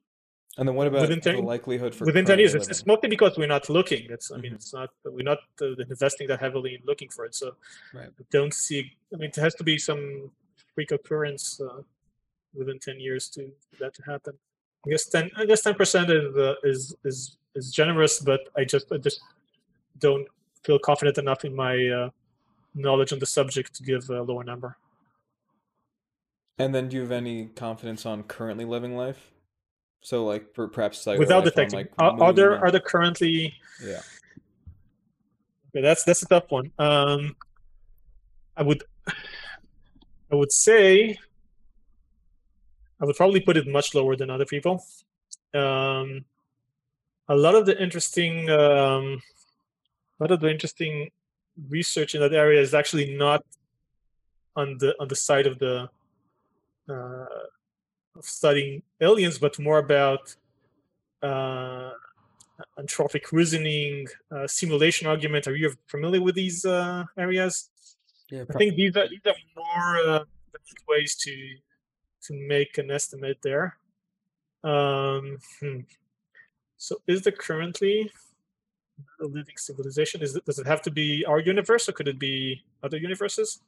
And 0.61 0.69
then 0.69 0.77
what 0.77 0.87
about 0.87 1.01
within 1.01 1.23
10, 1.23 1.37
the 1.37 1.41
likelihood 1.41 1.95
for 1.95 2.05
within 2.05 2.27
10 2.27 2.39
years? 2.39 2.55
It's, 2.55 2.69
it's, 2.69 2.85
mostly 2.85 3.09
because 3.09 3.39
we're 3.39 3.47
not 3.47 3.71
looking. 3.71 4.07
It's 4.11 4.31
I 4.31 4.37
mean, 4.37 4.51
mm-hmm. 4.51 4.57
it's 4.57 4.75
not 4.75 4.91
we're 5.07 5.23
not 5.23 5.39
uh, 5.63 5.75
investing 5.89 6.29
that 6.29 6.39
heavily 6.39 6.75
in 6.75 6.83
looking 6.85 7.09
for 7.09 7.25
it. 7.25 7.35
So 7.35 7.55
right. 7.95 8.11
don't 8.31 8.53
see. 8.53 8.93
I 9.11 9.17
mean, 9.17 9.31
it 9.31 9.37
has 9.37 9.55
to 9.55 9.65
be 9.65 9.79
some 9.79 10.31
freak 10.75 10.93
occurrence 10.93 11.63
uh, 11.63 11.81
within 12.55 12.79
10 12.79 13.01
years 13.01 13.31
to 13.31 13.51
that 13.79 13.95
to 13.95 14.03
happen. 14.03 14.35
I 14.87 14.91
guess 14.91 15.07
10. 15.07 15.31
I 15.35 15.47
guess 15.47 15.63
10 15.63 15.75
percent 15.77 16.11
is 16.11 16.37
uh, 16.37 16.55
is 16.63 16.95
is 17.07 17.39
is 17.55 17.73
generous, 17.73 18.21
but 18.21 18.41
I 18.55 18.65
just 18.65 18.93
I 18.93 18.99
just 18.99 19.23
don't 19.99 20.29
feel 20.63 20.79
confident 20.79 21.17
enough 21.17 21.47
in 21.47 21.57
my 21.57 21.75
uh, 21.87 22.11
knowledge 22.75 23.15
on 23.15 23.19
the 23.19 23.25
subject 23.25 23.75
to 23.77 23.83
give 23.83 24.11
a 24.11 24.21
lower 24.21 24.45
number. 24.45 24.77
And 26.59 26.75
then, 26.75 26.91
do 26.91 26.97
you 26.97 27.03
have 27.03 27.13
any 27.13 27.47
confidence 27.47 28.05
on 28.05 28.25
currently 28.25 28.67
living 28.67 28.95
life? 28.95 29.33
So 30.03 30.25
like 30.25 30.55
per, 30.55 30.69
perhaps 30.69 31.07
like 31.07 31.19
without 31.19 31.45
detecting, 31.45 31.81
like 31.81 31.93
are, 31.99 32.21
are, 32.23 32.33
there 32.33 32.59
are 32.59 32.71
there 32.71 32.81
currently? 32.81 33.55
Yeah. 33.85 34.01
Okay, 35.71 35.83
that's 35.83 36.05
that's 36.05 36.23
a 36.23 36.27
tough 36.27 36.51
one. 36.51 36.73
Um, 36.79 37.37
I 38.57 38.63
would, 38.63 38.83
I 39.07 40.35
would 40.35 40.53
say, 40.53 41.19
I 43.01 43.05
would 43.05 43.17
probably 43.17 43.41
put 43.41 43.57
it 43.57 43.67
much 43.67 43.95
lower 43.95 44.17
than 44.17 44.31
other 44.31 44.47
people. 44.47 44.85
Um, 45.55 46.25
a 47.29 47.37
lot 47.37 47.55
of 47.55 47.67
the 47.67 47.81
interesting, 47.81 48.51
um, 48.51 49.23
a 50.19 50.25
lot 50.25 50.31
of 50.31 50.41
the 50.41 50.51
interesting 50.51 51.11
research 51.69 52.15
in 52.15 52.21
that 52.21 52.33
area 52.33 52.61
is 52.61 52.75
actually 52.75 53.17
not 53.17 53.45
on 54.57 54.79
the 54.79 54.95
on 54.99 55.09
the 55.09 55.17
side 55.17 55.47
of 55.47 55.59
the 55.59 55.89
uh, 56.89 57.27
studying 58.21 58.83
aliens, 59.01 59.39
but 59.39 59.59
more 59.59 59.79
about 59.79 60.35
uh, 61.23 61.91
anthropic 62.79 63.33
reasoning, 63.33 64.07
uh, 64.31 64.47
simulation 64.47 65.07
argument. 65.07 65.47
Are 65.47 65.57
you 65.57 65.73
familiar 65.87 66.21
with 66.21 66.35
these 66.35 66.65
uh, 66.65 67.05
areas? 67.17 67.71
Yeah, 68.31 68.45
I 68.49 68.59
think 68.59 68.77
these 68.77 68.97
are 68.97 69.09
these 69.09 69.21
are 69.27 69.35
more 69.57 69.97
uh, 70.09 70.25
ways 70.89 71.17
to 71.17 71.35
to 72.23 72.49
make 72.49 72.79
an 72.79 72.91
estimate 72.91 73.39
there. 73.43 73.77
Um, 74.63 75.39
hmm. 75.61 75.81
So, 76.77 76.97
is 77.07 77.23
there 77.23 77.33
currently 77.33 78.11
a 79.21 79.25
living 79.25 79.57
civilization? 79.57 80.23
Is 80.23 80.37
it, 80.37 80.45
does 80.45 80.59
it 80.59 80.67
have 80.67 80.83
to 80.83 80.91
be 80.91 81.25
our 81.27 81.41
universe, 81.41 81.89
or 81.89 81.93
could 81.93 82.09
it 82.09 82.19
be 82.19 82.63
other 82.83 82.97
universes? 82.97 83.61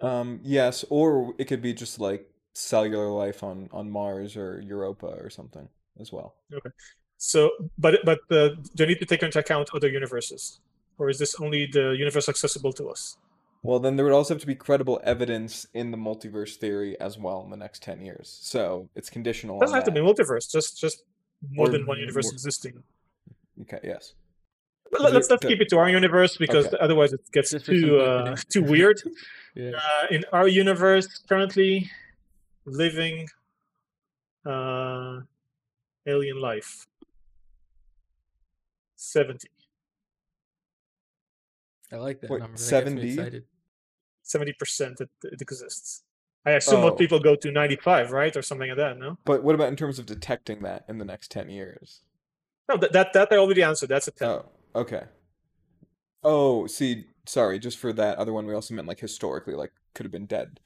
Um, 0.00 0.40
yes, 0.42 0.84
or 0.90 1.34
it 1.38 1.46
could 1.46 1.62
be 1.62 1.72
just 1.72 2.00
like 2.00 2.28
cellular 2.54 3.08
life 3.08 3.42
on 3.42 3.68
on 3.72 3.90
Mars 3.90 4.36
or 4.36 4.60
Europa 4.60 5.06
or 5.06 5.30
something 5.30 5.68
as 6.00 6.12
well. 6.12 6.34
Okay. 6.52 6.70
So, 7.18 7.50
but 7.78 8.00
but 8.04 8.20
uh, 8.30 8.50
do 8.74 8.84
you 8.84 8.86
need 8.86 8.98
to 8.98 9.06
take 9.06 9.22
into 9.22 9.38
account 9.38 9.70
other 9.74 9.88
universes, 9.88 10.60
or 10.98 11.08
is 11.08 11.18
this 11.18 11.34
only 11.40 11.66
the 11.72 11.94
universe 11.98 12.28
accessible 12.28 12.72
to 12.74 12.90
us? 12.90 13.16
Well, 13.62 13.78
then 13.78 13.96
there 13.96 14.04
would 14.04 14.12
also 14.12 14.34
have 14.34 14.42
to 14.42 14.46
be 14.46 14.54
credible 14.54 15.00
evidence 15.04 15.66
in 15.72 15.90
the 15.90 15.96
multiverse 15.96 16.56
theory 16.56 17.00
as 17.00 17.16
well 17.16 17.42
in 17.42 17.50
the 17.50 17.56
next 17.56 17.82
ten 17.82 18.00
years. 18.02 18.38
So 18.42 18.88
it's 18.94 19.10
conditional. 19.10 19.56
It 19.56 19.60
doesn't 19.60 19.74
have 19.74 19.84
that. 19.84 19.94
to 19.94 20.02
be 20.02 20.06
multiverse. 20.06 20.50
Just 20.50 20.78
just 20.78 21.04
more 21.50 21.68
or, 21.68 21.72
than 21.72 21.86
one 21.86 21.98
universe 21.98 22.26
more... 22.26 22.32
existing. 22.32 22.82
Okay. 23.62 23.80
Yes. 23.82 24.14
But 24.90 25.12
let's 25.12 25.30
let's 25.30 25.44
keep 25.44 25.60
it 25.60 25.68
to 25.70 25.78
our 25.78 25.88
universe 25.88 26.36
because 26.36 26.66
okay. 26.66 26.76
otherwise 26.80 27.12
it 27.12 27.20
gets 27.32 27.50
too 27.50 28.00
uh, 28.00 28.36
too 28.48 28.62
weird. 28.62 29.02
yeah. 29.54 29.70
uh, 29.70 30.06
in 30.10 30.24
our 30.32 30.46
universe 30.46 31.08
currently, 31.28 31.90
living 32.66 33.28
uh, 34.46 35.20
alien 36.06 36.40
life. 36.40 36.86
70. 38.96 39.48
I 41.92 41.96
like 41.96 42.20
that 42.20 42.30
Wait, 42.30 42.40
number. 42.40 42.56
70? 42.56 43.42
70% 44.24 45.00
it, 45.00 45.10
it 45.24 45.42
exists. 45.42 46.02
I 46.46 46.52
assume 46.52 46.80
oh. 46.80 46.90
most 46.90 46.98
people 46.98 47.20
go 47.20 47.36
to 47.36 47.50
95, 47.50 48.10
right? 48.10 48.36
Or 48.36 48.42
something 48.42 48.68
like 48.68 48.76
that, 48.76 48.98
no? 48.98 49.18
But 49.24 49.42
what 49.42 49.54
about 49.54 49.68
in 49.68 49.76
terms 49.76 49.98
of 49.98 50.06
detecting 50.06 50.62
that 50.62 50.84
in 50.88 50.98
the 50.98 51.04
next 51.04 51.30
10 51.30 51.48
years? 51.48 52.00
No, 52.68 52.76
that, 52.76 52.92
that, 52.92 53.12
that 53.12 53.32
I 53.32 53.36
already 53.36 53.62
answered. 53.62 53.90
That's 53.90 54.08
a 54.08 54.10
10. 54.10 54.28
Oh, 54.28 54.46
okay. 54.74 55.04
Oh, 56.22 56.66
see, 56.66 57.06
sorry, 57.26 57.58
just 57.58 57.78
for 57.78 57.92
that 57.92 58.18
other 58.18 58.32
one, 58.32 58.46
we 58.46 58.54
also 58.54 58.74
meant 58.74 58.88
like 58.88 59.00
historically, 59.00 59.54
like 59.54 59.72
could 59.94 60.04
have 60.04 60.12
been 60.12 60.26
dead 60.26 60.60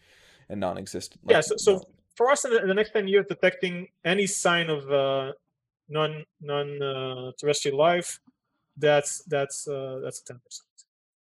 and 0.48 0.60
non-existent. 0.60 1.20
Like, 1.24 1.34
yeah. 1.34 1.40
So, 1.40 1.56
so 1.56 1.82
for 2.14 2.30
us 2.30 2.44
in 2.44 2.52
the, 2.52 2.62
in 2.62 2.68
the, 2.68 2.74
next 2.74 2.92
ten 2.92 3.08
years, 3.08 3.26
detecting 3.28 3.88
any 4.04 4.26
sign 4.26 4.70
of 4.70 4.90
uh, 4.90 5.32
non 5.88 6.24
non 6.40 6.82
uh, 6.82 7.32
terrestrial 7.38 7.78
life, 7.78 8.20
that's 8.76 9.22
that's 9.24 9.66
uh, 9.68 10.00
that's 10.02 10.20
ten 10.20 10.40
percent. 10.44 10.66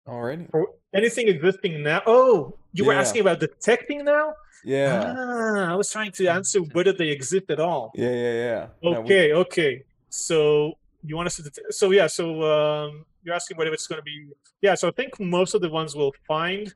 Alrighty. 0.08 0.52
For 0.52 0.68
anything 0.94 1.28
existing 1.28 1.82
now. 1.82 2.02
Oh, 2.06 2.58
you 2.74 2.84
yeah. 2.84 2.88
were 2.88 2.94
asking 2.94 3.22
about 3.22 3.40
detecting 3.40 4.06
now. 4.06 4.34
Yeah. 4.64 5.16
Ah, 5.18 5.74
I 5.74 5.76
was 5.76 5.92
trying 5.92 6.12
to 6.14 6.28
answer 6.28 6.60
whether 6.60 6.94
they 6.94 7.10
exist 7.10 7.50
at 7.50 7.60
all. 7.60 7.92
Yeah, 7.96 8.12
yeah, 8.12 8.34
yeah. 8.34 8.90
Okay, 9.00 9.28
we... 9.28 9.34
okay. 9.34 9.84
So 10.10 10.74
you 11.04 11.16
want 11.16 11.28
us 11.28 11.36
to 11.38 11.44
detect? 11.44 11.74
So 11.74 11.92
yeah, 11.92 12.08
so 12.08 12.42
um, 12.44 13.06
you're 13.24 13.36
asking 13.36 13.58
whether 13.58 13.74
it's 13.74 13.88
going 13.88 14.00
to 14.00 14.04
be. 14.04 14.28
Yeah, 14.62 14.76
so 14.76 14.88
I 14.88 14.92
think 14.92 15.20
most 15.20 15.54
of 15.54 15.62
the 15.62 15.70
ones 15.70 15.96
we'll 15.96 16.14
find. 16.28 16.74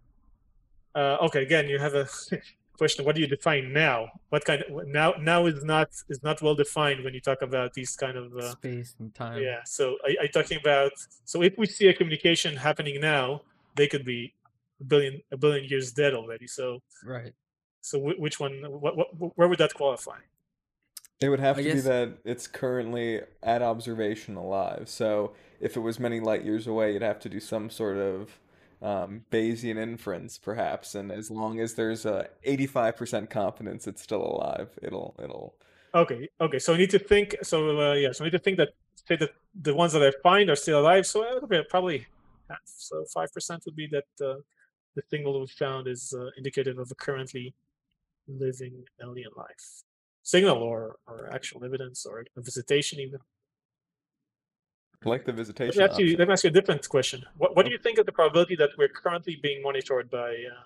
Uh, 0.95 1.17
okay, 1.21 1.43
again, 1.43 1.67
you 1.67 1.79
have 1.79 1.95
a 1.95 2.07
question: 2.77 3.05
What 3.05 3.15
do 3.15 3.21
you 3.21 3.27
define 3.27 3.71
now? 3.73 4.07
What 4.29 4.45
kind 4.45 4.63
of 4.63 4.87
now? 4.87 5.13
Now 5.19 5.45
is 5.45 5.63
not 5.63 5.89
is 6.09 6.21
not 6.23 6.41
well 6.41 6.55
defined 6.55 7.03
when 7.03 7.13
you 7.13 7.21
talk 7.21 7.41
about 7.41 7.73
these 7.73 7.95
kind 7.95 8.17
of 8.17 8.35
uh, 8.35 8.51
space 8.51 8.95
and 8.99 9.13
time. 9.13 9.41
Yeah. 9.41 9.61
So 9.65 9.97
I 10.05 10.15
are, 10.19 10.23
you 10.23 10.29
talking 10.29 10.59
about? 10.59 10.91
So 11.25 11.41
if 11.41 11.57
we 11.57 11.65
see 11.67 11.87
a 11.87 11.93
communication 11.93 12.55
happening 12.55 12.99
now, 12.99 13.41
they 13.75 13.87
could 13.87 14.05
be 14.05 14.33
a 14.81 14.83
billion 14.83 15.21
a 15.31 15.37
billion 15.37 15.65
years 15.65 15.91
dead 15.91 16.13
already. 16.13 16.47
So 16.47 16.81
right. 17.03 17.33
So 17.81 17.97
which 17.97 18.39
one? 18.39 18.53
What, 18.67 18.97
what 18.97 19.37
where 19.37 19.47
would 19.47 19.59
that 19.59 19.73
qualify? 19.73 20.19
It 21.21 21.29
would 21.29 21.39
have 21.39 21.57
I 21.57 21.63
to 21.63 21.67
guess... 21.67 21.75
be 21.75 21.81
that 21.81 22.17
it's 22.23 22.47
currently 22.47 23.21
at 23.43 23.61
observation 23.61 24.35
alive. 24.35 24.87
So 24.87 25.33
if 25.59 25.75
it 25.75 25.81
was 25.81 25.99
many 25.99 26.19
light 26.19 26.45
years 26.45 26.65
away, 26.65 26.93
you'd 26.93 27.01
have 27.01 27.19
to 27.19 27.29
do 27.29 27.39
some 27.39 27.69
sort 27.69 27.97
of 27.97 28.39
um, 28.81 29.25
Bayesian 29.31 29.77
inference, 29.77 30.37
perhaps. 30.37 30.95
And 30.95 31.11
as 31.11 31.29
long 31.29 31.59
as 31.59 31.73
there's 31.73 32.05
a 32.05 32.29
85% 32.45 33.29
confidence 33.29 33.87
it's 33.87 34.01
still 34.01 34.23
alive, 34.23 34.69
it'll 34.81 35.15
it'll. 35.21 35.55
Okay. 35.93 36.29
Okay. 36.39 36.59
So 36.59 36.73
we 36.73 36.79
need 36.79 36.91
to 36.91 36.99
think. 36.99 37.35
So 37.43 37.79
uh, 37.79 37.93
yeah. 37.93 38.11
So 38.11 38.23
we 38.23 38.27
need 38.29 38.37
to 38.37 38.43
think 38.43 38.57
that 38.57 38.69
say 39.07 39.15
that 39.17 39.31
the 39.59 39.73
ones 39.73 39.93
that 39.93 40.03
I 40.03 40.11
find 40.23 40.49
are 40.49 40.55
still 40.55 40.79
alive. 40.81 41.05
So 41.05 41.23
uh, 41.23 41.63
probably 41.69 42.05
half. 42.49 42.59
So 42.65 43.05
five 43.13 43.33
percent 43.33 43.63
would 43.65 43.75
be 43.75 43.87
that 43.87 44.25
uh, 44.25 44.39
the 44.95 45.01
signal 45.09 45.39
we 45.39 45.47
found 45.47 45.87
is 45.87 46.13
uh, 46.17 46.29
indicative 46.37 46.77
of 46.77 46.91
a 46.91 46.95
currently 46.95 47.53
living 48.27 48.83
alien 49.01 49.31
life 49.35 49.83
signal 50.23 50.57
or 50.57 50.97
or 51.07 51.33
actual 51.33 51.65
evidence 51.65 52.05
or 52.05 52.23
a 52.37 52.41
visitation 52.41 52.99
even 52.99 53.19
like 55.05 55.25
the 55.25 55.33
visitation. 55.33 55.79
Let 55.79 55.91
me, 55.91 55.91
ask 55.91 55.99
you, 55.99 56.17
let 56.17 56.27
me 56.27 56.33
ask 56.33 56.43
you 56.43 56.49
a 56.49 56.53
different 56.53 56.87
question. 56.89 57.23
What, 57.37 57.55
what 57.55 57.65
do 57.65 57.71
you 57.71 57.77
think 57.77 57.97
of 57.97 58.05
the 58.05 58.11
probability 58.11 58.55
that 58.57 58.71
we're 58.77 58.89
currently 58.89 59.39
being 59.41 59.61
monitored 59.61 60.09
by 60.09 60.29
uh, 60.29 60.63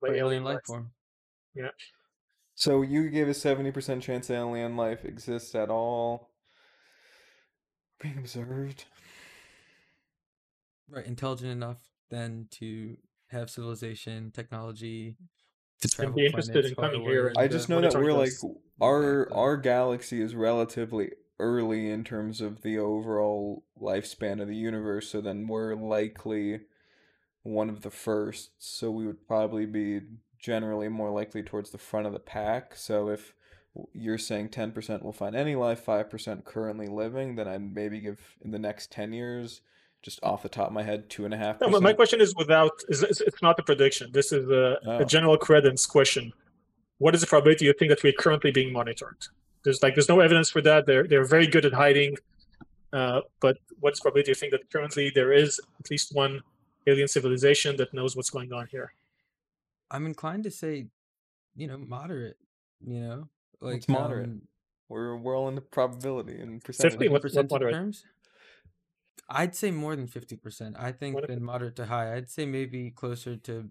by, 0.00 0.08
by 0.08 0.14
alien 0.16 0.44
life 0.44 0.60
form? 0.66 0.90
Yeah. 1.54 1.68
So 2.54 2.82
you 2.82 3.08
gave 3.10 3.28
a 3.28 3.34
seventy 3.34 3.70
percent 3.70 4.02
chance 4.02 4.30
alien 4.30 4.76
life 4.76 5.04
exists 5.04 5.54
at 5.54 5.70
all, 5.70 6.30
being 8.00 8.18
observed. 8.18 8.86
Right, 10.88 11.06
intelligent 11.06 11.50
enough 11.50 11.78
then 12.10 12.46
to 12.52 12.96
have 13.28 13.50
civilization, 13.50 14.30
technology, 14.30 15.16
to 15.80 15.88
travel 15.88 16.14
be 16.14 16.26
interested 16.26 16.64
in 16.64 16.74
coming 16.74 17.02
here. 17.02 17.32
I 17.36 17.48
just 17.48 17.68
know 17.68 17.80
that 17.80 17.94
we're 17.94 18.12
like 18.12 18.32
our 18.80 19.32
our 19.32 19.56
galaxy 19.56 20.20
is 20.20 20.34
relatively 20.34 21.10
early 21.38 21.90
in 21.90 22.04
terms 22.04 22.40
of 22.40 22.62
the 22.62 22.78
overall 22.78 23.64
lifespan 23.80 24.40
of 24.40 24.48
the 24.48 24.56
universe, 24.56 25.10
so 25.10 25.20
then 25.20 25.46
we're 25.46 25.74
likely 25.74 26.60
one 27.42 27.68
of 27.68 27.82
the 27.82 27.90
first. 27.90 28.50
So 28.58 28.90
we 28.90 29.06
would 29.06 29.26
probably 29.26 29.66
be 29.66 30.00
generally 30.38 30.88
more 30.88 31.10
likely 31.10 31.42
towards 31.42 31.70
the 31.70 31.78
front 31.78 32.06
of 32.06 32.12
the 32.12 32.18
pack. 32.18 32.76
So 32.76 33.08
if 33.08 33.34
you're 33.92 34.18
saying 34.18 34.50
10% 34.50 35.02
will 35.02 35.12
find 35.12 35.36
any 35.36 35.54
life, 35.54 35.84
5% 35.84 36.44
currently 36.44 36.86
living, 36.86 37.36
then 37.36 37.48
I'd 37.48 37.74
maybe 37.74 38.00
give 38.00 38.36
in 38.42 38.50
the 38.50 38.58
next 38.58 38.90
10 38.92 39.12
years, 39.12 39.60
just 40.02 40.22
off 40.22 40.42
the 40.42 40.48
top 40.48 40.68
of 40.68 40.72
my 40.72 40.82
head, 40.82 41.10
two 41.10 41.24
and 41.24 41.34
a 41.34 41.36
half. 41.36 41.60
No, 41.60 41.80
my 41.80 41.92
question 41.92 42.20
is 42.20 42.34
without, 42.36 42.72
is 42.88 43.02
it's 43.02 43.42
not 43.42 43.58
a 43.58 43.62
prediction. 43.62 44.10
This 44.12 44.32
is 44.32 44.48
a, 44.48 44.78
oh. 44.86 44.98
a 44.98 45.04
general 45.04 45.36
credence 45.36 45.86
question. 45.86 46.32
What 46.98 47.14
is 47.14 47.20
the 47.20 47.26
probability 47.26 47.66
you 47.66 47.74
think 47.78 47.90
that 47.90 48.02
we're 48.02 48.12
currently 48.12 48.50
being 48.50 48.72
monitored? 48.72 49.26
There's 49.66 49.82
like, 49.82 49.96
there's 49.96 50.08
no 50.08 50.20
evidence 50.20 50.48
for 50.48 50.62
that. 50.62 50.86
They're, 50.86 51.06
they're 51.06 51.24
very 51.24 51.48
good 51.48 51.64
at 51.66 51.72
hiding. 51.72 52.16
Uh, 52.92 53.22
but 53.40 53.58
what's 53.80 53.98
probability 53.98 54.30
you 54.30 54.36
think 54.36 54.52
that 54.52 54.70
currently 54.70 55.10
there 55.12 55.32
is 55.32 55.60
at 55.80 55.90
least 55.90 56.14
one 56.14 56.40
alien 56.86 57.08
civilization 57.08 57.76
that 57.76 57.92
knows 57.92 58.14
what's 58.14 58.30
going 58.30 58.52
on 58.52 58.68
here? 58.68 58.92
I'm 59.90 60.06
inclined 60.06 60.44
to 60.44 60.52
say, 60.52 60.86
you 61.56 61.66
know, 61.66 61.78
moderate. 61.78 62.36
You 62.86 63.00
know, 63.00 63.28
like 63.60 63.78
it's 63.78 63.88
moderate. 63.88 64.26
Um, 64.26 64.42
we're 64.88 65.16
we're 65.16 65.36
all 65.36 65.48
in 65.48 65.56
the 65.56 65.60
probability 65.62 66.38
and 66.40 66.62
percentage. 66.62 66.92
50, 66.92 67.08
what, 67.08 67.22
percent 67.22 67.50
what 67.50 67.60
terms? 67.60 68.04
I'd 69.28 69.56
say 69.56 69.70
more 69.70 69.96
than 69.96 70.06
fifty 70.06 70.36
percent. 70.36 70.76
I 70.78 70.92
think 70.92 71.16
what 71.16 71.26
than 71.26 71.42
moderate 71.42 71.74
to 71.76 71.86
high. 71.86 72.14
I'd 72.14 72.30
say 72.30 72.46
maybe 72.46 72.90
closer 72.90 73.36
to 73.36 73.68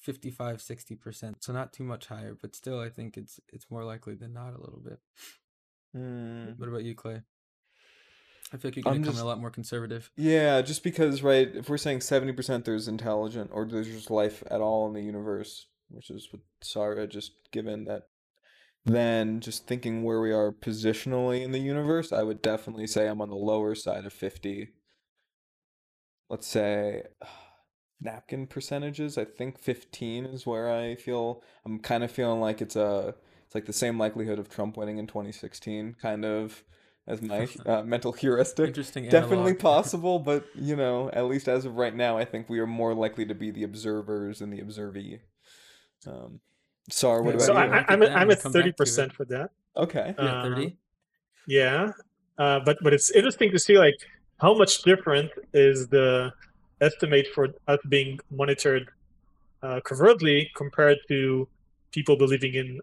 55 0.00 0.60
60 0.60 0.96
percent 0.96 1.44
so 1.44 1.52
not 1.52 1.72
too 1.72 1.84
much 1.84 2.06
higher 2.06 2.36
but 2.40 2.56
still 2.56 2.80
i 2.80 2.88
think 2.88 3.16
it's 3.16 3.38
it's 3.52 3.70
more 3.70 3.84
likely 3.84 4.14
than 4.14 4.32
not 4.32 4.54
a 4.54 4.60
little 4.60 4.80
bit 4.82 4.98
mm. 5.96 6.58
what 6.58 6.68
about 6.68 6.84
you 6.84 6.94
clay 6.94 7.22
I 8.52 8.56
feel 8.56 8.70
like 8.70 8.76
you're 8.76 8.82
going 8.82 9.02
to 9.02 9.10
come 9.10 9.20
a 9.20 9.24
lot 9.24 9.40
more 9.40 9.50
conservative. 9.50 10.10
Yeah, 10.16 10.60
just 10.60 10.82
because, 10.82 11.22
right, 11.22 11.48
if 11.54 11.68
we're 11.68 11.78
saying 11.78 12.00
70% 12.00 12.64
there's 12.64 12.88
intelligent 12.88 13.50
or 13.52 13.64
there's 13.64 13.86
just 13.86 14.10
life 14.10 14.42
at 14.50 14.60
all 14.60 14.88
in 14.88 14.92
the 14.92 15.02
universe, 15.02 15.66
which 15.88 16.10
is 16.10 16.28
what 16.32 16.42
Sarah 16.60 17.06
just 17.06 17.32
given 17.52 17.84
that, 17.84 18.08
then 18.84 19.40
just 19.40 19.66
thinking 19.66 20.02
where 20.02 20.20
we 20.20 20.32
are 20.32 20.50
positionally 20.50 21.42
in 21.42 21.52
the 21.52 21.60
universe, 21.60 22.12
I 22.12 22.24
would 22.24 22.42
definitely 22.42 22.88
say 22.88 23.06
I'm 23.06 23.20
on 23.20 23.30
the 23.30 23.36
lower 23.36 23.74
side 23.76 24.04
of 24.04 24.12
50. 24.12 24.68
Let's 26.28 26.46
say 26.46 27.02
napkin 28.00 28.46
percentages, 28.46 29.18
I 29.18 29.24
think 29.24 29.58
15 29.58 30.26
is 30.26 30.46
where 30.46 30.72
I 30.72 30.94
feel 30.94 31.42
I'm 31.64 31.78
kind 31.78 32.02
of 32.02 32.10
feeling 32.10 32.40
like 32.40 32.60
it's 32.60 32.76
a 32.76 33.14
it's 33.44 33.54
like 33.54 33.66
the 33.66 33.72
same 33.72 33.98
likelihood 33.98 34.38
of 34.38 34.48
Trump 34.48 34.76
winning 34.76 34.98
in 34.98 35.06
2016 35.06 35.96
kind 36.00 36.24
of 36.24 36.62
as 37.06 37.20
my 37.20 37.48
uh, 37.66 37.82
mental 37.82 38.12
heuristic. 38.12 38.68
Interesting. 38.68 39.08
Definitely 39.08 39.54
possible, 39.70 40.18
but 40.18 40.44
you 40.54 40.76
know, 40.76 41.10
at 41.12 41.26
least 41.26 41.48
as 41.48 41.64
of 41.64 41.76
right 41.76 41.94
now, 41.94 42.16
I 42.16 42.24
think 42.24 42.48
we 42.48 42.60
are 42.60 42.66
more 42.66 42.94
likely 42.94 43.26
to 43.26 43.34
be 43.34 43.50
the 43.50 43.64
observers 43.64 44.38
than 44.38 44.50
the 44.50 44.60
observee. 44.60 45.20
Um, 46.06 46.40
sorry, 46.90 47.22
what 47.22 47.34
about 47.34 47.46
so 47.46 47.52
you? 47.52 47.58
I, 47.58 47.84
I'm 47.88 48.02
at, 48.02 48.16
I'm 48.16 48.30
at 48.30 48.40
thirty 48.40 48.72
percent 48.72 49.12
for 49.12 49.24
that. 49.26 49.50
Okay. 49.76 50.14
Yeah, 50.18 50.42
thirty. 50.42 50.66
Uh, 50.66 50.70
yeah, 51.46 51.92
uh, 52.38 52.60
but 52.64 52.78
but 52.82 52.92
it's 52.92 53.10
interesting 53.10 53.50
to 53.50 53.58
see 53.58 53.78
like 53.78 53.96
how 54.40 54.54
much 54.54 54.82
different 54.82 55.30
is 55.52 55.88
the 55.88 56.32
estimate 56.80 57.26
for 57.34 57.48
us 57.68 57.78
being 57.88 58.18
monitored 58.30 58.90
uh, 59.62 59.80
covertly 59.84 60.50
compared 60.56 60.98
to 61.08 61.48
people 61.92 62.16
believing 62.16 62.54
in 62.54 62.80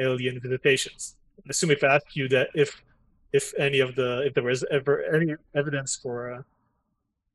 alien 0.00 0.40
visitations. 0.40 1.16
Assume 1.48 1.70
if 1.70 1.84
I 1.84 1.96
ask 1.96 2.16
you 2.16 2.28
that 2.30 2.48
if 2.54 2.82
if 3.32 3.52
any 3.58 3.80
of 3.80 3.94
the 3.94 4.26
if 4.26 4.34
there 4.34 4.44
was 4.44 4.64
ever 4.70 5.02
any 5.14 5.34
evidence 5.54 5.96
for 5.96 6.34
uh, 6.34 6.42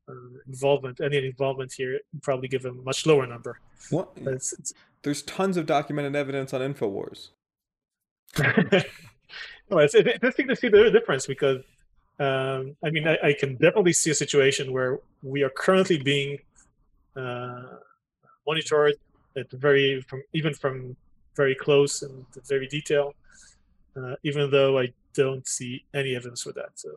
uh, 0.08 0.14
involvement, 0.46 1.00
any 1.00 1.18
involvement 1.26 1.72
here, 1.72 2.00
probably 2.22 2.48
give 2.48 2.64
a 2.64 2.72
much 2.72 3.06
lower 3.06 3.26
number. 3.26 3.60
What? 3.90 4.10
It's, 4.16 4.52
it's... 4.52 4.74
There's 5.02 5.22
tons 5.22 5.56
of 5.56 5.66
documented 5.66 6.16
evidence 6.16 6.52
on 6.52 6.60
Infowars. 6.60 7.30
well, 9.68 9.78
it's, 9.78 9.94
it's 9.94 10.08
interesting 10.08 10.48
to 10.48 10.56
see 10.56 10.68
the 10.68 10.90
difference 10.90 11.26
because 11.26 11.62
um, 12.18 12.76
I 12.84 12.90
mean 12.90 13.06
I, 13.08 13.18
I, 13.22 13.32
can 13.32 13.56
definitely 13.56 13.92
see 13.92 14.10
a 14.10 14.14
situation 14.14 14.72
where 14.72 15.00
we 15.22 15.42
are 15.42 15.50
currently 15.50 15.98
being 15.98 16.38
uh, 17.16 17.62
monitored 18.46 18.94
at 19.36 19.50
very 19.50 20.02
from 20.02 20.22
even 20.32 20.54
from 20.54 20.96
very 21.36 21.54
close 21.54 22.02
and 22.02 22.24
very 22.46 22.66
detail. 22.66 23.14
Uh, 23.96 24.14
even 24.22 24.50
though 24.50 24.78
I 24.78 24.92
don't 25.14 25.46
see 25.46 25.84
any 25.92 26.16
evidence 26.16 26.42
for 26.42 26.52
that. 26.52 26.70
So 26.74 26.88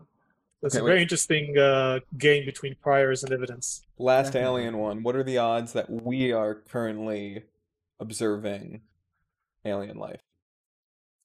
that's 0.61 0.75
okay, 0.75 0.81
a 0.81 0.85
very 0.85 0.97
wait. 0.97 1.03
interesting 1.03 1.57
uh, 1.57 1.99
game 2.17 2.45
between 2.45 2.75
priors 2.81 3.23
and 3.23 3.33
evidence. 3.33 3.81
Last 3.97 4.33
Definitely. 4.33 4.61
alien 4.61 4.77
one. 4.77 5.03
What 5.03 5.15
are 5.15 5.23
the 5.23 5.37
odds 5.37 5.73
that 5.73 5.89
we 5.89 6.31
are 6.31 6.55
currently 6.55 7.43
observing 7.99 8.81
alien 9.65 9.97
life? 9.97 10.21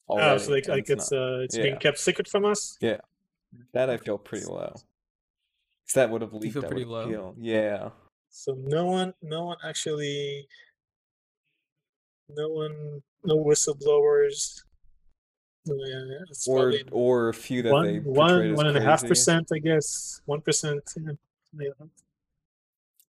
Already, 0.09 0.31
oh, 0.31 0.39
so 0.39 0.53
like, 0.53 0.67
like 0.67 0.91
it's, 0.91 0.91
it's 0.91 1.13
uh, 1.13 1.41
it's 1.45 1.57
yeah. 1.57 1.63
being 1.63 1.77
kept 1.77 1.99
secret 1.99 2.27
from 2.27 2.45
us. 2.45 2.77
Yeah, 2.81 2.99
that 3.73 3.91
I 3.91 3.97
feel 3.97 4.19
pretty 4.19 4.47
low. 4.47 4.73
Cause 4.73 5.95
that 5.95 6.11
would 6.11 6.23
have 6.23 6.33
leaked. 6.33 6.55
You 6.55 6.61
feel 6.61 6.71
pretty 6.71 6.85
low. 6.85 7.09
Feel. 7.09 7.35
Yeah. 7.39 7.91
So 8.29 8.57
no 8.57 8.87
one, 8.87 9.13
no 9.23 9.47
one 9.47 9.57
actually, 9.65 10.47
no 12.29 12.49
one, 12.49 13.03
no 13.25 13.37
whistleblowers, 13.45 14.63
uh, 15.69 15.75
yeah, 15.75 16.25
or 16.47 16.73
or 16.93 17.29
a 17.31 17.35
few 17.35 17.63
that 17.63 17.73
one, 17.73 17.87
they 17.87 17.99
one 17.99 18.55
one 18.55 18.67
and 18.67 18.77
a 18.79 18.81
half 18.81 19.05
percent, 19.07 19.49
I 19.53 19.59
guess. 19.59 20.21
One 20.27 20.41
percent. 20.41 20.83
Yeah. 20.97 21.71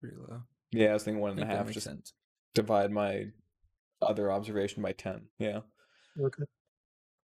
Pretty 0.01 0.15
low. 0.17 0.41
Yeah, 0.71 0.89
I 0.89 0.93
was 0.93 1.03
thinking 1.03 1.21
one 1.21 1.37
and 1.37 1.41
a 1.41 1.45
half. 1.45 1.69
Just 1.69 1.85
sense. 1.85 2.13
divide 2.55 2.91
my 2.91 3.27
other 4.01 4.31
observation 4.31 4.81
by 4.81 4.93
ten. 4.93 5.27
Yeah. 5.37 5.59
Okay. 6.19 6.43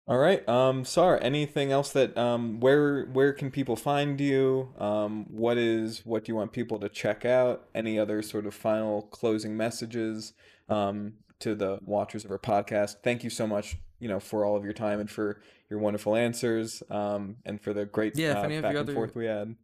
All 0.06 0.18
right. 0.18 0.48
Um, 0.50 0.84
Saar, 0.84 1.18
anything 1.22 1.72
else 1.72 1.92
that 1.94 2.18
um, 2.18 2.60
where 2.60 3.06
where 3.06 3.32
can 3.32 3.52
people 3.52 3.76
find 3.76 4.20
you? 4.20 4.74
Um, 4.78 5.26
what 5.30 5.58
is 5.58 6.06
what 6.06 6.26
do 6.26 6.32
you 6.32 6.36
want 6.36 6.52
people 6.52 6.78
to 6.80 6.90
check 6.90 7.24
out? 7.24 7.68
Any 7.74 7.98
other 7.98 8.22
sort 8.22 8.46
of 8.46 8.54
final 8.54 9.04
closing 9.04 9.56
messages 9.56 10.34
um, 10.68 11.14
to 11.40 11.56
the 11.56 11.80
watchers 11.86 12.26
of 12.26 12.32
our 12.32 12.40
podcast? 12.40 12.98
Thank 13.02 13.24
you 13.24 13.30
so 13.30 13.48
much 13.48 13.78
you 14.04 14.10
know 14.10 14.20
for 14.20 14.44
all 14.44 14.58
of 14.58 14.66
your 14.66 14.74
time 14.74 15.00
and 15.00 15.10
for 15.10 15.42
your 15.70 15.80
wonderful 15.80 16.16
answers 16.16 16.84
um, 16.90 17.38
and 17.46 17.62
for 17.62 17.74
the 17.74 17.86
great 17.86 18.18
yeah, 18.18 18.32
uh, 18.32 18.42
back 18.42 18.52
and 18.52 18.78
other, 18.78 18.94
forth 18.94 19.16
we 19.16 19.26
had. 19.26 19.56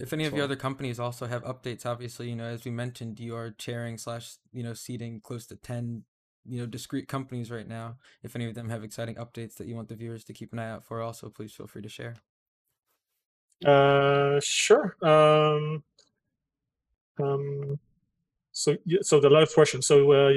If 0.00 0.12
any 0.12 0.24
of 0.24 0.34
your 0.34 0.44
other 0.44 0.56
companies 0.56 0.98
also 0.98 1.26
have 1.26 1.44
updates, 1.44 1.86
obviously, 1.86 2.30
you 2.30 2.36
know, 2.36 2.44
as 2.44 2.64
we 2.64 2.70
mentioned, 2.70 3.20
you 3.20 3.36
are 3.36 3.50
chairing 3.50 3.98
slash, 3.98 4.36
you 4.50 4.62
know, 4.62 4.72
seating 4.72 5.20
close 5.20 5.46
to 5.46 5.56
10, 5.56 6.04
you 6.46 6.58
know, 6.58 6.66
discrete 6.66 7.08
companies 7.08 7.50
right 7.50 7.68
now. 7.68 7.96
If 8.22 8.34
any 8.36 8.46
of 8.46 8.54
them 8.54 8.68
have 8.68 8.84
exciting 8.84 9.16
updates 9.16 9.56
that 9.56 9.66
you 9.66 9.76
want 9.76 9.88
the 9.88 9.94
viewers 9.94 10.24
to 10.24 10.32
keep 10.32 10.52
an 10.52 10.58
eye 10.58 10.70
out 10.70 10.84
for, 10.84 11.00
also 11.00 11.28
please 11.28 11.52
feel 11.52 11.66
free 11.66 11.82
to 11.82 11.88
share. 11.88 12.16
Uh, 13.64 14.40
sure. 14.40 14.96
Um, 15.02 15.82
um, 17.22 17.78
so, 18.52 18.76
so 19.02 19.20
the 19.20 19.30
last 19.30 19.54
question. 19.54 19.82
So, 19.82 20.12
uh, 20.12 20.32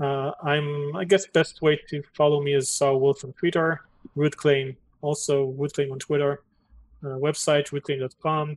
uh, 0.00 0.32
I'm, 0.44 0.94
I 0.94 1.04
guess, 1.04 1.26
best 1.26 1.60
way 1.62 1.80
to 1.88 2.02
follow 2.14 2.40
me 2.40 2.54
is 2.54 2.70
Saar 2.70 2.96
Wilf 2.96 3.24
on 3.24 3.32
Twitter, 3.32 3.80
Rootclaim, 4.16 4.76
also 5.00 5.52
Rootclaim 5.58 5.90
on 5.90 5.98
Twitter, 5.98 6.42
uh, 7.04 7.18
website 7.18 7.68
rootclaim.com. 7.70 8.56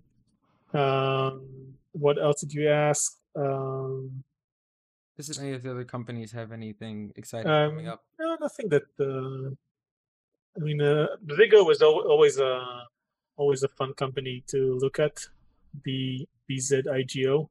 Um, 0.74 1.48
what 1.94 2.22
else 2.22 2.42
did 2.42 2.54
you 2.54 2.70
ask? 2.70 3.18
Um, 3.36 4.24
Does 5.28 5.40
any 5.40 5.54
of 5.54 5.64
the 5.64 5.72
other 5.72 5.84
companies 5.84 6.32
have 6.32 6.52
anything 6.52 7.12
exciting 7.16 7.50
um, 7.52 7.72
coming 7.72 7.88
up? 7.88 8.04
No, 8.20 8.38
nothing 8.40 8.70
that. 8.70 8.84
Uh, 9.00 9.54
I 10.58 10.64
mean, 10.64 10.82
uh, 10.82 11.08
Bzigo 11.26 11.66
was 11.66 11.82
always 11.82 12.38
a 12.38 12.86
always 13.38 13.64
a 13.64 13.68
fun 13.70 13.94
company 13.94 14.44
to 14.48 14.78
look 14.80 15.00
at. 15.00 15.26
B 15.84 16.28
B 16.48 16.60
Z 16.60 16.84
I 16.92 17.04
G 17.04 17.30
O. 17.30 17.50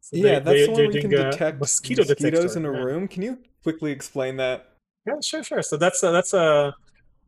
So 0.00 0.16
yeah, 0.16 0.22
they, 0.22 0.32
that's 0.38 0.44
they, 0.44 0.66
the 0.66 0.72
one 0.72 0.92
you 0.94 1.00
can 1.02 1.10
detect 1.10 1.60
mosquito 1.60 2.04
mosquitoes 2.08 2.56
in 2.56 2.64
a 2.64 2.72
yeah. 2.72 2.78
room. 2.78 3.06
Can 3.06 3.22
you 3.22 3.38
quickly 3.62 3.92
explain 3.92 4.36
that? 4.36 4.76
Yeah, 5.06 5.20
sure, 5.22 5.42
sure. 5.42 5.60
So 5.60 5.76
that's 5.76 6.02
a, 6.02 6.10
that's 6.10 6.32
a, 6.32 6.74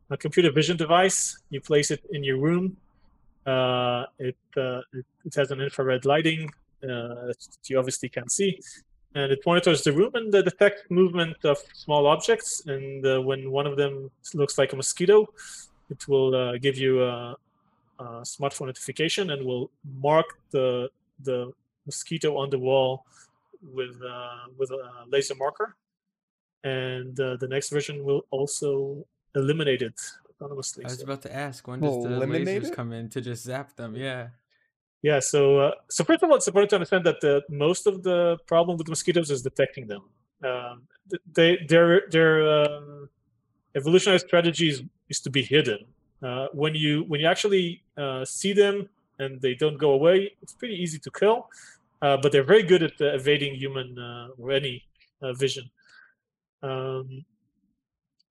a 0.09 0.17
computer 0.17 0.51
vision 0.51 0.75
device. 0.75 1.37
You 1.51 1.61
place 1.61 1.91
it 1.91 2.03
in 2.09 2.23
your 2.23 2.39
room. 2.39 2.77
Uh, 3.45 4.05
it, 4.17 4.37
uh, 4.57 4.79
it, 4.93 5.05
it 5.25 5.35
has 5.35 5.51
an 5.51 5.61
infrared 5.61 6.05
lighting 6.05 6.49
uh, 6.83 7.27
that 7.27 7.37
you 7.65 7.77
obviously 7.77 8.09
can't 8.09 8.31
see, 8.31 8.59
and 9.15 9.31
it 9.31 9.39
monitors 9.45 9.83
the 9.83 9.93
room 9.93 10.11
and 10.15 10.31
detects 10.31 10.83
movement 10.89 11.37
of 11.45 11.57
small 11.73 12.07
objects. 12.07 12.63
And 12.65 13.05
uh, 13.05 13.21
when 13.21 13.51
one 13.51 13.67
of 13.67 13.77
them 13.77 14.09
looks 14.33 14.57
like 14.57 14.73
a 14.73 14.75
mosquito, 14.75 15.27
it 15.89 16.07
will 16.07 16.35
uh, 16.35 16.57
give 16.57 16.77
you 16.77 17.03
a, 17.03 17.35
a 17.99 18.05
smartphone 18.23 18.67
notification 18.67 19.29
and 19.31 19.45
will 19.45 19.69
mark 19.99 20.25
the 20.51 20.89
the 21.19 21.53
mosquito 21.85 22.37
on 22.37 22.49
the 22.49 22.59
wall 22.59 23.05
with 23.61 24.01
uh, 24.01 24.45
with 24.57 24.71
a 24.71 25.05
laser 25.07 25.35
marker, 25.35 25.75
and 26.63 27.19
uh, 27.19 27.37
the 27.37 27.47
next 27.47 27.69
version 27.69 28.03
will 28.03 28.25
also 28.31 29.05
eliminate 29.35 29.81
it 29.81 29.99
autonomously. 30.41 30.85
I 30.85 30.89
was 30.89 30.99
so. 30.99 31.03
about 31.03 31.21
to 31.23 31.33
ask 31.33 31.67
when 31.67 31.79
does 31.81 32.03
the 32.03 32.09
lasers 32.09 32.73
come 32.73 32.91
in 32.93 33.09
to 33.09 33.21
just 33.21 33.43
zap 33.43 33.75
them? 33.75 33.95
Yeah. 33.95 34.29
Yeah. 35.03 35.19
So 35.19 35.59
uh, 35.59 35.71
so 35.89 36.03
first 36.03 36.23
of 36.23 36.29
all, 36.31 36.37
it's 36.37 36.47
important 36.47 36.71
to 36.71 36.77
understand 36.77 37.05
that 37.05 37.21
the 37.21 37.43
most 37.49 37.85
of 37.85 38.01
the 38.01 38.37
problem 38.47 38.77
with 38.77 38.87
mosquitoes 38.87 39.29
is 39.29 39.43
detecting 39.43 39.85
them. 39.85 40.03
Um, 40.43 40.83
they 41.31 41.59
their 41.67 42.03
their 42.09 42.63
um, 42.63 43.09
evolutionary 43.75 44.19
strategies 44.19 44.79
is 44.79 44.85
is 45.09 45.19
to 45.21 45.29
be 45.29 45.43
hidden. 45.43 45.79
Uh, 46.23 46.47
when 46.53 46.73
you 46.73 47.03
when 47.09 47.19
you 47.21 47.27
actually 47.27 47.83
uh, 47.97 48.23
see 48.25 48.53
them 48.53 48.89
and 49.19 49.41
they 49.41 49.53
don't 49.53 49.77
go 49.77 49.91
away, 49.91 50.33
it's 50.41 50.53
pretty 50.53 50.75
easy 50.75 50.97
to 50.99 51.11
kill. 51.11 51.49
Uh, 52.01 52.17
but 52.21 52.31
they're 52.31 52.43
very 52.55 52.63
good 52.63 52.83
at 52.83 52.93
evading 52.99 53.55
human 53.55 53.97
uh, 53.97 54.27
or 54.37 54.51
any 54.51 54.83
uh, 55.21 55.33
vision. 55.33 55.69
Um, 56.61 57.23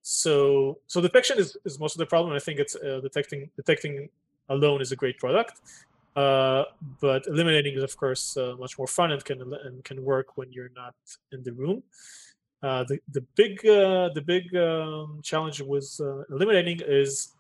so 0.03 0.79
so 0.87 1.01
detection 1.01 1.39
is, 1.39 1.57
is 1.65 1.79
most 1.79 1.95
of 1.95 1.99
the 1.99 2.07
problem. 2.07 2.35
I 2.35 2.39
think 2.39 2.59
it's 2.59 2.77
uh, 2.77 3.01
detecting 3.03 3.51
detecting 3.57 4.09
alone 4.49 4.81
is 4.81 4.93
a 4.93 4.97
great 4.97 5.19
product. 5.19 5.61
Uh, 6.15 6.65
but 7.01 7.27
eliminating 7.27 7.75
is 7.75 7.83
of 7.83 7.97
course 7.97 8.37
uh, 8.37 8.55
much 8.59 8.77
more 8.77 8.87
fun 8.87 9.13
and 9.13 9.25
can 9.25 9.41
and 9.65 9.83
can 9.83 10.05
work 10.05 10.37
when 10.37 10.53
you're 10.53 10.73
not 10.77 10.95
in 11.33 11.43
the 11.43 11.53
room. 11.53 11.83
Uh, 12.63 12.85
the 12.85 12.99
the 13.11 13.23
big 13.35 13.67
uh, 13.67 14.11
the 14.15 14.21
big 14.21 14.55
um, 14.55 15.21
challenge 15.23 15.61
with 15.63 15.99
uh, 16.01 16.23
eliminating 16.31 16.81
is 16.87 17.33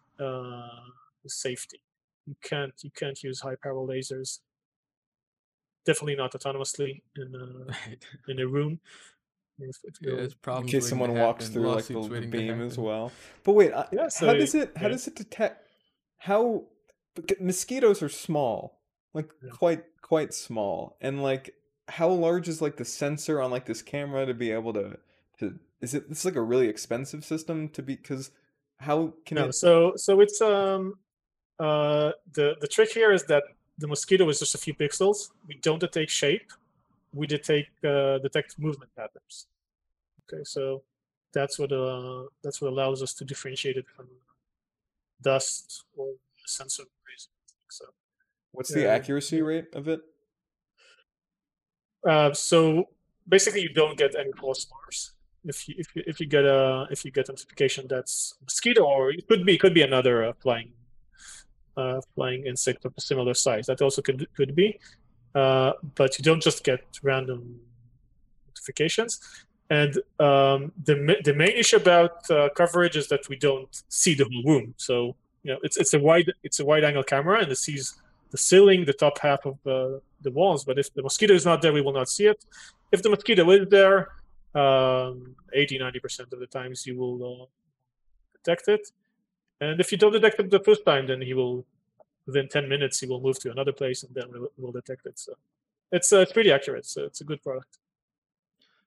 safety. 1.27 1.81
You 2.27 2.35
can't 2.43 2.73
you 2.82 2.90
can't 2.90 3.23
use 3.23 3.40
high 3.40 3.57
power 3.62 3.86
lasers. 3.86 4.40
Definitely 5.85 6.16
not 6.16 6.32
autonomously 6.32 7.03
in 7.16 7.35
a, 7.35 8.31
in 8.31 8.39
a 8.39 8.47
room. 8.47 8.81
If, 9.59 9.77
if 9.85 9.94
yeah, 10.01 10.57
in 10.59 10.66
case 10.66 10.89
someone 10.89 11.15
walks 11.15 11.49
through 11.49 11.69
like 11.69 11.85
the, 11.85 12.01
the 12.01 12.27
beam 12.27 12.61
as 12.62 12.78
well. 12.78 13.12
But 13.44 13.53
wait, 13.53 13.73
yeah, 13.93 14.09
so 14.09 14.27
how 14.27 14.35
does 14.35 14.55
it 14.55 14.73
how 14.77 14.82
yeah. 14.82 14.89
does 14.89 15.07
it 15.07 15.15
detect 15.15 15.69
how 16.16 16.65
mosquitoes 17.40 18.02
are 18.02 18.09
small, 18.09 18.80
like 19.14 19.30
yeah. 19.43 19.51
quite 19.51 19.84
quite 20.01 20.34
small, 20.34 20.97
and 21.01 21.22
like 21.22 21.55
how 21.89 22.09
large 22.09 22.48
is 22.48 22.62
like 22.62 22.76
the 22.76 22.84
sensor 22.84 23.40
on 23.40 23.51
like 23.51 23.66
this 23.66 23.82
camera 23.82 24.26
to 24.26 24.34
be 24.34 24.51
able 24.51 24.72
to 24.72 24.98
to 25.39 25.59
is 25.80 25.94
it 25.94 26.09
this 26.09 26.20
is 26.20 26.24
like 26.24 26.36
a 26.36 26.43
really 26.43 26.68
expensive 26.68 27.24
system 27.24 27.68
to 27.68 27.82
be 27.82 27.97
because 27.97 28.30
how 28.78 29.12
can 29.26 29.36
no, 29.36 29.47
it 29.47 29.55
so 29.55 29.93
so 29.97 30.20
it's 30.20 30.40
um 30.40 30.94
uh 31.59 32.12
the 32.32 32.56
the 32.60 32.68
trick 32.68 32.90
here 32.93 33.12
is 33.12 33.24
that 33.24 33.43
the 33.78 33.89
mosquito 33.89 34.28
is 34.28 34.39
just 34.39 34.55
a 34.55 34.59
few 34.59 34.74
pixels. 34.74 35.30
We 35.48 35.55
don't 35.56 35.80
detect 35.80 36.10
shape. 36.10 36.52
We 37.14 37.26
detect 37.26 37.84
uh, 37.84 38.18
detect 38.18 38.59
movement 38.59 38.94
patterns. 38.94 39.47
Okay 40.24 40.44
so 40.44 40.82
that's 41.32 41.59
what 41.59 41.72
uh 41.72 42.24
that's 42.44 42.60
what 42.60 42.72
allows 42.72 43.02
us 43.02 43.12
to 43.14 43.24
differentiate 43.24 43.76
it 43.76 43.86
from 43.89 44.06
dust 45.22 45.84
or 45.97 46.09
sensor. 46.47 46.82
so 46.82 46.89
what's 48.53 48.73
the 48.73 48.89
accuracy 48.89 49.43
rate 49.43 49.66
of 49.74 49.89
it? 49.89 50.01
Uh, 52.09 52.33
so 52.33 52.89
basically 53.29 53.62
you 53.62 53.73
don't 53.73 53.97
get 53.97 54.15
any 54.19 54.33
false 54.33 54.66
alarms 54.66 55.12
if 55.45 55.69
you 55.69 55.74
if 55.79 55.95
you, 55.95 56.03
if 56.07 56.20
you 56.20 56.27
get 56.27 56.45
a 56.45 56.87
if 56.91 57.05
you 57.05 57.11
get 57.11 57.29
a 57.29 57.33
notification 57.33 57.87
that's 57.89 58.35
mosquito 58.43 58.85
or 58.85 59.11
it 59.11 59.27
could 59.29 59.45
be 59.45 59.55
it 59.55 59.61
could 59.61 59.74
be 59.74 59.83
another 59.83 60.24
uh, 60.24 60.33
flying 60.41 60.73
uh, 61.77 62.01
flying 62.15 62.47
insect 62.47 62.85
of 62.85 62.93
a 62.97 63.01
similar 63.01 63.35
size. 63.35 63.66
That 63.66 63.81
also 63.83 64.03
could 64.03 64.27
could 64.35 64.55
be. 64.55 64.79
Uh, 65.35 65.73
but 65.95 66.19
you 66.19 66.24
don't 66.24 66.43
just 66.43 66.62
get 66.65 66.81
random 67.03 67.59
notifications. 68.49 69.20
And 69.70 69.97
um, 70.20 70.73
the 70.85 71.16
the 71.24 71.35
main 71.35 71.57
issue 71.57 71.77
about 71.77 72.31
uh, 72.31 72.51
coverage 72.55 72.97
is 72.97 73.09
that 73.09 73.29
we 73.29 73.37
don't 73.37 73.83
see 73.89 74.15
the 74.15 74.24
whole 74.24 74.43
room. 74.45 74.74
So 74.77 75.16
you 75.43 75.53
know 75.53 75.59
it's 75.62 75.77
it's 75.77 75.95
a 75.95 75.99
wide 75.99 76.33
it's 76.43 76.61
a 76.61 76.65
wide 76.65 76.85
angle 76.85 77.03
camera 77.03 77.41
and 77.41 77.51
it 77.51 77.59
sees 77.59 77.95
the 78.33 78.39
ceiling 78.39 78.85
the 78.85 78.99
top 79.05 79.19
half 79.19 79.47
of 79.47 79.57
the 79.63 80.01
the 80.23 80.31
walls 80.31 80.65
but 80.65 80.79
if 80.79 80.93
the 80.95 81.03
mosquito 81.03 81.35
is 81.35 81.45
not 81.45 81.63
there 81.63 81.73
we 81.73 81.83
will 81.83 81.93
not 81.93 82.09
see 82.09 82.27
it. 82.27 82.45
If 82.91 83.03
the 83.03 83.11
mosquito 83.11 83.49
is 83.51 83.69
there 83.69 84.09
um, 84.55 85.37
80 85.53 85.79
90% 85.79 86.33
of 86.33 86.41
the 86.41 86.47
times 86.47 86.87
you 86.87 86.99
will 86.99 87.17
uh, 87.31 87.47
detect 88.37 88.69
it. 88.69 88.85
And 89.61 89.81
if 89.81 89.93
you 89.93 89.99
don't 89.99 90.13
detect 90.13 90.41
it 90.41 90.51
the 90.51 90.61
first 90.61 90.85
time 90.85 91.07
then 91.07 91.21
he 91.21 91.35
will 91.35 91.65
within 92.27 92.49
10 92.49 92.69
minutes 92.69 93.01
he 93.01 93.07
will 93.07 93.21
move 93.21 93.39
to 93.41 93.51
another 93.51 93.73
place 93.73 94.03
and 94.03 94.15
then 94.15 94.27
we'll, 94.57 94.73
detect 94.73 95.07
it. 95.07 95.19
So 95.19 95.35
it's 95.91 96.13
uh, 96.13 96.21
it's 96.21 96.33
pretty 96.33 96.51
accurate. 96.51 96.87
So 96.87 97.05
it's 97.05 97.21
a 97.21 97.25
good 97.25 97.43
product. 97.43 97.79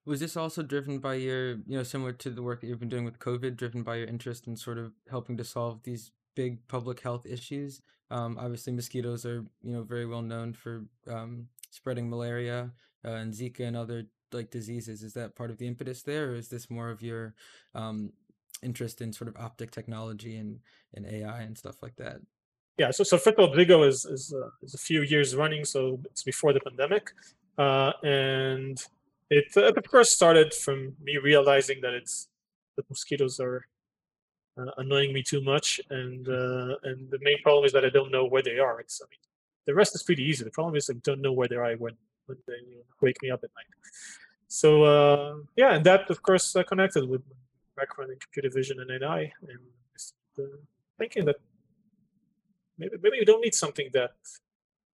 Was 0.05 0.19
this 0.19 0.37
also 0.37 0.61
driven 0.61 0.99
by 0.99 1.15
your 1.15 1.49
you 1.67 1.77
know 1.77 1.83
similar 1.83 2.13
to 2.13 2.29
the 2.29 2.43
work 2.43 2.61
that 2.61 2.67
you've 2.67 2.79
been 2.79 2.89
doing 2.89 3.05
with 3.05 3.17
covid 3.17 3.55
driven 3.57 3.81
by 3.81 3.95
your 3.95 4.07
interest 4.07 4.45
in 4.47 4.55
sort 4.55 4.77
of 4.77 4.91
helping 5.09 5.35
to 5.37 5.43
solve 5.43 5.81
these 5.83 6.11
big 6.35 6.65
public 6.67 6.99
health 6.99 7.25
issues. 7.25 7.81
Um, 8.11 8.37
obviously 8.39 8.71
mosquitoes 8.73 9.25
are 9.25 9.43
you 9.63 9.73
know 9.73 9.83
very 9.83 10.05
well 10.05 10.21
known 10.21 10.53
for 10.53 10.85
um, 11.09 11.47
spreading 11.71 12.09
malaria 12.09 12.71
uh, 13.03 13.11
and 13.11 13.33
zika 13.33 13.61
and 13.61 13.75
other 13.75 14.05
like 14.31 14.51
diseases. 14.51 15.01
Is 15.01 15.13
that 15.13 15.35
part 15.35 15.49
of 15.49 15.57
the 15.57 15.67
impetus 15.67 16.03
there 16.03 16.31
or 16.31 16.35
is 16.35 16.49
this 16.49 16.69
more 16.69 16.89
of 16.89 17.01
your 17.01 17.33
um, 17.73 18.13
interest 18.61 19.01
in 19.01 19.11
sort 19.11 19.27
of 19.27 19.35
optic 19.37 19.71
technology 19.71 20.37
and, 20.37 20.59
and 20.93 21.05
ai 21.05 21.41
and 21.41 21.57
stuff 21.57 21.81
like 21.81 21.95
that? 21.95 22.17
Yeah 22.77 22.91
so 22.91 23.03
so 23.03 23.17
all 23.37 23.53
Bzigo 23.53 23.87
is 23.87 24.05
is, 24.05 24.33
uh, 24.33 24.49
is 24.61 24.73
a 24.73 24.77
few 24.77 25.01
years 25.01 25.35
running 25.35 25.65
so 25.65 25.99
it's 26.05 26.23
before 26.23 26.53
the 26.53 26.59
pandemic 26.59 27.11
uh, 27.57 27.93
and 28.03 28.83
it, 29.29 29.55
of 29.55 29.89
course 29.89 30.11
started 30.11 30.53
from 30.53 30.95
me 31.01 31.17
realizing 31.17 31.81
that 31.81 31.93
it's 31.93 32.27
that 32.75 32.89
mosquitoes 32.89 33.39
are 33.39 33.65
uh, 34.57 34.71
annoying 34.77 35.13
me 35.13 35.21
too 35.21 35.41
much 35.41 35.81
and 35.89 36.27
uh, 36.27 36.75
and 36.83 37.09
the 37.11 37.19
main 37.21 37.41
problem 37.43 37.65
is 37.65 37.71
that 37.71 37.85
i 37.85 37.89
don't 37.89 38.11
know 38.11 38.25
where 38.25 38.41
they 38.41 38.57
are 38.59 38.79
it's 38.79 39.01
i 39.01 39.05
mean 39.09 39.19
the 39.65 39.73
rest 39.73 39.95
is 39.95 40.03
pretty 40.03 40.23
easy 40.23 40.43
the 40.43 40.51
problem 40.51 40.75
is 40.75 40.89
i 40.89 40.93
don't 41.03 41.21
know 41.21 41.33
where 41.33 41.47
they 41.47 41.55
are 41.55 41.73
when 41.75 41.95
when 42.27 42.37
they 42.47 42.61
wake 43.01 43.21
me 43.21 43.29
up 43.29 43.43
at 43.43 43.49
night. 43.55 43.65
So 44.47 44.83
uh, 44.83 45.35
yeah, 45.55 45.75
and 45.75 45.85
that 45.85 46.09
of 46.09 46.21
course 46.21 46.55
uh, 46.55 46.63
connected 46.63 47.07
with 47.07 47.21
background 47.75 48.11
in 48.11 48.19
computer 48.19 48.49
vision 48.49 48.79
and 48.79 49.03
AI, 49.03 49.31
and 49.41 49.59
uh, 50.39 50.57
thinking 50.97 51.25
that 51.25 51.37
maybe 52.77 52.95
maybe 53.01 53.17
you 53.17 53.25
don't 53.25 53.41
need 53.41 53.55
something 53.55 53.89
that 53.93 54.13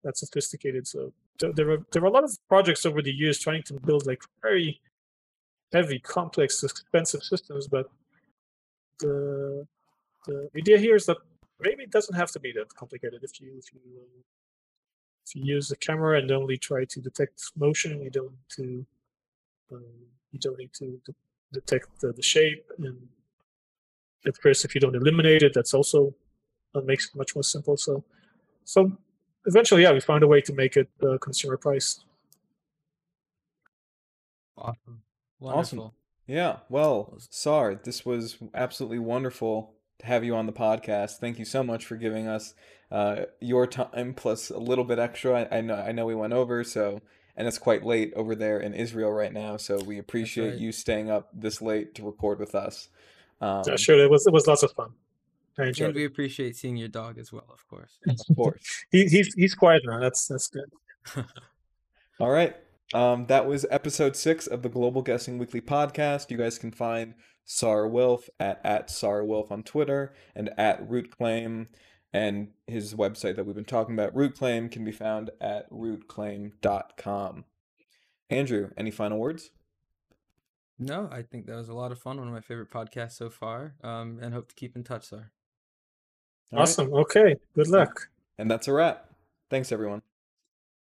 that 0.03 0.17
sophisticated. 0.17 0.88
So 0.88 1.13
there 1.39 1.69
are 1.71 1.85
there 1.91 2.03
are 2.03 2.07
a 2.07 2.11
lot 2.11 2.23
of 2.23 2.38
projects 2.47 2.85
over 2.85 3.01
the 3.01 3.11
years 3.11 3.39
trying 3.39 3.63
to 3.63 3.73
build 3.73 4.05
like 4.05 4.23
very 4.41 4.81
heavy, 5.73 5.99
complex, 5.99 6.63
expensive 6.63 7.23
systems, 7.23 7.67
but 7.67 7.89
the 9.02 9.68
the 10.28 10.49
idea 10.56 10.78
here 10.78 10.95
is 10.95 11.06
that 11.07 11.18
maybe 11.60 11.84
it 11.84 11.91
doesn't 11.91 12.15
have 12.15 12.32
to 12.32 12.40
be 12.40 12.52
that 12.53 12.73
complicated 12.76 13.23
if 13.23 13.41
you 13.41 13.49
if 13.57 13.73
you 13.73 13.82
uh, 13.99 14.22
if 15.26 15.36
you 15.36 15.44
use 15.44 15.68
the 15.68 15.76
camera 15.76 16.18
and 16.19 16.32
only 16.32 16.57
try 16.57 16.86
to 16.86 16.99
detect 16.99 17.52
motion, 17.56 18.02
you 18.02 18.10
don't 18.10 18.32
need 18.32 18.49
to 18.57 18.86
um, 19.72 19.84
you 20.32 20.40
don't 20.40 20.57
need 20.57 20.73
to 20.73 20.99
de- 21.06 21.15
detect 21.53 21.88
the, 22.02 22.11
the, 22.11 22.22
shape. 22.22 22.65
And 22.78 23.07
of 24.26 24.41
course, 24.41 24.65
if 24.65 24.76
you 24.76 24.82
don't 24.82 24.95
eliminate 24.95 25.44
it, 25.44 25.53
that's 25.53 25.73
also 25.73 26.14
uh, 26.76 26.82
makes 26.82 27.07
it 27.07 27.15
much 27.15 27.36
more 27.36 27.44
simple. 27.44 27.78
So, 27.78 28.03
so 28.65 28.91
eventually, 29.45 29.84
yeah, 29.84 29.91
we 29.91 29.99
found 29.99 30.23
a 30.23 30.28
way 30.28 30.41
to 30.41 30.53
make 30.53 30.78
it 30.78 30.90
uh, 31.03 31.18
consumer 31.19 31.57
price. 31.57 32.03
Awesome. 34.57 35.02
Wonderful. 35.40 35.60
Awesome. 35.60 35.91
Yeah. 36.27 36.57
Well, 36.69 37.18
Saar, 37.30 37.76
this 37.76 38.06
was 38.06 38.38
absolutely 38.53 38.99
wonderful 38.99 39.73
to 39.99 40.06
have 40.06 40.23
you 40.23 40.35
on 40.35 40.45
the 40.45 40.53
podcast. 40.53 41.18
Thank 41.18 41.39
you 41.39 41.45
so 41.45 41.64
much 41.64 41.85
for 41.85 41.95
giving 41.95 42.27
us 42.27 42.53
uh, 42.91 43.23
your 43.39 43.68
time 43.68 44.14
plus 44.14 44.49
a 44.49 44.57
little 44.57 44.84
bit 44.84 44.99
extra. 44.99 45.41
I, 45.41 45.57
I, 45.57 45.61
know 45.61 45.76
I 45.76 45.91
know 45.91 46.06
we 46.06 46.15
went 46.15 46.34
over 46.34 46.64
so 46.64 47.02
and 47.38 47.48
it's 47.48 47.57
quite 47.57 47.84
late 47.84 48.14
over 48.15 48.35
there 48.35 48.60
in 48.60 48.73
Israel 48.73 49.11
right 49.11 49.34
now. 49.34 49.57
So 49.57 49.81
we 49.84 49.98
appreciate 49.98 50.52
right. 50.52 50.60
you 50.60 50.72
staying 50.72 51.10
up 51.10 51.30
this 51.34 51.61
late 51.61 51.95
to 51.95 52.03
record 52.03 52.39
with 52.39 52.56
us. 52.56 52.89
Um, 53.39 53.64
yeah, 53.65 53.76
sure. 53.76 53.98
It 53.98 54.10
was 54.10 54.27
it 54.27 54.34
was 54.34 54.48
lots 54.48 54.64
of 54.64 54.72
fun. 54.72 54.91
I 55.57 55.65
enjoyed. 55.65 55.88
And 55.88 55.95
we 55.95 56.06
appreciate 56.06 56.56
seeing 56.56 56.77
your 56.77 56.88
dog 56.88 57.18
as 57.18 57.31
well, 57.31 57.48
of 57.52 57.68
course. 57.68 57.98
of 58.07 58.35
course. 58.35 58.85
he, 58.91 59.06
he's 59.07 59.34
he's 59.34 59.56
quiet 59.56 59.81
now. 59.85 59.99
That's 59.99 60.27
that's 60.27 60.48
good. 60.48 61.26
All 62.19 62.30
right. 62.30 62.56
Um, 62.93 63.26
that 63.27 63.47
was 63.47 63.65
episode 63.72 64.15
six 64.15 64.47
of 64.47 64.63
the 64.63 64.69
Global 64.69 65.01
Guessing 65.01 65.38
Weekly 65.38 65.61
podcast. 65.61 66.30
You 66.30 66.38
guys 66.38 66.57
can 66.57 66.72
find 66.72 67.13
Saar 67.45 67.88
Wilf 67.88 68.30
at 68.39 68.59
at 68.63 68.89
Saar 68.89 69.23
Wilf 69.23 69.51
on 69.51 69.63
Twitter 69.63 70.13
and 70.35 70.49
at 70.57 70.88
Rootclaim 70.88 71.68
and 72.13 72.49
his 72.68 72.93
website 72.93 73.35
that 73.35 73.45
we've 73.45 73.55
been 73.55 73.63
talking 73.63 73.95
about, 73.95 74.13
Rootclaim, 74.13 74.69
can 74.69 74.84
be 74.84 74.91
found 74.91 75.30
at 75.39 75.69
rootclaim.com. 75.72 77.45
Andrew, 78.30 78.69
any 78.77 78.91
final 78.91 79.18
words? 79.18 79.51
No, 80.77 81.07
I 81.11 81.22
think 81.22 81.45
that 81.45 81.55
was 81.55 81.69
a 81.69 81.73
lot 81.73 81.91
of 81.91 81.99
fun. 81.99 82.18
One 82.18 82.27
of 82.27 82.34
my 82.34 82.41
favorite 82.41 82.72
podcasts 82.72 83.13
so 83.13 83.30
far, 83.30 83.76
um, 83.84 84.19
and 84.22 84.34
hope 84.34 84.49
to 84.49 84.55
keep 84.55 84.76
in 84.76 84.84
touch, 84.84 85.05
sir. 85.05 85.30
Awesome. 86.53 86.89
Right. 86.89 87.01
Okay. 87.01 87.35
Good 87.55 87.68
luck. 87.68 88.09
And 88.38 88.49
that's 88.49 88.68
a 88.68 88.73
wrap. 88.73 89.09
Thanks, 89.49 89.72
everyone. 89.72 90.01